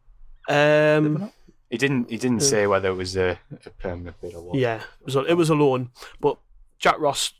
Um, 0.47 1.31
He 1.71 1.77
didn't. 1.79 2.09
He 2.11 2.17
didn't 2.17 2.41
Yeah. 2.43 2.47
say 2.47 2.67
whether 2.67 2.89
it 2.89 2.95
was 2.95 3.17
a, 3.17 3.39
a 3.65 3.69
permanent 3.71 4.21
bid 4.21 4.35
or 4.35 4.43
what. 4.43 4.55
yeah, 4.59 4.75
it 4.99 5.05
was 5.05 5.15
a, 5.15 5.23
it 5.25 5.33
was 5.33 5.49
a 5.49 5.55
loan, 5.55 5.89
but 6.21 6.37
Jack 6.77 6.99
Ross 6.99 7.33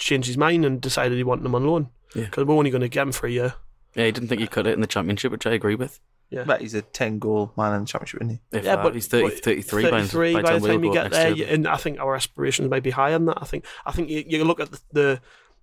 changed 0.00 0.26
his 0.26 0.36
mind 0.36 0.64
and 0.64 0.80
decided 0.80 1.16
he 1.16 1.24
wanted 1.24 1.44
him 1.46 1.54
on 1.54 1.66
loan 1.66 1.88
Yeah. 2.14 2.24
because 2.24 2.44
we're 2.44 2.54
only 2.56 2.70
going 2.70 2.80
to 2.82 2.88
get 2.88 3.02
him 3.02 3.12
for 3.12 3.26
a 3.26 3.30
year. 3.30 3.54
Yeah, 3.94 4.06
he 4.06 4.12
didn't 4.12 4.28
think 4.28 4.40
he 4.40 4.46
cut 4.46 4.66
it 4.66 4.74
in 4.74 4.80
the 4.80 4.86
championship, 4.86 5.30
which 5.32 5.46
I 5.46 5.52
agree 5.52 5.74
with. 5.74 6.00
Yeah. 6.30 6.44
Bet 6.44 6.60
he's 6.60 6.74
a 6.74 6.82
10 6.82 7.18
goal 7.18 7.52
man 7.56 7.74
in 7.74 7.80
the 7.80 7.86
championship, 7.86 8.20
isn't 8.22 8.30
he? 8.34 8.40
If 8.58 8.64
yeah, 8.64 8.76
that, 8.76 8.82
but 8.84 8.94
he's 8.94 9.08
30, 9.08 9.24
but 9.28 9.44
33, 9.44 9.82
by, 9.82 9.90
the- 9.90 9.96
33 10.08 10.32
by, 10.34 10.42
by 10.42 10.52
the 10.54 10.60
we'll 10.62 10.72
time 10.72 10.84
you 10.84 10.92
get 10.92 11.10
there, 11.10 11.30
year. 11.32 11.48
and 11.50 11.66
I 11.66 11.76
think 11.76 11.98
our 11.98 12.14
aspirations 12.14 12.70
might 12.70 12.84
be 12.84 12.90
higher 12.90 13.12
than 13.12 13.26
that. 13.26 13.38
I 13.42 13.44
think 13.44 13.64
I 13.84 13.90
think 13.92 14.08
you, 14.10 14.24
you 14.26 14.44
look 14.44 14.60
at 14.60 14.70
the, 14.70 14.80
the 14.92 15.20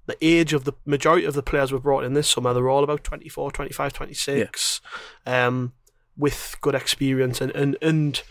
the 0.07 0.17
age 0.21 0.53
of 0.53 0.63
the 0.65 0.73
majority 0.85 1.25
of 1.25 1.33
the 1.35 1.43
players 1.43 1.71
we've 1.71 1.83
brought 1.83 2.03
in 2.05 2.13
this 2.13 2.29
summer. 2.29 2.53
They're 2.53 2.69
all 2.69 2.83
about 2.83 3.03
24, 3.03 3.51
25, 3.51 3.91
26, 3.93 4.81
um, 5.25 5.73
with 6.17 6.55
good 6.61 6.75
experience 6.75 7.39
and, 7.41 7.51
and 7.51 7.77
and 7.81 8.21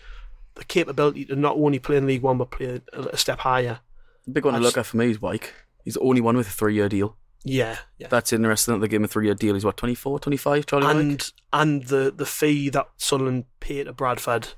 the 0.57 0.64
capability 0.64 1.24
to 1.26 1.36
not 1.36 1.57
only 1.57 1.78
play 1.78 1.96
in 1.96 2.07
League 2.07 2.22
One 2.22 2.36
but 2.38 2.50
play 2.50 2.80
a, 2.92 3.00
a 3.00 3.16
step 3.16 3.40
higher. 3.40 3.80
The 4.26 4.32
big 4.32 4.44
one 4.44 4.54
I 4.54 4.59
to 4.59 4.64
look 4.64 4.76
at 4.78 4.84
for 4.86 4.96
me 4.98 5.11
is 5.11 5.20
Wyke. 5.22 5.52
He's 5.87 5.95
the 5.95 6.01
only 6.01 6.20
one 6.20 6.37
with 6.37 6.49
a 6.49 6.51
three-year 6.51 6.89
deal. 6.89 7.16
Yeah, 7.45 7.78
yeah. 7.97 8.09
That's 8.09 8.32
interesting 8.32 8.74
that 8.74 8.80
they 8.80 8.89
gave 8.89 8.99
him 8.99 9.05
a 9.05 9.09
three-year 9.09 9.34
deal. 9.34 9.55
He's 9.55 9.64
what, 9.64 9.76
24, 9.76 10.18
25, 10.18 10.66
Charlie 10.66 10.87
and 10.87 11.32
and 11.53 11.84
the 11.84 12.12
the 12.14 12.26
fee 12.26 12.68
that 12.70 12.89
Sunderland 12.97 13.45
paid 13.61 13.84
to 13.84 13.93
Bradford, 13.93 14.49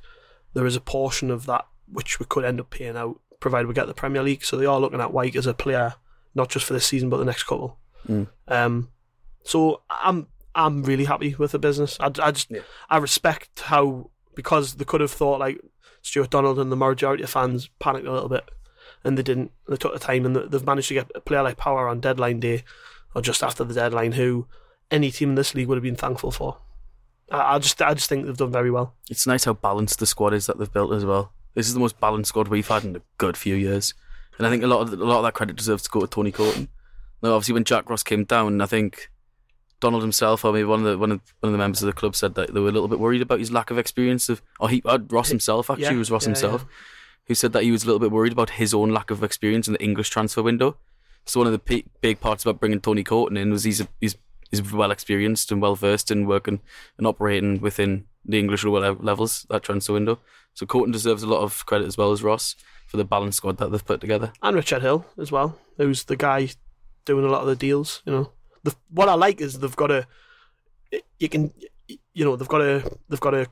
there 0.55 0.65
is 0.65 0.75
a 0.75 0.81
portion 0.81 1.31
of 1.31 1.45
that 1.45 1.67
which 1.87 2.19
we 2.19 2.25
could 2.25 2.47
end 2.47 2.61
up 2.61 2.71
paying 2.71 2.97
out, 2.97 3.21
provided 3.41 3.69
we 3.69 3.75
get 3.75 3.87
the 3.87 3.95
Premier 3.95 4.23
League. 4.23 4.43
So 4.43 4.57
they 4.57 4.65
are 4.65 4.81
looking 4.81 5.03
at 5.03 5.13
Wyke 5.13 5.37
as 5.37 5.47
a 5.47 5.53
player, 5.53 5.97
not 6.35 6.49
just 6.49 6.65
for 6.65 6.73
this 6.73 6.87
season 6.87 7.11
but 7.11 7.19
the 7.19 7.27
next 7.27 7.43
couple. 7.43 7.79
Mm. 8.09 8.29
Um, 8.49 8.89
so 9.45 9.83
I'm 9.91 10.29
I'm 10.55 10.83
really 10.83 11.05
happy 11.05 11.35
with 11.39 11.53
the 11.53 11.59
business. 11.59 11.99
I, 12.01 12.07
I 12.07 12.31
just 12.31 12.51
Yeah. 12.51 12.61
I 12.89 12.97
respect 12.97 13.61
how 13.61 14.11
because 14.35 14.77
they 14.77 14.87
could 14.87 15.03
have 15.03 15.11
thought 15.11 15.41
like 15.41 15.61
Stuart 16.01 16.31
Donald 16.31 16.59
and 16.59 16.73
the 16.73 16.77
majority 16.77 17.23
of 17.23 17.29
fans 17.29 17.69
panicked 17.81 18.07
a 18.07 18.13
little 18.13 18.31
bit, 18.31 18.49
and 19.09 19.19
they 19.19 19.23
didn't. 19.23 19.51
They 19.69 19.77
took 19.77 19.93
the 19.93 19.99
time 19.99 20.25
and 20.25 20.37
they've 20.37 20.65
managed 20.65 20.89
to 20.89 20.95
get 20.95 21.11
a 21.15 21.21
player 21.21 21.43
like 21.43 21.57
Power 21.57 21.89
on 21.89 22.01
deadline 22.01 22.39
day, 22.39 22.63
or 23.15 23.23
just 23.23 23.43
after 23.43 23.65
the 23.65 23.75
deadline, 23.75 24.13
who 24.13 24.47
any 24.91 25.11
team 25.11 25.31
in 25.31 25.35
this 25.35 25.55
league 25.55 25.67
would 25.67 25.77
have 25.77 25.83
been 25.83 25.97
thankful 25.97 26.31
for. 26.31 26.59
I, 27.31 27.55
I 27.55 27.59
just 27.59 27.83
I 27.83 27.95
just 27.95 28.09
think 28.09 28.27
they've 28.27 28.37
done 28.37 28.53
very 28.53 28.71
well. 28.71 28.95
It's 29.11 29.27
nice 29.27 29.45
how 29.45 29.55
balanced 29.55 29.99
the 29.99 30.07
squad 30.07 30.35
is 30.35 30.47
that 30.47 30.59
they've 30.59 30.73
built 30.73 30.93
as 30.93 31.05
well. 31.05 31.33
This 31.55 31.67
is 31.67 31.75
the 31.75 31.81
most 31.81 31.99
balanced 31.99 32.29
squad 32.29 32.49
we've 32.49 32.69
had 32.69 32.85
in 32.85 32.95
a 32.95 33.03
good 33.17 33.37
few 33.37 33.57
years, 33.57 33.95
and 34.37 34.47
I 34.47 34.51
think 34.51 34.63
a 34.63 34.69
lot 34.69 34.83
of 34.83 34.93
a 34.93 34.97
lot 35.05 35.19
of 35.19 35.25
that 35.25 35.35
credit 35.35 35.57
deserves 35.57 35.83
to 35.85 35.91
go 35.91 36.01
to 36.01 36.07
Tony 36.07 36.31
Coton. 36.31 36.69
Now, 37.23 37.33
obviously, 37.33 37.55
when 37.55 37.65
Jack 37.65 37.91
Ross 37.91 38.05
came 38.05 38.25
down, 38.25 38.61
I 38.61 38.67
think 38.67 39.11
Donald 39.81 40.03
himself, 40.03 40.45
or 40.45 40.53
maybe 40.53 40.65
one 40.65 40.81
of 40.81 40.87
the 40.87 40.99
one 40.99 41.13
of, 41.13 41.21
one 41.41 41.49
of 41.49 41.53
the 41.53 41.59
members 41.59 41.83
of 41.83 41.87
the 41.87 41.93
club, 41.93 42.15
said 42.15 42.35
that 42.37 42.55
they 42.55 42.61
were 42.61 42.69
a 42.69 42.73
little 42.73 42.89
bit 42.89 43.01
worried 43.01 43.23
about 43.23 43.41
his 43.41 43.51
lack 43.51 43.71
of 43.71 43.79
experience. 43.79 44.29
Of, 44.29 44.41
or 44.61 44.69
he, 44.69 44.83
uh, 44.85 44.99
Ross 45.09 45.29
himself 45.29 45.71
actually 45.71 45.87
Yeah, 45.87 45.99
was 45.99 46.11
Ross 46.11 46.25
yeah, 46.25 46.29
himself, 46.29 46.67
who 47.29 47.35
said 47.35 47.53
that 47.53 47.63
he 47.63 47.71
was 47.71 47.85
a 47.85 47.87
little 47.87 48.01
bit 48.01 48.11
worried 48.11 48.33
about 48.33 48.51
his 48.51 48.75
own 48.75 48.91
lack 48.91 49.11
of 49.11 49.23
experience 49.23 49.69
in 49.69 49.75
the 49.75 49.83
English 49.83 50.11
transfer 50.11 50.43
window. 50.43 50.77
So 51.27 51.41
one 51.41 51.47
of 51.47 51.53
the 51.53 51.59
p- 51.59 51.85
big 52.01 52.21
parts 52.21 52.45
about 52.45 52.59
bringing 52.59 52.81
Tony 52.81 53.05
Coton 53.05 53.37
in 53.37 53.51
was 53.51 53.65
he's 53.65 53.83
a, 53.83 53.89
he's 54.01 54.17
he's 54.51 54.73
well 54.73 54.91
experienced 54.91 55.53
and 55.53 55.61
well 55.61 55.77
versed 55.77 56.11
in 56.11 56.27
working 56.27 56.61
and 56.97 57.07
operating 57.07 57.61
within 57.61 58.07
the 58.25 58.39
English 58.39 58.65
levels 58.65 59.47
that 59.51 59.63
transfer 59.63 59.93
window. 59.93 60.19
So 60.55 60.67
Coton 60.67 60.91
deserves 60.91 61.23
a 61.23 61.29
lot 61.29 61.43
of 61.43 61.65
credit 61.67 61.87
as 61.87 61.97
well 61.97 62.13
as 62.13 62.23
Ross 62.23 62.57
for 62.87 62.97
the 62.97 63.05
balanced 63.05 63.37
squad 63.37 63.59
that 63.59 63.71
they've 63.71 63.85
put 63.85 64.01
together. 64.01 64.33
and 64.43 64.57
Richard 64.57 64.83
Hill 64.83 65.05
as 65.19 65.31
well, 65.31 65.59
who's 65.77 66.05
the 66.05 66.17
guy 66.17 66.49
doing 67.05 67.25
a 67.25 67.29
lot 67.29 67.43
of 67.43 67.47
the 67.47 67.57
deals. 67.57 68.03
You 68.07 68.13
know, 68.13 68.33
the, 68.63 68.75
what 68.91 69.09
I 69.11 69.15
like 69.15 69.41
is 69.41 69.59
they've 69.59 69.77
got 69.77 69.91
a, 69.91 70.07
you 71.19 71.29
can, 71.29 71.53
you 71.87 72.25
know, 72.25 72.37
they've 72.37 72.49
got 72.49 72.63
a, 72.63 72.91
they've 73.09 73.21
got 73.21 73.35
a, 73.35 73.47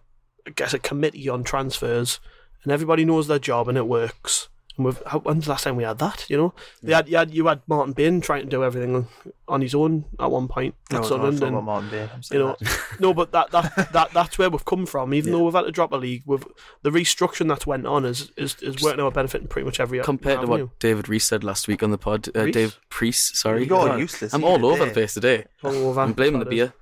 I 0.46 0.50
guess 0.50 0.72
a 0.72 0.78
committee 0.78 1.28
on 1.28 1.44
transfers, 1.44 2.20
and 2.66 2.72
everybody 2.72 3.04
knows 3.04 3.28
their 3.28 3.38
job 3.38 3.68
and 3.68 3.78
it 3.78 3.86
works. 3.86 4.48
And 4.76 4.86
we've, 4.86 5.00
how, 5.06 5.20
when's 5.20 5.44
the 5.44 5.50
last 5.50 5.62
time 5.62 5.76
we 5.76 5.84
had 5.84 5.98
that? 5.98 6.28
You 6.28 6.36
know, 6.36 6.54
they 6.82 6.92
had, 6.92 7.08
you 7.08 7.16
had, 7.16 7.32
you 7.32 7.46
had 7.46 7.62
Martin 7.68 7.92
Bain 7.94 8.20
trying 8.20 8.42
to 8.42 8.48
do 8.50 8.64
everything 8.64 9.06
on 9.46 9.60
his 9.60 9.72
own 9.72 10.04
at 10.18 10.32
one 10.32 10.48
point 10.48 10.74
No, 10.90 10.98
at 10.98 11.02
no, 11.02 11.08
Sunderland, 11.08 11.34
it's 11.34 11.40
not 11.40 11.46
and 11.46 11.56
about 11.56 11.64
Martin 11.64 11.90
Bain, 11.90 12.10
I'm 12.12 12.20
you 12.32 12.38
know, 12.40 12.56
no, 13.00 13.14
but 13.14 13.30
that, 13.30 13.52
that 13.52 13.88
that 13.92 14.10
that's 14.12 14.36
where 14.36 14.50
we've 14.50 14.64
come 14.64 14.84
from. 14.84 15.14
Even 15.14 15.30
though 15.30 15.44
we've 15.44 15.54
had 15.54 15.62
to 15.62 15.70
drop 15.70 15.92
a 15.92 15.96
league, 15.96 16.24
we've 16.26 16.44
the 16.82 16.90
restructuring 16.90 17.46
that's 17.46 17.68
went 17.68 17.86
on 17.86 18.04
is 18.04 18.32
is, 18.36 18.56
is 18.62 18.82
working 18.82 19.00
our 19.00 19.12
benefit 19.12 19.42
in 19.42 19.46
pretty 19.46 19.64
much 19.64 19.78
every 19.78 20.00
Compared 20.00 20.40
to 20.40 20.46
what 20.48 20.78
David 20.80 21.08
Reese 21.08 21.24
said 21.24 21.44
last 21.44 21.68
week 21.68 21.84
on 21.84 21.92
the 21.92 21.98
pod, 21.98 22.28
uh, 22.36 22.42
Reece? 22.42 22.54
Dave 22.54 22.80
Priest, 22.90 23.36
sorry, 23.36 23.64
You're 23.64 23.78
all 23.78 23.98
useless 23.98 24.34
I'm 24.34 24.42
all 24.42 24.66
over 24.66 24.86
the 24.86 24.90
place 24.90 25.14
today. 25.14 25.44
Hungover, 25.62 26.02
I'm 26.02 26.12
blaming 26.12 26.40
the 26.40 26.44
that's 26.44 26.50
what 26.50 26.50
beer. 26.50 26.74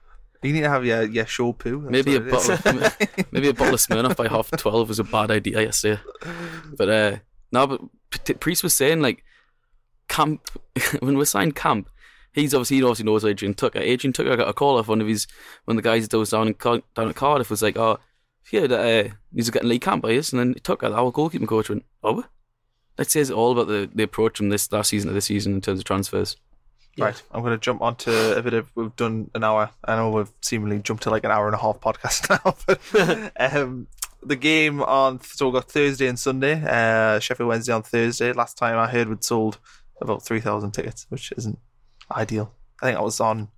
You 0.44 0.52
need 0.52 0.60
to 0.60 0.68
have 0.68 0.84
your, 0.84 1.04
your 1.04 1.24
show 1.24 1.54
poo. 1.54 1.80
Maybe 1.80 2.16
a 2.16 2.20
is. 2.20 2.30
bottle, 2.30 2.84
of, 2.84 2.96
maybe 3.32 3.48
a 3.48 3.54
bottle 3.54 3.74
of 3.74 3.80
Smirnoff 3.80 4.16
by 4.16 4.28
half 4.28 4.50
twelve 4.50 4.90
was 4.90 4.98
a 4.98 5.04
bad 5.04 5.30
idea 5.30 5.62
yesterday. 5.62 6.02
But 6.76 6.88
uh, 6.90 7.16
no, 7.50 7.66
but 7.66 8.40
Priest 8.40 8.62
was 8.62 8.74
saying 8.74 9.00
like 9.00 9.24
Camp 10.08 10.46
when 11.00 11.16
we 11.16 11.24
signed 11.24 11.56
Camp, 11.56 11.88
he's 12.32 12.52
obviously 12.52 12.76
he 12.76 12.82
obviously 12.82 13.06
knows 13.06 13.24
Adrian 13.24 13.54
Tucker. 13.54 13.78
Adrian 13.78 14.12
Tucker 14.12 14.36
got 14.36 14.48
a 14.48 14.52
call 14.52 14.78
off 14.78 14.88
one 14.88 15.00
of 15.00 15.08
his 15.08 15.26
one 15.64 15.78
of 15.78 15.82
the 15.82 15.88
guys 15.88 16.06
that 16.06 16.18
was 16.18 16.30
down 16.30 16.48
in 16.48 16.54
Car- 16.54 16.82
down 16.94 17.08
at 17.08 17.16
Cardiff 17.16 17.48
was 17.48 17.62
like, 17.62 17.78
oh, 17.78 17.98
yeah, 18.52 18.66
that, 18.66 19.06
uh, 19.06 19.14
he's 19.34 19.48
getting 19.48 19.70
Lee 19.70 19.78
Camp 19.78 20.02
by 20.02 20.14
us, 20.16 20.30
and 20.30 20.40
then 20.40 20.52
he 20.52 20.60
took 20.60 20.82
our 20.82 21.10
goalkeeping 21.10 21.48
coach 21.48 21.70
went, 21.70 21.86
oh, 22.02 22.24
that 22.96 23.10
says 23.10 23.30
all 23.30 23.52
about 23.52 23.68
the, 23.68 23.88
the 23.94 24.02
approach 24.02 24.36
from 24.36 24.50
this 24.50 24.70
last 24.70 24.90
season 24.90 25.08
to 25.08 25.14
this 25.14 25.24
season 25.24 25.54
in 25.54 25.60
terms 25.62 25.80
of 25.80 25.84
transfers. 25.84 26.36
Right, 26.98 27.22
I'm 27.32 27.42
going 27.42 27.52
to 27.52 27.58
jump 27.58 27.82
onto 27.82 28.10
a 28.10 28.42
bit 28.42 28.54
of. 28.54 28.70
We've 28.74 28.94
done 28.94 29.30
an 29.34 29.42
hour. 29.42 29.70
I 29.84 29.96
know 29.96 30.10
we've 30.10 30.30
seemingly 30.42 30.78
jumped 30.78 31.02
to 31.04 31.10
like 31.10 31.24
an 31.24 31.30
hour 31.30 31.46
and 31.46 31.54
a 31.54 31.58
half 31.58 31.80
podcast 31.80 32.30
now, 32.44 32.54
but 32.66 33.32
um, 33.56 33.88
the 34.22 34.36
game 34.36 34.82
on 34.82 35.20
so 35.20 35.46
we've 35.46 35.54
got 35.54 35.70
Thursday 35.70 36.06
and 36.06 36.18
Sunday. 36.18 36.62
Uh, 36.64 37.18
Sheffield 37.18 37.48
Wednesday 37.48 37.72
on 37.72 37.82
Thursday. 37.82 38.32
Last 38.32 38.56
time 38.56 38.78
I 38.78 38.86
heard 38.88 39.08
we'd 39.08 39.24
sold 39.24 39.58
about 40.00 40.24
three 40.24 40.40
thousand 40.40 40.72
tickets, 40.72 41.06
which 41.08 41.32
isn't 41.36 41.58
ideal. 42.12 42.52
I 42.80 42.86
think 42.86 42.98
I 42.98 43.02
was 43.02 43.20
on 43.20 43.48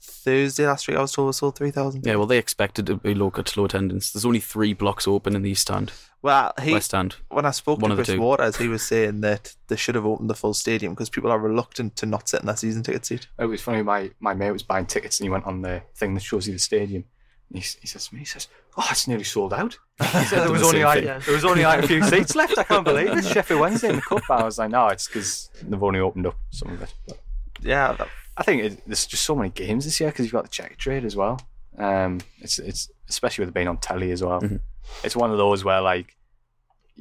Thursday 0.00 0.66
last 0.66 0.88
week. 0.88 0.96
I 0.96 1.00
was 1.02 1.12
told 1.12 1.26
we 1.26 1.32
sold 1.32 1.56
three 1.56 1.70
thousand. 1.70 2.06
Yeah, 2.06 2.16
well, 2.16 2.26
they 2.26 2.38
expected 2.38 2.86
to 2.86 2.96
be 2.96 3.14
low, 3.14 3.32
low 3.56 3.64
attendance. 3.64 4.12
There's 4.12 4.24
only 4.24 4.40
three 4.40 4.72
blocks 4.72 5.06
open 5.06 5.36
in 5.36 5.42
the 5.42 5.50
East 5.50 5.62
Stand, 5.62 5.92
Well, 6.22 6.52
he 6.62 6.72
West 6.72 6.86
Stand. 6.86 7.16
when 7.28 7.44
I 7.46 7.50
spoke 7.50 7.80
One 7.80 7.90
to 7.90 7.94
of 7.94 7.98
Chris 7.98 8.08
two. 8.08 8.20
Waters, 8.20 8.56
he 8.56 8.68
was 8.68 8.82
saying 8.82 9.20
that 9.22 9.54
they 9.68 9.76
should 9.76 9.94
have 9.94 10.06
opened 10.06 10.30
the 10.30 10.34
full 10.34 10.54
stadium 10.54 10.92
because 10.94 11.10
people 11.10 11.30
are 11.30 11.38
reluctant 11.38 11.96
to 11.96 12.06
not 12.06 12.28
sit 12.28 12.40
in 12.40 12.46
their 12.46 12.56
season 12.56 12.82
ticket 12.82 13.04
seat. 13.04 13.28
It 13.38 13.44
was 13.46 13.60
funny. 13.62 13.82
My 13.82 14.10
my 14.20 14.34
mate 14.34 14.52
was 14.52 14.62
buying 14.62 14.86
tickets 14.86 15.20
and 15.20 15.26
he 15.26 15.30
went 15.30 15.44
on 15.46 15.62
the 15.62 15.82
thing 15.94 16.14
that 16.14 16.22
shows 16.22 16.46
you 16.46 16.52
the 16.54 16.58
stadium. 16.58 17.04
And 17.52 17.62
he, 17.62 17.68
he 17.80 17.86
says 17.86 18.06
to 18.08 18.14
me, 18.14 18.20
he 18.20 18.26
says, 18.26 18.46
"Oh, 18.76 18.86
it's 18.90 19.08
nearly 19.08 19.24
sold 19.24 19.52
out." 19.52 19.76
He 20.00 20.24
said 20.24 20.40
there 20.44 20.52
was 20.52 20.62
only 20.62 20.82
like 20.84 21.04
thing. 21.04 21.20
there 21.26 21.34
was 21.34 21.44
only 21.44 21.64
like 21.64 21.84
a 21.84 21.86
few 21.88 22.02
seats 22.10 22.34
left. 22.36 22.56
I 22.58 22.62
can't 22.64 22.84
believe 22.84 23.08
it. 23.16 23.24
Sheffield 23.24 23.60
Wednesday 23.60 23.90
in 23.90 23.96
the 23.96 24.02
cup. 24.02 24.22
I 24.30 24.44
was 24.44 24.58
like, 24.58 24.70
no, 24.70 24.86
it's 24.88 25.06
because 25.08 25.50
they've 25.62 25.82
only 25.82 26.00
opened 26.00 26.26
up 26.26 26.36
some 26.50 26.70
of 26.72 26.80
it. 26.82 26.94
But 27.06 27.18
Yeah, 27.60 27.92
that, 27.92 28.08
I 28.36 28.42
think 28.42 28.62
it, 28.62 28.82
there's 28.86 29.06
just 29.06 29.24
so 29.24 29.34
many 29.34 29.50
games 29.50 29.84
this 29.84 30.00
year 30.00 30.10
because 30.10 30.24
you've 30.24 30.32
got 30.32 30.44
the 30.44 30.48
Checkatrade 30.50 31.04
as 31.04 31.16
well. 31.16 31.40
Um, 31.78 32.20
it's 32.40 32.58
it's 32.58 32.90
especially 33.08 33.42
with 33.42 33.50
it 33.50 33.54
being 33.54 33.68
on 33.68 33.78
telly 33.78 34.10
as 34.12 34.22
well. 34.22 34.40
Mhm. 34.40 34.60
It's 35.04 35.16
one 35.16 35.30
of 35.30 35.38
those 35.38 35.64
where 35.64 35.80
like 35.80 36.16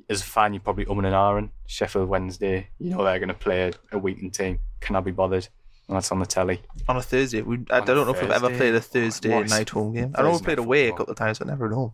as 0.10 0.22
a 0.22 0.26
fan 0.26 0.54
you're 0.54 0.62
probably 0.62 0.86
umming 0.86 1.06
and 1.06 1.16
ahhing. 1.16 1.50
Sheffield 1.68 2.10
Wednesday, 2.10 2.68
you 2.80 2.90
know 2.92 3.04
they're 3.04 3.20
going 3.20 3.28
to 3.30 3.34
play 3.34 3.70
a, 3.70 3.96
a 3.96 3.98
weekend 3.98 4.34
team. 4.34 4.60
Can 4.80 4.96
I 4.96 5.02
be 5.02 5.12
bothered? 5.12 5.48
And 5.88 5.96
that's 5.96 6.12
on 6.12 6.20
the 6.20 6.26
telly. 6.26 6.62
on 6.88 6.98
a 6.98 7.02
Thursday. 7.02 7.42
We, 7.42 7.58
I 7.72 7.80
On 7.80 7.86
don't 7.86 7.98
a 7.98 8.06
know 8.06 8.12
if 8.12 8.22
we've 8.22 8.30
ever 8.32 8.50
played 8.56 8.76
a 8.76 8.82
Thursday 8.82 9.34
What 9.34 9.46
is- 9.46 9.52
night 9.52 9.70
home 9.70 9.94
game. 9.94 10.14
I 10.16 10.22
know 10.22 10.30
we've 10.30 10.34
Thursday 10.40 10.46
played 10.46 10.60
away 10.60 10.88
a 10.88 10.92
couple 10.92 11.12
of 11.12 11.18
times, 11.18 11.40
but 11.40 11.48
never 11.48 11.66
at 11.66 11.74
home. 11.74 11.94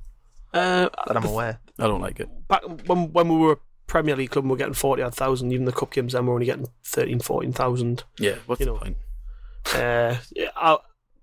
Uh, 0.53 0.89
That 1.07 1.15
I'm 1.17 1.23
aware. 1.25 1.59
I 1.79 1.87
don't 1.87 2.01
like 2.01 2.19
it. 2.19 2.29
back 2.47 2.61
when 2.87 3.11
when 3.13 3.29
we 3.29 3.35
were 3.37 3.53
a 3.53 3.57
Premier 3.87 4.15
League 4.15 4.31
club, 4.31 4.43
and 4.43 4.49
we 4.51 4.53
were 4.55 4.57
getting 4.57 4.73
forty 4.73 5.01
odd 5.01 5.15
thousand. 5.15 5.51
Even 5.53 5.65
the 5.65 5.71
cup 5.71 5.91
games, 5.91 6.13
then 6.13 6.25
we're 6.25 6.33
only 6.33 6.45
getting 6.45 6.67
13, 6.83 7.19
14,000. 7.19 8.03
Yeah, 8.19 8.35
what's 8.45 8.59
You 8.59 8.65
the 8.67 8.71
know, 8.73 8.77
point? 8.79 8.97
Uh, 9.73 10.15
yeah, 10.35 10.49
I, 10.55 10.77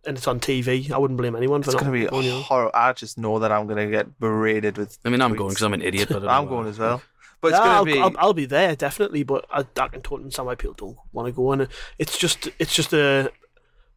and 0.06 0.16
it's 0.16 0.26
on 0.26 0.40
TV. 0.40 0.90
I 0.90 0.98
wouldn't 0.98 1.18
blame 1.18 1.36
anyone 1.36 1.62
for 1.62 1.70
It's 1.70 1.80
going 1.80 1.92
to 1.92 1.98
be 1.98 2.06
going, 2.06 2.24
you 2.24 2.32
know. 2.32 2.40
horrible. 2.42 2.72
I 2.74 2.92
just 2.92 3.18
know 3.18 3.38
that 3.38 3.52
I'm 3.52 3.66
going 3.66 3.84
to 3.84 3.90
get 3.90 4.18
berated 4.18 4.76
with. 4.78 4.98
I 5.04 5.10
mean, 5.10 5.20
I'm 5.20 5.32
tweets. 5.34 5.36
going 5.38 5.48
because 5.50 5.62
I'm 5.62 5.74
an 5.74 5.82
idiot, 5.82 6.08
but 6.08 6.16
I 6.18 6.20
don't 6.26 6.30
I'm 6.30 6.48
going 6.48 6.68
as 6.68 6.78
well. 6.78 7.02
But 7.40 7.48
it's 7.48 7.58
Yeah, 7.58 7.64
going 7.64 7.76
I'll, 7.76 7.84
to 7.84 7.92
be. 7.92 7.98
I'll, 8.00 8.26
I'll 8.26 8.34
be 8.34 8.44
there 8.44 8.76
definitely, 8.76 9.24
but 9.24 9.44
I, 9.50 9.60
I 9.60 9.88
can 9.88 10.00
totally 10.00 10.22
understand 10.22 10.46
why 10.46 10.54
people 10.54 10.74
don't 10.74 10.96
want 11.12 11.26
to 11.26 11.32
go. 11.32 11.50
And 11.50 11.66
it's 11.98 12.16
just, 12.16 12.48
it's 12.60 12.72
just 12.72 12.92
a, 12.92 13.32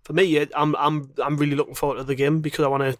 for 0.03 0.13
me, 0.13 0.47
I'm, 0.55 0.75
I'm, 0.75 1.11
I'm 1.23 1.37
really 1.37 1.55
looking 1.55 1.75
forward 1.75 1.97
to 1.97 2.03
the 2.03 2.15
game 2.15 2.41
because 2.41 2.65
I 2.65 2.67
want 2.69 2.81
to. 2.81 2.97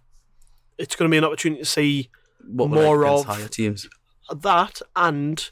It's 0.77 0.95
going 0.95 1.09
to 1.09 1.11
be 1.11 1.17
an 1.17 1.23
opportunity 1.23 1.61
to 1.63 1.65
see 1.65 2.09
What 2.45 2.69
more 2.69 3.07
of- 3.07 3.25
higher 3.25 3.47
teams. 3.47 3.87
that 4.35 4.81
and 4.95 5.49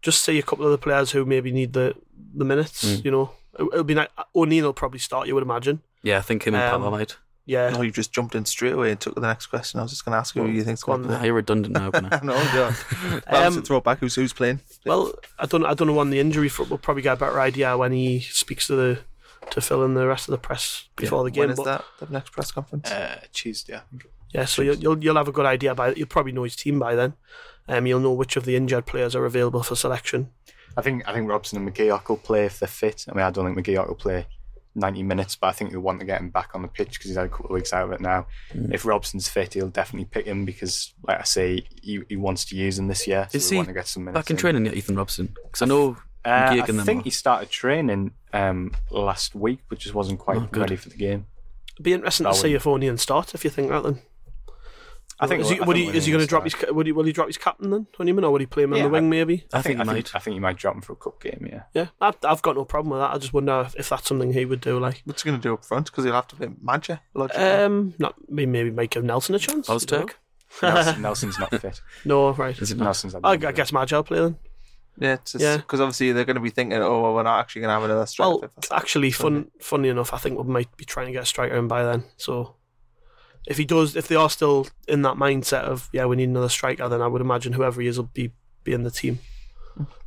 just 0.00 0.22
see 0.22 0.38
a 0.38 0.42
couple 0.42 0.64
of 0.64 0.70
the 0.70 0.78
players 0.78 1.10
who 1.10 1.24
maybe 1.24 1.50
need 1.50 1.72
the 1.72 1.94
the 2.32 2.44
minutes. 2.44 2.84
Mm. 2.84 3.04
You 3.04 3.10
know, 3.10 3.22
it, 3.22 3.30
it'll 3.58 3.84
be 3.84 3.94
nice. 3.94 4.08
O'Nien 4.34 4.64
will 4.64 4.72
probably 4.72 4.98
start. 4.98 5.26
You 5.28 5.34
would 5.34 5.42
imagine. 5.42 5.80
Yeah, 6.02 6.18
I 6.18 6.20
think 6.22 6.46
him 6.46 6.54
and 6.54 6.62
Um, 6.74 6.82
Pava 6.82 6.90
might. 6.90 7.16
Yeah. 7.48 7.70
No, 7.70 7.82
you 7.82 7.92
just 7.92 8.12
jumped 8.12 8.34
in 8.34 8.44
straight 8.44 8.72
away 8.72 8.90
and 8.90 8.98
took 9.00 9.14
the 9.14 9.20
next 9.20 9.46
question. 9.46 9.78
I 9.78 9.84
was 9.84 9.92
just 9.92 10.04
going 10.04 10.14
to 10.14 10.18
ask 10.18 10.34
you 10.34 10.42
who 10.42 10.48
Well, 10.48 10.56
you 10.56 10.64
think's 10.64 10.82
go 10.82 10.92
on 10.92 11.02
going 11.02 11.14
to 11.14 11.20
Ah, 11.20 11.24
you're 11.24 11.34
redundant 11.34 11.74
now, 11.74 11.90
can 11.92 12.12
I? 12.12 12.20
No, 12.22 12.34
yeah. 12.34 12.74
Um, 13.28 13.62
throw 13.62 13.76
it 13.76 13.84
back. 13.84 13.98
Who's 14.00 14.16
who's 14.16 14.32
playing? 14.32 14.60
Well, 14.84 15.12
I 15.38 15.46
don't. 15.46 15.64
I 15.64 15.74
don't 15.74 15.86
know 15.86 15.94
when 15.94 16.10
the 16.10 16.18
injury 16.18 16.48
front 16.48 16.70
will 16.72 16.78
probably 16.78 17.02
get 17.02 17.12
a 17.12 17.16
better 17.16 17.40
idea 17.40 17.76
when 17.76 17.92
he 17.92 18.18
speaks 18.20 18.66
to 18.66 18.74
the 18.76 18.98
to 19.50 19.60
fill 19.60 19.84
in 19.84 19.94
the 19.94 20.08
rest 20.08 20.26
of 20.28 20.32
the 20.32 20.38
press 20.38 20.88
before 20.96 21.22
the 21.22 21.30
game. 21.30 21.42
when 21.42 21.50
is 21.50 21.56
but- 21.58 21.64
that? 21.66 21.84
The 22.00 22.12
next 22.12 22.30
press 22.32 22.50
conference. 22.50 22.90
Uh, 22.90 23.20
Tuesday, 23.32 23.76
I 23.76 23.80
think. 23.90 24.06
Yeah, 24.34 24.44
so 24.44 24.62
you'll, 24.62 24.74
you'll 24.76 25.02
you'll 25.04 25.16
have 25.16 25.28
a 25.28 25.32
good 25.32 25.46
idea 25.46 25.72
by 25.74 25.94
you'll 25.94 26.08
probably 26.08 26.32
know 26.32 26.42
his 26.42 26.56
team 26.56 26.80
by 26.80 26.96
then. 26.96 27.14
Um, 27.68 27.86
you'll 27.86 28.00
know 28.00 28.12
which 28.12 28.36
of 28.36 28.44
the 28.44 28.56
injured 28.56 28.86
players 28.86 29.14
are 29.14 29.24
available 29.24 29.62
for 29.62 29.76
selection. 29.76 30.30
I 30.76 30.82
think 30.82 31.08
I 31.08 31.12
think 31.12 31.28
Robson 31.28 31.58
and 31.58 31.72
McGeouch 31.74 32.08
will 32.08 32.16
play 32.18 32.44
if 32.46 32.58
they're 32.60 32.68
fit. 32.68 33.06
I 33.08 33.14
mean, 33.14 33.24
I 33.24 33.30
don't 33.30 33.54
think 33.54 33.66
McGeouch 33.66 33.88
will 33.88 33.94
play 33.94 34.26
90 34.74 35.02
minutes, 35.04 35.36
but 35.36 35.46
I 35.46 35.52
think 35.52 35.70
they 35.70 35.78
want 35.78 36.00
to 36.00 36.06
get 36.06 36.20
him 36.20 36.28
back 36.30 36.50
on 36.54 36.60
the 36.62 36.68
pitch 36.68 36.90
because 36.92 37.06
he's 37.06 37.16
had 37.16 37.26
a 37.26 37.28
couple 37.30 37.46
of 37.46 37.52
weeks 37.52 37.72
out 37.72 37.84
of 37.86 37.92
it 37.92 38.00
now. 38.00 38.26
If 38.52 38.84
Robson's 38.84 39.26
fit, 39.28 39.54
he'll 39.54 39.68
definitely 39.68 40.04
pick 40.04 40.26
him 40.26 40.44
because, 40.44 40.92
like 41.02 41.18
I 41.18 41.24
say, 41.24 41.66
he, 41.82 42.02
he 42.10 42.16
wants 42.16 42.44
to 42.46 42.56
use 42.56 42.78
him 42.78 42.88
this 42.88 43.06
year. 43.06 43.26
So 43.30 43.36
Is 43.38 43.48
he 43.48 43.56
want 43.56 43.68
to 43.68 43.74
get 43.74 43.86
some 43.88 44.04
minutes 44.04 44.22
Back 44.26 44.30
in 44.30 44.36
training 44.36 44.66
yet, 44.66 44.74
Ethan 44.74 44.96
Robson? 44.96 45.34
Because 45.44 45.62
I 45.62 45.66
know 45.66 45.96
Uh, 46.26 46.60
I 46.60 46.66
think 46.66 47.04
he 47.04 47.10
started 47.10 47.48
training 47.48 48.10
um, 48.34 48.72
last 48.90 49.34
week, 49.34 49.60
but 49.70 49.78
just 49.78 49.94
wasn't 49.94 50.18
quite 50.18 50.36
Oh, 50.36 50.48
ready 50.52 50.76
for 50.76 50.90
the 50.90 50.96
game. 50.96 51.26
It'd 51.74 51.84
be 51.84 51.94
interesting 51.94 52.24
That 52.24 52.34
to 52.34 52.38
see 52.40 52.52
if 52.54 52.66
O'Nien 52.66 52.98
starts. 52.98 53.34
If 53.34 53.44
you 53.44 53.50
think 53.50 53.70
that, 53.70 53.82
then 53.82 54.00
I 55.18 55.26
think 55.26 55.40
is 55.42 55.48
he, 55.48 55.60
I 55.60 55.64
think 55.64 55.76
he 55.76 55.86
is 55.96 56.04
he 56.04 56.12
going 56.12 56.20
to 56.22 56.26
drop 56.28 56.44
his 56.44 56.52
start. 56.52 56.74
would 56.74 56.86
he 56.86 56.92
will 56.92 57.04
he 57.04 57.12
drop 57.12 57.26
his 57.26 57.38
captain 57.38 57.70
then 57.70 57.86
Honeyman 57.96 58.24
or 58.24 58.32
would 58.32 58.40
he 58.42 58.46
play 58.46 58.64
him 58.64 58.72
on 58.72 58.76
Yeah, 58.78 58.84
the 58.84 58.90
wing 58.90 59.08
maybe? 59.08 59.44
I 59.52 59.62
think 59.62 59.76
he 59.76 59.80
I 59.80 59.84
might. 59.84 59.94
think, 59.94 60.14
I 60.14 60.18
think 60.18 60.34
he 60.34 60.40
might 60.40 60.56
drop 60.56 60.74
him 60.74 60.82
for 60.82 60.92
a 60.92 60.96
cup 60.96 61.22
game. 61.22 61.48
Yeah. 61.50 61.62
Yeah, 61.72 61.86
I've, 62.00 62.16
I've 62.22 62.42
got 62.42 62.56
no 62.56 62.64
problem 62.66 62.90
with 62.90 63.00
that. 63.00 63.14
I 63.14 63.18
just 63.18 63.32
wonder 63.32 63.62
if, 63.66 63.74
if 63.76 63.88
that's 63.88 64.06
something 64.06 64.32
he 64.34 64.44
would 64.44 64.60
do. 64.60 64.78
Like, 64.78 65.00
What's 65.06 65.22
he 65.22 65.28
going 65.30 65.40
to 65.40 65.42
do 65.42 65.54
up 65.54 65.64
front? 65.64 65.86
Because 65.86 66.04
he'll 66.04 66.12
have 66.14 66.28
to 66.28 66.36
play 66.36 66.48
Maja. 66.60 67.00
logically. 67.14 67.42
um, 67.44 67.94
not 67.98 68.14
maybe 68.28 68.50
maybe 68.50 68.70
might 68.70 68.90
give 68.90 69.04
Nelson 69.04 69.34
a 69.34 69.38
chance. 69.38 69.70
I 69.70 69.72
don't 69.78 69.82
Ozturk? 69.82 70.10
Nelson, 70.62 71.02
Nelson's 71.02 71.38
not 71.38 71.50
fit. 71.60 71.80
No, 72.04 72.32
right. 72.32 72.58
Is 72.58 72.70
it? 72.72 72.78
Nelson's 72.78 73.14
had 73.14 73.22
I, 73.24 73.32
I 73.32 73.52
guess 73.52 73.72
Maja 73.72 73.96
will 73.96 74.02
play 74.04 74.18
then. 74.20 74.36
yeah, 74.98 75.14
it's 75.14 75.32
just, 75.32 75.42
yeah. 75.42 75.56
Because 75.56 75.80
obviously 75.80 76.12
they're 76.12 76.24
going 76.24 76.36
to 76.36 76.40
be 76.42 76.50
thinking, 76.50 76.78
oh, 76.80 77.02
well, 77.02 77.14
we're 77.14 77.22
not 77.22 77.40
actually 77.40 77.62
going 77.62 77.68
to 77.70 77.74
have 77.74 77.82
another 77.84 78.06
striker. 78.06 78.30
Well, 78.30 78.50
actually, 78.70 79.10
fun, 79.12 79.50
funny 79.60 79.88
enough, 79.88 80.12
I 80.14 80.18
think 80.18 80.38
we 80.38 80.44
might 80.50 80.74
be 80.76 80.84
trying 80.84 81.06
to 81.06 81.12
get 81.12 81.22
a 81.22 81.26
striker 81.26 81.56
in 81.56 81.68
by 81.68 81.82
then. 81.84 82.04
So, 82.16 82.55
if 83.46 83.58
he 83.58 83.64
does, 83.64 83.94
if 83.96 84.08
they 84.08 84.16
are 84.16 84.30
still 84.30 84.66
in 84.88 85.02
that 85.02 85.14
mindset 85.16 85.62
of 85.62 85.88
yeah, 85.92 86.04
we 86.06 86.16
need 86.16 86.28
another 86.28 86.48
striker, 86.48 86.88
then 86.88 87.00
I 87.02 87.06
would 87.06 87.20
imagine 87.20 87.52
whoever 87.54 87.80
he 87.80 87.86
is 87.88 87.96
will 87.98 88.10
be 88.12 88.32
be 88.64 88.72
in 88.72 88.82
the 88.82 88.90
team 88.90 89.20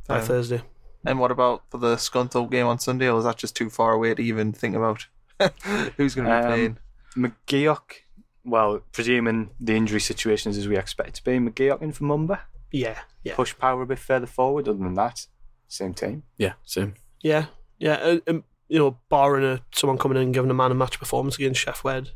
by 0.06 0.18
Fair. 0.18 0.22
Thursday. 0.26 0.62
And 1.04 1.18
what 1.18 1.30
about 1.30 1.62
for 1.70 1.78
the 1.78 1.96
Scunthorpe 1.96 2.50
game 2.50 2.66
on 2.66 2.78
Sunday? 2.78 3.08
Or 3.08 3.18
is 3.18 3.24
that 3.24 3.36
just 3.38 3.56
too 3.56 3.70
far 3.70 3.92
away 3.92 4.14
to 4.14 4.22
even 4.22 4.52
think 4.52 4.76
about 4.76 5.06
who's 5.96 6.14
going 6.14 6.28
to 6.28 6.30
be 6.30 6.36
Um, 6.36 6.44
playing? 6.46 6.78
McGeouch, 7.16 8.00
well, 8.44 8.80
presuming 8.92 9.50
the 9.58 9.74
injury 9.74 10.00
situation 10.00 10.50
is 10.50 10.58
as 10.58 10.68
we 10.68 10.76
expect 10.76 11.08
it 11.08 11.14
to 11.14 11.24
be, 11.24 11.38
McGeouch 11.38 11.80
in 11.80 11.92
for 11.92 12.04
Mumba. 12.04 12.40
Yeah, 12.70 12.98
yeah, 13.24 13.34
Push 13.34 13.56
power 13.58 13.82
a 13.82 13.86
bit 13.86 13.98
further 13.98 14.26
forward. 14.26 14.68
Other 14.68 14.78
than 14.78 14.94
that, 14.94 15.26
same 15.68 15.94
team. 15.94 16.22
Yeah, 16.36 16.52
same. 16.64 16.94
yeah, 17.22 17.46
yeah. 17.78 17.94
And, 17.94 18.22
and, 18.26 18.42
you 18.68 18.78
know, 18.78 18.98
barring 19.08 19.44
a, 19.44 19.62
someone 19.72 19.98
coming 19.98 20.18
in 20.18 20.24
and 20.24 20.34
giving 20.34 20.50
a 20.50 20.54
man 20.54 20.70
a 20.70 20.74
match 20.74 20.98
performance 21.00 21.36
against 21.36 21.64
Sheff 21.66 21.82
Wed, 21.82 22.10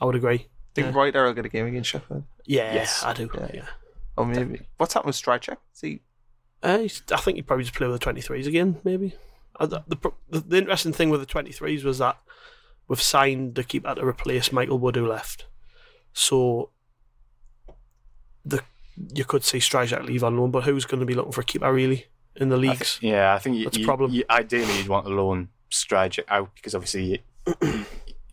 I 0.00 0.04
would 0.06 0.14
agree. 0.14 0.46
I 0.70 0.74
think 0.74 0.94
yeah. 0.94 1.00
Ruiter 1.02 1.24
will 1.24 1.32
get 1.34 1.46
a 1.46 1.48
game 1.48 1.66
against 1.66 1.90
Sheffield. 1.90 2.24
Yeah, 2.46 2.72
Yes. 2.74 3.02
I 3.02 3.12
do. 3.12 3.28
Yeah. 3.34 3.50
Yeah. 3.54 3.66
Or 4.16 4.26
maybe. 4.26 4.60
What's 4.76 4.94
happened 4.94 5.08
with 5.08 5.16
Stryjek? 5.16 5.56
See, 5.72 6.00
Uh, 6.62 6.78
I 7.12 7.16
think 7.16 7.36
he'd 7.36 7.46
probably 7.46 7.64
just 7.64 7.74
play 7.76 7.86
with 7.88 8.00
the 8.00 8.12
23s 8.12 8.46
again, 8.46 8.80
maybe. 8.84 9.14
Uh, 9.58 9.66
the, 9.66 9.82
the, 9.88 9.96
the, 10.30 10.40
the 10.40 10.58
interesting 10.58 10.92
thing 10.92 11.10
with 11.10 11.20
the 11.20 11.26
23s 11.26 11.82
was 11.84 11.98
that 11.98 12.18
we've 12.88 13.00
signed 13.02 13.54
the 13.56 13.64
keeper 13.64 13.94
to 13.94 14.04
replace 14.04 14.52
Michael 14.52 14.78
Wood, 14.78 14.96
who 14.96 15.06
left. 15.06 15.46
So 16.12 16.70
the 18.44 18.62
you 19.14 19.24
could 19.24 19.44
see 19.44 19.58
Stryjek 19.58 20.04
leave 20.04 20.22
on 20.24 20.36
loan, 20.36 20.50
but 20.50 20.64
who's 20.64 20.84
going 20.84 21.00
to 21.00 21.06
be 21.06 21.14
looking 21.14 21.32
for 21.32 21.40
a 21.40 21.44
keeper 21.44 21.72
really 21.72 22.06
in 22.36 22.48
the 22.50 22.56
I 22.56 22.60
thi- 22.60 22.68
leagues? 22.68 22.98
yeah, 23.00 23.34
I 23.34 23.38
think 23.38 23.56
you, 23.56 23.64
That's 23.64 23.78
a 23.78 23.84
problem. 23.84 24.12
you- 24.12 24.24
ideally, 24.30 24.76
you'd 24.78 24.88
want 24.88 25.06
to 25.06 25.12
loan 25.12 25.48
Strige 25.70 26.20
out 26.28 26.50
because 26.54 26.74
obviously 26.74 27.22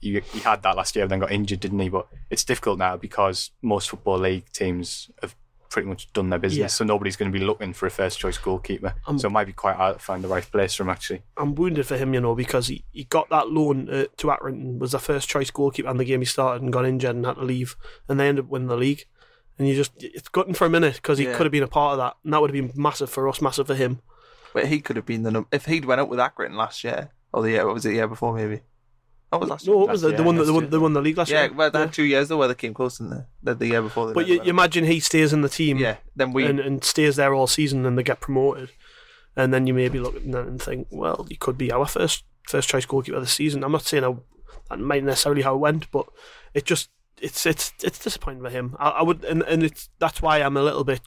you, 0.01 0.13
you, 0.13 0.21
he 0.21 0.39
had 0.39 0.63
that 0.63 0.75
last 0.75 0.95
year, 0.95 1.03
and 1.03 1.11
then 1.11 1.19
got 1.19 1.31
injured, 1.31 1.59
didn't 1.59 1.79
he? 1.79 1.89
But 1.89 2.07
it's 2.29 2.43
difficult 2.43 2.77
now 2.79 2.97
because 2.97 3.51
most 3.61 3.89
football 3.89 4.17
league 4.19 4.49
teams 4.51 5.09
have 5.21 5.35
pretty 5.69 5.87
much 5.89 6.11
done 6.13 6.29
their 6.29 6.39
business, 6.39 6.57
Yeah. 6.59 6.67
so 6.67 6.85
nobody's 6.85 7.17
going 7.17 7.29
to 7.31 7.37
be 7.37 7.43
looking 7.43 7.73
for 7.73 7.87
a 7.87 7.91
first 7.91 8.19
choice 8.19 8.37
goalkeeper. 8.37 8.95
Um, 9.05 9.19
so 9.19 9.27
it 9.27 9.31
might 9.31 9.47
be 9.47 9.51
quite 9.53 9.75
hard 9.75 9.97
to 9.99 10.03
find 10.03 10.23
the 10.23 10.27
right 10.29 10.41
place 10.49 10.73
for 10.75 10.83
him 10.83 10.89
actually. 10.89 11.23
I'm 11.35 11.55
wounded 11.55 11.85
for 11.85 11.97
him, 11.97 12.13
you 12.13 12.21
know, 12.21 12.35
because 12.35 12.67
he, 12.67 12.85
he 12.93 13.03
got 13.03 13.29
that 13.31 13.49
loan 13.51 13.89
uh, 13.89 14.05
to 14.15 14.27
Accrington, 14.27 14.79
was 14.79 14.93
the 14.93 14.99
first 14.99 15.27
choice 15.27 15.51
goalkeeper 15.51 15.89
and 15.89 15.99
the 15.99 16.05
game 16.05 16.21
he 16.21 16.25
started 16.25 16.63
and 16.63 16.71
got 16.71 16.85
injured 16.85 17.17
and 17.17 17.25
had 17.25 17.33
to 17.35 17.43
leave, 17.43 17.75
and 18.07 18.17
they 18.17 18.29
ended 18.29 18.45
up 18.45 18.49
winning 18.49 18.69
the 18.69 18.77
league. 18.77 19.03
And 19.59 19.67
you 19.67 19.75
just, 19.75 19.91
it's 20.01 20.29
gutting 20.29 20.53
for 20.53 20.65
a 20.65 20.69
minute 20.69 20.95
because 20.95 21.17
he 21.17 21.25
Yeah. 21.25 21.35
could 21.35 21.45
have 21.45 21.51
been 21.51 21.63
a 21.63 21.67
part 21.67 21.93
of 21.93 21.97
that, 21.97 22.15
and 22.23 22.31
that 22.33 22.39
would 22.39 22.55
have 22.55 22.73
been 22.73 22.81
massive 22.81 23.09
for 23.09 23.27
us, 23.27 23.41
massive 23.41 23.67
for 23.67 23.75
him. 23.75 23.99
but 24.53 24.67
he 24.67 24.79
could 24.79 24.95
have 24.95 25.05
been 25.05 25.23
the 25.23 25.31
num- 25.31 25.47
if 25.51 25.65
he'd 25.65 25.83
went 25.83 25.99
up 25.99 26.07
with 26.07 26.17
Accrington 26.19 26.55
last 26.55 26.83
year 26.85 27.09
or 27.33 27.41
the 27.43 27.49
year. 27.51 27.65
What 27.65 27.73
was 27.73 27.85
it? 27.85 27.89
The 27.89 27.95
year 27.95 28.07
before 28.07 28.33
maybe. 28.33 28.61
Oh, 29.31 29.37
it 29.37 29.41
was 29.41 29.49
last 29.49 29.67
No, 29.67 29.73
year. 29.73 29.83
it 29.83 29.91
was 29.91 30.01
the, 30.01 30.07
Last 30.09 30.17
the 30.17 30.23
one 30.23 30.35
that 30.37 30.45
the 30.45 30.51
last 30.51 30.53
one, 30.55 30.63
year. 30.63 30.69
they 30.71 30.77
won 30.77 30.93
the 30.93 31.01
league 31.01 31.17
last 31.17 31.29
year? 31.29 31.39
Yeah, 31.39 31.45
year. 31.47 31.53
well, 31.53 31.71
they 31.71 31.79
had 31.79 31.93
two 31.93 32.03
years 32.03 32.27
though 32.29 32.37
where 32.37 32.47
they 32.47 32.55
came 32.55 32.73
close 32.73 32.99
in 32.99 33.09
the 33.09 33.25
the, 33.43 33.55
the 33.55 33.67
year 33.67 33.81
before. 33.81 34.07
They 34.07 34.13
But 34.13 34.21
never 34.21 34.31
you, 34.31 34.37
went 34.39 34.45
you 34.47 34.49
imagine 34.51 34.85
he 34.85 34.99
stays 35.01 35.33
in 35.33 35.41
the 35.41 35.49
team 35.49 35.77
yeah, 35.77 35.97
then 36.15 36.31
we 36.31 36.45
and, 36.45 36.59
and 36.59 36.83
stays 36.83 37.17
there 37.17 37.33
all 37.33 37.47
season 37.47 37.85
and 37.85 37.97
they 37.97 38.03
get 38.03 38.19
promoted. 38.21 38.71
And 39.35 39.53
then 39.53 39.67
you 39.67 39.73
maybe 39.73 39.99
look 39.99 40.15
at 40.15 40.31
that 40.31 40.47
and 40.47 40.61
think, 40.61 40.87
well, 40.89 41.25
he 41.29 41.35
could 41.35 41.57
be 41.57 41.71
our 41.71 41.85
first 41.85 42.23
first 42.47 42.69
choice 42.69 42.85
goalkeeper 42.85 43.19
this 43.19 43.33
season. 43.33 43.63
I'm 43.63 43.71
not 43.73 43.83
saying 43.83 44.03
how, 44.03 44.23
that 44.69 44.79
might 44.79 45.03
necessarily 45.03 45.41
how 45.41 45.55
it 45.55 45.59
went, 45.59 45.91
but 45.91 46.07
it 46.53 46.65
just 46.65 46.89
it's 47.21 47.45
it's 47.45 47.73
it's 47.83 47.99
disappointing 47.99 48.41
for 48.43 48.49
him. 48.49 48.75
I, 48.79 48.89
I 48.89 49.03
would, 49.03 49.23
and, 49.25 49.43
and 49.43 49.61
it's 49.63 49.89
that's 49.99 50.21
why 50.21 50.37
I'm 50.41 50.55
a 50.57 50.63
little 50.63 50.83
bit 50.85 51.01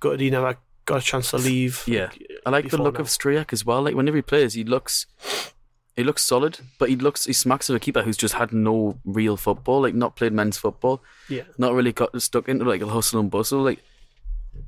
gutted 0.00 0.20
he 0.20 0.30
never 0.30 0.56
got 0.84 0.98
a 0.98 1.04
chance 1.04 1.30
to 1.32 1.38
leave. 1.38 1.82
Yeah, 1.86 2.10
I 2.46 2.50
like 2.50 2.64
the 2.64 2.70
before 2.70 2.84
look 2.84 2.94
now. 2.94 3.00
of 3.00 3.08
Stryjek 3.08 3.52
as 3.52 3.66
well. 3.66 3.82
Like 3.82 3.94
whenever 3.96 4.16
he 4.16 4.22
plays, 4.22 4.54
he 4.54 4.62
looks 4.64 5.06
he 5.96 6.04
looks 6.04 6.22
solid, 6.22 6.58
but 6.78 6.88
he 6.88 6.96
looks 6.96 7.24
he 7.24 7.32
smacks 7.32 7.68
of 7.70 7.76
a 7.76 7.80
keeper 7.80 8.02
who's 8.02 8.16
just 8.16 8.34
had 8.34 8.52
no 8.52 8.98
real 9.04 9.36
football, 9.36 9.80
like 9.82 9.94
not 9.94 10.14
played 10.16 10.32
men's 10.32 10.58
football, 10.58 11.02
Yeah, 11.28 11.42
not 11.58 11.72
really 11.74 11.92
got 11.92 12.20
stuck 12.22 12.48
into 12.48 12.64
like 12.64 12.82
a 12.82 12.86
hustle 12.86 13.20
and 13.20 13.30
bustle, 13.30 13.62
like. 13.62 13.82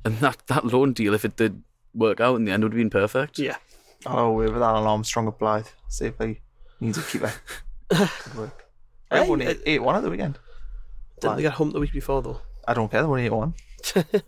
And 0.05 0.17
that 0.19 0.43
that 0.47 0.65
loan 0.65 0.93
deal, 0.93 1.13
if 1.13 1.25
it 1.25 1.35
did 1.35 1.63
work 1.95 2.19
out 2.19 2.35
in 2.35 2.45
the 2.45 2.51
end, 2.51 2.63
would 2.63 2.73
have 2.73 2.77
been 2.77 2.89
perfect. 2.89 3.39
yeah. 3.39 3.57
Oh, 4.05 4.31
with 4.31 4.55
Alan 4.55 4.85
Armstrong 4.85 5.27
at 5.27 5.37
Blyth. 5.39 5.71
See 5.89 6.05
if 6.05 6.17
he 6.19 6.39
needs 6.79 6.97
a 6.97 7.01
keeper. 7.01 7.33
Could 7.89 8.35
work. 8.35 8.65
They 9.11 9.27
won 9.27 9.39
Hey, 9.41 9.57
8 9.65 9.79
1 9.79 9.95
at 9.95 10.03
the 10.03 10.09
weekend. 10.09 10.37
Didn't 11.19 11.35
they 11.37 11.41
get 11.41 11.53
humped 11.53 11.73
the 11.73 11.79
week 11.81 11.91
before 11.91 12.21
though? 12.21 12.39
I 12.67 12.73
don't 12.75 12.89
care. 12.89 13.01
They 13.01 13.07
won 13.07 13.19
8 13.19 13.29
1. 13.31 13.53
the 13.93 14.23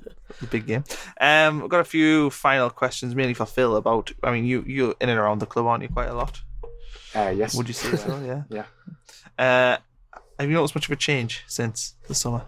big 0.49 0.65
game. 0.65 0.83
Um, 1.21 1.63
I've 1.63 1.69
got 1.69 1.79
a 1.79 1.85
few 1.85 2.29
final 2.31 2.69
questions, 2.69 3.15
mainly 3.15 3.33
for 3.33 3.45
Phil. 3.45 3.75
About, 3.75 4.11
I 4.23 4.31
mean, 4.31 4.45
you 4.45 4.63
you're 4.67 4.95
in 4.99 5.09
and 5.09 5.19
around 5.19 5.39
the 5.39 5.45
club, 5.45 5.67
aren't 5.67 5.83
you? 5.83 5.89
Quite 5.89 6.09
a 6.09 6.13
lot. 6.15 6.41
Uh, 7.15 7.33
yes. 7.35 7.55
Would 7.55 7.67
you 7.67 7.73
say 7.73 7.95
so? 7.97 8.19
Yeah. 8.25 8.43
Yeah. 8.49 8.65
Uh, 9.37 9.77
have 10.39 10.49
you 10.49 10.55
noticed 10.55 10.75
much 10.75 10.85
of 10.85 10.91
a 10.91 10.95
change 10.95 11.43
since 11.47 11.95
the 12.07 12.15
summer? 12.15 12.43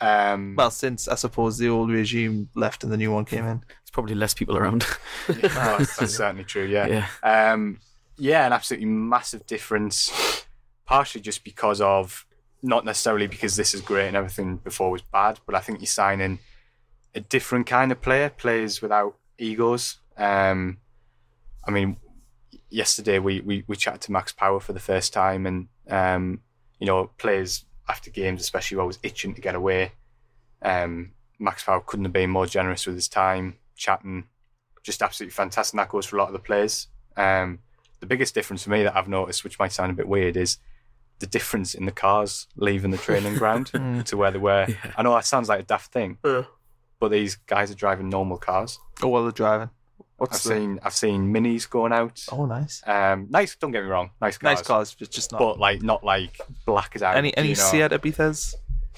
Um, 0.00 0.54
Well, 0.56 0.70
since 0.70 1.08
I 1.08 1.14
suppose 1.14 1.58
the 1.58 1.68
old 1.68 1.90
regime 1.90 2.48
left 2.54 2.82
and 2.84 2.92
the 2.92 2.96
new 2.96 3.12
one 3.12 3.24
came 3.24 3.44
in. 3.46 3.58
There's 3.60 3.90
probably 3.92 4.14
less 4.14 4.34
people 4.34 4.56
around. 4.56 4.84
no, 5.28 5.34
that's, 5.34 5.96
that's 5.96 6.14
certainly 6.16 6.44
true. 6.44 6.64
Yeah. 6.66 7.06
yeah. 7.22 7.52
Um, 7.52 7.80
yeah, 8.16 8.46
an 8.46 8.52
absolutely 8.52 8.86
massive 8.86 9.46
difference. 9.46 10.44
Partially 10.86 11.20
just 11.20 11.44
because 11.44 11.80
of 11.80 12.26
not 12.62 12.84
necessarily 12.84 13.26
because 13.26 13.56
this 13.56 13.74
is 13.74 13.80
great 13.80 14.08
and 14.08 14.16
everything 14.16 14.56
before 14.56 14.90
was 14.90 15.02
bad, 15.02 15.38
but 15.46 15.54
I 15.54 15.60
think 15.60 15.78
you're 15.80 15.86
signing 15.86 16.40
a 17.14 17.20
different 17.20 17.66
kind 17.66 17.90
of 17.90 18.00
player, 18.02 18.28
players 18.28 18.82
without 18.82 19.16
egos. 19.38 19.98
Um, 20.16 20.78
I 21.66 21.70
mean, 21.70 21.96
yesterday 22.70 23.18
we, 23.18 23.40
we, 23.40 23.64
we 23.66 23.76
chatted 23.76 24.00
to 24.02 24.12
Max 24.12 24.32
Power 24.32 24.60
for 24.60 24.72
the 24.72 24.80
first 24.80 25.12
time, 25.12 25.46
and 25.46 25.68
um, 25.88 26.40
you 26.78 26.86
know, 26.86 27.10
players 27.18 27.64
after 27.88 28.10
games, 28.10 28.40
especially, 28.40 28.76
were 28.76 28.82
always 28.82 28.98
itching 29.02 29.34
to 29.34 29.40
get 29.40 29.54
away. 29.54 29.92
Um, 30.62 31.12
Max 31.38 31.64
Power 31.64 31.80
couldn't 31.84 32.04
have 32.04 32.12
been 32.12 32.30
more 32.30 32.46
generous 32.46 32.86
with 32.86 32.94
his 32.94 33.08
time, 33.08 33.56
chatting, 33.76 34.24
just 34.82 35.02
absolutely 35.02 35.32
fantastic. 35.32 35.74
And 35.74 35.80
that 35.80 35.88
goes 35.88 36.06
for 36.06 36.16
a 36.16 36.18
lot 36.18 36.28
of 36.28 36.32
the 36.32 36.38
players. 36.38 36.88
Um, 37.16 37.58
the 38.00 38.06
biggest 38.06 38.34
difference 38.34 38.62
for 38.64 38.70
me 38.70 38.82
that 38.82 38.96
I've 38.96 39.08
noticed, 39.08 39.44
which 39.44 39.58
might 39.58 39.72
sound 39.72 39.90
a 39.90 39.94
bit 39.94 40.08
weird, 40.08 40.36
is 40.36 40.58
the 41.18 41.26
difference 41.26 41.74
in 41.74 41.84
the 41.84 41.92
cars 41.92 42.46
leaving 42.56 42.90
the 42.90 42.96
training 42.98 43.34
ground 43.36 43.66
to 44.06 44.16
where 44.16 44.30
they 44.30 44.38
were. 44.38 44.66
I 44.96 45.02
know 45.02 45.14
that 45.14 45.26
sounds 45.26 45.48
like 45.48 45.60
a 45.60 45.64
daft 45.64 45.92
thing, 45.92 46.16
Uh, 46.24 46.44
but 46.98 47.10
these 47.10 47.34
guys 47.36 47.70
are 47.70 47.74
driving 47.74 48.08
normal 48.08 48.38
cars. 48.38 48.78
Oh, 49.02 49.08
well, 49.08 49.22
they're 49.24 49.32
driving. 49.32 49.70
I've 50.20 50.30
the... 50.30 50.36
seen 50.36 50.80
I've 50.82 50.94
seen 50.94 51.32
minis 51.32 51.68
going 51.68 51.92
out. 51.92 52.24
Oh, 52.30 52.46
nice. 52.46 52.82
Um, 52.86 53.26
nice. 53.30 53.56
Don't 53.56 53.72
get 53.72 53.82
me 53.82 53.88
wrong. 53.88 54.10
Nice 54.20 54.38
cars. 54.38 54.58
Nice 54.58 54.66
cars, 54.66 54.96
but 54.98 55.10
just 55.10 55.32
not. 55.32 55.38
But 55.38 55.58
like 55.58 55.82
not 55.82 56.04
like 56.04 56.40
black 56.66 56.92
as 56.94 57.02
out. 57.02 57.16
any 57.16 57.36
any 57.36 57.50
you 57.50 57.54
know. 57.56 57.62
Seat 57.62 57.90
Ibizas? 57.90 58.54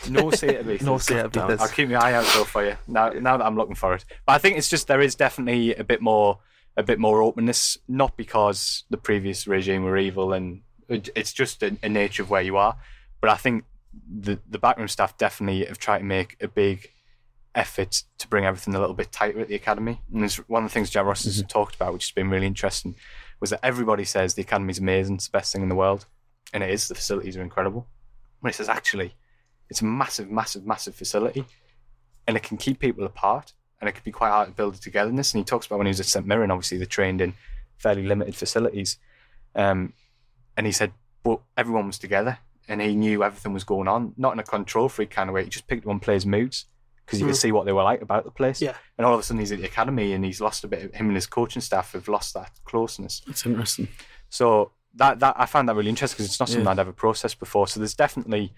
No 0.09 0.31
Seat 0.31 0.61
Ibizas. 0.61 0.83
No 0.87 0.99
Seat 0.99 1.37
I'll 1.37 1.69
keep 1.69 1.89
my 1.89 1.97
eye 1.97 2.15
out 2.15 2.27
though 2.35 2.45
for 2.45 2.65
you 2.65 2.77
now. 2.89 3.11
Now 3.11 3.37
that 3.37 3.45
I'm 3.45 3.57
looking 3.57 3.77
for 3.77 3.95
it, 3.95 4.05
but 4.27 4.33
I 4.33 4.39
think 4.39 4.59
it's 4.59 4.69
just 4.69 4.89
there 4.89 5.01
is 5.01 5.15
definitely 5.15 5.75
a 5.75 5.85
bit 5.85 6.01
more, 6.01 6.39
a 6.77 6.83
bit 6.83 6.99
more 6.99 7.23
openness. 7.23 7.79
Not 7.87 8.17
because 8.17 8.85
the 8.91 8.97
previous 8.97 9.47
regime 9.47 9.85
were 9.85 9.97
evil, 9.97 10.33
and 10.33 10.63
it's 10.89 11.33
just 11.33 11.63
a, 11.63 11.77
a 11.83 11.89
nature 11.89 12.23
of 12.23 12.31
where 12.31 12.43
you 12.43 12.57
are. 12.57 12.77
But 13.21 13.31
I 13.31 13.37
think 13.37 13.65
the 14.11 14.41
the 14.49 14.59
backroom 14.59 14.89
staff 14.89 15.17
definitely 15.19 15.65
have 15.67 15.79
tried 15.79 15.99
to 15.99 16.05
make 16.05 16.37
a 16.43 16.49
big 16.49 16.91
effort 17.55 18.05
to 18.19 18.29
bring 18.29 18.45
everything 18.45 18.75
a 18.75 18.81
little 18.81 18.95
bit 18.95 19.13
tighter 19.13 19.41
at 19.41 19.49
the 19.49 19.55
academy. 19.55 20.01
And 20.13 20.23
there's 20.23 20.37
one 20.49 20.65
of 20.65 20.71
the 20.71 20.75
things 20.75 20.91
Jack 20.91 21.05
Ross 21.05 21.25
has 21.25 21.43
talked 21.49 21.75
about, 21.75 21.93
which 21.93 22.05
has 22.05 22.11
been 22.11 22.31
really 22.31 22.47
interesting, 22.47 22.95
was 23.41 23.51
that 23.51 23.61
everybody 23.63 24.05
says 24.05 24.35
the 24.35 24.43
academy's 24.43 24.79
amazing, 24.79 25.17
it's 25.17 25.27
the 25.27 25.37
best 25.37 25.53
thing 25.53 25.63
in 25.63 25.69
the 25.69 25.75
world, 25.75 26.07
and 26.53 26.63
it 26.63 26.71
is. 26.71 26.89
The 26.89 26.95
facilities 26.95 27.37
are 27.37 27.43
incredible. 27.43 27.87
But 28.41 28.53
he 28.53 28.55
says 28.55 28.69
actually, 28.69 29.15
it's 29.69 29.81
a 29.81 29.85
massive, 29.85 30.31
massive, 30.31 30.67
massive 30.67 30.95
facility, 30.95 31.45
and 32.27 32.37
it 32.37 32.43
can 32.43 32.57
keep 32.57 32.79
people 32.79 33.05
apart, 33.05 33.53
and 33.81 33.89
it 33.89 33.93
can 33.93 34.03
be 34.05 34.13
quite 34.13 34.31
hard 34.31 34.49
to 34.49 34.55
build 34.55 34.75
a 34.75 34.79
togetherness. 34.79 35.33
And 35.33 35.41
he 35.41 35.45
talks 35.45 35.67
about 35.67 35.79
when 35.79 35.87
he 35.87 35.91
was 35.91 36.01
at 36.01 36.07
St 36.07 36.27
Mirren, 36.27 36.51
obviously 36.51 36.79
they 36.79 36.87
trained 36.87 37.21
in 37.21 37.35
fairly 37.77 38.07
limited 38.07 38.35
facilities, 38.35 38.99
um, 39.55 39.93
and 40.57 40.67
he 40.67 40.73
said, 40.73 40.93
but 41.23 41.41
everyone 41.57 41.87
was 41.87 41.99
together, 41.99 42.39
and 42.69 42.81
he 42.81 42.95
knew 42.95 43.23
everything 43.23 43.53
was 43.53 43.65
going 43.65 43.89
on, 43.89 44.15
not 44.17 44.33
in 44.33 44.39
a 44.39 44.45
control 44.45 44.89
freak 44.89 45.11
kind 45.11 45.29
of 45.29 45.35
way. 45.35 45.45
He 45.45 45.51
just 45.51 45.67
picked 45.67 45.85
one 45.85 46.01
player's 46.01 46.27
moods 46.27 46.67
because 47.05 47.21
you 47.21 47.27
could 47.27 47.33
hmm. 47.33 47.39
see 47.39 47.53
what 47.53 47.67
they 47.67 47.73
were 47.73 47.83
like 47.83 48.03
about 48.03 48.25
the 48.25 48.31
place. 48.31 48.61
Yeah. 48.61 48.75
And 48.97 49.07
all 49.07 49.15
of 49.15 49.21
a 49.21 49.23
sudden 49.23 49.41
he's 49.41 49.53
at 49.53 49.59
the 49.59 49.67
academy, 49.67 50.13
and 50.13 50.25
he's 50.25 50.41
lost 50.41 50.65
a 50.65 50.69
bit. 50.69 50.85
Of, 50.85 50.95
him 50.95 51.07
and 51.07 51.15
his 51.15 51.27
coaching 51.27 51.63
staff 51.63 51.93
have 51.93 52.09
lost 52.09 52.35
that 52.35 52.53
closeness. 52.65 53.23
That's 53.27 53.47
interesting. 53.47 53.89
So 54.29 54.73
that 54.95 55.21
that 55.21 55.35
I 55.39 55.47
found 55.47 55.69
that 55.69 55.77
really 55.77 55.91
interesting 55.91 56.17
because 56.17 56.27
it's 56.27 56.41
not 56.41 56.49
something 56.49 56.65
Yeah. 56.65 56.73
I'd 56.73 56.79
ever 56.79 56.93
processed 56.93 57.39
before. 57.39 57.67
So 57.67 57.81
there's 57.81 57.95
definitely 57.95 58.53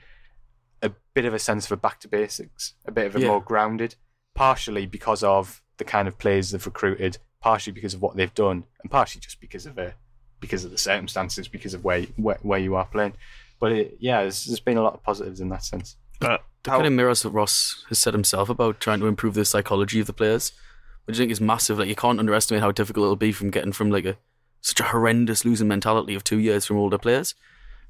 a 0.82 0.90
bit 1.14 1.24
of 1.24 1.34
a 1.34 1.38
sense 1.38 1.66
of 1.66 1.72
a 1.72 1.76
back 1.76 2.00
to 2.00 2.08
basics, 2.08 2.74
a 2.84 2.92
bit 2.92 3.06
of 3.06 3.16
a 3.16 3.20
Yeah. 3.20 3.28
more 3.28 3.42
grounded, 3.42 3.96
partially 4.34 4.86
because 4.86 5.22
of 5.22 5.62
the 5.78 5.84
kind 5.84 6.06
of 6.08 6.18
players 6.18 6.50
they've 6.50 6.64
recruited, 6.64 7.18
partially 7.40 7.72
because 7.72 7.94
of 7.94 8.02
what 8.02 8.16
they've 8.16 8.34
done, 8.34 8.64
and 8.82 8.90
partially 8.90 9.20
just 9.20 9.40
because 9.40 9.66
of 9.66 9.78
a 9.78 9.94
because 10.40 10.64
of 10.64 10.70
the 10.70 10.78
circumstances, 10.78 11.48
because 11.48 11.74
of 11.74 11.84
where 11.84 12.02
where, 12.16 12.38
where 12.42 12.58
you 12.58 12.74
are 12.74 12.84
playing. 12.84 13.14
But 13.60 13.72
it, 13.72 13.96
yeah, 13.98 14.22
there's, 14.22 14.44
there's 14.44 14.60
been 14.60 14.76
a 14.76 14.82
lot 14.82 14.94
of 14.94 15.02
positives 15.02 15.40
in 15.40 15.48
that 15.48 15.64
sense. 15.64 15.96
Uh, 16.24 16.38
That 16.62 16.70
how- 16.70 16.76
kind 16.78 16.86
of 16.86 16.92
mirrors 16.94 17.24
what 17.24 17.34
Ross 17.34 17.84
has 17.88 17.98
said 17.98 18.14
himself 18.14 18.48
about 18.48 18.80
trying 18.80 19.00
to 19.00 19.06
improve 19.06 19.34
the 19.34 19.44
psychology 19.44 20.00
of 20.00 20.06
the 20.06 20.12
players, 20.12 20.52
which 21.04 21.16
I 21.16 21.18
think 21.18 21.30
is 21.32 21.40
massive. 21.40 21.78
Like 21.78 21.88
you 21.88 21.94
can't 21.94 22.18
underestimate 22.18 22.62
how 22.62 22.72
difficult 22.72 23.04
it'll 23.04 23.16
be 23.16 23.32
from 23.32 23.50
getting 23.50 23.72
from 23.72 23.90
like 23.90 24.04
a 24.06 24.16
such 24.60 24.80
a 24.80 24.84
horrendous 24.84 25.44
losing 25.44 25.68
mentality 25.68 26.14
of 26.14 26.24
two 26.24 26.38
years 26.38 26.64
from 26.64 26.78
older 26.78 26.96
players. 26.96 27.34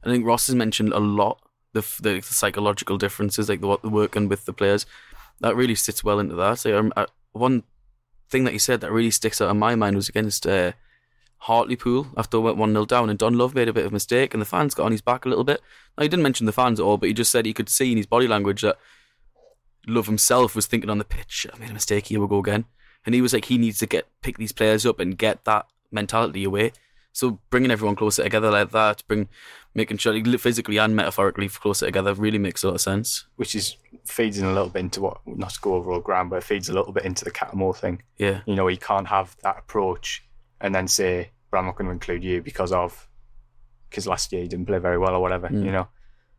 I 0.03 0.09
think 0.11 0.27
Ross 0.27 0.49
has 0.49 0.57
mentioned 0.57 0.93
a 0.93 0.99
lot 0.99 1.41
the 1.73 1.81
the, 2.01 2.15
the 2.15 2.23
psychological 2.23 2.99
differences, 2.99 3.49
like 3.49 3.61
the 3.61 3.69
what 3.69 3.83
the 3.83 3.89
working 3.91 4.29
with 4.29 4.45
the 4.45 4.53
players. 4.53 4.87
That 5.41 5.57
really 5.57 5.75
sits 5.77 6.03
well 6.03 6.19
into 6.19 6.35
that. 6.37 6.59
So 6.59 6.79
um, 6.79 6.93
uh, 6.97 7.07
one 7.33 7.63
thing 8.29 8.45
that 8.45 8.53
he 8.53 8.59
said 8.59 8.81
that 8.81 8.91
really 8.93 9.11
sticks 9.11 9.41
out 9.41 9.51
in 9.51 9.59
my 9.59 9.75
mind 9.77 9.95
was 9.97 10.09
against 10.09 10.47
uh, 10.47 10.73
Hartlepool 11.45 12.07
after 12.17 12.41
we 12.41 12.47
went 12.47 12.57
1 12.57 12.73
0 12.73 12.87
down, 12.87 13.11
and 13.11 13.19
Don 13.19 13.37
Love 13.37 13.55
made 13.55 13.69
a 13.69 13.73
bit 13.73 13.85
of 13.85 13.93
a 13.93 13.95
mistake, 13.95 14.33
and 14.33 14.41
the 14.41 14.47
fans 14.47 14.73
got 14.73 14.87
on 14.87 14.93
his 14.93 15.03
back 15.03 15.27
a 15.27 15.29
little 15.29 15.45
bit. 15.45 15.61
Now, 15.97 16.03
he 16.03 16.09
didn't 16.09 16.23
mention 16.23 16.47
the 16.47 16.53
fans 16.53 16.81
at 16.81 16.85
all, 16.85 16.97
but 16.97 17.09
he 17.09 17.13
just 17.13 17.31
said 17.31 17.45
he 17.45 17.53
could 17.53 17.69
see 17.69 17.91
in 17.91 17.99
his 17.99 18.07
body 18.07 18.27
language 18.27 18.63
that 18.63 18.79
Love 19.87 20.07
himself 20.07 20.57
was 20.57 20.67
thinking 20.67 20.89
on 20.89 20.97
the 20.97 21.05
pitch, 21.05 21.47
I 21.53 21.59
made 21.59 21.69
a 21.69 21.75
mistake, 21.75 22.07
here 22.07 22.19
we 22.19 22.27
go 22.29 22.39
again. 22.39 22.65
And 23.05 23.15
he 23.15 23.21
was 23.21 23.35
like, 23.35 23.45
he 23.45 23.59
needs 23.59 23.79
to 23.81 23.87
get 23.87 24.09
pick 24.23 24.39
these 24.39 24.53
players 24.53 24.87
up 24.87 24.99
and 25.01 25.19
get 25.19 25.45
that 25.45 25.67
mentality 25.93 26.45
away. 26.45 26.73
So 27.13 27.41
bringing 27.51 27.71
everyone 27.71 27.97
closer 27.97 28.23
together 28.23 28.51
like 28.51 28.71
that, 28.71 29.03
bring 29.07 29.29
making 29.75 29.99
sure 29.99 30.19
physically 30.39 30.79
and 30.79 30.97
metaphorically 30.97 31.51
closer 31.51 31.85
together 31.85 32.15
really 32.15 32.39
makes 32.39 32.63
a 32.63 32.69
lot 32.69 32.77
of 32.77 32.81
sense. 32.81 33.27
Which 33.37 33.55
is 33.55 33.77
feeds 34.07 34.39
in 34.39 34.47
a 34.47 34.53
little 34.53 34.71
bit 34.71 34.81
into 34.81 35.03
what 35.03 35.19
not 35.27 35.51
to 35.51 35.61
go 35.61 35.75
over 35.75 35.93
all 35.93 36.01
ground, 36.01 36.31
but 36.31 36.37
it 36.37 36.45
feeds 36.45 36.71
a 36.71 36.73
little 36.73 36.93
bit 36.93 37.05
into 37.05 37.27
the 37.27 37.31
Cattermole 37.31 37.77
thing. 37.77 38.03
Yeah, 38.17 38.41
you 38.47 38.55
know, 38.55 38.69
you 38.69 38.79
can't 38.79 39.09
have 39.09 39.37
that 39.43 39.59
approach 39.59 40.25
and 40.61 40.75
then 40.75 40.89
say, 40.89 41.31
but 41.55 41.61
I'm 41.61 41.67
not 41.67 41.77
going 41.77 41.87
to 41.87 41.93
include 41.93 42.25
you 42.25 42.43
because 42.43 42.73
of 42.73 43.09
because 43.89 44.09
last 44.09 44.33
year 44.33 44.43
you 44.43 44.49
didn't 44.49 44.67
play 44.67 44.79
very 44.79 44.99
well 44.99 45.15
or 45.15 45.21
whatever, 45.21 45.49
Mm. 45.49 45.65
you 45.65 45.71
know. 45.71 45.87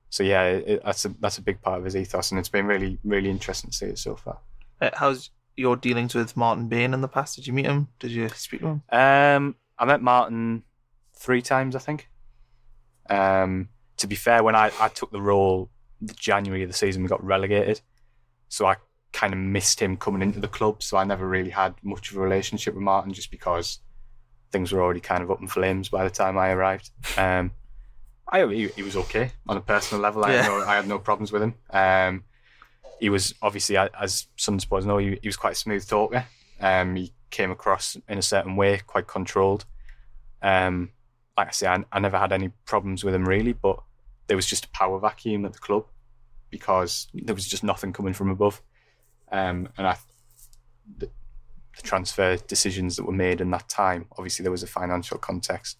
So 0.09 0.23
yeah, 0.23 0.43
it, 0.43 0.81
that's 0.83 1.05
a 1.05 1.09
that's 1.21 1.37
a 1.37 1.41
big 1.41 1.61
part 1.61 1.79
of 1.79 1.85
his 1.85 1.95
ethos, 1.95 2.31
and 2.31 2.39
it's 2.39 2.49
been 2.49 2.65
really 2.65 2.99
really 3.05 3.29
interesting 3.29 3.69
to 3.71 3.77
see 3.77 3.85
it 3.85 3.97
so 3.97 4.15
far. 4.17 4.39
Uh, 4.81 4.89
how's 4.93 5.29
your 5.55 5.77
dealings 5.77 6.13
with 6.13 6.35
Martin 6.35 6.67
Bain 6.67 6.93
in 6.93 6.99
the 6.99 7.07
past? 7.07 7.37
Did 7.37 7.47
you 7.47 7.53
meet 7.53 7.65
him? 7.65 7.87
Did 7.99 8.11
you 8.11 8.27
speak 8.29 8.59
to 8.59 8.67
him? 8.67 8.81
Um, 8.91 9.55
I 9.79 9.85
met 9.85 10.01
Martin 10.01 10.63
three 11.13 11.41
times, 11.41 11.75
I 11.75 11.79
think. 11.79 12.09
Um, 13.09 13.69
to 13.97 14.07
be 14.07 14.15
fair, 14.15 14.43
when 14.43 14.55
I, 14.55 14.71
I 14.81 14.89
took 14.89 15.11
the 15.11 15.21
role 15.21 15.69
the 16.01 16.13
January 16.13 16.63
of 16.63 16.69
the 16.69 16.75
season, 16.75 17.03
we 17.03 17.07
got 17.09 17.23
relegated, 17.23 17.79
so 18.49 18.65
I 18.65 18.75
kind 19.13 19.31
of 19.33 19.39
missed 19.39 19.79
him 19.81 19.95
coming 19.95 20.21
into 20.21 20.41
the 20.41 20.49
club. 20.49 20.83
So 20.83 20.97
I 20.97 21.05
never 21.05 21.25
really 21.27 21.51
had 21.51 21.75
much 21.83 22.11
of 22.11 22.17
a 22.17 22.19
relationship 22.19 22.73
with 22.73 22.83
Martin, 22.83 23.13
just 23.13 23.31
because 23.31 23.79
things 24.51 24.71
were 24.71 24.81
already 24.81 24.99
kind 25.01 25.23
of 25.23 25.31
up 25.31 25.41
in 25.41 25.47
flames 25.47 25.89
by 25.89 26.03
the 26.03 26.09
time 26.09 26.37
I 26.37 26.49
arrived. 26.51 26.91
Um, 27.17 27.51
I 28.27 28.45
he, 28.47 28.67
he 28.69 28.83
was 28.83 28.95
okay 28.95 29.31
on 29.47 29.57
a 29.57 29.61
personal 29.61 30.01
level. 30.01 30.23
I, 30.25 30.33
Yeah. 30.33 30.41
had 30.43 30.47
no, 30.49 30.65
I 30.65 30.75
had 30.75 30.87
no 30.87 30.99
problems 30.99 31.31
with 31.31 31.43
him. 31.43 31.53
Um, 31.69 32.23
he 32.99 33.09
was 33.09 33.33
obviously, 33.41 33.77
as 33.77 34.27
some 34.35 34.59
supporters 34.59 34.85
know, 34.85 34.97
he, 34.97 35.19
he 35.21 35.27
was 35.27 35.37
quite 35.37 35.51
a 35.53 35.55
smooth 35.55 35.87
talker. 35.87 36.25
Um, 36.59 36.95
he 36.95 37.13
came 37.29 37.51
across 37.51 37.97
in 38.07 38.17
a 38.17 38.21
certain 38.21 38.55
way, 38.55 38.81
quite 38.87 39.07
controlled. 39.07 39.65
Um, 40.41 40.91
like 41.37 41.49
I 41.49 41.51
say, 41.51 41.67
I, 41.67 41.83
I 41.91 41.99
never 41.99 42.17
had 42.17 42.31
any 42.31 42.49
problems 42.65 43.03
with 43.03 43.13
him 43.13 43.27
really, 43.27 43.53
but 43.53 43.79
there 44.27 44.37
was 44.37 44.47
just 44.47 44.65
a 44.65 44.69
power 44.69 44.99
vacuum 44.99 45.45
at 45.45 45.53
the 45.53 45.59
club 45.59 45.85
because 46.49 47.07
there 47.13 47.35
was 47.35 47.47
just 47.47 47.63
nothing 47.63 47.91
coming 47.93 48.13
from 48.13 48.29
above. 48.29 48.61
Um, 49.31 49.67
and 49.77 49.85
I, 49.87 49.97
the, 50.97 51.09
the 51.75 51.81
transfer 51.83 52.37
decisions 52.37 52.95
that 52.95 53.05
were 53.05 53.13
made 53.13 53.41
in 53.41 53.51
that 53.51 53.69
time, 53.69 54.05
obviously 54.17 54.43
there 54.43 54.51
was 54.51 54.63
a 54.63 54.67
financial 54.67 55.17
context. 55.17 55.77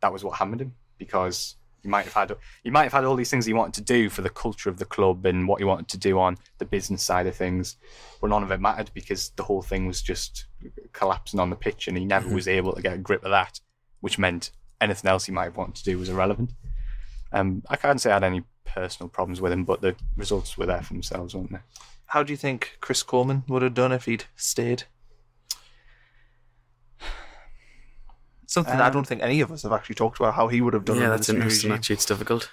That 0.00 0.12
was 0.12 0.24
what 0.24 0.36
hammered 0.36 0.60
him 0.60 0.74
because 0.98 1.56
you 1.82 1.90
might 1.90 2.04
have 2.04 2.14
had 2.14 2.36
he 2.64 2.70
might 2.70 2.84
have 2.84 2.92
had 2.92 3.04
all 3.04 3.16
these 3.16 3.30
things 3.30 3.46
he 3.46 3.52
wanted 3.52 3.74
to 3.74 3.82
do 3.82 4.10
for 4.10 4.22
the 4.22 4.30
culture 4.30 4.68
of 4.68 4.78
the 4.78 4.84
club 4.84 5.24
and 5.26 5.46
what 5.46 5.60
he 5.60 5.64
wanted 5.64 5.88
to 5.88 5.98
do 5.98 6.18
on 6.18 6.36
the 6.58 6.64
business 6.64 7.02
side 7.02 7.26
of 7.26 7.36
things, 7.36 7.76
but 8.20 8.30
none 8.30 8.42
of 8.42 8.50
it 8.50 8.60
mattered 8.60 8.90
because 8.94 9.30
the 9.30 9.42
whole 9.42 9.62
thing 9.62 9.86
was 9.86 10.02
just 10.02 10.46
collapsing 10.92 11.40
on 11.40 11.50
the 11.50 11.56
pitch, 11.56 11.88
and 11.88 11.96
he 11.96 12.04
never 12.04 12.32
was 12.34 12.48
able 12.48 12.72
to 12.72 12.82
get 12.82 12.94
a 12.94 12.98
grip 12.98 13.24
of 13.24 13.30
that, 13.30 13.60
which 14.00 14.18
meant 14.18 14.50
anything 14.80 15.08
else 15.08 15.26
he 15.26 15.32
might 15.32 15.44
have 15.44 15.56
wanted 15.56 15.76
to 15.76 15.84
do 15.84 15.98
was 15.98 16.08
irrelevant. 16.08 16.52
Um, 17.32 17.62
I 17.68 17.76
can't 17.76 18.00
say 18.00 18.10
I 18.10 18.14
had 18.14 18.24
any 18.24 18.42
personal 18.64 19.08
problems 19.08 19.40
with 19.40 19.52
him, 19.52 19.64
but 19.64 19.80
the 19.80 19.94
results 20.16 20.58
were 20.58 20.66
there 20.66 20.82
for 20.82 20.94
themselves, 20.94 21.34
weren't 21.34 21.52
they? 21.52 21.58
How 22.06 22.22
do 22.22 22.32
you 22.32 22.36
think 22.36 22.78
Chris 22.80 23.02
Coleman 23.02 23.44
would 23.48 23.62
have 23.62 23.74
done 23.74 23.92
if 23.92 24.06
he'd 24.06 24.24
stayed? 24.34 24.84
Something 28.48 28.80
I 28.80 28.86
Um, 28.86 28.92
don't 28.94 29.06
think 29.06 29.22
any 29.22 29.42
of 29.42 29.52
us 29.52 29.62
have 29.62 29.72
actually 29.72 29.96
talked 29.96 30.18
about 30.18 30.32
how 30.34 30.48
he 30.48 30.62
would 30.62 30.72
have 30.72 30.86
done. 30.86 30.96
It. 30.96 31.00
Yeah, 31.02 31.10
that's 31.10 31.28
interesting. 31.28 31.68
regime. 31.68 31.76
Actually, 31.78 31.94
it's 31.94 32.06
difficult. 32.06 32.50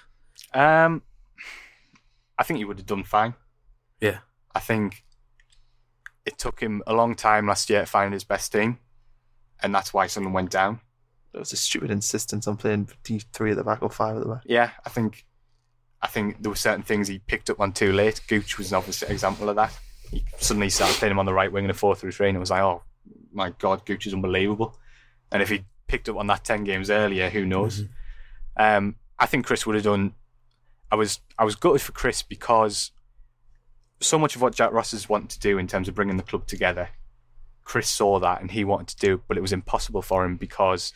Um, 0.52 1.02
I 2.38 2.42
think 2.44 2.58
he 2.58 2.64
would 2.66 2.76
have 2.78 2.86
done 2.86 3.02
fine. 3.02 3.34
Yeah. 4.00 4.18
I 4.54 4.60
think 4.60 5.04
it 6.26 6.36
took 6.38 6.60
him 6.60 6.82
a 6.86 6.92
long 6.92 7.14
time 7.14 7.46
last 7.46 7.70
year 7.70 7.80
to 7.80 7.86
find 7.86 8.12
his 8.12 8.24
best 8.24 8.52
team, 8.52 8.78
and 9.62 9.74
that's 9.74 9.94
why 9.94 10.06
Sunderland 10.06 10.34
went 10.34 10.50
down. 10.50 10.80
There 11.32 11.40
was 11.40 11.52
a 11.54 11.56
stupid 11.56 11.90
insistence 11.90 12.46
on 12.46 12.56
playing 12.58 12.90
D 13.02 13.22
three 13.32 13.52
at 13.52 13.56
the 13.56 13.64
back 13.64 13.82
or 13.82 13.90
five 13.90 14.16
at 14.16 14.22
the 14.22 14.28
back. 14.28 14.42
Yeah, 14.44 14.72
I 14.84 14.90
think 14.90 15.24
I 16.02 16.08
think 16.08 16.42
there 16.42 16.50
were 16.50 16.56
certain 16.56 16.82
things 16.82 17.08
he 17.08 17.20
picked 17.20 17.48
up 17.48 17.58
on 17.58 17.72
too 17.72 17.92
late. 17.92 18.20
Gooch 18.28 18.58
was 18.58 18.70
an 18.70 18.76
obvious 18.76 19.02
example 19.02 19.48
of 19.48 19.56
that. 19.56 19.72
He 20.10 20.24
suddenly 20.38 20.68
started 20.68 20.96
playing 20.96 21.12
him 21.12 21.18
on 21.18 21.26
the 21.26 21.32
right 21.34 21.50
wing 21.50 21.64
in 21.64 21.70
a 21.70 21.74
four 21.74 21.96
through 21.96 22.12
three, 22.12 22.28
and 22.28 22.36
it 22.36 22.40
was 22.40 22.50
like, 22.50 22.62
oh 22.62 22.82
my 23.32 23.50
god, 23.50 23.86
Gooch 23.86 24.06
is 24.06 24.12
unbelievable. 24.12 24.78
And 25.32 25.42
if 25.42 25.48
he 25.48 25.64
picked 25.86 26.08
up 26.08 26.16
on 26.16 26.26
that 26.28 26.44
ten 26.44 26.64
games 26.64 26.90
earlier, 26.90 27.30
who 27.30 27.44
knows? 27.44 27.84
Um, 28.56 28.96
I 29.18 29.26
think 29.26 29.46
Chris 29.46 29.66
would 29.66 29.74
have 29.74 29.84
done. 29.84 30.14
I 30.90 30.96
was 30.96 31.20
I 31.38 31.44
was 31.44 31.56
gutted 31.56 31.82
for 31.82 31.92
Chris 31.92 32.22
because 32.22 32.92
so 34.00 34.18
much 34.18 34.36
of 34.36 34.42
what 34.42 34.54
Jack 34.54 34.72
Ross 34.72 34.92
has 34.92 35.08
wanted 35.08 35.30
to 35.30 35.40
do 35.40 35.58
in 35.58 35.66
terms 35.66 35.88
of 35.88 35.94
bringing 35.94 36.16
the 36.16 36.22
club 36.22 36.46
together, 36.46 36.90
Chris 37.64 37.88
saw 37.88 38.18
that 38.20 38.40
and 38.40 38.50
he 38.50 38.64
wanted 38.64 38.88
to 38.88 38.96
do, 38.96 39.14
it, 39.14 39.20
but 39.26 39.36
it 39.36 39.40
was 39.40 39.52
impossible 39.52 40.02
for 40.02 40.24
him 40.24 40.36
because 40.36 40.92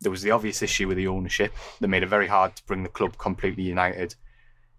there 0.00 0.10
was 0.10 0.22
the 0.22 0.30
obvious 0.30 0.62
issue 0.62 0.88
with 0.88 0.96
the 0.96 1.06
ownership 1.06 1.52
that 1.80 1.88
made 1.88 2.02
it 2.02 2.08
very 2.08 2.26
hard 2.26 2.54
to 2.56 2.64
bring 2.66 2.82
the 2.82 2.88
club 2.88 3.16
completely 3.18 3.62
united. 3.62 4.14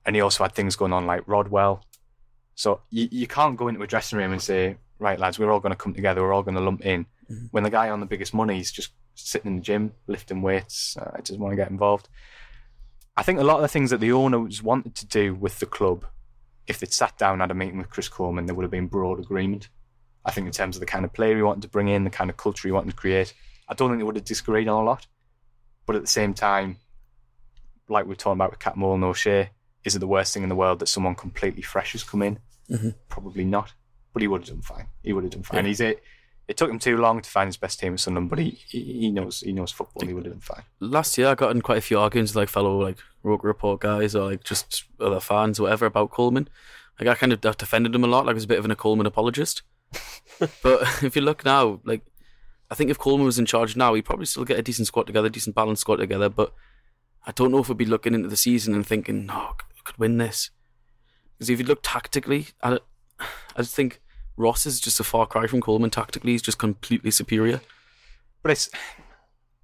And 0.06 0.16
he 0.16 0.22
also 0.22 0.44
had 0.44 0.54
things 0.54 0.76
going 0.76 0.94
on 0.94 1.06
like 1.06 1.28
Rodwell. 1.28 1.84
So 2.56 2.82
you, 2.90 3.08
you 3.12 3.28
can't 3.28 3.58
go 3.58 3.68
into 3.68 3.82
a 3.82 3.88
dressing 3.88 4.20
room 4.20 4.32
and 4.32 4.42
say, 4.42 4.78
right, 5.00 5.20
lads, 5.20 5.38
we're 5.38 5.52
all 5.52 5.60
going 5.60 5.72
to 5.72 5.78
come 5.78 5.94
together, 5.94 6.22
we're 6.22 6.34
all 6.34 6.44
going 6.44 6.56
to 6.56 6.62
lump 6.62 6.86
in. 6.86 7.06
When 7.52 7.64
the 7.64 7.70
guy 7.70 7.90
on 7.90 8.00
the 8.00 8.06
biggest 8.06 8.34
money 8.34 8.60
is 8.60 8.72
just 8.72 8.92
sitting 9.16 9.52
in 9.52 9.56
the 9.58 9.62
gym, 9.62 9.94
lifting 10.08 10.42
weights, 10.42 10.98
uh, 10.98 11.12
I 11.14 11.20
doesn't 11.20 11.40
want 11.40 11.54
to 11.54 11.58
get 11.58 11.72
involved. 11.72 12.10
I 13.18 13.24
think 13.24 13.40
a 13.40 13.44
lot 13.44 13.56
of 13.58 13.62
the 13.62 13.68
things 13.68 13.90
that 13.92 14.00
the 14.00 14.12
owners 14.12 14.62
wanted 14.62 14.96
to 14.96 15.06
do 15.06 15.34
with 15.34 15.60
the 15.60 15.66
club, 15.66 16.06
if 16.68 16.80
they'd 16.80 16.92
sat 16.92 17.18
down 17.18 17.34
and 17.34 17.42
had 17.42 17.52
a 17.52 17.56
meeting 17.56 17.78
with 17.78 17.90
Chris 17.90 18.10
Coleman, 18.10 18.46
there 18.46 18.56
would 18.56 18.64
have 18.64 18.72
been 18.72 18.88
broad 18.88 19.20
agreement. 19.20 19.70
I 20.26 20.32
think 20.32 20.48
in 20.48 20.54
terms 20.54 20.76
of 20.76 20.82
the 20.82 20.86
kind 20.86 21.06
of 21.06 21.14
player 21.14 21.36
he 21.36 21.42
wanted 21.42 21.62
to 21.62 21.70
bring 21.70 21.88
in, 21.88 22.04
the 22.04 22.10
kind 22.10 22.30
of 22.30 22.38
culture 22.38 22.68
he 22.68 22.72
wanted 22.72 22.90
to 22.92 22.96
create, 22.96 23.34
I 23.70 23.74
don't 23.74 23.90
think 23.90 24.00
they 24.00 24.04
would 24.04 24.16
have 24.16 24.26
disagreed 24.26 24.68
on 24.68 24.82
a 24.82 24.86
lot. 24.86 25.08
But 25.86 25.96
at 25.96 26.02
the 26.02 26.08
same 26.08 26.34
time, 26.34 26.78
like 27.88 28.06
we 28.06 28.10
we're 28.10 28.16
talking 28.16 28.38
about 28.38 28.52
with 28.52 28.60
Cattermole 28.60 28.96
and 28.96 29.04
O'Shea, 29.04 29.52
is 29.84 29.96
it 29.96 30.00
the 30.00 30.08
worst 30.08 30.34
thing 30.34 30.44
in 30.44 30.50
the 30.50 30.56
world 30.56 30.80
that 30.80 30.88
someone 30.88 31.16
completely 31.16 31.62
fresh 31.62 31.92
has 31.92 32.04
come 32.04 32.24
in? 32.24 32.40
Mm-hmm. 32.70 32.90
Probably 33.08 33.46
not. 33.46 33.74
But 34.14 34.24
he 34.24 34.28
would 34.28 34.42
have 34.42 34.50
done 34.50 34.62
fine. 34.62 34.88
He 35.04 35.14
would 35.14 35.24
have 35.24 35.34
done 35.34 35.44
fine. 35.44 35.64
Yeah. 35.64 35.68
He's 35.68 35.82
it. 35.82 36.04
It 36.48 36.58
took 36.58 36.70
him 36.70 36.78
too 36.80 36.98
long 36.98 37.22
to 37.22 37.30
find 37.30 37.48
his 37.48 37.58
best 37.58 37.80
team 37.80 37.94
at 37.94 38.00
Sunderland, 38.00 38.30
but 38.30 38.40
he, 38.40 38.52
he 38.68 38.82
he 38.82 39.12
knows 39.12 39.40
he 39.42 39.52
knows 39.52 39.72
football. 39.72 40.02
and 40.02 40.10
He 40.10 40.14
would 40.14 40.26
have 40.26 40.34
done 40.36 40.42
fine. 40.42 40.64
last 40.80 41.18
year 41.18 41.28
I 41.30 41.36
got 41.36 41.52
in 41.52 41.62
quite 41.62 41.80
a 41.80 41.82
few 41.82 42.00
arguments 42.00 42.32
with 42.34 42.38
like 42.42 42.50
fellow 42.50 42.80
like 42.82 42.98
Roker 43.24 43.48
Report 43.48 43.80
guys 43.82 44.16
or 44.16 44.30
like 44.30 44.44
just 44.44 44.84
other 45.00 45.20
fans 45.20 45.60
or 45.60 45.64
whatever 45.64 45.86
about 45.88 46.12
Coleman. 46.12 46.48
Like 47.00 47.10
I 47.10 47.16
kind 47.16 47.34
of 47.34 47.42
defended 47.42 47.96
him 47.96 48.04
a 48.04 48.08
lot, 48.08 48.26
like 48.26 48.34
I 48.34 48.36
was 48.36 48.44
a 48.44 48.48
bit 48.48 48.60
of 48.60 48.70
a 48.70 48.76
Coleman 48.76 49.08
apologist. 49.08 49.64
but 50.62 50.82
if 51.04 51.16
you 51.16 51.22
look 51.22 51.44
now, 51.44 51.82
like 51.84 52.02
I 52.70 52.76
think 52.76 52.90
if 52.90 52.98
Coleman 52.98 53.26
was 53.26 53.40
in 53.40 53.46
charge 53.46 53.76
now, 53.76 53.94
he'd 53.94 54.06
probably 54.06 54.26
still 54.26 54.46
get 54.46 54.60
a 54.60 54.64
decent 54.64 54.88
squad 54.88 55.08
together, 55.08 55.30
decent 55.30 55.56
balanced 55.56 55.82
squad 55.82 55.98
together. 55.98 56.30
But 56.30 56.54
I 57.26 57.32
don't 57.32 57.52
know 57.52 57.60
if 57.60 57.70
we'd 57.70 57.78
be 57.78 57.86
looking 57.86 58.14
into 58.14 58.30
the 58.30 58.38
season 58.38 58.74
and 58.74 58.86
thinking, 58.86 59.28
oh, 59.30 59.34
no, 59.34 59.40
I 59.40 59.82
could 59.84 59.98
win 59.98 60.18
this. 60.18 60.52
Because 61.34 61.50
if 61.50 61.60
you 61.60 61.66
look 61.66 61.80
tactically 61.84 62.48
at 62.64 62.74
it, 62.74 62.84
I 63.20 63.58
just 63.58 63.76
think 63.76 64.02
Ross 64.38 64.66
is 64.66 64.80
just 64.80 65.00
a 65.00 65.04
far 65.04 65.26
cry 65.26 65.48
from 65.48 65.62
Coleman 65.62 65.90
tactically. 65.90 66.34
He's 66.34 66.42
just 66.42 66.58
completely 66.58 67.12
superior. 67.12 67.62
But 68.44 68.52
it's 68.52 68.70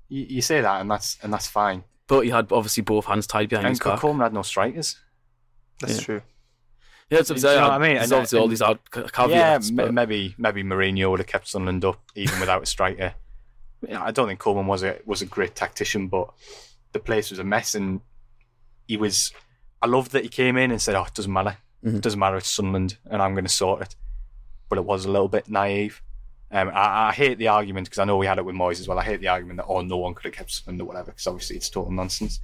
you, 0.10 0.26
you 0.30 0.42
say 0.42 0.62
that, 0.62 0.82
and 0.82 0.90
that's 0.90 1.18
and 1.22 1.32
that's 1.34 1.48
fine. 1.48 1.84
But 2.08 2.22
he 2.22 2.30
had 2.30 2.52
obviously 2.52 2.84
both 2.84 3.06
hands 3.06 3.28
tied 3.28 3.50
behind 3.50 3.68
And 3.68 3.72
his 3.74 3.80
back. 3.80 4.00
Coleman 4.00 4.22
had 4.24 4.34
no 4.34 4.42
strikers. 4.42 4.98
That's 5.80 5.98
Yeah. 6.00 6.04
true. 6.04 6.22
Yeah, 7.10 7.18
that's 7.18 7.30
what 7.30 7.44
I'm 7.46 7.52
you 7.54 7.56
know 7.60 7.68
what 7.68 7.72
I 7.74 7.78
mean? 7.80 7.96
There's 7.96 8.04
And- 8.06 8.14
uh, 8.14 8.16
obviously 8.18 8.40
all 8.40 8.48
these 8.48 8.62
out 8.62 8.90
ca- 8.90 9.02
Yeah, 9.02 9.08
caveats. 9.10 9.70
m- 9.70 9.76
but 9.76 9.94
maybe 9.94 10.36
maybe 10.38 10.64
Mourinho 10.64 11.10
would 11.12 11.20
have 11.20 11.28
kept 11.28 11.48
Sunderland 11.48 11.84
up 11.86 12.00
even 12.16 12.40
without 12.40 12.64
a 12.64 12.66
striker. 12.66 13.14
I 13.94 14.12
don't 14.12 14.28
think 14.28 14.40
Coleman 14.40 14.68
was 14.68 14.84
a 14.84 15.00
was 15.06 15.22
a 15.22 15.26
great 15.26 15.56
tactician, 15.56 16.08
but 16.08 16.30
the 16.94 17.00
place 17.00 17.30
was 17.30 17.40
a 17.40 17.44
mess, 17.44 17.76
and 17.76 18.02
he 18.88 18.96
was. 18.98 19.32
I 19.82 19.88
loved 19.88 20.12
that 20.12 20.24
he 20.24 20.30
came 20.30 20.56
in 20.56 20.72
and 20.72 20.82
said, 20.82 20.96
"Oh, 20.96 21.04
it 21.04 21.14
doesn't 21.16 21.34
matter. 21.34 21.58
Mm-hmm. 21.84 21.98
It 21.98 22.02
doesn't 22.04 22.20
matter. 22.20 22.38
It's 22.38 22.50
Sunderland, 22.50 22.98
and 23.10 23.22
I'm 23.22 23.34
going 23.34 23.46
to 23.46 23.50
sort 23.52 23.82
it." 23.82 23.96
But 24.72 24.78
it 24.78 24.86
was 24.86 25.04
a 25.04 25.12
little 25.12 25.28
bit 25.28 25.50
naive. 25.50 26.02
Um, 26.50 26.70
I, 26.70 27.10
I 27.10 27.12
hate 27.12 27.38
the 27.38 27.50
argument 27.50 27.88
because 27.88 28.00
I 28.00 28.06
know 28.06 28.16
we 28.16 28.26
had 28.26 28.38
it 28.38 28.46
with 28.46 28.56
Moyes 28.56 28.80
as 28.80 28.88
well. 28.88 28.98
I 28.98 29.04
hate 29.04 29.20
the 29.20 29.28
argument 29.28 29.58
that 29.58 29.66
oh, 29.66 29.82
no 29.82 29.98
one 29.98 30.14
could 30.14 30.26
have 30.26 30.34
kept 30.34 30.52
Sunderland 30.52 30.82
or 30.82 30.86
whatever, 30.86 31.12
because 31.12 31.28
obviously 31.28 31.58
it's 31.58 31.70
total 31.70 31.92
nonsense. 31.92 32.40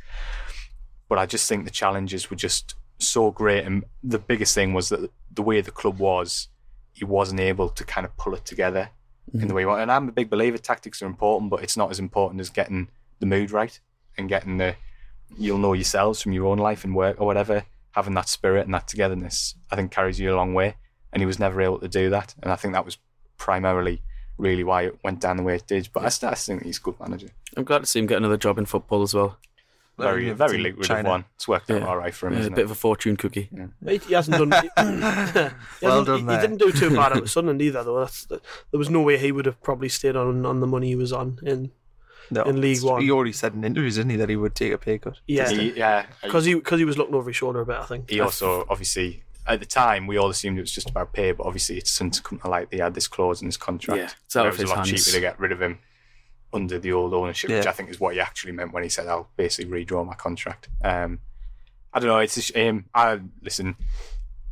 But 1.08 1.20
I 1.20 1.26
just 1.26 1.48
think 1.48 1.64
the 1.64 1.72
challenges 1.72 2.30
were 2.30 2.36
just 2.36 2.76
so 3.00 3.32
great, 3.32 3.64
and 3.64 3.86
the 4.04 4.20
biggest 4.20 4.54
thing 4.54 4.74
was 4.74 4.90
that 4.90 5.10
the 5.34 5.42
way 5.42 5.62
the 5.62 5.72
club 5.72 6.00
was, 6.00 6.50
he 6.94 7.06
wasn't 7.06 7.40
able 7.40 7.70
to 7.70 7.84
kind 7.86 8.06
of 8.06 8.16
pull 8.18 8.34
it 8.36 8.44
together 8.44 8.90
in 9.34 9.48
the 9.48 9.54
way 9.54 9.62
he 9.62 9.66
wanted. 9.66 9.84
And 9.84 9.92
I'm 9.92 10.10
a 10.10 10.12
big 10.12 10.30
believer 10.30 10.58
tactics 10.58 11.02
are 11.02 11.06
important, 11.06 11.50
but 11.50 11.64
it's 11.64 11.78
not 11.78 11.92
as 11.92 12.00
important 12.00 12.42
as 12.42 12.50
getting 12.50 12.90
the 13.20 13.26
mood 13.26 13.52
right 13.52 13.80
and 14.18 14.28
getting 14.28 14.58
the 14.58 14.76
you'll 15.38 15.58
know 15.58 15.74
yourselves 15.74 16.22
from 16.22 16.34
your 16.34 16.46
own 16.46 16.58
life 16.58 16.84
and 16.84 16.94
work 16.94 17.22
or 17.22 17.26
whatever. 17.26 17.64
Having 17.92 18.16
that 18.16 18.30
spirit 18.30 18.66
and 18.66 18.74
that 18.74 18.88
togetherness, 18.88 19.56
I 19.72 19.76
think 19.76 19.92
carries 19.92 20.20
you 20.20 20.34
a 20.34 20.36
long 20.36 20.54
way. 20.54 20.76
And 21.14 21.22
he 21.22 21.26
was 21.26 21.40
never 21.40 21.62
able 21.62 21.80
to 21.80 21.88
do 21.88 22.10
that, 22.10 22.36
and 22.44 22.52
I 22.52 22.56
think 22.58 22.74
that 22.74 22.86
was 22.86 22.98
primarily 23.38 24.02
really 24.38 24.64
why 24.64 24.84
it 24.84 25.00
went 25.04 25.20
down 25.22 25.38
the 25.38 25.44
way 25.44 25.56
it 25.56 25.66
did. 25.68 25.90
But 25.94 26.06
I 26.06 26.10
still 26.10 26.30
I 26.30 26.34
still 26.36 26.56
think 26.58 26.66
he's 26.66 26.78
a 26.78 26.82
good 26.82 27.00
manager. 27.00 27.30
I'm 27.56 27.64
glad 27.64 27.80
to 27.80 27.86
see 27.86 28.00
him 28.00 28.08
get 28.08 28.18
another 28.18 28.38
job 28.38 28.58
in 28.58 28.66
football 28.66 29.02
as 29.04 29.14
well. 29.14 29.38
Very 29.98 30.24
Learning 30.26 30.36
very 30.36 30.56
in 30.58 30.62
lucrative 30.64 31.06
one. 31.06 31.26
It's 31.36 31.48
worked 31.48 31.72
out 31.72 31.82
Yeah. 31.82 31.88
all 31.88 31.98
right 31.98 32.14
for 32.14 32.28
him. 32.28 32.34
Yeah, 32.34 32.40
a 32.40 32.42
isn't 32.42 32.54
bit 32.56 32.62
it? 32.62 32.66
of 32.66 32.72
a 32.72 32.76
fortune 32.76 33.18
cookie. 33.18 33.50
He, 33.84 33.98
he 33.98 34.14
hasn't 34.14 34.38
done. 34.38 34.52
He, 34.52 34.70
he 34.78 34.92
Well 35.02 35.52
hasn't- 35.82 36.08
done 36.08 36.20
he, 36.20 36.26
there. 36.26 36.42
didn't 36.42 36.58
do 36.58 36.72
too 36.72 36.92
bad 36.96 37.18
at 37.18 37.28
Sunderland 37.36 37.62
either, 37.64 37.84
though. 37.84 38.00
That's, 38.02 38.26
there 38.26 38.40
was 38.74 38.92
no 38.92 39.02
way 39.02 39.18
he 39.18 39.32
would 39.32 39.48
have 39.48 39.60
probably 39.64 39.90
stayed 39.90 40.16
on 40.16 40.46
on 40.46 40.60
the 40.60 40.68
money 40.68 40.90
he 40.90 40.96
was 40.96 41.12
on 41.12 41.40
in 41.42 41.72
No, 42.30 42.44
In 42.44 42.62
League 42.62 42.84
One. 42.84 43.02
He 43.02 43.10
already 43.10 43.32
said 43.32 43.56
in 43.56 43.64
interviews, 43.64 43.96
didn't 43.96 44.12
he, 44.12 44.18
that 44.18 44.30
he 44.30 44.36
would 44.36 44.54
take 44.54 44.72
a 44.74 44.78
pay 44.78 45.00
cut. 45.00 45.20
yeah 45.26 45.50
He- 45.50 45.72
yeah, 45.72 46.06
because 46.22 46.46
he 46.46 46.54
because 46.54 46.78
he 46.78 46.86
was 46.86 46.98
looking 47.00 47.16
over 47.16 47.30
his 47.32 47.38
shoulder 47.38 47.62
a 47.62 47.66
bit. 47.66 47.78
I 47.78 47.86
think 47.86 48.08
he 48.10 48.20
also 48.20 48.66
obviously 48.70 49.24
at 49.48 49.60
the 49.60 49.66
time 49.66 50.08
we 50.08 50.18
all 50.18 50.30
assumed 50.30 50.58
it 50.58 50.62
was 50.62 50.72
just 50.72 50.90
about 50.90 51.14
pay, 51.14 51.32
but 51.32 51.46
obviously 51.46 51.78
it's 51.78 51.92
since 51.92 52.20
come 52.20 52.40
to 52.40 52.48
light 52.50 52.70
they 52.70 52.78
had 52.78 52.94
this 52.94 53.08
clause 53.08 53.42
in 53.42 53.48
his 53.48 53.58
contract. 53.58 54.00
Yeah, 54.00 54.10
of 54.48 54.60
it 54.60 54.62
was 54.62 54.70
a 54.72 54.76
lot 54.76 54.88
hands. 54.88 55.06
cheaper 55.06 55.16
to 55.16 55.22
get 55.22 55.40
rid 55.40 55.52
of 55.52 55.62
him 55.62 55.80
under 56.54 56.80
the 56.80 56.94
old 56.94 57.14
ownership, 57.14 57.50
which 57.60 57.68
I 57.68 57.72
think 57.72 57.90
is 57.90 58.00
what 58.00 58.14
he 58.14 58.20
actually 58.20 58.54
meant 58.54 58.74
when 58.74 58.84
he 58.84 58.90
said, 58.90 59.08
"I'll 59.08 59.30
basically 59.36 59.86
redraw 59.86 60.06
my 60.06 60.16
contract." 60.16 60.70
Um, 60.84 61.20
I 61.94 62.00
don't 62.00 62.10
know. 62.10 62.20
It's 62.20 62.38
a 62.38 62.42
shame. 62.42 62.86
I 62.94 63.20
listen. 63.42 63.76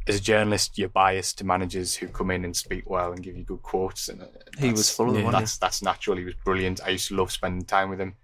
As 0.08 0.18
a 0.18 0.22
journalist, 0.22 0.78
you're 0.78 0.88
biased 0.88 1.40
to 1.40 1.44
managers 1.46 1.96
who 1.96 2.08
come 2.08 2.30
in 2.30 2.46
and 2.46 2.56
speak 2.56 2.88
well 2.88 3.12
and 3.12 3.24
give 3.24 3.36
you 3.36 3.44
good 3.44 3.64
quotes. 3.64 4.08
And 4.08 4.22
uh, 4.22 4.26
He 4.60 4.70
was 4.70 4.92
full 4.92 5.10
of 5.10 5.16
them. 5.16 5.32
That's 5.32 5.58
that's 5.58 5.82
natural. 5.82 6.18
He 6.18 6.24
was 6.26 6.36
brilliant. 6.46 6.80
I 6.86 6.90
used 6.90 7.08
to 7.08 7.16
love 7.16 7.32
spending 7.32 7.66
time 7.66 7.90
with 7.90 8.00
him. 8.00 8.16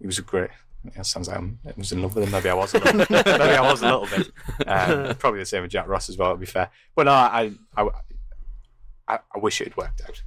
He 0.00 0.06
was 0.06 0.18
a 0.18 0.22
great. 0.22 0.50
It 0.86 1.06
sounds 1.06 1.28
like 1.28 1.38
I'm, 1.38 1.58
I 1.66 1.72
was 1.76 1.92
in 1.92 2.02
love 2.02 2.14
with 2.14 2.24
him. 2.24 2.30
Maybe 2.30 2.48
I 2.48 2.54
was. 2.54 2.74
A 2.74 2.78
little, 2.78 2.98
maybe 3.10 3.30
I 3.30 3.70
was 3.70 3.82
a 3.82 3.86
little 3.86 4.06
bit. 4.06 4.30
Um, 4.66 5.14
probably 5.16 5.40
the 5.40 5.46
same 5.46 5.62
with 5.62 5.70
Jack 5.70 5.88
Ross 5.88 6.08
as 6.08 6.18
well. 6.18 6.32
To 6.32 6.38
be 6.38 6.46
fair, 6.46 6.70
but 6.94 7.06
no, 7.06 7.12
I, 7.12 7.52
I, 7.76 7.88
I, 9.08 9.18
I 9.34 9.38
wish 9.38 9.60
it 9.60 9.68
had 9.68 9.76
worked 9.76 10.02
out. 10.02 10.22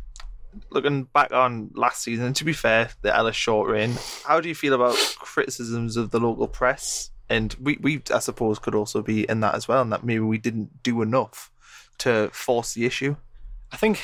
Looking 0.72 1.04
back 1.04 1.32
on 1.32 1.70
last 1.76 2.02
season, 2.02 2.26
and 2.26 2.36
to 2.36 2.44
be 2.44 2.54
fair, 2.54 2.90
the 3.02 3.16
Ellis 3.16 3.36
short 3.36 3.70
reign, 3.70 3.94
how 4.26 4.40
do 4.42 4.50
you 4.50 4.56
feel 4.56 4.74
about 4.74 4.96
criticisms 5.20 5.96
of 5.98 6.10
the 6.10 6.20
local 6.20 6.48
press? 6.48 7.12
And 7.30 7.56
we, 7.62 7.78
we, 7.82 8.02
I 8.14 8.20
suppose, 8.20 8.58
could 8.58 8.74
also 8.74 9.02
be 9.02 9.30
in 9.30 9.42
that 9.42 9.54
as 9.54 9.68
well, 9.68 9.82
and 9.82 9.92
that 9.92 10.04
maybe 10.04 10.22
we 10.22 10.38
didn't 10.40 10.82
do 10.82 11.02
enough 11.02 11.52
to 12.00 12.30
force 12.32 12.74
the 12.74 12.86
issue. 12.86 13.16
I 13.72 13.78
think 13.78 14.00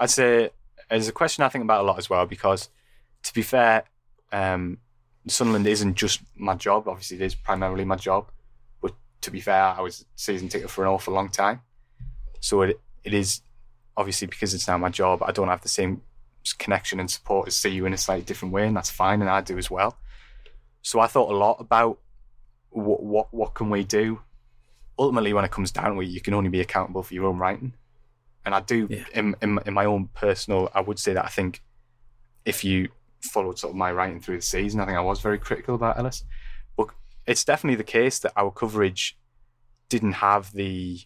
I'd 0.00 0.10
say 0.10 0.50
it's 0.90 1.08
a 1.08 1.12
question 1.12 1.44
I 1.44 1.48
think 1.48 1.64
about 1.64 1.82
a 1.82 1.86
lot 1.86 1.98
as 1.98 2.10
well 2.10 2.26
because, 2.26 2.68
to 3.22 3.32
be 3.32 3.42
fair, 3.42 3.84
um, 4.32 4.78
Sunderland 5.28 5.66
isn't 5.66 5.94
just 5.94 6.20
my 6.36 6.54
job. 6.54 6.88
Obviously, 6.88 7.16
it 7.18 7.22
is 7.22 7.34
primarily 7.34 7.84
my 7.84 7.96
job. 7.96 8.30
But 8.80 8.94
to 9.22 9.30
be 9.30 9.40
fair, 9.40 9.62
I 9.62 9.80
was 9.80 10.04
season 10.16 10.48
ticket 10.48 10.70
for 10.70 10.84
an 10.84 10.90
awful 10.90 11.14
long 11.14 11.28
time, 11.28 11.60
so 12.40 12.62
it 12.62 12.80
it 13.04 13.14
is 13.14 13.40
obviously 13.96 14.26
because 14.26 14.54
it's 14.54 14.66
now 14.68 14.78
my 14.78 14.88
job. 14.88 15.22
I 15.22 15.32
don't 15.32 15.48
have 15.48 15.62
the 15.62 15.68
same 15.68 16.02
connection 16.58 16.98
and 16.98 17.08
support 17.10 17.46
as 17.46 17.54
see 17.54 17.68
you 17.70 17.86
in 17.86 17.92
a 17.92 17.98
slightly 17.98 18.24
different 18.24 18.52
way, 18.52 18.66
and 18.66 18.76
that's 18.76 18.90
fine, 18.90 19.20
and 19.20 19.30
I 19.30 19.40
do 19.42 19.58
as 19.58 19.70
well. 19.70 19.96
so 20.82 20.98
I 20.98 21.06
thought 21.06 21.30
a 21.30 21.36
lot 21.36 21.58
about 21.60 21.98
what 22.70 23.02
what 23.02 23.32
what 23.32 23.54
can 23.54 23.70
we 23.70 23.84
do. 23.84 24.20
Ultimately, 24.98 25.32
when 25.32 25.44
it 25.44 25.50
comes 25.50 25.70
down 25.70 25.94
to 25.94 26.00
it, 26.00 26.06
you 26.06 26.20
can 26.20 26.34
only 26.34 26.50
be 26.50 26.60
accountable 26.60 27.02
for 27.02 27.14
your 27.14 27.26
own 27.26 27.38
writing. 27.38 27.74
And 28.44 28.54
I 28.56 28.60
do, 28.60 28.88
Yeah. 28.90 29.04
in, 29.14 29.36
in 29.40 29.58
in 29.66 29.74
my 29.74 29.84
own 29.84 30.08
personal, 30.14 30.68
I 30.74 30.80
would 30.80 30.98
say 30.98 31.12
that 31.14 31.24
I 31.24 31.28
think 31.28 31.62
if 32.44 32.64
you 32.64 32.88
followed 33.22 33.58
sort 33.58 33.72
of 33.72 33.76
my 33.76 33.92
writing 33.92 34.20
through 34.20 34.36
the 34.36 34.42
season, 34.42 34.80
I 34.80 34.86
think 34.86 34.98
I 34.98 35.02
was 35.02 35.20
very 35.20 35.38
critical 35.38 35.74
about 35.74 35.98
Ellis. 35.98 36.24
But 36.76 36.88
it's 37.26 37.44
definitely 37.44 37.76
the 37.76 37.84
case 37.84 38.18
that 38.20 38.32
our 38.36 38.50
coverage 38.50 39.18
didn't 39.88 40.12
have 40.12 40.52
the 40.52 41.00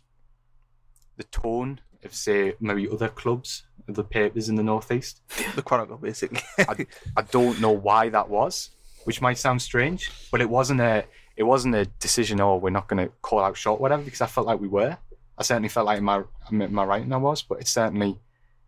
the 1.16 1.24
tone 1.24 1.80
of 2.04 2.14
say 2.14 2.54
maybe 2.60 2.88
other 2.88 3.08
clubs, 3.08 3.64
other 3.88 4.02
papers 4.02 4.48
in 4.48 4.54
the 4.56 4.62
northeast. 4.62 5.22
The 5.54 5.62
Chronicle, 5.62 5.96
basically. 5.96 6.40
I, 6.58 6.86
I 7.16 7.22
don't 7.22 7.60
know 7.60 7.70
why 7.70 8.10
that 8.10 8.28
was, 8.28 8.70
which 9.04 9.22
might 9.22 9.38
sound 9.38 9.62
strange, 9.62 10.10
but 10.30 10.40
it 10.40 10.48
wasn't 10.48 10.80
a 10.80 11.04
it 11.36 11.42
wasn't 11.42 11.74
a 11.74 11.86
decision. 12.06 12.40
Oh, 12.40 12.56
we're 12.56 12.70
not 12.70 12.88
going 12.88 13.04
to 13.04 13.12
call 13.22 13.40
out 13.40 13.56
short, 13.56 13.80
whatever, 13.80 14.02
because 14.02 14.20
I 14.20 14.26
felt 14.26 14.46
like 14.46 14.60
we 14.60 14.68
were. 14.68 14.96
I 15.38 15.42
certainly 15.42 15.68
felt 15.68 15.86
like 15.86 15.98
in 15.98 16.04
my 16.04 16.22
in 16.50 16.72
my 16.72 16.84
writing 16.84 17.12
I 17.12 17.18
was, 17.18 17.42
but 17.42 17.60
it 17.60 17.68
certainly 17.68 18.18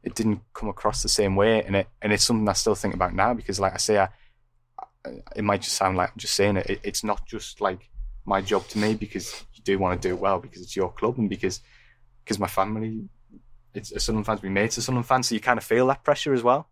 it 0.02 0.14
didn't 0.14 0.40
come 0.54 0.68
across 0.68 1.02
the 1.02 1.08
same 1.08 1.34
way, 1.36 1.62
and 1.62 1.74
it 1.76 1.88
and 2.02 2.12
it's 2.12 2.24
something 2.24 2.48
I 2.48 2.52
still 2.54 2.74
think 2.74 2.94
about 2.94 3.14
now 3.14 3.34
because, 3.34 3.58
like 3.60 3.74
I 3.74 3.78
say, 3.78 3.98
I, 3.98 4.08
I- 4.80 5.22
it 5.36 5.42
might 5.44 5.62
just 5.62 5.76
sound 5.76 5.96
like 5.96 6.10
I'm 6.10 6.18
just 6.18 6.34
saying 6.34 6.56
it. 6.56 6.66
it. 6.70 6.80
It's 6.82 7.02
not 7.04 7.26
just 7.26 7.60
like 7.60 7.88
my 8.26 8.40
job 8.42 8.66
to 8.68 8.78
me 8.78 8.94
because 8.94 9.44
you 9.54 9.62
do 9.62 9.78
want 9.78 10.00
to 10.02 10.08
do 10.08 10.14
it 10.14 10.20
well 10.20 10.38
because 10.38 10.60
it's 10.62 10.76
your 10.76 10.90
club 10.92 11.16
and 11.18 11.28
because 11.30 11.60
because 12.24 12.38
my 12.38 12.46
family, 12.46 13.08
it's 13.74 13.90
a 13.92 14.00
Sunderland 14.00 14.26
fans, 14.26 14.42
we 14.42 14.50
mates 14.50 14.76
are 14.76 14.82
Sunderland 14.82 15.06
fans, 15.06 15.28
so 15.28 15.34
you 15.34 15.40
kind 15.40 15.58
of 15.58 15.64
feel 15.64 15.86
that 15.86 16.04
pressure 16.04 16.34
as 16.34 16.42
well 16.42 16.68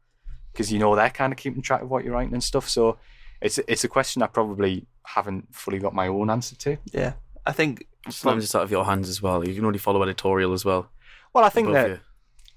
because 0.52 0.70
you 0.72 0.78
know 0.78 0.94
they're 0.94 1.08
kind 1.10 1.32
of 1.32 1.38
keeping 1.38 1.62
track 1.62 1.82
of 1.82 1.90
what 1.90 2.04
you're 2.04 2.12
writing 2.14 2.34
and 2.34 2.44
stuff. 2.44 2.68
So 2.68 2.98
it's 3.40 3.58
it's 3.66 3.84
a 3.84 3.88
question 3.88 4.22
I 4.22 4.26
probably 4.26 4.86
haven't 5.04 5.54
fully 5.54 5.78
got 5.78 5.94
my 5.94 6.08
own 6.08 6.28
answer 6.30 6.56
to. 6.56 6.76
yeah. 6.92 7.14
I 7.46 7.52
think 7.52 7.86
Sometimes 8.10 8.42
it's 8.44 8.54
out 8.54 8.62
of 8.64 8.70
your 8.70 8.84
hands 8.84 9.08
as 9.08 9.22
well. 9.22 9.46
You 9.46 9.54
can 9.54 9.64
only 9.64 9.78
follow 9.78 10.02
editorial 10.02 10.52
as 10.52 10.64
well. 10.64 10.90
Well, 11.32 11.44
I 11.44 11.48
think 11.48 11.72
that 11.72 11.88
you. 11.88 11.98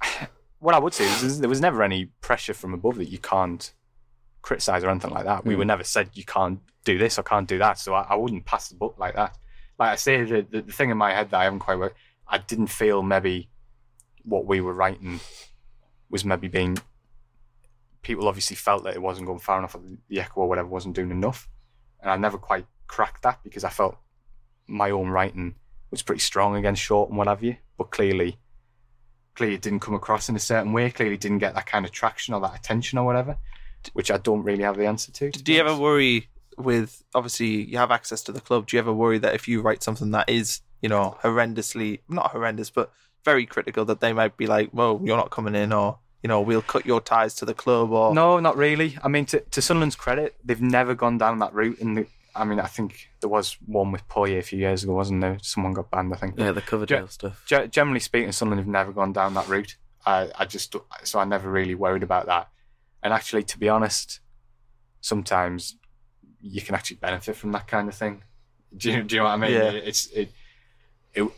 what 0.60 0.76
I 0.76 0.80
would 0.80 0.94
say 0.94 1.06
is, 1.06 1.24
is 1.24 1.40
there 1.40 1.50
was 1.50 1.62
never 1.62 1.82
any 1.84 2.06
pressure 2.22 2.54
from 2.54 2.74
above 2.74 2.96
that 2.98 3.10
you 3.10 3.18
can't 3.18 3.72
criticize 4.42 4.84
or 4.84 4.90
anything 4.90 5.12
like 5.12 5.26
that. 5.26 5.46
We 5.46 5.54
Mm. 5.56 5.58
were 5.60 5.66
never 5.66 5.84
said 5.84 6.10
you 6.14 6.24
can't 6.24 6.60
do 6.86 6.98
this 6.98 7.18
or 7.20 7.24
can't 7.24 7.48
do 7.48 7.58
that. 7.60 7.78
So 7.78 7.94
I, 7.94 8.02
I 8.10 8.16
wouldn't 8.16 8.46
pass 8.46 8.70
the 8.70 8.76
book 8.76 8.96
like 8.98 9.16
that. 9.16 9.38
Like 9.78 9.90
I 9.92 9.96
say, 9.96 10.24
the, 10.24 10.42
the 10.50 10.62
the 10.62 10.72
thing 10.72 10.90
in 10.90 10.98
my 10.98 11.14
head 11.14 11.30
that 11.32 11.40
I 11.40 11.44
haven't 11.46 11.60
quite 11.60 11.78
worked, 11.80 11.98
I 12.28 12.38
didn't 12.38 12.68
feel 12.68 13.02
maybe 13.04 13.50
what 14.24 14.46
we 14.46 14.60
were 14.62 14.74
writing 14.74 15.20
was 16.10 16.24
maybe 16.26 16.48
being. 16.48 16.78
People 18.02 18.28
obviously 18.28 18.56
felt 18.56 18.84
that 18.86 18.96
it 18.96 19.02
wasn't 19.02 19.28
going 19.28 19.40
far 19.40 19.58
enough, 19.60 19.76
or 19.76 19.82
the 20.08 20.20
echo 20.22 20.42
or 20.42 20.48
whatever 20.50 20.68
wasn't 20.70 20.96
doing 20.96 21.12
enough, 21.12 21.50
and 22.02 22.10
I 22.10 22.16
never 22.18 22.38
quite 22.38 22.66
cracked 22.88 23.24
that 23.24 23.40
because 23.44 23.64
I 23.64 23.70
felt 23.70 23.98
my 24.68 24.90
own 24.90 25.10
writing 25.10 25.56
was 25.92 26.02
pretty 26.02 26.22
strong 26.22 26.56
against 26.56 26.82
short 26.82 27.10
and 27.10 27.18
what 27.18 27.28
have 27.28 27.44
you. 27.44 27.58
But 27.78 27.92
clearly, 27.92 28.40
clearly 29.40 29.56
it 29.56 29.62
didn't 29.62 29.80
come 29.80 29.94
across 29.94 30.28
in 30.28 30.36
a 30.36 30.40
certain 30.40 30.74
way. 30.74 30.92
Clearly 30.92 31.16
didn't 31.16 31.38
get 31.38 31.56
that 31.56 31.66
kind 31.66 31.86
of 31.86 31.92
traction 31.94 32.34
or 32.34 32.42
that 32.42 32.54
attention 32.54 33.00
or 33.00 33.06
whatever, 33.06 33.38
which 33.94 34.12
I 34.12 34.18
don't 34.18 34.44
really 34.44 34.64
have 34.64 34.76
the 34.76 34.86
answer 34.86 35.14
to. 35.14 35.32
to 35.32 35.42
do 35.42 35.54
you 35.54 35.62
ever 35.62 35.78
worry 35.78 36.28
with 36.58 37.02
obviously 37.16 37.48
you 37.48 37.78
have 37.78 37.90
access 37.90 38.22
to 38.24 38.34
the 38.34 38.42
club 38.42 38.68
do 38.68 38.76
you 38.76 38.80
ever 38.82 38.92
worry 38.92 39.18
that 39.18 39.34
if 39.34 39.48
you 39.48 39.62
write 39.62 39.82
something 39.82 40.12
that 40.12 40.28
is 40.30 40.60
you 40.82 40.90
know 40.90 41.16
horrendously 41.24 42.02
not 42.10 42.32
horrendous 42.32 42.70
but 42.70 42.92
very 43.24 43.46
critical 43.46 43.86
that 43.86 44.02
they 44.02 44.12
might 44.12 44.36
be 44.36 44.46
like 44.46 44.70
well 44.74 45.00
you're 45.02 45.16
not 45.16 45.30
coming 45.32 45.56
in 45.56 45.72
or 45.72 45.98
you 46.22 46.28
know 46.28 46.42
we'll 46.42 46.62
cut 46.62 46.86
your 46.86 47.00
ties 47.00 47.34
to 47.36 47.46
the 47.46 47.54
club 47.54 47.92
or 47.92 48.14
No, 48.14 48.42
not 48.42 48.58
really. 48.58 48.98
I 49.02 49.08
mean, 49.08 49.26
to, 49.28 49.40
to 49.40 49.62
Sunderland's 49.62 49.96
credit, 49.96 50.36
they've 50.44 50.62
never 50.62 50.94
gone 50.96 51.18
down 51.18 51.40
that 51.40 51.54
route. 51.54 51.80
And 51.80 51.96
the, 51.96 52.08
I 52.40 52.46
mean, 52.46 52.60
I 52.60 52.68
think 52.68 53.10
there 53.20 53.30
was 53.30 53.58
one 53.66 53.92
with 53.92 54.08
Poyet 54.08 54.40
a 54.40 54.42
few 54.42 54.60
years 54.60 54.84
ago, 54.84 54.94
wasn't 54.94 55.22
there? 55.22 55.38
Someone 55.42 55.74
got 55.74 55.92
banned, 55.92 56.14
I 56.14 56.18
think. 56.18 56.40
Yeah, 56.40 56.52
the 56.52 56.62
Coverdale 56.62 57.08
stuff. 57.08 57.44
Ge- 57.46 57.70
generally 57.70 58.00
speaking, 58.00 58.32
Sunderland 58.32 58.62
have 58.62 58.68
never 58.68 58.92
gone 58.94 59.12
down 59.12 59.34
that 59.34 59.48
route. 59.48 59.76
I, 60.06 60.30
I 60.38 60.46
just 60.46 60.74
so 61.04 61.20
I 61.20 61.26
never 61.26 61.52
really 61.52 61.76
worried 61.76 62.04
about 62.04 62.28
that. 62.28 62.50
And 63.04 63.14
actually, 63.14 63.44
to 63.44 63.60
be 63.60 63.68
honest, 63.68 64.22
sometimes 65.02 65.76
you 66.42 66.62
can 66.62 66.76
actually 66.76 66.98
benefit 66.98 67.36
from 67.36 67.52
that 67.52 67.68
kind 67.68 67.90
of 67.90 67.96
thing. 67.96 68.24
Do 68.76 68.92
you, 68.92 69.04
do 69.04 69.16
you 69.16 69.22
know 69.22 69.26
what 69.26 69.34
I 69.34 69.38
mean? 69.38 69.52
Yeah. 69.52 69.72
It's 69.72 70.08
it 70.08 70.32
it 71.14 71.30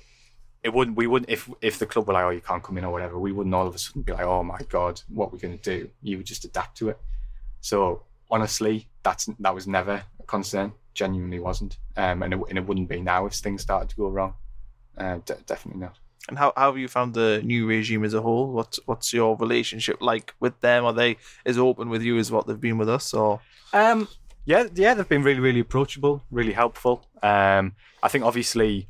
it 0.64 0.74
wouldn't 0.74 0.98
we 0.98 1.08
wouldn't 1.08 1.30
if 1.30 1.50
if 1.62 1.80
the 1.80 1.86
club 1.86 2.08
were 2.08 2.14
like 2.14 2.26
oh 2.26 2.30
you 2.30 2.42
can't 2.42 2.62
come 2.62 2.78
in 2.78 2.86
or 2.86 2.92
whatever 2.92 3.18
we 3.18 3.32
wouldn't 3.32 3.56
all 3.56 3.68
of 3.68 3.74
a 3.74 3.78
sudden 3.78 4.02
be 4.04 4.12
like 4.12 4.22
oh 4.22 4.44
my 4.44 4.60
god 4.70 5.02
what 5.08 5.32
we're 5.32 5.38
we 5.38 5.42
going 5.42 5.58
to 5.58 5.64
do 5.64 5.90
you 6.02 6.18
would 6.18 6.26
just 6.26 6.46
adapt 6.46 6.78
to 6.78 6.90
it 6.90 7.00
so 7.62 8.04
honestly 8.30 8.88
that's 9.04 9.28
that 9.40 9.56
was 9.56 9.68
never 9.68 10.04
concern 10.36 10.74
genuinely 10.94 11.40
wasn't. 11.40 11.74
Um 11.98 12.24
and 12.24 12.34
it, 12.34 12.40
and 12.50 12.58
it 12.58 12.66
wouldn't 12.68 12.90
be 12.90 13.02
now 13.02 13.26
if 13.28 13.34
things 13.34 13.62
started 13.62 13.90
to 13.90 13.96
go 13.96 14.08
wrong. 14.08 14.34
Uh, 14.98 15.18
de- 15.26 15.44
definitely 15.46 15.82
not. 15.82 15.98
And 16.30 16.38
how, 16.38 16.54
how 16.56 16.72
have 16.72 16.78
you 16.78 16.88
found 16.88 17.14
the 17.14 17.42
new 17.44 17.66
regime 17.66 18.04
as 18.04 18.14
a 18.14 18.22
whole? 18.22 18.52
What's 18.52 18.80
what's 18.86 19.12
your 19.14 19.36
relationship 19.38 19.98
like 20.02 20.34
with 20.40 20.60
them? 20.62 20.86
Are 20.86 20.94
they 20.94 21.18
as 21.46 21.58
open 21.58 21.90
with 21.90 22.04
you 22.04 22.18
as 22.18 22.32
what 22.32 22.46
they've 22.46 22.60
been 22.60 22.78
with 22.78 22.90
us 22.90 23.14
or? 23.14 23.42
Um, 23.74 24.08
yeah, 24.46 24.68
yeah, 24.74 24.94
they've 24.94 25.08
been 25.08 25.24
really, 25.24 25.40
really 25.40 25.60
approachable, 25.60 26.24
really 26.32 26.54
helpful. 26.54 27.06
Um, 27.22 27.74
I 28.02 28.08
think 28.08 28.24
obviously 28.24 28.88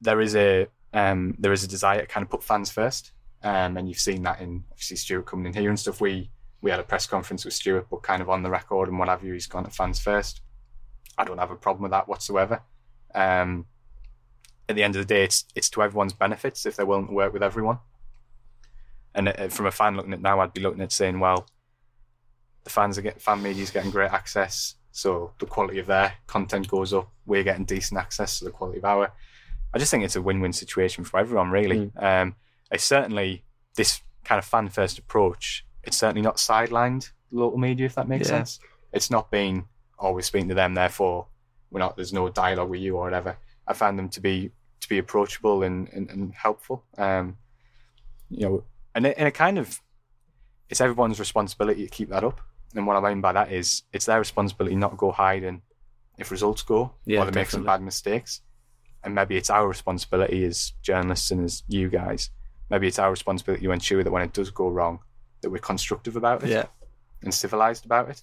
there 0.00 0.20
is 0.20 0.34
a 0.34 0.66
um, 0.92 1.36
there 1.38 1.52
is 1.52 1.62
a 1.64 1.68
desire 1.68 2.00
to 2.00 2.06
kind 2.06 2.24
of 2.24 2.30
put 2.30 2.42
fans 2.42 2.70
first, 2.70 3.12
um, 3.42 3.76
and 3.76 3.88
you've 3.88 3.98
seen 3.98 4.22
that 4.22 4.40
in 4.40 4.64
obviously 4.70 4.96
Stuart 4.96 5.26
coming 5.26 5.46
in 5.46 5.52
here 5.52 5.70
and 5.70 5.78
stuff. 5.78 6.00
We 6.00 6.30
we 6.62 6.70
had 6.70 6.80
a 6.80 6.84
press 6.84 7.06
conference 7.06 7.44
with 7.44 7.54
Stuart, 7.54 7.86
but 7.90 8.02
kind 8.02 8.20
of 8.20 8.28
on 8.28 8.42
the 8.42 8.50
record 8.50 8.88
and 8.88 8.98
what 8.98 9.08
have 9.08 9.24
you, 9.24 9.32
he's 9.32 9.46
gone 9.46 9.64
to 9.64 9.70
fans 9.70 9.98
first. 9.98 10.40
I 11.16 11.24
don't 11.24 11.38
have 11.38 11.50
a 11.50 11.56
problem 11.56 11.82
with 11.82 11.92
that 11.92 12.08
whatsoever. 12.08 12.62
Um, 13.14 13.66
at 14.68 14.76
the 14.76 14.82
end 14.82 14.94
of 14.94 15.00
the 15.00 15.14
day, 15.14 15.24
it's 15.24 15.44
it's 15.54 15.68
to 15.70 15.82
everyone's 15.82 16.12
benefits 16.12 16.64
if 16.66 16.76
they're 16.76 16.86
willing 16.86 17.08
to 17.08 17.12
work 17.12 17.32
with 17.32 17.42
everyone. 17.42 17.78
And 19.14 19.28
uh, 19.28 19.48
from 19.48 19.66
a 19.66 19.70
fan 19.72 19.96
looking 19.96 20.12
at 20.12 20.20
now, 20.20 20.40
I'd 20.40 20.52
be 20.52 20.60
looking 20.60 20.82
at 20.82 20.92
saying, 20.92 21.18
well, 21.18 21.48
the 22.62 22.70
fans 22.70 22.96
are 22.96 23.02
getting 23.02 23.18
fan 23.20 23.42
media's 23.42 23.70
getting 23.70 23.90
great 23.90 24.12
access, 24.12 24.76
so 24.92 25.32
the 25.38 25.46
quality 25.46 25.78
of 25.78 25.86
their 25.86 26.14
content 26.26 26.68
goes 26.68 26.92
up. 26.92 27.10
We're 27.26 27.42
getting 27.42 27.64
decent 27.64 27.98
access, 27.98 28.34
so 28.34 28.44
the 28.44 28.50
quality 28.52 28.78
of 28.78 28.84
our. 28.84 29.12
I 29.72 29.78
just 29.78 29.90
think 29.90 30.04
it's 30.04 30.16
a 30.16 30.22
win-win 30.22 30.52
situation 30.52 31.04
for 31.04 31.18
everyone, 31.18 31.50
really. 31.50 31.90
Um, 31.96 32.34
it's 32.70 32.84
certainly 32.84 33.44
this 33.76 34.02
kind 34.24 34.38
of 34.38 34.44
fan-first 34.44 34.98
approach. 34.98 35.64
It's 35.84 35.96
certainly 35.96 36.22
not 36.22 36.36
sidelined 36.36 37.10
local 37.30 37.58
media, 37.58 37.86
if 37.86 37.94
that 37.94 38.08
makes 38.08 38.28
Yeah. 38.28 38.36
sense. 38.38 38.60
It's 38.92 39.10
not 39.10 39.30
being 39.30 39.68
always 39.98 40.26
speaking 40.26 40.48
to 40.48 40.54
them, 40.54 40.74
therefore 40.74 41.26
we're 41.70 41.80
not. 41.80 41.96
There's 41.96 42.12
no 42.12 42.28
dialogue 42.28 42.68
with 42.70 42.80
you 42.80 42.96
or 42.96 43.04
whatever. 43.04 43.36
I 43.66 43.72
found 43.74 43.98
them 43.98 44.08
to 44.10 44.20
be 44.20 44.50
to 44.80 44.88
be 44.88 44.98
approachable 44.98 45.62
and 45.62 45.88
and, 45.92 46.10
and 46.10 46.34
helpful. 46.34 46.84
Um, 46.98 47.36
you 48.28 48.40
know, 48.48 48.64
and 48.94 49.06
it, 49.06 49.14
and 49.18 49.28
it 49.28 49.32
kind 49.32 49.58
of 49.58 49.80
it's 50.68 50.80
everyone's 50.80 51.18
responsibility 51.20 51.84
to 51.84 51.90
keep 51.90 52.08
that 52.10 52.24
up. 52.24 52.40
And 52.74 52.86
what 52.86 52.96
I 52.96 53.08
mean 53.08 53.20
by 53.20 53.32
that 53.32 53.50
is 53.52 53.82
it's 53.92 54.06
their 54.06 54.18
responsibility 54.18 54.76
not 54.76 54.90
to 54.90 54.96
go 54.96 55.10
hiding 55.12 55.62
if 56.18 56.30
results 56.30 56.62
go 56.62 56.92
Yeah, 57.06 57.22
or 57.22 57.24
they 57.30 57.40
make 57.40 57.50
some 57.50 57.64
bad 57.64 57.82
mistakes. 57.82 58.42
And 59.02 59.14
maybe 59.14 59.36
it's 59.36 59.50
our 59.50 59.66
responsibility 59.66 60.44
as 60.44 60.72
journalists 60.82 61.30
and 61.30 61.44
as 61.44 61.62
you 61.68 61.88
guys. 61.88 62.30
Maybe 62.68 62.86
it's 62.86 62.98
our 62.98 63.10
responsibility 63.10 63.64
to 63.66 63.72
ensure 63.72 64.04
that 64.04 64.10
when 64.10 64.22
it 64.22 64.32
does 64.32 64.50
go 64.50 64.68
wrong, 64.68 65.00
that 65.42 65.50
we're 65.50 65.58
constructive 65.58 66.16
about 66.16 66.42
it 66.42 66.50
yeah 66.50 66.66
and 67.22 67.32
civilized 67.32 67.84
about 67.84 68.08
it. 68.08 68.22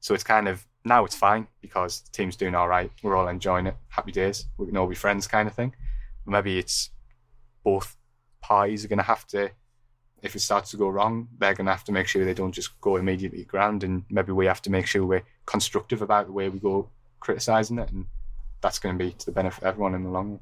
So 0.00 0.14
it's 0.14 0.24
kind 0.24 0.48
of 0.48 0.64
now 0.84 1.04
it's 1.04 1.16
fine 1.16 1.46
because 1.60 2.00
the 2.02 2.10
team's 2.10 2.36
doing 2.36 2.54
all 2.54 2.68
right. 2.68 2.90
We're 3.02 3.16
all 3.16 3.28
enjoying 3.28 3.66
it. 3.66 3.76
Happy 3.88 4.12
days. 4.12 4.46
We 4.56 4.66
can 4.66 4.76
all 4.76 4.86
be 4.86 4.94
friends, 4.94 5.26
kind 5.26 5.48
of 5.48 5.54
thing. 5.54 5.74
But 6.24 6.32
maybe 6.32 6.58
it's 6.58 6.90
both 7.64 7.96
parties 8.40 8.84
are 8.84 8.88
going 8.88 8.98
to 8.98 9.04
have 9.04 9.26
to, 9.28 9.50
if 10.22 10.34
it 10.34 10.40
starts 10.40 10.70
to 10.70 10.76
go 10.76 10.88
wrong, 10.88 11.28
they're 11.38 11.54
going 11.54 11.66
to 11.66 11.72
have 11.72 11.84
to 11.84 11.92
make 11.92 12.06
sure 12.06 12.24
they 12.24 12.34
don't 12.34 12.52
just 12.52 12.80
go 12.80 12.96
immediately 12.96 13.44
ground, 13.44 13.84
and 13.84 14.04
maybe 14.10 14.32
we 14.32 14.46
have 14.46 14.62
to 14.62 14.70
make 14.70 14.86
sure 14.86 15.04
we're 15.04 15.24
constructive 15.46 16.02
about 16.02 16.26
the 16.26 16.32
way 16.32 16.48
we 16.48 16.58
go 16.58 16.88
criticizing 17.20 17.78
it, 17.78 17.90
and 17.90 18.06
that's 18.60 18.78
going 18.78 18.96
to 18.96 19.04
be 19.04 19.12
to 19.12 19.26
the 19.26 19.32
benefit 19.32 19.62
of 19.62 19.68
everyone 19.68 19.94
in 19.94 20.04
the 20.04 20.10
long 20.10 20.30
run. 20.30 20.40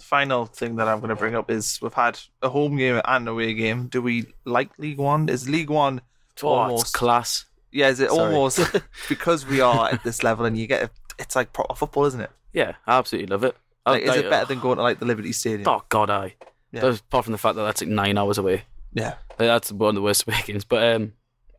The 0.00 0.04
final 0.06 0.46
thing 0.46 0.76
that 0.76 0.88
I'm 0.88 0.98
going 1.00 1.10
to 1.10 1.16
bring 1.16 1.34
up 1.36 1.50
is 1.50 1.78
we've 1.82 1.92
had 1.94 2.18
a 2.42 2.48
home 2.48 2.76
game 2.76 2.96
and 3.04 3.22
an 3.22 3.28
away 3.28 3.54
game. 3.54 3.86
Do 3.88 4.00
we 4.02 4.26
like 4.44 4.70
League 4.78 4.98
One? 4.98 5.28
Is 5.28 5.48
League 5.48 5.70
One 5.70 6.00
Oh, 6.42 6.48
almost? 6.48 6.94
class. 6.94 7.44
yeah, 7.70 7.88
is 7.88 8.00
it 8.00 8.08
Sorry. 8.10 8.34
almost 8.34 8.60
because 9.08 9.46
we 9.46 9.60
are 9.60 9.90
at 9.90 10.02
this 10.04 10.22
level 10.22 10.46
and 10.46 10.56
you 10.56 10.66
get 10.66 10.84
a, 10.84 10.90
it's 11.18 11.36
like 11.36 11.52
proper 11.52 11.74
football, 11.74 12.06
isn't 12.06 12.20
it? 12.20 12.30
Yeah, 12.52 12.74
I 12.86 12.96
absolutely 12.98 13.28
love 13.28 13.44
it. 13.44 13.54
Like, 13.86 14.02
is 14.02 14.16
it 14.16 14.30
better 14.30 14.46
than 14.46 14.60
going 14.60 14.76
to 14.76 14.82
like 14.82 14.98
the 15.00 15.04
Liberty 15.06 15.32
Stadium? 15.32 15.68
Oh 15.68 15.82
God, 15.88 16.08
I. 16.10 16.34
Yeah. 16.72 16.86
Apart 16.86 17.24
from 17.24 17.32
the 17.32 17.38
fact 17.38 17.56
that 17.56 17.62
that's 17.62 17.82
like 17.82 17.90
nine 17.90 18.16
hours 18.16 18.38
away. 18.38 18.62
Yeah, 18.94 19.14
Like, 19.30 19.48
that's 19.48 19.70
one 19.72 19.90
of 19.90 19.94
the 19.96 20.02
worst 20.02 20.26
away 20.26 20.36
games. 20.46 20.64
But 20.64 20.94
um, 20.96 21.12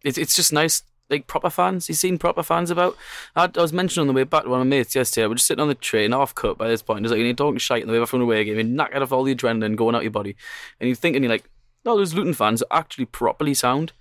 it's 0.03 0.17
it's 0.17 0.35
just 0.35 0.51
nice. 0.51 0.83
Like 1.11 1.27
proper 1.27 1.49
fans, 1.49 1.89
you've 1.89 1.97
seen 1.97 2.17
proper 2.17 2.41
fans 2.41 2.71
about. 2.71 2.95
I, 3.35 3.43
I 3.55 3.61
was 3.61 3.73
mentioning 3.73 4.07
on 4.09 4.13
the 4.15 4.17
way 4.17 4.23
back 4.23 4.43
to 4.43 4.49
one 4.49 4.61
of 4.61 4.65
my 4.65 4.69
mates 4.77 4.95
yesterday. 4.95 5.27
We're 5.27 5.35
just 5.35 5.45
sitting 5.47 5.61
on 5.61 5.67
the 5.67 5.75
train, 5.75 6.13
half 6.13 6.33
cut 6.33 6.57
by 6.57 6.69
this 6.69 6.81
point. 6.81 7.01
He's 7.03 7.11
like 7.11 7.19
you're 7.19 7.33
talking 7.33 7.57
shite 7.59 7.83
on 7.83 7.87
the 7.87 7.93
way 7.93 7.99
back 7.99 8.07
from 8.07 8.19
the 8.19 8.25
away 8.25 8.43
game. 8.45 8.55
You're 8.55 8.63
knackered 8.63 9.01
off 9.01 9.11
all 9.11 9.23
the 9.25 9.35
adrenaline 9.35 9.75
going 9.75 9.93
out 9.93 10.01
your 10.03 10.11
body, 10.11 10.35
and 10.79 10.87
you're 10.87 10.95
thinking 10.95 11.21
you're 11.21 11.31
like, 11.31 11.49
no, 11.85 11.97
those 11.97 12.13
Luton 12.13 12.33
fans 12.33 12.61
are 12.63 12.79
actually 12.79 13.05
properly 13.05 13.53
sound. 13.53 13.91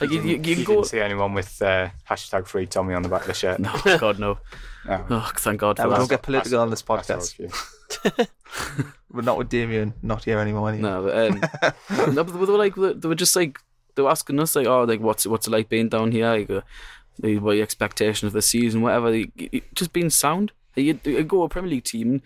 Like 0.00 0.10
you, 0.10 0.22
you, 0.22 0.36
you 0.36 0.42
You 0.42 0.54
can 0.54 0.64
go. 0.64 0.74
didn't 0.76 0.86
see 0.86 1.00
anyone 1.00 1.34
with 1.34 1.60
uh, 1.60 1.90
hashtag 2.08 2.46
free 2.46 2.64
Tommy 2.66 2.94
on 2.94 3.02
the 3.02 3.10
back 3.10 3.22
of 3.22 3.26
the 3.26 3.34
shirt. 3.34 3.58
No, 3.60 3.74
God 3.98 4.18
no. 4.18 4.38
No. 4.86 5.04
Oh, 5.10 5.30
thank 5.36 5.60
God 5.60 5.78
Yeah, 5.78 5.84
for 5.84 5.88
we 5.88 5.94
that. 5.94 5.98
don't 5.98 6.10
get 6.10 6.22
political 6.22 6.60
on 6.60 6.70
this 6.70 6.82
podcast. 6.82 7.38
all 7.38 8.14
of 8.14 8.18
you. 8.18 8.26
We're 9.12 9.20
not 9.22 9.36
with 9.36 9.48
Damien, 9.50 9.92
not 10.02 10.24
here 10.24 10.38
anymore. 10.38 10.70
Anyway. 10.70 10.88
No, 10.88 11.02
but, 11.02 11.16
um, 11.98 12.14
no, 12.14 12.24
but 12.24 12.32
they 12.32 12.52
were 12.52 12.58
like 12.58 12.74
they 12.74 13.08
were 13.08 13.14
just 13.14 13.36
like 13.36 13.58
they 13.94 14.02
were 14.02 14.10
asking 14.10 14.40
us 14.40 14.54
like, 14.56 14.66
oh, 14.66 14.84
like 14.84 15.00
what's 15.00 15.26
what's 15.26 15.46
it 15.46 15.50
like 15.50 15.68
being 15.68 15.88
down 15.88 16.12
here? 16.12 16.28
Like, 16.30 16.50
uh, 16.50 16.60
what 17.18 17.52
are 17.52 17.54
your 17.54 17.62
expectations 17.62 18.28
of 18.28 18.32
the 18.32 18.42
season? 18.42 18.80
Whatever. 18.82 19.10
Like, 19.10 19.64
just 19.74 19.92
being 19.92 20.10
sound. 20.10 20.52
You, 20.74 20.94
go 20.94 21.22
to 21.38 21.42
a 21.42 21.48
Premier 21.48 21.70
League 21.72 21.84
team, 21.84 22.10
and 22.10 22.22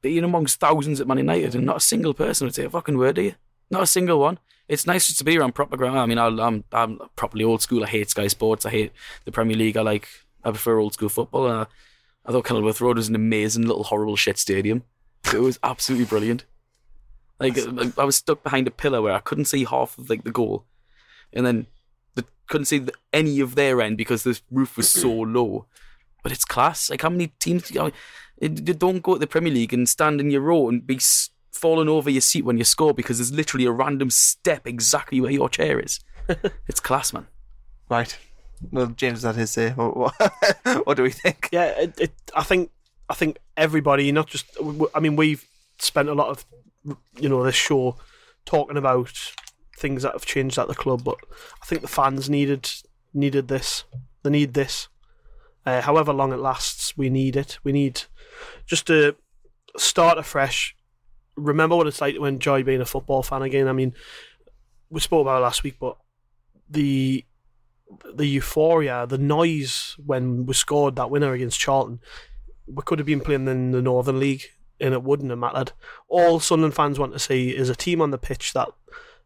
being 0.00 0.24
amongst 0.24 0.58
thousands 0.60 1.00
at 1.00 1.06
Man 1.06 1.18
United, 1.18 1.54
and 1.54 1.66
not 1.66 1.76
a 1.76 1.80
single 1.80 2.14
person 2.14 2.46
would 2.46 2.54
say 2.54 2.64
a 2.64 2.70
fucking 2.70 2.96
word 2.96 3.16
to 3.16 3.22
you. 3.22 3.34
Not 3.70 3.82
a 3.82 3.86
single 3.86 4.18
one. 4.18 4.38
It's 4.68 4.86
nice 4.86 5.06
just 5.06 5.18
to 5.18 5.24
be 5.24 5.36
around 5.36 5.54
proper 5.54 5.76
ground. 5.76 5.98
I 5.98 6.06
mean, 6.06 6.18
I'll, 6.18 6.40
I'm 6.40 6.64
I'm 6.72 6.98
properly 7.16 7.44
old 7.44 7.60
school. 7.60 7.84
I 7.84 7.88
hate 7.88 8.08
Sky 8.08 8.28
Sports. 8.28 8.64
I 8.64 8.70
hate 8.70 8.92
the 9.26 9.32
Premier 9.32 9.56
League. 9.56 9.76
I 9.76 9.82
like 9.82 10.08
I 10.44 10.50
prefer 10.50 10.78
old 10.78 10.94
school 10.94 11.10
football. 11.10 11.46
And 11.48 11.56
I, 11.60 11.66
I 12.24 12.32
thought 12.32 12.46
Kenilworth 12.46 12.80
Road 12.80 12.96
was 12.96 13.08
an 13.08 13.14
amazing 13.14 13.66
little 13.66 13.84
horrible 13.84 14.16
shit 14.16 14.38
stadium. 14.38 14.84
It 15.32 15.40
was 15.40 15.58
absolutely 15.62 16.06
brilliant. 16.06 16.46
Like 17.38 17.58
I- 17.58 17.92
I 17.98 18.04
was 18.04 18.16
stuck 18.16 18.42
behind 18.42 18.66
a 18.68 18.70
pillar 18.70 19.02
where 19.02 19.12
I 19.12 19.18
couldn't 19.20 19.44
see 19.46 19.64
half 19.64 19.98
of 19.98 20.08
like 20.08 20.24
the 20.24 20.30
goal, 20.30 20.64
and 21.32 21.46
then 21.46 21.66
the, 22.14 22.24
couldn't 22.48 22.66
see 22.66 22.78
the, 22.78 22.92
any 23.12 23.40
of 23.40 23.54
their 23.54 23.80
end 23.80 23.96
because 23.96 24.22
the 24.22 24.40
roof 24.50 24.76
was 24.76 24.88
so 24.88 25.10
low. 25.10 25.66
But 26.22 26.32
it's 26.32 26.44
class. 26.44 26.90
Like 26.90 27.02
how 27.02 27.10
many 27.10 27.28
teams? 27.38 27.70
You, 27.70 27.80
know, 27.80 27.86
it- 28.38 28.68
you 28.68 28.74
don't 28.74 29.02
go 29.02 29.14
to 29.14 29.18
the 29.18 29.26
Premier 29.26 29.52
League 29.52 29.72
and 29.74 29.88
stand 29.88 30.20
in 30.20 30.30
your 30.30 30.42
row 30.42 30.68
and 30.68 30.86
be 30.86 31.00
falling 31.52 31.88
over 31.88 32.10
your 32.10 32.20
seat 32.20 32.44
when 32.44 32.58
you 32.58 32.64
score 32.64 32.94
because 32.94 33.18
there's 33.18 33.32
literally 33.32 33.66
a 33.66 33.72
random 33.72 34.10
step 34.10 34.66
exactly 34.66 35.20
where 35.20 35.30
your 35.30 35.48
chair 35.48 35.78
is. 35.80 36.00
it's 36.68 36.80
class, 36.80 37.12
man. 37.12 37.26
Right. 37.88 38.16
Well, 38.70 38.86
James 38.86 39.22
had 39.22 39.34
his 39.36 39.50
uh, 39.50 39.52
say. 39.52 39.70
What, 39.76 39.96
what, 39.96 40.86
what 40.86 40.96
do 40.96 41.02
we 41.02 41.10
think? 41.10 41.48
Yeah, 41.52 41.66
it, 41.66 42.00
it, 42.00 42.12
I 42.34 42.42
think 42.44 42.70
I 43.08 43.14
think 43.14 43.38
everybody, 43.56 44.10
not 44.12 44.28
just. 44.28 44.46
I 44.94 45.00
mean, 45.00 45.16
we've 45.16 45.44
spent 45.78 46.08
a 46.08 46.14
lot 46.14 46.28
of 46.28 46.44
you 47.18 47.28
know 47.28 47.44
this 47.44 47.54
show 47.56 47.96
talking 48.44 48.76
about 48.76 49.32
things 49.76 50.02
that 50.02 50.12
have 50.12 50.26
changed 50.26 50.58
at 50.58 50.68
the 50.68 50.74
club, 50.74 51.04
but 51.04 51.16
I 51.62 51.66
think 51.66 51.82
the 51.82 51.88
fans 51.88 52.28
needed 52.28 52.70
needed 53.14 53.48
this. 53.48 53.84
They 54.22 54.30
need 54.30 54.54
this. 54.54 54.88
Uh, 55.64 55.80
however 55.80 56.12
long 56.12 56.32
it 56.32 56.38
lasts, 56.38 56.96
we 56.96 57.08
need 57.08 57.36
it. 57.36 57.58
We 57.62 57.72
need 57.72 58.02
just 58.66 58.86
to 58.88 59.16
start 59.76 60.18
afresh. 60.18 60.74
Remember 61.36 61.76
what 61.76 61.86
it's 61.86 62.00
like 62.00 62.14
to 62.14 62.24
enjoy 62.24 62.62
being 62.62 62.80
a 62.80 62.86
football 62.86 63.22
fan 63.22 63.42
again. 63.42 63.68
I 63.68 63.72
mean, 63.72 63.94
we 64.90 65.00
spoke 65.00 65.22
about 65.22 65.38
it 65.38 65.44
last 65.44 65.62
week, 65.62 65.76
but 65.80 65.96
the 66.68 67.24
the 68.14 68.26
euphoria, 68.26 69.06
the 69.06 69.18
noise 69.18 69.96
when 70.04 70.46
we 70.46 70.54
scored 70.54 70.96
that 70.96 71.10
winner 71.10 71.32
against 71.32 71.60
Charlton, 71.60 72.00
we 72.66 72.82
could 72.84 72.98
have 72.98 73.06
been 73.06 73.20
playing 73.20 73.46
in 73.48 73.70
the 73.70 73.82
Northern 73.82 74.18
League 74.18 74.44
and 74.80 74.94
it 74.94 75.02
wouldn't 75.02 75.30
have 75.30 75.38
mattered. 75.38 75.72
All 76.08 76.40
Sunderland 76.40 76.74
fans 76.74 76.98
want 76.98 77.12
to 77.12 77.18
see 77.18 77.50
is 77.50 77.68
a 77.68 77.76
team 77.76 78.00
on 78.00 78.10
the 78.10 78.18
pitch 78.18 78.52
that 78.54 78.68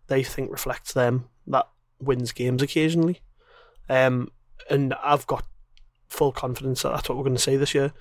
they 0.09 0.23
think 0.23 0.51
reflects 0.51 0.93
them, 0.93 1.29
that 1.47 1.69
wins 2.01 2.33
games 2.33 2.63
occasionally. 2.63 3.21
Um, 3.89 4.31
and 4.71 4.95
I've 5.03 5.27
got 5.27 5.45
full 6.09 6.33
confidence 6.33 6.83
that 6.83 6.91
that's 6.91 7.09
what 7.09 7.19
we're 7.19 7.25
going 7.25 7.37
to 7.37 7.43
see 7.43 7.57
this 7.57 7.75
year. 7.75 7.93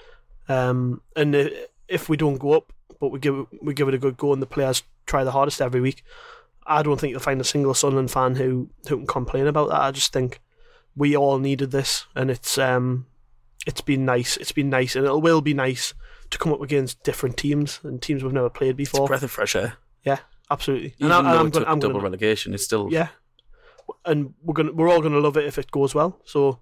Um, 0.48 1.02
and 1.15 1.52
if 1.88 2.10
we 2.10 2.18
don't 2.18 2.38
go 2.38 2.53
up, 2.53 2.73
but 2.99 3.10
we 3.10 3.19
give 3.19 3.36
it, 3.36 3.48
we 3.61 3.73
give 3.73 3.88
it 3.88 3.94
a 3.94 3.99
good 3.99 4.18
go, 4.18 4.34
and 4.34 4.41
the 4.41 4.48
players 4.48 4.84
try 5.06 5.23
the 5.23 5.32
hardest 5.32 5.61
every 5.61 5.82
week, 5.82 6.03
I 6.65 6.82
don't 6.82 6.99
think 6.99 7.11
you'll 7.11 7.19
find 7.19 7.41
a 7.41 7.45
single 7.45 7.73
Sunderland 7.73 8.11
fan 8.11 8.36
who 8.36 8.69
who 8.88 8.98
can 8.98 9.07
complain 9.07 9.48
about 9.48 9.69
that. 9.69 9.82
I 9.82 9.91
just 9.91 10.14
think 10.14 10.41
we 10.95 11.15
all 11.15 11.40
needed 11.40 11.72
this, 11.72 12.06
and 12.15 12.32
it's 12.32 12.57
um, 12.57 13.06
it's 13.68 13.82
been 13.82 14.06
nice. 14.06 14.38
It's 14.38 14.52
been 14.52 14.69
nice, 14.69 14.95
and 14.95 15.06
it 15.06 15.22
will 15.22 15.41
be 15.41 15.53
nice 15.53 15.94
to 16.32 16.38
come 16.38 16.53
up 16.53 16.61
against 16.61 17.03
different 17.03 17.38
teams 17.38 17.80
and 17.84 18.02
teams 18.02 18.23
we've 18.23 18.34
never 18.34 18.49
played 18.49 18.76
before. 18.76 19.07
Breath 19.07 19.23
of 19.23 19.32
fresh 19.32 19.56
air. 19.56 19.73
Yeah, 20.03 20.19
absolutely. 20.51 20.93
Even 20.99 21.11
I- 21.11 21.22
though 21.22 21.39
I'm 21.39 21.47
it 21.47 21.53
gonna- 21.53 21.65
double 21.65 21.89
gonna- 21.89 22.03
relegation, 22.03 22.53
it's 22.53 22.63
still 22.63 22.88
yeah, 22.91 23.09
and 24.05 24.34
we're 24.43 24.53
gonna 24.53 24.72
we're 24.73 24.89
all 24.89 25.01
gonna 25.01 25.19
love 25.19 25.38
it 25.38 25.45
if 25.45 25.57
it 25.57 25.72
goes 25.72 25.93
well. 25.95 26.19
So, 26.26 26.59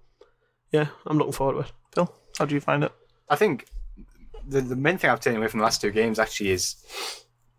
yeah, 0.72 0.88
I'm 1.06 1.18
looking 1.18 1.32
forward 1.32 1.54
to 1.54 1.60
it. 1.68 1.72
Phil, 1.94 2.14
how 2.38 2.44
do 2.44 2.54
you 2.54 2.60
find 2.60 2.84
it? 2.84 2.92
I 3.28 3.36
think 3.36 3.66
the, 4.46 4.60
the 4.60 4.76
main 4.76 4.98
thing 4.98 5.10
I've 5.10 5.20
taken 5.20 5.38
away 5.38 5.48
from 5.48 5.60
the 5.60 5.64
last 5.64 5.80
two 5.80 5.90
games 5.90 6.18
actually 6.18 6.50
is 6.50 6.76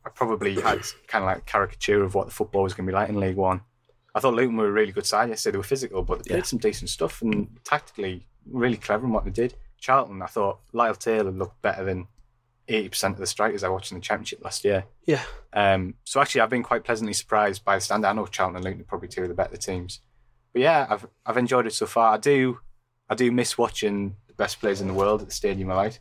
I 0.06 0.10
probably 0.10 0.53
had 0.56 0.81
kind 1.07 1.23
of 1.23 1.27
like 1.27 1.38
a 1.39 1.41
caricature 1.41 2.03
of 2.03 2.14
what 2.14 2.27
the 2.27 2.34
football 2.34 2.61
was 2.64 2.73
going 2.76 2.85
to 2.85 2.91
be 2.91 2.95
like 2.95 3.10
in 3.10 3.19
League 3.19 3.38
One. 3.38 3.61
I 4.14 4.19
thought 4.19 4.35
Luton 4.35 4.56
were 4.56 4.68
a 4.68 4.72
really 4.72 4.91
good 4.91 5.06
side 5.07 5.30
yesterday. 5.30 5.53
They 5.53 5.57
were 5.57 5.64
physical, 5.64 6.03
but 6.03 6.19
they 6.19 6.30
played 6.30 6.38
Yeah. 6.39 6.43
some 6.43 6.60
decent 6.60 6.89
stuff 6.91 7.22
and 7.23 7.57
tactically 7.64 8.27
really 8.49 8.77
clever 8.77 9.06
in 9.06 9.11
what 9.11 9.26
they 9.26 9.31
did. 9.31 9.56
Charlton, 9.80 10.22
I 10.22 10.27
thought 10.27 10.60
Lyle 10.73 10.93
Taylor 10.95 11.31
looked 11.31 11.60
better 11.64 11.84
than 11.84 12.07
80% 12.68 13.12
of 13.12 13.18
the 13.18 13.28
strikers 13.28 13.64
I 13.64 13.70
watched 13.70 13.92
in 13.92 13.98
the 13.98 14.02
Championship 14.02 14.44
last 14.44 14.64
year. 14.66 14.86
Yeah, 15.06 15.24
Um, 15.54 15.96
so 16.04 16.20
actually, 16.20 16.42
I've 16.42 16.50
been 16.50 16.64
quite 16.64 16.84
pleasantly 16.84 17.14
surprised 17.14 17.64
by 17.64 17.76
the 17.76 17.82
standard. 17.82 18.08
I 18.08 18.14
know 18.14 18.26
Charlton 18.26 18.56
and 18.58 18.66
Luton 18.66 18.82
are 18.82 18.86
probably 18.86 19.08
two 19.08 19.24
of 19.24 19.28
the 19.30 19.36
better 19.36 19.58
teams, 19.58 20.02
but 20.52 20.62
yeah, 20.62 20.88
I've 20.90 21.08
I've 21.26 21.38
enjoyed 21.38 21.68
it 21.68 21.74
so 21.74 21.86
far. 21.86 22.14
I 22.14 22.18
do 22.18 22.60
I 23.10 23.16
do 23.16 23.32
miss 23.32 23.58
watching 23.58 24.16
the 24.28 24.34
best 24.34 24.60
players 24.60 24.82
in 24.82 24.88
the 24.88 24.94
world 24.94 25.22
at 25.22 25.28
the 25.28 25.34
Stadium 25.34 25.70
of 25.70 25.78
Light, 25.78 26.00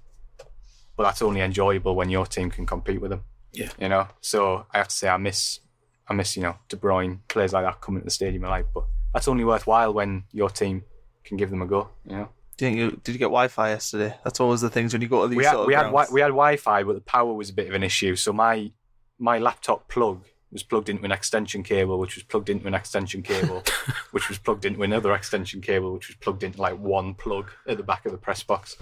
but 0.96 1.04
that's 1.04 1.22
only 1.22 1.40
enjoyable 1.40 1.94
when 1.94 2.08
your 2.08 2.26
team 2.26 2.50
can 2.50 2.64
compete 2.66 3.00
with 3.00 3.10
them. 3.10 3.24
Yeah. 3.52 3.70
you 3.78 3.88
know. 3.88 4.08
So 4.20 4.66
I 4.72 4.78
have 4.78 4.88
to 4.88 4.94
say 4.94 5.08
I 5.08 5.16
miss 5.16 5.60
I 6.08 6.14
miss 6.14 6.36
you 6.36 6.42
know 6.42 6.56
De 6.68 6.76
Bruyne 6.76 7.20
players 7.28 7.52
like 7.52 7.64
that 7.64 7.80
coming 7.80 8.00
to 8.00 8.04
the 8.04 8.10
Stadium 8.10 8.44
of 8.44 8.50
Light, 8.50 8.66
but 8.72 8.84
that's 9.12 9.28
only 9.28 9.44
worthwhile 9.44 9.92
when 9.92 10.24
your 10.32 10.50
team 10.50 10.84
can 11.24 11.36
give 11.36 11.50
them 11.50 11.62
a 11.62 11.66
go. 11.66 11.90
You 12.06 12.16
know. 12.16 12.28
Do 12.56 12.68
you 12.68 12.76
you, 12.76 13.00
did 13.02 13.12
you 13.12 13.18
get 13.18 13.26
Wi-Fi 13.26 13.70
yesterday? 13.70 14.16
That's 14.22 14.40
always 14.40 14.60
the 14.60 14.70
things 14.70 14.92
when 14.92 15.02
you 15.02 15.08
go 15.08 15.22
to 15.22 15.28
these 15.28 15.36
we 15.36 15.44
had, 15.44 15.52
sort 15.52 15.62
of 15.62 15.66
we 15.66 15.74
had 15.74 15.82
wi- 15.84 16.08
we 16.12 16.20
had 16.20 16.28
Wi-Fi, 16.28 16.84
but 16.84 16.94
the 16.94 17.00
power 17.00 17.32
was 17.32 17.50
a 17.50 17.52
bit 17.52 17.68
of 17.68 17.74
an 17.74 17.82
issue. 17.82 18.16
So 18.16 18.32
my 18.32 18.70
my 19.18 19.38
laptop 19.38 19.88
plug 19.88 20.24
was 20.52 20.62
plugged 20.62 20.88
into 20.88 21.04
an 21.04 21.12
extension 21.12 21.62
cable, 21.62 21.98
which 21.98 22.14
was 22.14 22.22
plugged 22.22 22.48
into 22.48 22.66
an 22.66 22.74
extension 22.74 23.22
cable, 23.22 23.62
which 24.12 24.28
was 24.28 24.38
plugged 24.38 24.64
into 24.64 24.82
another 24.82 25.12
extension 25.12 25.60
cable, 25.60 25.92
which 25.92 26.08
was 26.08 26.16
plugged 26.16 26.42
into 26.44 26.60
like 26.60 26.78
one 26.78 27.14
plug 27.14 27.50
at 27.66 27.76
the 27.76 27.82
back 27.82 28.06
of 28.06 28.12
the 28.12 28.18
press 28.18 28.42
box. 28.42 28.76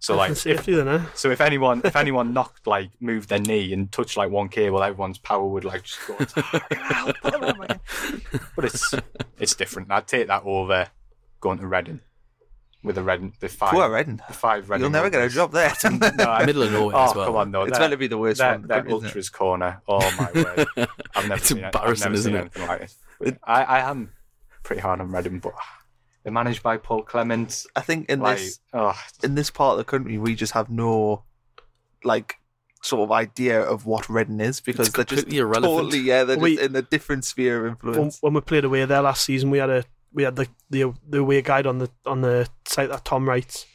So 0.00 0.14
like, 0.14 0.30
if, 0.46 0.64
then, 0.64 0.86
eh? 0.86 1.04
so 1.14 1.28
if 1.32 1.40
anyone 1.40 1.80
if 1.84 1.96
anyone 1.96 2.32
knocked 2.32 2.68
like 2.68 2.90
moved 3.00 3.28
their 3.30 3.40
knee 3.40 3.72
and 3.72 3.90
touched 3.90 4.16
like 4.16 4.30
one 4.30 4.48
cable, 4.48 4.80
everyone's 4.80 5.18
power 5.18 5.44
would 5.44 5.64
like 5.64 5.82
just 5.82 5.98
go. 6.06 6.16
Out. 6.90 7.16
But 8.54 8.64
it's 8.64 8.94
it's 9.38 9.54
different. 9.54 9.90
I'd 9.90 10.06
take 10.06 10.28
that 10.28 10.42
over 10.44 10.88
going 11.40 11.58
to 11.58 11.66
Reading 11.66 12.00
with 12.84 12.94
the 12.94 13.02
Reading 13.02 13.34
the 13.40 13.48
five 13.48 13.72
Poor 13.72 13.90
Reading. 13.92 14.20
the 14.28 14.32
five 14.34 14.70
red. 14.70 14.80
You'll 14.80 14.90
never 14.90 15.10
get 15.10 15.18
a 15.18 15.20
Rovers. 15.22 15.34
job 15.34 15.52
there. 15.52 15.72
No, 16.16 16.24
I- 16.24 16.46
middle 16.46 16.62
of 16.62 16.72
nowhere 16.72 16.96
Oh 16.96 17.04
as 17.10 17.14
well. 17.14 17.26
come 17.26 17.36
on, 17.36 17.50
no! 17.50 17.62
It's 17.62 17.72
that- 17.72 17.80
meant 17.80 17.90
to 17.92 17.96
be 17.96 18.06
the 18.06 18.18
worst 18.18 18.38
that, 18.38 18.46
one 18.52 18.54
in 18.56 18.62
the 18.62 18.68
That 18.68 18.74
country, 18.86 18.92
isn't 18.96 19.04
it? 19.04 19.08
ultras 19.08 19.30
corner. 19.30 19.82
Oh 19.88 19.98
my 20.18 20.42
word! 20.42 20.66
I've 21.16 21.24
never 21.28 21.34
It's 21.34 21.48
seen 21.48 21.58
it. 21.58 21.64
I've 21.64 21.74
embarrassing, 21.74 22.04
never 22.04 22.14
isn't 22.14 22.32
seen 22.54 22.62
it? 22.62 22.68
like 22.68 22.90
it. 23.20 23.38
I, 23.44 23.62
I 23.64 23.90
am 23.90 24.12
pretty 24.62 24.80
hard 24.82 25.00
on 25.00 25.10
Reading, 25.10 25.40
but 25.40 25.54
they're 26.22 26.32
managed 26.32 26.62
by 26.62 26.76
Paul 26.76 27.02
Clement. 27.02 27.66
I 27.74 27.80
think 27.80 28.08
in 28.08 28.20
Like, 28.20 28.38
this 28.38 28.60
oh, 28.72 28.94
in 29.22 29.34
this 29.34 29.50
part 29.50 29.72
of 29.72 29.78
the 29.78 29.84
country, 29.84 30.18
we 30.18 30.34
just 30.34 30.52
have 30.52 30.68
no 30.70 31.24
like 32.04 32.36
sort 32.82 33.02
of 33.02 33.10
idea 33.10 33.60
of 33.60 33.86
what 33.86 34.08
Reading 34.08 34.38
is 34.40 34.60
because 34.60 34.86
It's 34.86 34.96
they're 34.96 35.04
just 35.04 35.26
irrelevant. 35.32 35.64
totally 35.90 35.98
yeah 35.98 36.22
they're 36.22 36.38
We- 36.38 36.54
just 36.56 36.68
in 36.70 36.76
a 36.76 36.82
different 36.82 37.24
sphere 37.24 37.56
of 37.66 37.82
when, 37.82 37.88
influence. 37.94 38.18
when 38.20 38.34
we 38.34 38.40
played 38.40 38.64
away 38.64 38.84
there 38.84 39.02
last 39.02 39.24
season, 39.24 39.50
we 39.50 39.58
had 39.58 39.68
a 39.68 39.84
we 40.12 40.22
had 40.22 40.36
the 40.36 40.48
the, 40.70 40.92
the 41.08 41.18
away 41.18 41.42
guide 41.42 41.66
on 41.66 41.78
the 41.78 41.90
on 42.06 42.20
the 42.22 42.48
site 42.66 42.88
that 42.90 43.04
Tom 43.04 43.28
writes, 43.28 43.66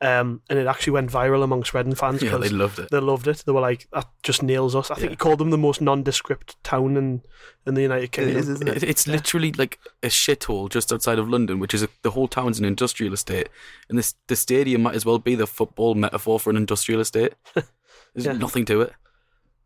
um, 0.00 0.42
and 0.50 0.58
it 0.58 0.66
actually 0.66 0.92
went 0.92 1.10
viral 1.10 1.42
amongst 1.42 1.72
Reading 1.74 1.94
fans 1.94 2.22
Yeah, 2.22 2.30
because 2.32 2.48
they 2.50 2.54
loved 2.56 2.78
it. 2.78 2.90
they 2.90 3.00
loved 3.00 3.26
it. 3.28 3.42
They 3.46 3.52
were 3.52 3.60
like, 3.60 3.88
"That 3.92 4.06
just 4.22 4.42
nails 4.42 4.74
us." 4.74 4.90
I 4.90 4.94
think 4.94 5.04
Yeah. 5.04 5.10
he 5.10 5.16
called 5.16 5.38
them 5.38 5.50
the 5.50 5.58
most 5.58 5.80
nondescript 5.80 6.62
town 6.64 6.96
in 6.96 7.22
in 7.66 7.74
the 7.74 7.82
United 7.82 8.12
Kingdom. 8.12 8.36
is, 8.36 8.48
isn't 8.48 8.68
it? 8.68 8.76
It, 8.82 8.88
it's 8.88 9.06
literally 9.06 9.52
like 9.52 9.78
a 10.02 10.08
shithole 10.08 10.68
just 10.70 10.92
outside 10.92 11.18
of 11.18 11.28
London, 11.28 11.58
which 11.58 11.74
is 11.74 11.82
a, 11.82 11.88
the 12.02 12.10
whole 12.12 12.28
town's 12.28 12.58
an 12.58 12.64
industrial 12.64 13.12
estate, 13.14 13.48
and 13.88 13.98
this 13.98 14.14
the 14.28 14.36
stadium 14.36 14.82
might 14.82 14.94
as 14.94 15.04
well 15.06 15.18
be 15.18 15.34
the 15.34 15.46
football 15.46 15.94
metaphor 15.94 16.38
for 16.40 16.50
an 16.50 16.56
industrial 16.56 17.00
estate. 17.00 17.34
There's 17.54 18.26
Yeah. 18.26 18.32
nothing 18.32 18.64
to 18.66 18.80
it. 18.82 18.92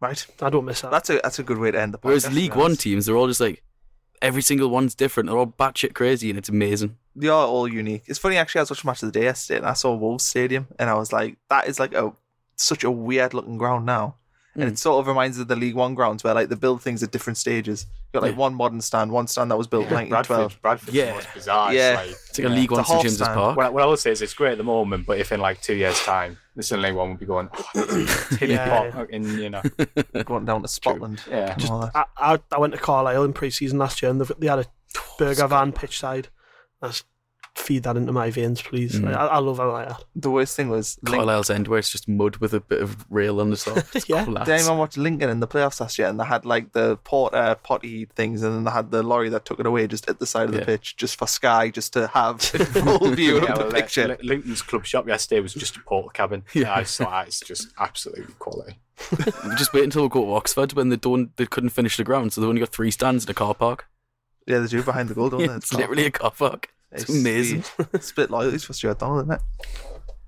Right, 0.01 0.27
I 0.41 0.49
don't 0.49 0.65
miss 0.65 0.81
that. 0.81 0.91
that's 0.91 1.11
a 1.11 1.21
that's 1.23 1.39
a 1.39 1.43
good 1.43 1.59
way 1.59 1.71
to 1.73 1.79
end 1.81 1.93
the 1.93 1.99
podcast. 1.99 2.05
Whereas 2.05 2.33
League 2.33 2.55
One 2.55 2.75
teams, 2.77 3.05
they're 3.07 3.17
all 3.17 3.27
just 3.29 3.41
like 3.41 3.63
every 4.23 4.43
single 4.43 4.69
one's 4.71 4.95
different. 4.95 5.29
They're 5.29 5.39
all 5.39 5.47
batshit 5.47 5.95
crazy, 5.95 6.31
and 6.31 6.39
it's 6.39 6.49
amazing. 6.49 6.97
they 7.15 7.29
are 7.29 7.47
all 7.47 7.69
unique. 7.69 8.05
It's 8.07 8.19
funny 8.19 8.37
actually. 8.37 8.61
I 8.61 8.63
was 8.63 8.71
watching 8.71 8.89
match 8.89 9.03
of 9.03 9.13
the 9.13 9.19
day 9.19 9.25
yesterday, 9.27 9.59
and 9.59 9.67
I 9.67 9.73
saw 9.75 9.95
Wolves 9.95 10.25
Stadium, 10.25 10.69
and 10.79 10.89
I 10.91 10.95
was 10.95 11.13
like, 11.13 11.37
that 11.49 11.69
is 11.69 11.79
like 11.79 11.95
a 11.95 12.13
such 12.57 12.85
a 12.85 12.91
weird 12.91 13.35
looking 13.35 13.59
ground 13.59 13.87
now. 13.87 14.17
And 14.55 14.65
Mm. 14.65 14.73
it 14.73 14.79
sort 14.81 14.99
of 14.99 15.07
reminds 15.07 15.39
of 15.39 15.47
the 15.47 15.55
League 15.55 15.77
One 15.77 15.95
grounds 15.95 16.25
where 16.25 16.35
like 16.35 16.49
they 16.49 16.57
build 16.57 16.83
things 16.83 17.03
at 17.05 17.13
different 17.13 17.37
stages. 17.37 17.87
You've 18.07 18.15
got 18.15 18.23
like 18.23 18.33
Yeah. 18.33 18.39
one 18.39 18.55
modern 18.55 18.81
stand, 18.81 19.13
one 19.13 19.29
stand 19.29 19.49
that 19.53 19.57
was 19.57 19.69
built 19.69 19.85
in 19.85 20.09
Bradford, 20.09 20.11
1912. 20.11 20.63
Bradford's 20.63 20.95
Yeah. 20.97 21.13
most 21.15 21.29
bizarre. 21.35 21.73
Yeah. 21.73 21.91
It's 21.91 21.97
like, 22.01 22.11
It's 22.11 22.39
like 22.39 22.47
a 22.47 22.49
League 22.51 22.65
It's 22.65 22.71
One 22.73 22.81
a 22.81 22.85
St 22.85 23.03
James's 23.03 23.19
stand. 23.19 23.35
Park. 23.35 23.57
what, 23.57 23.67
I- 23.67 23.69
what 23.71 23.83
I 23.85 23.87
will 23.87 23.97
say 23.97 24.11
is 24.11 24.23
it's 24.23 24.35
great 24.35 24.53
at 24.53 24.59
the 24.59 24.65
moment, 24.65 25.07
but 25.07 25.19
if 25.19 25.31
in 25.31 25.41
like 25.41 25.61
two 25.63 25.75
years' 25.75 26.01
time, 26.01 26.37
the 26.57 26.77
League 26.77 26.95
one 26.95 27.11
would 27.11 27.21
be 27.21 27.27
going, 27.27 27.49
oh, 27.77 27.85
it's 28.33 28.43
Yeah. 28.43 28.91
Pot, 28.91 29.11
in 29.11 29.39
you 29.39 29.51
know, 29.51 29.63
going 30.25 30.45
down 30.47 30.63
to 30.63 30.69
Scotland. 30.69 31.23
yeah. 31.31 31.53
and 31.53 31.71
all 31.71 31.81
that. 31.81 31.93
I, 31.95 32.35
I 32.35 32.39
I 32.53 32.59
went 32.59 32.73
to 32.75 32.79
Carlisle 32.81 33.23
in 33.25 33.33
pre-season 33.33 33.79
last 33.79 34.03
year, 34.03 34.11
and 34.11 34.21
they've- 34.21 34.33
they 34.39 34.49
had 34.49 34.59
a 34.59 34.67
burger 35.17 35.47
van 35.47 35.71
pitch 35.73 36.01
side. 36.01 36.27
Let's 36.83 37.05
feed 37.61 37.83
that 37.85 37.97
into 37.97 38.13
my 38.13 38.31
veins, 38.31 38.61
please. 38.63 38.95
Mm. 38.99 39.15
I, 39.15 39.27
I 39.27 39.39
love 39.39 39.59
how 39.59 39.71
like 39.71 39.89
that. 39.89 40.03
The 40.17 40.31
worst 40.31 40.57
thing 40.57 40.69
was 40.71 40.99
Link- 41.03 41.17
Carlisle's 41.19 41.51
end, 41.51 41.69
where 41.69 41.79
it's 41.79 41.91
just 41.91 42.09
mud 42.09 42.37
with 42.39 42.53
a 42.55 42.61
bit 42.61 42.83
of 42.83 43.07
rail 43.11 43.41
on 43.41 43.51
the 43.51 43.57
top. 43.57 43.85
It's 43.95 44.09
Yeah. 44.09 44.25
collapse. 44.25 44.47
Did 44.47 44.55
anyone 44.61 44.79
watch 44.79 44.97
Lincoln 44.97 45.31
in 45.31 45.41
the 45.41 45.47
playoffs 45.47 45.81
last 45.81 45.99
year? 45.99 46.09
And 46.09 46.19
they 46.19 46.25
had 46.25 46.45
like 46.45 46.73
the 46.73 46.97
port 47.05 47.35
uh, 47.35 47.55
potty 47.57 48.07
things, 48.07 48.43
and 48.43 48.55
then 48.55 48.65
they 48.65 48.71
had 48.71 48.91
the 48.91 49.03
lorry 49.03 49.29
that 49.29 49.45
took 49.45 49.61
it 49.61 49.67
away 49.67 49.87
just 49.87 50.09
at 50.09 50.19
the 50.19 50.27
side 50.27 50.47
of 50.49 50.53
the 50.53 50.59
Yeah. 50.61 50.65
pitch, 50.65 50.97
just 50.97 51.17
for 51.19 51.27
Sky, 51.29 51.71
just 51.71 51.93
to 51.93 52.07
have 52.09 52.41
full 52.43 53.11
view 53.11 53.37
Yeah, 53.37 53.53
of 53.53 53.59
the 53.59 53.65
well, 53.65 53.73
picture. 53.73 54.09
Li- 54.09 54.17
Lincoln's 54.23 54.63
club 54.63 54.87
shop 54.87 55.07
yesterday 55.07 55.41
was 55.41 55.55
just 55.55 55.77
a 55.77 55.81
Portakabin. 55.81 56.43
Yeah, 56.55 56.75
I 56.75 56.83
saw 56.85 57.11
that. 57.11 57.29
It's 57.29 57.41
just 57.41 57.69
absolutely 57.79 58.35
quality. 58.39 58.79
just 59.57 59.73
wait 59.73 59.85
until 59.85 60.03
we 60.03 60.09
go 60.09 60.25
to 60.25 60.35
Oxford 60.35 60.73
when 60.75 60.89
they 60.91 60.97
don't, 60.97 61.35
they 61.37 61.47
couldn't 61.47 61.71
finish 61.71 61.97
the 61.97 62.05
ground, 62.05 62.33
so 62.33 62.41
they've 62.41 62.49
only 62.49 62.61
got 62.61 62.69
three 62.71 62.91
stands 62.91 63.25
in 63.25 63.31
a 63.31 63.35
car 63.35 63.55
park. 63.55 63.87
yeah, 64.47 64.59
they 64.59 64.67
do 64.67 64.83
behind 64.83 65.09
the 65.09 65.15
goal, 65.15 65.31
don't 65.31 65.41
Yeah, 65.41 65.47
they? 65.49 65.55
it's 65.55 65.73
literally 65.73 66.07
a 66.07 66.11
car 66.11 66.31
park. 66.33 66.69
It's 66.93 67.09
amazing. 67.09 67.65
it's 67.93 68.11
a 68.11 68.15
bit 68.15 68.31
like 68.31 68.41
loyalties 68.41 68.65
for 68.65 68.73
Stuart 68.73 68.99
Donald, 68.99 69.21
isn't 69.25 69.33
it? 69.35 69.41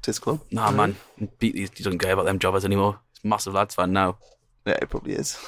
To 0.02 0.08
his 0.08 0.18
club. 0.18 0.40
Nah, 0.50 0.70
man, 0.70 0.96
beat 1.38 1.54
these. 1.54 1.70
He 1.74 1.82
doesn't 1.84 1.98
care 1.98 2.12
about 2.12 2.24
them 2.26 2.38
jobbers 2.38 2.64
anymore. 2.64 2.98
He's 3.12 3.24
a 3.24 3.28
massive 3.28 3.54
lads 3.54 3.74
fan 3.74 3.92
now. 3.92 4.18
Yeah, 4.66 4.78
it 4.82 4.88
probably 4.90 5.14
is. 5.14 5.38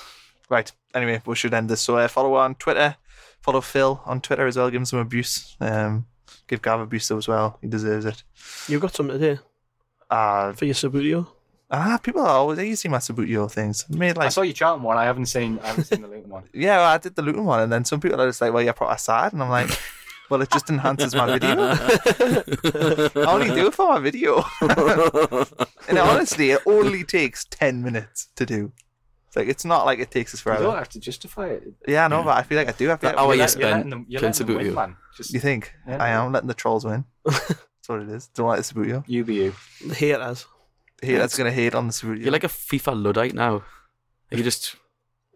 Right. 0.49 0.71
Anyway, 0.95 1.23
we 1.27 1.35
should 1.37 1.55
end 1.55 1.69
this. 1.71 1.81
So 1.81 1.97
uh, 1.97 2.09
follow 2.09 2.35
on 2.35 2.55
Twitter. 2.57 2.97
Follow 3.41 3.61
Phil 3.61 4.01
on 4.07 4.21
Twitter 4.21 4.47
as 4.47 4.57
well. 4.57 4.71
Give 4.71 4.81
him 4.81 4.85
some 4.85 4.99
abuse. 5.01 5.57
Um, 5.61 6.07
give 6.47 6.63
Gav 6.63 6.81
abuse 6.81 7.09
though 7.09 7.19
as 7.19 7.29
well. 7.29 7.59
He 7.61 7.69
deserves 7.69 8.05
it. 8.07 8.23
You've 8.69 8.81
got 8.83 8.95
something 8.95 9.19
to 9.19 9.35
do 9.37 9.41
Uh, 10.11 10.53
for 10.53 10.65
your 10.67 10.75
Subbuteo? 10.75 11.27
ah, 11.71 11.99
people 12.03 12.21
are 12.23 12.29
always. 12.29 12.59
You 12.59 12.77
see 12.77 12.89
my 12.89 12.99
Subbuteo 12.99 13.51
things. 13.51 13.85
I 13.93 13.97
made 13.97 14.19
I 14.19 14.29
saw 14.29 14.43
you 14.43 14.53
Charlton 14.53 14.83
one. 14.85 14.97
I 14.97 15.05
haven't 15.05 15.27
seen. 15.27 15.59
I 15.63 15.69
haven't 15.69 15.85
seen 15.85 16.03
the 16.03 16.09
Luton 16.09 16.31
one. 16.31 16.45
Yeah, 16.53 16.77
well, 16.79 16.91
I 16.93 16.99
did 16.99 17.17
the 17.17 17.23
Luton 17.23 17.45
one, 17.45 17.61
and 17.61 17.73
then 17.73 17.85
some 17.85 18.01
people 18.01 18.21
are 18.21 18.29
just 18.29 18.41
like, 18.41 18.53
"Well, 18.53 18.63
you're 18.63 18.73
probably 18.73 18.99
sad," 18.99 19.33
and 19.33 19.43
I'm 19.43 19.49
like, 19.51 19.71
"Well, 20.31 20.43
it 20.43 20.51
just 20.51 20.69
enhances 20.71 21.15
my 21.15 21.39
video. 21.39 21.57
I 21.71 23.25
only 23.27 23.49
do 23.51 23.67
it 23.67 23.75
for 23.75 23.89
my 23.89 24.01
video." 24.01 24.45
and 25.89 25.99
honestly, 25.99 26.51
it 26.53 26.61
only 26.67 27.05
takes 27.05 27.45
ten 27.45 27.83
minutes 27.83 28.29
to 28.37 28.47
do. 28.47 28.73
It's 29.29 29.37
like 29.37 29.49
it's 29.49 29.65
not 29.65 29.85
like 29.87 29.99
it 29.99 30.11
takes 30.11 30.33
us 30.35 30.41
forever. 30.41 30.63
You 30.63 30.69
don't 30.69 30.79
have 30.79 30.89
to 30.91 31.01
justify 31.01 31.49
it. 31.49 31.63
Yeah, 31.87 32.05
I 32.05 32.09
know, 32.09 32.23
but 32.23 32.37
I 32.37 32.43
feel 32.43 32.57
like 32.59 32.69
I 32.69 32.73
do. 32.73 32.89
have 32.89 33.01
to. 33.01 33.07
That 33.07 33.17
like, 33.17 33.25
hour 33.25 33.35
you 33.35 33.41
like- 33.41 33.49
spent 33.49 33.63
You're 33.63 33.71
letting 33.77 33.91
them, 33.91 34.07
you're 34.09 34.21
letting 34.23 34.47
them 34.47 34.57
win, 34.57 34.67
Subbuteo. 34.67 34.75
man. 34.75 34.97
Just 35.17 35.33
you 35.35 35.41
think 35.41 35.73
Yeah. 35.89 36.03
I 36.03 36.09
am 36.11 36.33
letting 36.33 36.49
the 36.49 36.55
trolls 36.55 36.85
win? 36.85 37.05
That's 37.25 37.89
what 37.89 38.01
it 38.03 38.09
is. 38.09 38.29
Don't 38.29 38.47
like 38.49 38.59
the 38.59 38.75
Subbuteo. 38.75 39.05
you 39.07 39.19
You 39.19 39.25
be 39.25 39.35
you. 39.35 39.55
The 39.87 39.95
haters. 39.95 40.47
Hate 41.03 41.19
that's 41.19 41.37
gonna 41.37 41.51
hate 41.53 41.75
on 41.75 41.87
the 41.89 41.93
Subbuteo. 41.93 42.23
You're 42.23 42.33
like 42.33 42.45
a 42.45 42.49
FIFA 42.49 43.03
luddite 43.03 43.35
now. 43.35 43.63
You 44.31 44.43
just 44.43 44.77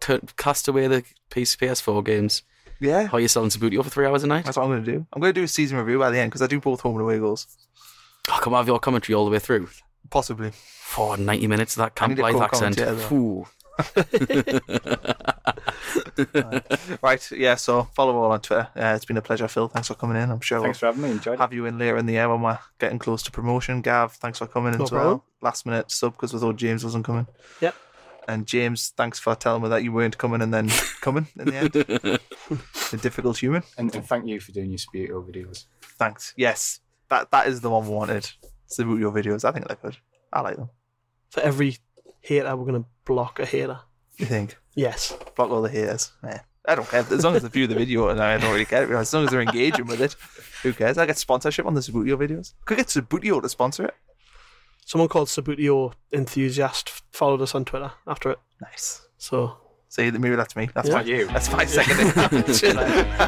turn, 0.00 0.20
cast 0.36 0.66
away 0.66 0.86
the 0.86 1.02
PS- 1.30 1.56
PS4 1.56 2.02
games. 2.04 2.42
Yeah. 2.80 3.06
How 3.08 3.18
you 3.18 3.28
selling 3.28 3.50
Subbuteo 3.50 3.82
for 3.82 3.90
three 3.90 4.06
hours 4.06 4.24
a 4.24 4.26
night? 4.26 4.44
That's 4.44 4.56
what 4.56 4.64
I'm 4.64 4.70
gonna 4.70 4.82
do. 4.82 5.06
I'm 5.12 5.20
gonna 5.20 5.32
do 5.32 5.42
a 5.42 5.48
season 5.48 5.78
review 5.78 5.98
by 5.98 6.10
the 6.10 6.18
end 6.18 6.30
because 6.30 6.42
I 6.42 6.46
do 6.46 6.60
both 6.60 6.80
home 6.80 6.94
and 6.94 7.02
away 7.02 7.18
goals. 7.18 7.46
Oh, 8.30 8.38
come 8.42 8.54
on, 8.54 8.60
have 8.60 8.68
your 8.68 8.78
commentary 8.78 9.14
all 9.14 9.24
the 9.24 9.30
way 9.30 9.38
through. 9.38 9.68
Possibly. 10.10 10.50
For 10.52 11.16
90 11.16 11.46
minutes 11.48 11.76
of 11.76 11.80
that 11.80 12.00
I 12.02 12.06
need 12.06 12.18
Camp 12.18 12.34
a 12.34 12.38
Life 12.38 12.52
accent. 12.52 12.76
co-commentator, 12.76 13.08
Phew. 13.08 13.46
Right. 17.02 17.30
Yeah. 17.30 17.54
So 17.54 17.84
follow 17.94 18.16
all 18.16 18.32
on 18.32 18.40
Twitter. 18.40 18.68
Uh, 18.74 18.94
it's 18.96 19.04
been 19.04 19.16
a 19.16 19.22
pleasure, 19.22 19.46
Phil. 19.48 19.68
Thanks 19.68 19.88
for 19.88 19.94
coming 19.94 20.20
in. 20.20 20.30
I'm 20.30 20.40
sure 20.40 20.60
Thanks 20.60 20.78
for 20.78 20.86
having 20.86 21.02
me. 21.02 21.10
Enjoyed 21.12 21.32
we'll 21.32 21.38
have 21.40 21.52
you 21.52 21.66
in 21.66 21.78
later 21.78 21.96
in 21.96 22.06
the 22.06 22.14
year 22.14 22.28
when 22.28 22.42
we're 22.42 22.58
getting 22.78 22.98
close 22.98 23.22
to 23.24 23.30
promotion. 23.30 23.82
Gav, 23.82 24.12
thanks 24.14 24.38
for 24.38 24.46
coming 24.46 24.72
in 24.72 24.78
No 24.78 24.84
as 24.84 24.92
well. 24.92 25.24
Last 25.40 25.66
minute 25.66 25.90
sub 25.92 26.14
because 26.14 26.32
we 26.34 26.40
thought 26.40 26.56
James 26.56 26.82
wasn't 26.84 27.04
coming. 27.04 27.26
Yep. 27.60 27.74
And 28.28 28.46
James, 28.46 28.92
thanks 28.94 29.18
for 29.18 29.34
telling 29.34 29.62
me 29.62 29.70
that 29.70 29.82
you 29.82 29.90
weren't 29.90 30.18
coming 30.18 30.42
and 30.42 30.52
then 30.52 30.68
coming 31.00 31.26
in 31.38 31.46
the 31.46 31.56
end. 31.56 32.20
a 32.92 32.96
difficult 32.98 33.38
human. 33.38 33.62
And, 33.78 33.92
and 33.94 34.06
thank 34.06 34.26
you 34.26 34.38
for 34.38 34.52
doing 34.52 34.70
your 34.70 34.78
Sputo 34.78 35.26
videos. 35.26 35.64
Thanks. 35.98 36.34
Yes, 36.36 36.80
that 37.08 37.30
that 37.30 37.46
is 37.46 37.62
the 37.62 37.70
one 37.70 37.88
we 37.88 37.94
wanted. 37.94 38.30
Subbuteo 38.68 39.12
videos. 39.12 39.44
I 39.46 39.52
think 39.52 39.66
they're 39.66 39.78
good. 39.80 39.96
I 40.30 40.42
like 40.42 40.56
them. 40.56 40.68
For 41.30 41.40
every 41.40 41.78
hater, 42.20 42.54
we're 42.54 42.66
going 42.70 42.82
to 42.82 42.88
block 43.06 43.40
a 43.40 43.46
hater. 43.46 43.80
You 44.18 44.26
think? 44.26 44.58
Yes. 44.74 45.16
Block 45.34 45.50
all 45.50 45.62
the 45.62 45.70
haters. 45.70 46.12
Yeah. 46.22 46.42
I 46.66 46.74
don't 46.74 46.86
care. 46.86 47.00
As 47.00 47.24
long 47.24 47.34
as 47.34 47.42
they 47.42 47.48
view 47.48 47.66
the 47.66 47.74
video 47.74 48.08
and 48.08 48.20
I 48.20 48.36
don't 48.36 48.52
really 48.52 48.66
care. 48.66 48.94
As 48.94 49.14
long 49.14 49.24
as 49.24 49.30
they're 49.30 49.40
engaging 49.40 49.86
with 49.86 50.02
it, 50.02 50.16
who 50.62 50.74
cares? 50.74 50.98
I 50.98 51.06
get 51.06 51.16
sponsorship 51.16 51.64
on 51.64 51.72
the 51.72 51.80
Subbuteo 51.80 52.18
videos. 52.18 52.52
Could 52.66 52.76
get 52.76 52.88
Subbuteo 52.88 53.40
to 53.40 53.48
sponsor 53.48 53.86
it. 53.86 53.94
Someone 54.88 55.08
called 55.10 55.28
Subbuteo 55.28 55.92
Enthusiast 56.14 57.02
followed 57.12 57.42
us 57.42 57.54
on 57.54 57.66
Twitter 57.66 57.92
after 58.06 58.30
it. 58.30 58.38
Nice. 58.62 59.06
So 59.18 59.58
See, 59.90 60.10
maybe 60.10 60.34
that's 60.34 60.56
me. 60.56 60.70
That's 60.74 60.88
Yeah. 60.88 60.94
my 60.94 61.00
Not 61.00 61.06
you. 61.06 61.26
That's 61.26 61.52
my 61.52 61.66
second 61.66 62.08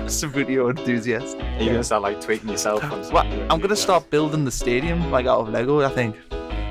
Subbuteo 0.09 0.71
enthusiast. 0.71 1.37
Are 1.37 1.59
you 1.59 1.67
going 1.67 1.77
to 1.77 1.85
start 1.85 2.01
like 2.01 2.19
tweeting 2.19 2.49
yourself? 2.51 2.83
on 2.85 3.03
Well, 3.13 3.27
I'm 3.53 3.61
gonna 3.61 3.77
start 3.77 4.09
building 4.09 4.47
the 4.47 4.51
stadium 4.51 5.11
like 5.11 5.27
out 5.27 5.41
of 5.41 5.51
Lego. 5.51 5.83
I 5.83 5.91
think. 5.91 6.17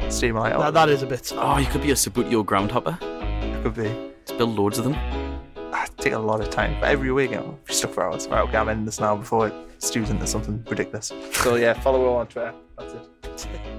Stadium 0.09 0.37
like 0.37 0.57
that, 0.57 0.73
that 0.73 0.89
is 0.89 1.03
a 1.03 1.05
bit. 1.05 1.33
oh, 1.35 1.59
you 1.59 1.67
could 1.67 1.83
be 1.83 1.91
a 1.91 1.95
Subbuteo 1.95 2.43
groundhopper. 2.43 2.97
You 3.45 3.61
could 3.61 3.75
be. 3.75 4.11
Just 4.25 4.39
build 4.39 4.57
loads 4.57 4.79
of 4.79 4.85
them. 4.85 4.95
Ah, 5.71 5.85
take 5.97 6.13
a 6.13 6.17
lot 6.17 6.41
of 6.41 6.49
time. 6.49 6.79
But 6.81 6.89
every 6.89 7.11
week, 7.11 7.31
I'm 7.33 7.59
if 7.63 7.69
you 7.69 7.75
stuck 7.75 7.91
for 7.93 8.05
hours. 8.05 8.27
Right, 8.27 8.41
okay, 8.41 8.57
I'm 8.57 8.69
ending 8.69 8.85
this 8.85 8.99
now 8.99 9.15
before 9.15 9.49
it 9.49 9.53
stews 9.77 10.09
into 10.09 10.25
something 10.25 10.65
ridiculous. 10.67 11.13
So 11.33 11.57
yeah, 11.57 11.73
follow 11.79 12.01
her 12.01 12.19
on 12.21 12.25
Twitter. 12.25 12.55
That's 12.75 12.93
it. 13.45 13.59